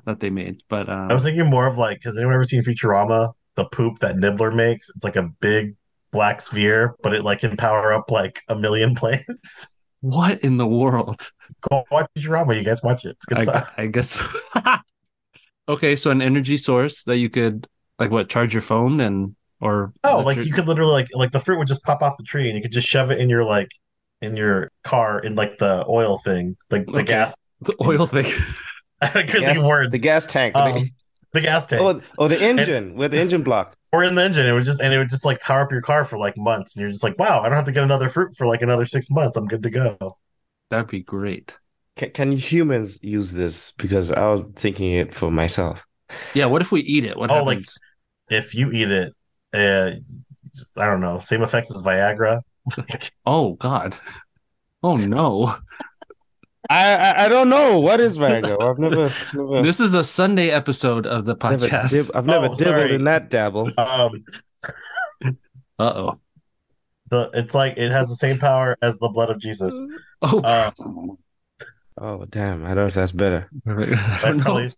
that 0.04 0.20
they 0.20 0.30
made, 0.30 0.62
but 0.68 0.88
um 0.88 1.10
I 1.10 1.14
was 1.14 1.24
thinking 1.24 1.48
more 1.48 1.66
of 1.66 1.78
like, 1.78 2.02
has 2.04 2.16
anyone 2.16 2.34
ever 2.34 2.44
seen 2.44 2.62
Futurama? 2.62 3.32
The 3.54 3.64
poop 3.66 4.00
that 4.00 4.16
Nibbler 4.18 4.50
makes. 4.50 4.90
It's 4.90 5.04
like 5.04 5.16
a 5.16 5.30
big 5.40 5.76
black 6.12 6.40
sphere, 6.40 6.94
but 7.02 7.14
it 7.14 7.22
like 7.24 7.40
can 7.40 7.56
power 7.56 7.92
up 7.92 8.10
like 8.10 8.42
a 8.48 8.54
million 8.56 8.94
planes. 9.00 9.66
what 10.00 10.40
in 10.40 10.56
the 10.58 10.66
world? 10.66 11.30
Go 11.70 11.84
watch 11.90 12.06
Futurama. 12.16 12.56
You 12.56 12.62
guys 12.64 12.82
watch 12.82 13.04
it. 13.04 13.10
It's 13.10 13.26
good 13.26 13.38
I, 13.38 13.42
stuff. 13.42 13.74
I 13.76 13.86
guess. 13.86 14.22
okay, 15.68 15.96
so 15.96 16.10
an 16.10 16.22
energy 16.22 16.56
source 16.56 17.04
that 17.04 17.18
you 17.18 17.28
could 17.30 17.66
like 17.98 18.10
what 18.10 18.28
charge 18.28 18.52
your 18.54 18.62
phone 18.62 19.00
and 19.00 19.34
or 19.60 19.92
Oh, 20.04 20.18
let 20.18 20.26
like 20.26 20.36
your- 20.36 20.44
you 20.46 20.52
could 20.52 20.68
literally 20.68 20.92
like 20.92 21.08
like 21.12 21.32
the 21.32 21.40
fruit 21.40 21.58
would 21.58 21.68
just 21.68 21.82
pop 21.82 22.02
off 22.02 22.16
the 22.18 22.24
tree 22.24 22.46
and 22.48 22.56
you 22.56 22.62
could 22.62 22.72
just 22.72 22.86
shove 22.86 23.10
it 23.10 23.18
in 23.18 23.28
your 23.28 23.44
like 23.44 23.68
in 24.22 24.36
your 24.36 24.70
car 24.84 25.18
in 25.18 25.34
like 25.34 25.58
the 25.58 25.84
oil 25.88 26.18
thing, 26.18 26.56
like 26.70 26.86
the 26.86 26.92
Okay. 26.98 27.04
gas. 27.04 27.34
the 27.62 27.74
oil 27.82 28.06
thing. 28.06 28.26
I 29.00 29.08
couldn't 29.08 29.28
think 29.30 29.44
Gas- 29.44 29.56
of 29.58 29.64
words. 29.64 29.92
The 29.92 29.98
gas 29.98 30.26
tank. 30.26 30.56
Um, 30.56 30.90
the 31.32 31.40
gas 31.42 31.66
tank. 31.66 31.82
oh, 31.82 32.00
oh, 32.18 32.28
the 32.28 32.40
engine 32.40 32.94
with 32.94 33.10
the 33.10 33.18
engine 33.18 33.42
block. 33.42 33.74
or 33.92 34.02
in 34.04 34.14
the 34.14 34.22
engine. 34.22 34.46
It 34.46 34.52
would 34.52 34.64
just 34.64 34.80
and 34.80 34.92
it 34.94 34.98
would 34.98 35.10
just 35.10 35.24
like 35.26 35.40
power 35.40 35.60
up 35.62 35.70
your 35.72 35.82
car 35.82 36.04
for 36.06 36.16
like 36.18 36.34
months, 36.38 36.74
and 36.74 36.80
you're 36.80 36.90
just 36.90 37.02
like, 37.02 37.18
wow, 37.18 37.40
I 37.40 37.48
don't 37.48 37.56
have 37.56 37.66
to 37.66 37.72
get 37.72 37.82
another 37.84 38.08
fruit 38.08 38.34
for 38.38 38.46
like 38.46 38.62
another 38.62 38.86
six 38.86 39.10
months. 39.10 39.36
I'm 39.36 39.46
good 39.46 39.62
to 39.64 39.70
go. 39.70 40.16
That'd 40.70 40.88
be 40.88 41.00
great. 41.02 41.54
Can, 41.96 42.10
can 42.10 42.32
humans 42.32 42.98
use 43.02 43.32
this? 43.32 43.70
Because 43.72 44.10
I 44.12 44.26
was 44.26 44.48
thinking 44.50 44.92
it 44.92 45.14
for 45.14 45.30
myself. 45.30 45.86
Yeah, 46.34 46.46
what 46.46 46.62
if 46.62 46.70
we 46.72 46.80
eat 46.82 47.04
it? 47.04 47.16
What 47.16 47.30
Oh, 47.30 47.42
like- 47.44 47.58
happens? 47.58 47.78
If 48.28 48.54
you 48.54 48.70
eat 48.72 48.90
it, 48.90 49.12
uh, 49.54 49.92
I 50.78 50.86
don't 50.86 51.00
know, 51.00 51.20
same 51.20 51.42
effects 51.42 51.74
as 51.74 51.82
Viagra. 51.82 52.40
Oh 53.24 53.54
God. 53.54 53.94
Oh 54.82 54.96
no. 54.96 55.54
I 56.68 56.94
I, 56.94 57.24
I 57.26 57.28
don't 57.28 57.48
know 57.48 57.78
what 57.78 58.00
is 58.00 58.18
Viagra. 58.18 58.60
I've 58.60 58.78
never 58.78 59.12
never 59.34 59.62
This 59.62 59.78
is 59.78 59.94
a 59.94 60.02
Sunday 60.02 60.50
episode 60.50 61.06
of 61.06 61.24
the 61.24 61.34
never 61.36 61.66
podcast. 61.68 61.90
dib- 61.90 62.10
I've 62.14 62.26
never 62.26 62.46
Oh, 62.46 62.54
dibbled 62.56 62.60
sorry. 62.80 62.94
in 62.94 63.04
that 63.04 63.30
dabble. 63.30 63.70
Um, 63.78 64.24
Uh-oh. 65.78 66.18
The 67.10 67.30
it's 67.34 67.54
like 67.54 67.78
it 67.78 67.90
has 67.90 68.08
the 68.08 68.16
same 68.16 68.38
power 68.38 68.76
as 68.82 68.98
the 68.98 69.08
blood 69.08 69.30
of 69.30 69.38
Jesus. 69.38 69.74
Oh, 70.22 70.40
Uh, 70.40 70.70
Oh 71.98 72.26
damn! 72.26 72.64
I 72.64 72.68
don't 72.68 72.76
know 72.76 72.86
if 72.86 72.94
that's 72.94 73.12
better. 73.12 73.48
I 73.66 73.70
I 73.72 74.20
don't 74.20 74.36
know. 74.38 74.42
probably, 74.44 74.70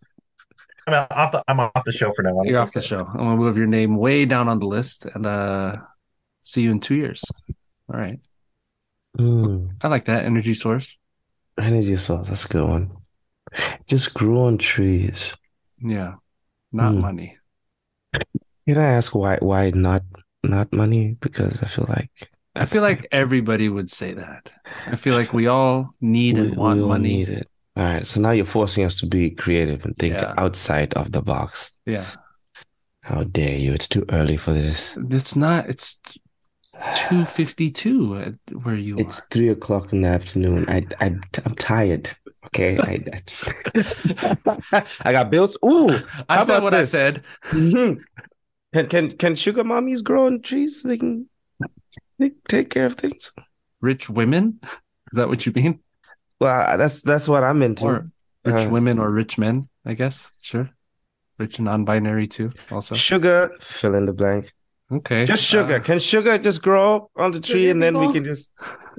I'm 0.87 1.07
off 1.11 1.33
the 1.33 1.43
I'm 1.49 1.61
off 1.61 1.85
the 1.85 1.93
show 1.93 2.13
for 2.15 2.23
now. 2.23 2.31
on. 2.39 2.47
You're 2.47 2.61
off 2.61 2.73
the 2.73 2.79
okay. 2.79 2.87
show. 2.87 3.01
I'm 3.07 3.17
gonna 3.19 3.37
move 3.37 3.57
your 3.57 3.67
name 3.67 3.97
way 3.97 4.25
down 4.25 4.49
on 4.49 4.59
the 4.61 4.67
list 4.67 5.05
and 5.07 5.27
uh 5.27 5.77
see 6.43 6.63
you 6.63 6.71
in 6.71 6.81
two 6.81 6.95
years. 6.95 7.25
All 7.93 7.99
right. 7.99 8.21
Mm, 9.19 9.73
I 9.81 9.89
like 9.89 10.05
that 10.05 10.25
energy 10.27 10.55
source. 10.55 10.97
energy 11.59 11.97
source. 11.97 12.29
That's 12.29 12.45
a 12.45 12.49
good 12.49 12.69
one. 12.69 12.93
Just 13.89 14.15
grew 14.15 14.41
on 14.43 14.59
trees. 14.59 15.35
Yeah. 15.81 16.15
Not 16.71 16.93
Hmm. 16.95 17.01
money. 17.01 17.39
Can 18.69 18.79
I 18.79 18.93
ask 18.93 19.15
why? 19.15 19.39
Why 19.41 19.71
not? 19.71 20.03
Not 20.43 20.73
money? 20.73 21.17
Because 21.21 21.63
I 21.63 21.67
feel 21.67 21.87
like 21.89 22.11
I 22.55 22.65
feel 22.67 22.83
like 22.83 23.07
everybody 23.13 23.69
would 23.69 23.91
say 23.91 24.13
that. 24.15 24.51
I 24.87 24.97
feel 24.97 25.15
like 25.15 25.33
we 25.33 25.47
all 25.47 25.95
need 26.01 26.37
we, 26.37 26.43
and 26.43 26.57
want 26.57 26.79
we 26.79 26.83
all 26.83 26.89
money. 26.89 27.09
need 27.19 27.29
it. 27.29 27.49
All 27.77 27.85
right. 27.85 28.07
So 28.07 28.21
now 28.21 28.31
you're 28.33 28.45
forcing 28.47 28.85
us 28.85 28.97
to 28.97 29.07
be 29.07 29.31
creative 29.31 29.85
and 29.85 29.97
think 29.99 30.15
Yeah. 30.15 30.35
outside 30.37 30.95
of 30.95 31.13
the 31.13 31.23
box. 31.23 31.73
Yeah. 31.87 32.05
How 33.05 33.23
dare 33.25 33.57
you? 33.57 33.73
It's 33.73 33.89
too 33.89 34.05
early 34.11 34.37
for 34.37 34.53
this. 34.53 34.97
It's 35.11 35.37
not 35.37 35.69
it's 35.69 35.99
two 36.97 37.25
fifty 37.25 37.71
two 37.71 38.35
where 38.63 38.75
you 38.77 38.99
It's 38.99 39.21
three 39.31 39.49
o'clock 39.49 39.93
in 39.93 40.03
the 40.03 40.09
afternoon. 40.09 40.69
I, 40.69 40.87
I, 41.01 41.15
I'm 41.45 41.55
tired. 41.57 42.11
Okay. 42.47 42.79
I, 42.79 43.05
I, 43.13 44.83
I 45.05 45.13
got 45.13 45.31
bills. 45.31 45.57
Ooh. 45.65 46.01
I 46.29 46.45
said 46.45 46.63
what 46.63 46.71
this? 46.71 46.95
I 46.95 46.99
said. 46.99 47.23
Mhm. 47.51 48.01
Can 48.73 48.87
can 48.87 49.17
can 49.17 49.35
sugar 49.35 49.65
mommies 49.65 50.03
grow 50.05 50.27
on 50.27 50.43
trees? 50.43 50.83
They 50.83 50.99
can 50.99 51.27
they 52.19 52.33
take 52.49 52.71
care 52.71 52.87
of 52.87 52.95
things. 52.95 53.33
Rich 53.81 54.11
women? 54.11 54.61
Is 55.13 55.15
that 55.15 55.29
what 55.29 55.47
you 55.47 55.53
mean? 55.53 55.81
Well, 56.41 56.77
that's 56.77 57.03
that's 57.03 57.29
what 57.29 57.45
I'm 57.45 57.63
into. 57.63 57.87
Or 57.87 58.11
rich 58.45 58.67
Uh, 58.67 58.71
women 58.71 58.99
or 58.99 59.11
rich 59.11 59.39
men, 59.39 59.69
I 59.87 59.95
guess. 59.95 60.31
Sure. 60.43 60.69
Rich 61.39 61.59
and 61.59 61.67
non 61.67 61.85
binary 61.85 62.27
too, 62.27 62.51
also. 62.71 62.95
Sugar, 62.95 63.51
fill 63.61 63.95
in 63.95 64.07
the 64.07 64.13
blank. 64.13 64.53
Okay. 64.91 65.25
Just 65.25 65.45
sugar. 65.45 65.77
Uh, 65.77 65.81
Can 65.81 65.99
sugar 65.99 66.39
just 66.39 66.63
grow 66.63 67.11
on 67.17 67.31
the 67.31 67.41
tree 67.41 67.71
and 67.71 67.83
then 67.83 67.99
we 67.99 68.13
can 68.13 68.25
just 68.25 68.51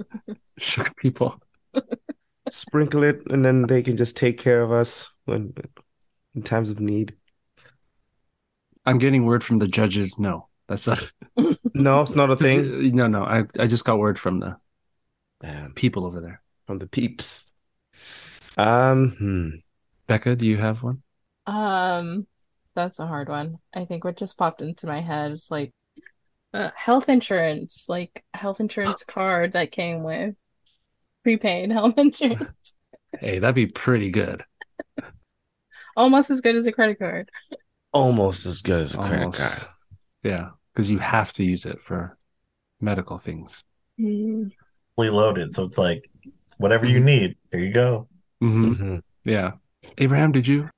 sugar 0.57 0.91
people. 0.97 1.41
sprinkle 2.49 3.03
it 3.03 3.21
and 3.29 3.43
then 3.45 3.63
they 3.67 3.81
can 3.83 3.95
just 3.97 4.15
take 4.17 4.37
care 4.37 4.61
of 4.61 4.71
us 4.71 5.09
when 5.25 5.53
in 6.35 6.41
times 6.43 6.71
of 6.71 6.79
need? 6.79 7.15
I'm 8.89 8.97
getting 8.97 9.25
word 9.25 9.43
from 9.43 9.59
the 9.59 9.67
judges. 9.67 10.17
No, 10.19 10.47
that's 10.67 10.87
not 10.87 11.11
No, 11.73 12.01
it's 12.01 12.15
not 12.15 12.31
a 12.31 12.35
thing. 12.35 12.95
No, 12.95 13.07
no. 13.07 13.23
I, 13.23 13.43
I 13.59 13.67
just 13.67 13.85
got 13.85 13.99
word 13.99 14.19
from 14.19 14.39
the 14.39 14.57
Um, 15.43 15.73
people 15.73 16.05
over 16.05 16.19
there. 16.19 16.41
from 16.65 16.79
the 16.79 16.87
peeps. 16.87 17.51
Um, 18.57 19.11
hmm. 19.11 19.49
Becca, 20.07 20.35
do 20.35 20.45
you 20.45 20.57
have 20.57 20.83
one? 20.83 21.03
Um, 21.45 22.27
that's 22.75 22.99
a 22.99 23.07
hard 23.07 23.29
one. 23.29 23.59
I 23.73 23.85
think 23.85 24.03
what 24.03 24.17
just 24.17 24.37
popped 24.37 24.61
into 24.61 24.87
my 24.87 25.01
head 25.01 25.31
is 25.31 25.49
like 25.49 25.73
uh, 26.53 26.71
health 26.75 27.09
insurance, 27.09 27.87
like 27.89 28.23
health 28.33 28.59
insurance 28.59 29.03
card 29.05 29.53
that 29.53 29.71
came 29.71 30.03
with 30.03 30.35
prepaid 31.23 31.71
health 31.71 31.95
insurance, 31.99 32.51
Hey, 33.19 33.39
that'd 33.39 33.55
be 33.55 33.67
pretty 33.67 34.09
good. 34.11 34.45
almost 35.95 36.29
as 36.29 36.41
good 36.41 36.55
as 36.55 36.67
a 36.67 36.71
credit 36.71 36.99
card. 36.99 37.29
Almost 37.91 38.45
as 38.45 38.61
good 38.61 38.81
as 38.81 38.93
a 38.95 38.97
credit 38.99 39.33
card. 39.33 39.67
Yeah, 40.23 40.49
because 40.73 40.89
you 40.89 40.99
have 40.99 41.33
to 41.33 41.43
use 41.43 41.65
it 41.65 41.79
for 41.81 42.17
medical 42.81 43.17
things. 43.17 43.63
Mm. 43.99 44.51
fully 44.95 45.09
loaded. 45.09 45.53
So 45.53 45.63
it's 45.65 45.77
like 45.77 46.09
whatever 46.57 46.85
you 46.85 46.99
need, 46.99 47.35
here 47.51 47.59
you 47.61 47.73
go. 47.73 48.07
hmm 48.39 48.73
Mhm. 48.73 49.01
Yeah. 49.25 49.51
Abraham, 49.97 50.31
did 50.31 50.47
you? 50.47 50.69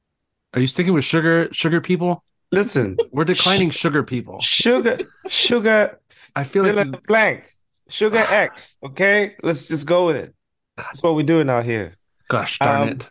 Are 0.54 0.60
you 0.60 0.68
sticking 0.68 0.94
with 0.94 1.04
sugar? 1.06 1.48
Sugar 1.52 1.82
people? 1.82 2.24
Listen, 2.52 2.98
We're 3.12 3.24
declining 3.26 3.70
sugar 3.70 4.04
people. 4.04 4.40
sugar, 4.40 4.98
sugar, 5.30 6.00
I 6.36 6.44
feel 6.44 6.64
fill 6.66 6.76
like 6.76 6.86
in 6.88 6.92
the 6.92 7.02
blank. 7.08 7.50
Sugar 7.88 8.26
X. 8.30 8.78
Okay, 8.84 9.36
let's 9.44 9.66
just 9.66 9.86
go 9.88 10.06
with 10.08 10.16
it. 10.18 10.34
That's 10.78 11.02
what 11.04 11.16
we're 11.16 11.24
doing 11.26 11.50
out 11.50 11.64
here. 11.66 11.94
gosh 12.28 12.58
darn 12.60 12.82
Um, 12.82 12.90
it. 12.90 13.10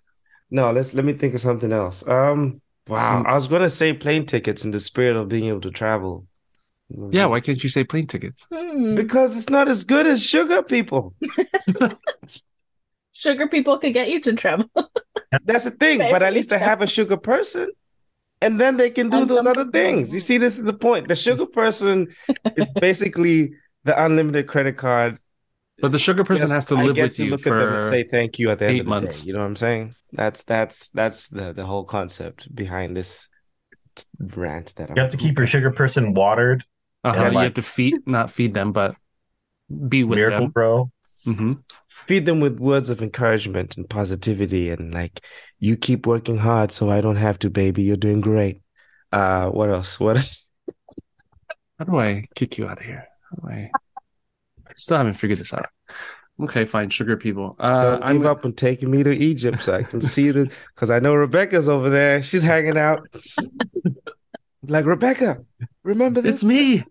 No, 0.51 0.71
let's 0.73 0.93
let 0.95 1.05
me 1.05 1.13
think 1.13 1.35
of 1.35 1.41
something 1.41 1.73
else. 1.73 2.07
Um, 2.07 2.61
wow, 2.91 3.23
Mm. 3.23 3.27
I 3.27 3.35
was 3.35 3.47
gonna 3.47 3.71
say 3.71 3.93
plane 3.93 4.27
tickets 4.27 4.65
in 4.65 4.71
the 4.73 4.81
spirit 4.81 5.17
of 5.17 5.29
being 5.29 5.45
able 5.45 5.61
to 5.63 5.71
travel. 5.71 6.27
Yeah, 7.13 7.27
why 7.27 7.39
can't 7.41 7.63
you 7.63 7.69
say 7.71 7.85
plane 7.85 8.09
tickets? 8.09 8.47
Hmm. 8.53 8.97
Because 8.97 9.37
it's 9.37 9.49
not 9.49 9.69
as 9.69 9.85
good 9.85 10.07
as 10.09 10.27
sugar 10.27 10.61
people. 10.63 11.15
Sugar 13.13 13.49
people 13.49 13.77
could 13.79 13.93
get 13.93 14.09
you 14.09 14.21
to 14.23 14.33
travel. 14.33 14.71
That's 15.45 15.65
the 15.65 15.71
thing. 15.73 15.99
But 15.99 16.23
at 16.23 16.33
least 16.33 16.49
they 16.51 16.59
have 16.59 16.81
a 16.81 16.87
sugar 16.87 17.17
person, 17.17 17.69
and 18.41 18.61
then 18.61 18.77
they 18.77 18.89
can 18.91 19.11
do 19.11 19.19
And 19.19 19.29
those 19.31 19.41
other 19.47 19.65
people- 19.67 19.73
things. 19.73 20.15
You 20.15 20.21
see, 20.21 20.39
this 20.39 20.59
is 20.59 20.65
the 20.65 20.73
point. 20.73 21.09
The 21.09 21.17
sugar 21.17 21.47
person 21.47 22.09
is 22.57 22.71
basically 22.81 23.53
the 23.85 24.01
unlimited 24.03 24.47
credit 24.47 24.77
card. 24.77 25.19
But 25.81 25.93
the 25.93 25.99
sugar 25.99 26.25
person 26.25 26.49
yes, 26.49 26.53
has 26.53 26.67
to 26.67 26.77
I 26.77 26.85
live 26.85 26.97
get 26.97 27.03
with 27.05 27.17
to 27.17 27.25
you 27.25 27.31
look 27.31 27.47
at 27.47 27.51
them 27.57 27.69
and 27.75 27.85
for 27.85 27.91
say 27.91 28.03
thank 28.05 28.39
you 28.39 28.51
at 28.51 28.59
the 28.59 28.67
end 28.67 28.77
eight 28.77 28.81
of 28.81 28.87
the 28.87 28.91
months. 28.91 29.23
day. 29.23 29.27
You 29.29 29.33
know 29.35 29.41
what 29.41 29.47
I'm 29.47 29.57
saying? 29.57 29.95
That's 30.13 30.45
that's 30.45 30.91
that's 30.91 31.29
the 31.29 31.53
the 31.53 31.65
whole 31.65 31.85
concept 31.85 32.55
behind 32.55 32.97
this 32.97 33.29
rant 34.19 34.75
that 34.77 34.91
I'm. 34.91 34.97
You 34.97 35.03
have 35.03 35.11
to 35.13 35.17
keep 35.17 35.39
your 35.39 35.47
sugar 35.47 35.71
person 35.71 36.15
watered. 36.15 36.65
uh 37.05 37.13
Yeah, 37.15 37.29
you 37.29 37.35
like- 37.35 37.45
have 37.45 37.55
to 37.55 37.63
feed 37.63 37.95
not 38.07 38.31
feed 38.31 38.55
them, 38.55 38.73
but 38.73 38.95
be 39.89 40.05
with 40.05 40.19
Miracle 40.19 40.41
them. 40.41 40.51
Grow. 40.51 40.91
hmm 41.25 41.53
feed 42.07 42.27
them 42.27 42.41
with 42.41 42.59
words 42.59 42.91
of 42.91 43.03
encouragement 43.03 43.77
and 43.77 43.89
positivity 43.89 44.71
and 44.71 44.93
like 44.93 45.21
you 45.61 45.77
keep 45.77 46.07
working 46.07 46.39
hard 46.39 46.73
so 46.73 46.91
I 46.91 47.01
don't 47.01 47.17
have 47.17 47.39
to, 47.41 47.51
baby. 47.51 47.83
You're 47.83 47.97
doing 47.97 48.21
great. 48.21 48.63
Uh, 49.13 49.51
what 49.51 49.71
else? 49.71 50.01
What? 50.01 50.17
How 51.79 51.85
do 51.85 51.99
I 51.99 52.27
kick 52.35 52.59
you 52.59 52.67
out 52.67 52.79
of 52.79 52.85
here? 52.85 53.07
How 53.31 53.49
do 53.49 53.55
I... 53.55 53.71
I 54.81 54.83
still 54.83 54.97
haven't 54.97 55.15
figured 55.15 55.39
this 55.39 55.53
out. 55.53 55.67
Okay, 56.43 56.65
fine, 56.65 56.89
sugar 56.89 57.19
people. 57.19 57.55
Uh, 57.59 57.83
Don't 57.99 58.03
I'm 58.03 58.17
give 58.19 58.27
up 58.27 58.47
on 58.47 58.55
taking 58.55 58.91
me 58.91 59.03
to 59.03 59.15
Egypt 59.15 59.61
so 59.61 59.75
I 59.75 59.83
can 59.83 60.01
see 60.01 60.31
the 60.31 60.51
because 60.75 60.91
I 60.91 60.99
know 60.99 61.15
Rebecca's 61.15 61.69
over 61.69 61.91
there. 61.91 62.23
She's 62.23 62.43
hanging 62.43 62.79
out. 62.79 63.07
like 64.67 64.87
Rebecca, 64.87 65.45
remember 65.83 66.23
this? 66.23 66.37
It's 66.37 66.45
me 66.45 66.83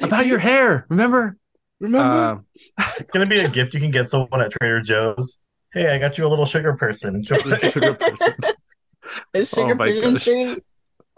about 0.00 0.26
your 0.26 0.38
hair. 0.38 0.86
Remember? 0.90 1.36
Remember? 1.80 2.44
Uh, 2.78 2.84
It's 3.00 3.10
gonna 3.10 3.26
be 3.26 3.40
a 3.40 3.48
gift 3.48 3.74
you 3.74 3.80
can 3.80 3.90
get 3.90 4.08
someone 4.10 4.40
at 4.40 4.52
Trader 4.52 4.80
Joe's. 4.80 5.40
Hey, 5.72 5.92
I 5.92 5.98
got 5.98 6.16
you 6.16 6.24
a 6.24 6.28
little 6.28 6.46
sugar 6.46 6.74
person. 6.74 7.16
Enjoy. 7.16 7.38
the 7.38 7.70
sugar 7.72 7.94
person. 7.94 8.34
Is 9.34 9.50
sugar 9.50 9.72
Oh 9.72 9.74
my 9.74 9.88
person 9.90 10.12
gosh. 10.12 10.24
treat? 10.24 10.64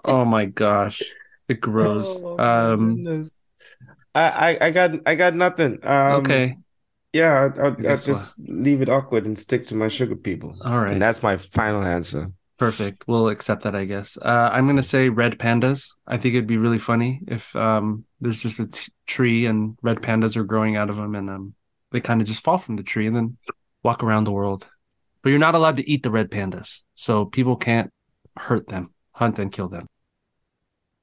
Oh 0.07 0.25
my 0.25 0.45
gosh, 0.47 1.03
it 1.49 1.61
grows. 1.61 2.07
Oh, 2.09 2.37
my 2.39 2.71
um, 2.73 2.97
goodness. 3.05 3.33
I, 4.15 4.57
I 4.61 4.67
I 4.67 4.71
got 4.71 4.91
I 5.07 5.15
got 5.15 5.35
nothing. 5.35 5.85
Um, 5.85 6.27
okay, 6.27 6.57
Yeah, 7.13 7.51
I'll, 7.57 7.67
I'll, 7.67 7.89
I'll 7.91 7.99
Guess 7.99 8.07
what? 8.09 8.17
just 8.17 8.41
leave 8.49 8.83
it 8.83 8.89
awkward 8.91 9.27
and 9.27 9.39
stick 9.39 9.67
to 9.69 9.77
my 9.77 9.89
sugar 9.89 10.17
people. 10.17 10.57
all 10.65 10.81
right, 10.81 10.93
And 10.93 11.03
that's 11.03 11.23
my 11.23 11.37
final 11.39 11.83
answer. 11.83 12.33
perfect. 12.59 13.05
We'll 13.07 13.29
accept 13.29 13.63
that, 13.65 13.75
I 13.75 13.85
guess. 13.85 14.17
Uh, 14.17 14.51
I'm 14.53 14.67
gonna 14.67 14.83
say 14.83 15.09
red 15.09 15.39
pandas. 15.39 15.91
I 16.07 16.17
think 16.19 16.35
it'd 16.35 16.47
be 16.47 16.57
really 16.59 16.79
funny 16.79 17.21
if 17.27 17.55
um, 17.57 18.05
there's 18.21 18.43
just 18.43 18.61
a 18.61 18.67
t- 18.67 18.93
tree 19.07 19.47
and 19.47 19.77
red 19.83 19.99
pandas 19.99 20.37
are 20.37 20.45
growing 20.45 20.77
out 20.77 20.91
of 20.91 20.97
them, 20.97 21.15
and 21.15 21.31
um, 21.31 21.55
they 21.93 22.01
kind 22.01 22.21
of 22.21 22.27
just 22.27 22.45
fall 22.45 22.59
from 22.59 22.77
the 22.77 22.83
tree 22.83 23.07
and 23.07 23.17
then 23.17 23.37
walk 23.83 24.03
around 24.03 24.25
the 24.25 24.33
world. 24.33 24.69
But 25.23 25.31
you're 25.31 25.39
not 25.39 25.55
allowed 25.55 25.79
to 25.79 25.91
eat 25.91 26.03
the 26.03 26.11
red 26.11 26.31
pandas, 26.31 26.83
so 26.95 27.25
people 27.25 27.57
can't 27.57 27.91
hurt 28.37 28.69
them, 28.69 28.93
hunt 29.13 29.39
and 29.39 29.53
kill 29.53 29.69
them. 29.69 29.87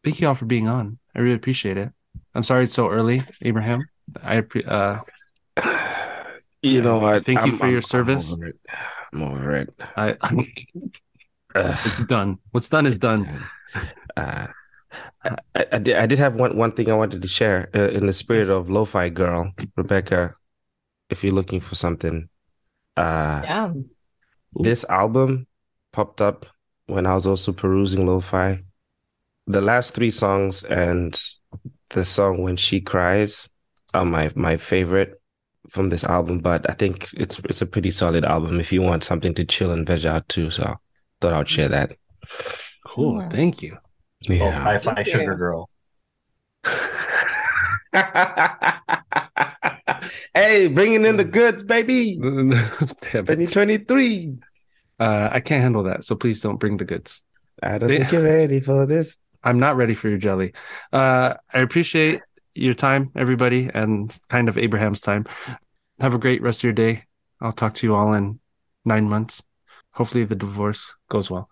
Thank 0.03 0.19
you 0.21 0.27
all 0.27 0.35
for 0.35 0.45
being 0.45 0.67
on. 0.67 0.99
I 1.15 1.19
really 1.19 1.35
appreciate 1.35 1.77
it. 1.77 1.91
I'm 2.35 2.43
sorry 2.43 2.63
it's 2.65 2.73
so 2.73 2.89
early, 2.89 3.21
Abraham. 3.41 3.85
I 4.23 4.43
uh, 4.67 4.99
You 6.61 6.81
know 6.81 7.03
I 7.05 7.19
Thank 7.19 7.39
you 7.45 7.51
I'm- 7.53 7.57
for 7.57 7.67
your 7.67 7.75
I'm- 7.77 7.81
service. 7.95 8.31
I'm 8.33 8.41
over 8.41 8.47
it. 8.47 8.59
I'm 9.13 9.21
over 9.23 9.51
it. 9.51 9.69
I, 9.97 10.17
Ugh. 10.21 10.45
it's 11.85 12.03
done. 12.05 12.37
What's 12.51 12.69
done 12.69 12.85
is 12.85 12.97
done. 12.97 13.27
Uh, 14.15 14.47
I, 15.23 15.35
I, 15.55 15.65
I 15.73 15.77
did, 15.79 15.95
I 15.97 16.05
did 16.05 16.19
have 16.19 16.35
one, 16.35 16.55
one 16.57 16.71
thing 16.71 16.89
I 16.89 16.95
wanted 16.95 17.21
to 17.21 17.27
share 17.27 17.69
uh, 17.75 17.89
in 17.89 18.05
the 18.07 18.13
spirit 18.13 18.49
of 18.49 18.69
Lo-Fi 18.69 19.09
Girl, 19.09 19.51
Rebecca. 19.75 20.35
If 21.09 21.23
you're 21.23 21.33
looking 21.33 21.59
for 21.59 21.75
something, 21.75 22.29
uh, 22.95 23.41
Yeah. 23.43 23.73
this 24.53 24.85
album 24.89 25.47
popped 25.91 26.21
up 26.21 26.45
when 26.87 27.05
I 27.05 27.15
was 27.15 27.27
also 27.27 27.51
perusing 27.51 28.05
Lo-Fi. 28.05 28.63
The 29.47 29.61
last 29.61 29.93
three 29.93 30.11
songs 30.11 30.63
and 30.63 31.19
the 31.93 32.03
song 32.05 32.41
"When 32.41 32.55
She 32.57 32.81
Cries" 32.81 33.49
are 33.93 34.05
my 34.05 34.31
my 34.35 34.57
favorite 34.57 35.21
from 35.69 35.89
this 35.89 36.03
album. 36.03 36.39
But 36.39 36.69
I 36.69 36.73
think 36.73 37.07
it's 37.13 37.39
it's 37.39 37.61
a 37.61 37.65
pretty 37.65 37.91
solid 37.91 38.25
album 38.25 38.59
if 38.59 38.71
you 38.73 38.81
want 38.81 39.03
something 39.03 39.33
to 39.35 39.45
chill 39.45 39.71
and 39.71 39.85
veg 39.87 40.05
out 40.05 40.27
too. 40.29 40.49
So 40.51 40.75
thought 41.19 41.33
I'd 41.33 41.49
share 41.49 41.67
that. 41.69 41.95
Cool. 42.85 43.21
Yeah. 43.21 43.29
Thank 43.29 43.61
you. 43.61 43.77
Oh, 44.29 44.33
Yeah. 44.33 44.51
hi-fi 44.51 44.93
Thank 44.95 45.07
you. 45.07 45.13
sugar 45.13 45.35
girl. 45.35 45.69
hey, 50.33 50.67
bringing 50.67 51.05
in 51.05 51.17
the 51.17 51.25
goods, 51.25 51.63
baby. 51.63 52.17
2023. 52.21 54.35
Uh, 54.99 55.29
I 55.31 55.39
can't 55.39 55.61
handle 55.63 55.83
that, 55.83 56.03
so 56.03 56.15
please 56.15 56.41
don't 56.41 56.59
bring 56.59 56.77
the 56.77 56.85
goods. 56.85 57.21
I 57.61 57.77
don't 57.77 57.89
They- 57.89 57.99
think 57.99 58.11
you're 58.11 58.23
ready 58.37 58.59
for 58.61 58.85
this. 58.85 59.17
I'm 59.43 59.59
not 59.59 59.75
ready 59.75 59.93
for 59.93 60.09
your 60.09 60.17
jelly. 60.17 60.53
Uh, 60.91 61.35
I 61.53 61.59
appreciate 61.59 62.21
your 62.53 62.73
time, 62.73 63.11
everybody, 63.15 63.69
and 63.73 64.17
kind 64.29 64.49
of 64.49 64.57
Abraham's 64.57 65.01
time. 65.01 65.25
Have 65.99 66.13
a 66.13 66.19
great 66.19 66.41
rest 66.41 66.59
of 66.59 66.63
your 66.65 66.73
day. 66.73 67.05
I'll 67.39 67.51
talk 67.51 67.73
to 67.75 67.87
you 67.87 67.95
all 67.95 68.13
in 68.13 68.39
nine 68.85 69.09
months. 69.09 69.41
Hopefully, 69.93 70.25
the 70.25 70.35
divorce 70.35 70.95
goes 71.09 71.29
well. 71.29 71.49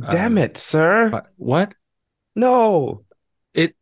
Damn 0.00 0.38
it, 0.38 0.56
sir. 0.56 1.22
What? 1.36 1.74
No. 2.34 3.04
It. 3.54 3.76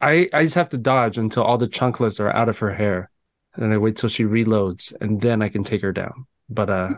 I, 0.00 0.28
I 0.32 0.42
just 0.42 0.56
have 0.56 0.70
to 0.70 0.78
dodge 0.78 1.18
until 1.18 1.44
all 1.44 1.58
the 1.58 1.68
chunklets 1.68 2.18
are 2.18 2.34
out 2.34 2.48
of 2.48 2.58
her 2.58 2.74
hair. 2.74 3.10
And 3.54 3.72
I 3.72 3.78
wait 3.78 3.96
till 3.96 4.08
she 4.08 4.24
reloads, 4.24 4.92
and 5.00 5.20
then 5.20 5.42
I 5.42 5.48
can 5.48 5.62
take 5.62 5.82
her 5.82 5.92
down. 5.92 6.26
But 6.48 6.70
uh, 6.70 6.90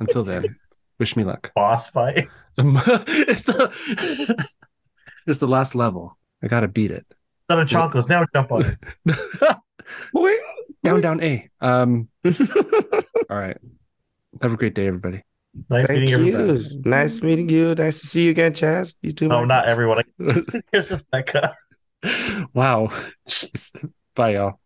until 0.00 0.24
then, 0.24 0.56
wish 0.98 1.14
me 1.14 1.24
luck. 1.24 1.52
Boss 1.54 1.88
fight. 1.88 2.26
it's 2.58 3.42
the 3.42 4.46
it's 5.26 5.38
the 5.38 5.48
last 5.48 5.74
level. 5.74 6.16
I 6.42 6.46
gotta 6.48 6.68
beat 6.68 6.90
it. 6.90 7.06
Son 7.50 7.60
of 7.60 7.68
chocolates. 7.68 8.08
Now 8.08 8.24
jump 8.34 8.52
on 8.52 8.64
it. 8.64 8.78
Wait. 10.14 10.40
down, 10.84 11.00
down, 11.00 11.22
A. 11.22 11.48
Um. 11.60 12.08
All 12.24 12.32
right. 13.36 13.56
Have 14.42 14.52
a 14.52 14.56
great 14.56 14.74
day, 14.74 14.86
everybody. 14.86 15.22
Nice 15.68 15.86
Thank 15.88 16.00
meeting 16.00 16.26
you. 16.26 16.34
everybody. 16.38 16.78
Nice 16.84 17.22
meeting 17.22 17.48
you. 17.48 17.74
Nice 17.74 18.00
to 18.00 18.06
see 18.06 18.24
you 18.24 18.30
again, 18.30 18.52
Chaz. 18.52 18.94
You 19.02 19.12
too. 19.12 19.28
No, 19.28 19.40
Mike. 19.40 19.48
not 19.48 19.66
everyone. 19.66 20.04
It's 20.72 20.88
just 20.88 21.10
Becca. 21.10 21.54
wow. 22.54 22.88
Jeez. 23.28 23.90
Bye, 24.14 24.34
y'all. 24.34 24.60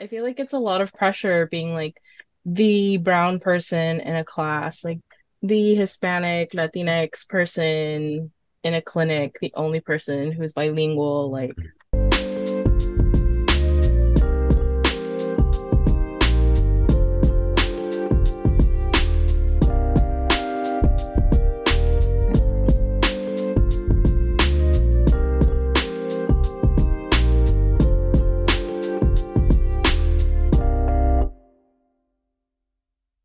I 0.00 0.06
feel 0.06 0.22
like 0.22 0.38
it's 0.38 0.54
a 0.54 0.58
lot 0.58 0.80
of 0.80 0.92
pressure 0.92 1.46
being 1.50 1.74
like 1.74 2.00
the 2.46 2.96
brown 2.98 3.40
person 3.40 4.00
in 4.00 4.14
a 4.14 4.24
class, 4.24 4.84
like 4.84 5.00
the 5.42 5.74
Hispanic 5.74 6.52
Latinx 6.52 7.28
person 7.28 8.32
in 8.64 8.74
a 8.74 8.82
clinic, 8.82 9.38
the 9.40 9.52
only 9.54 9.80
person 9.80 10.32
who's 10.32 10.52
bilingual. 10.52 11.30
Like 11.30 11.54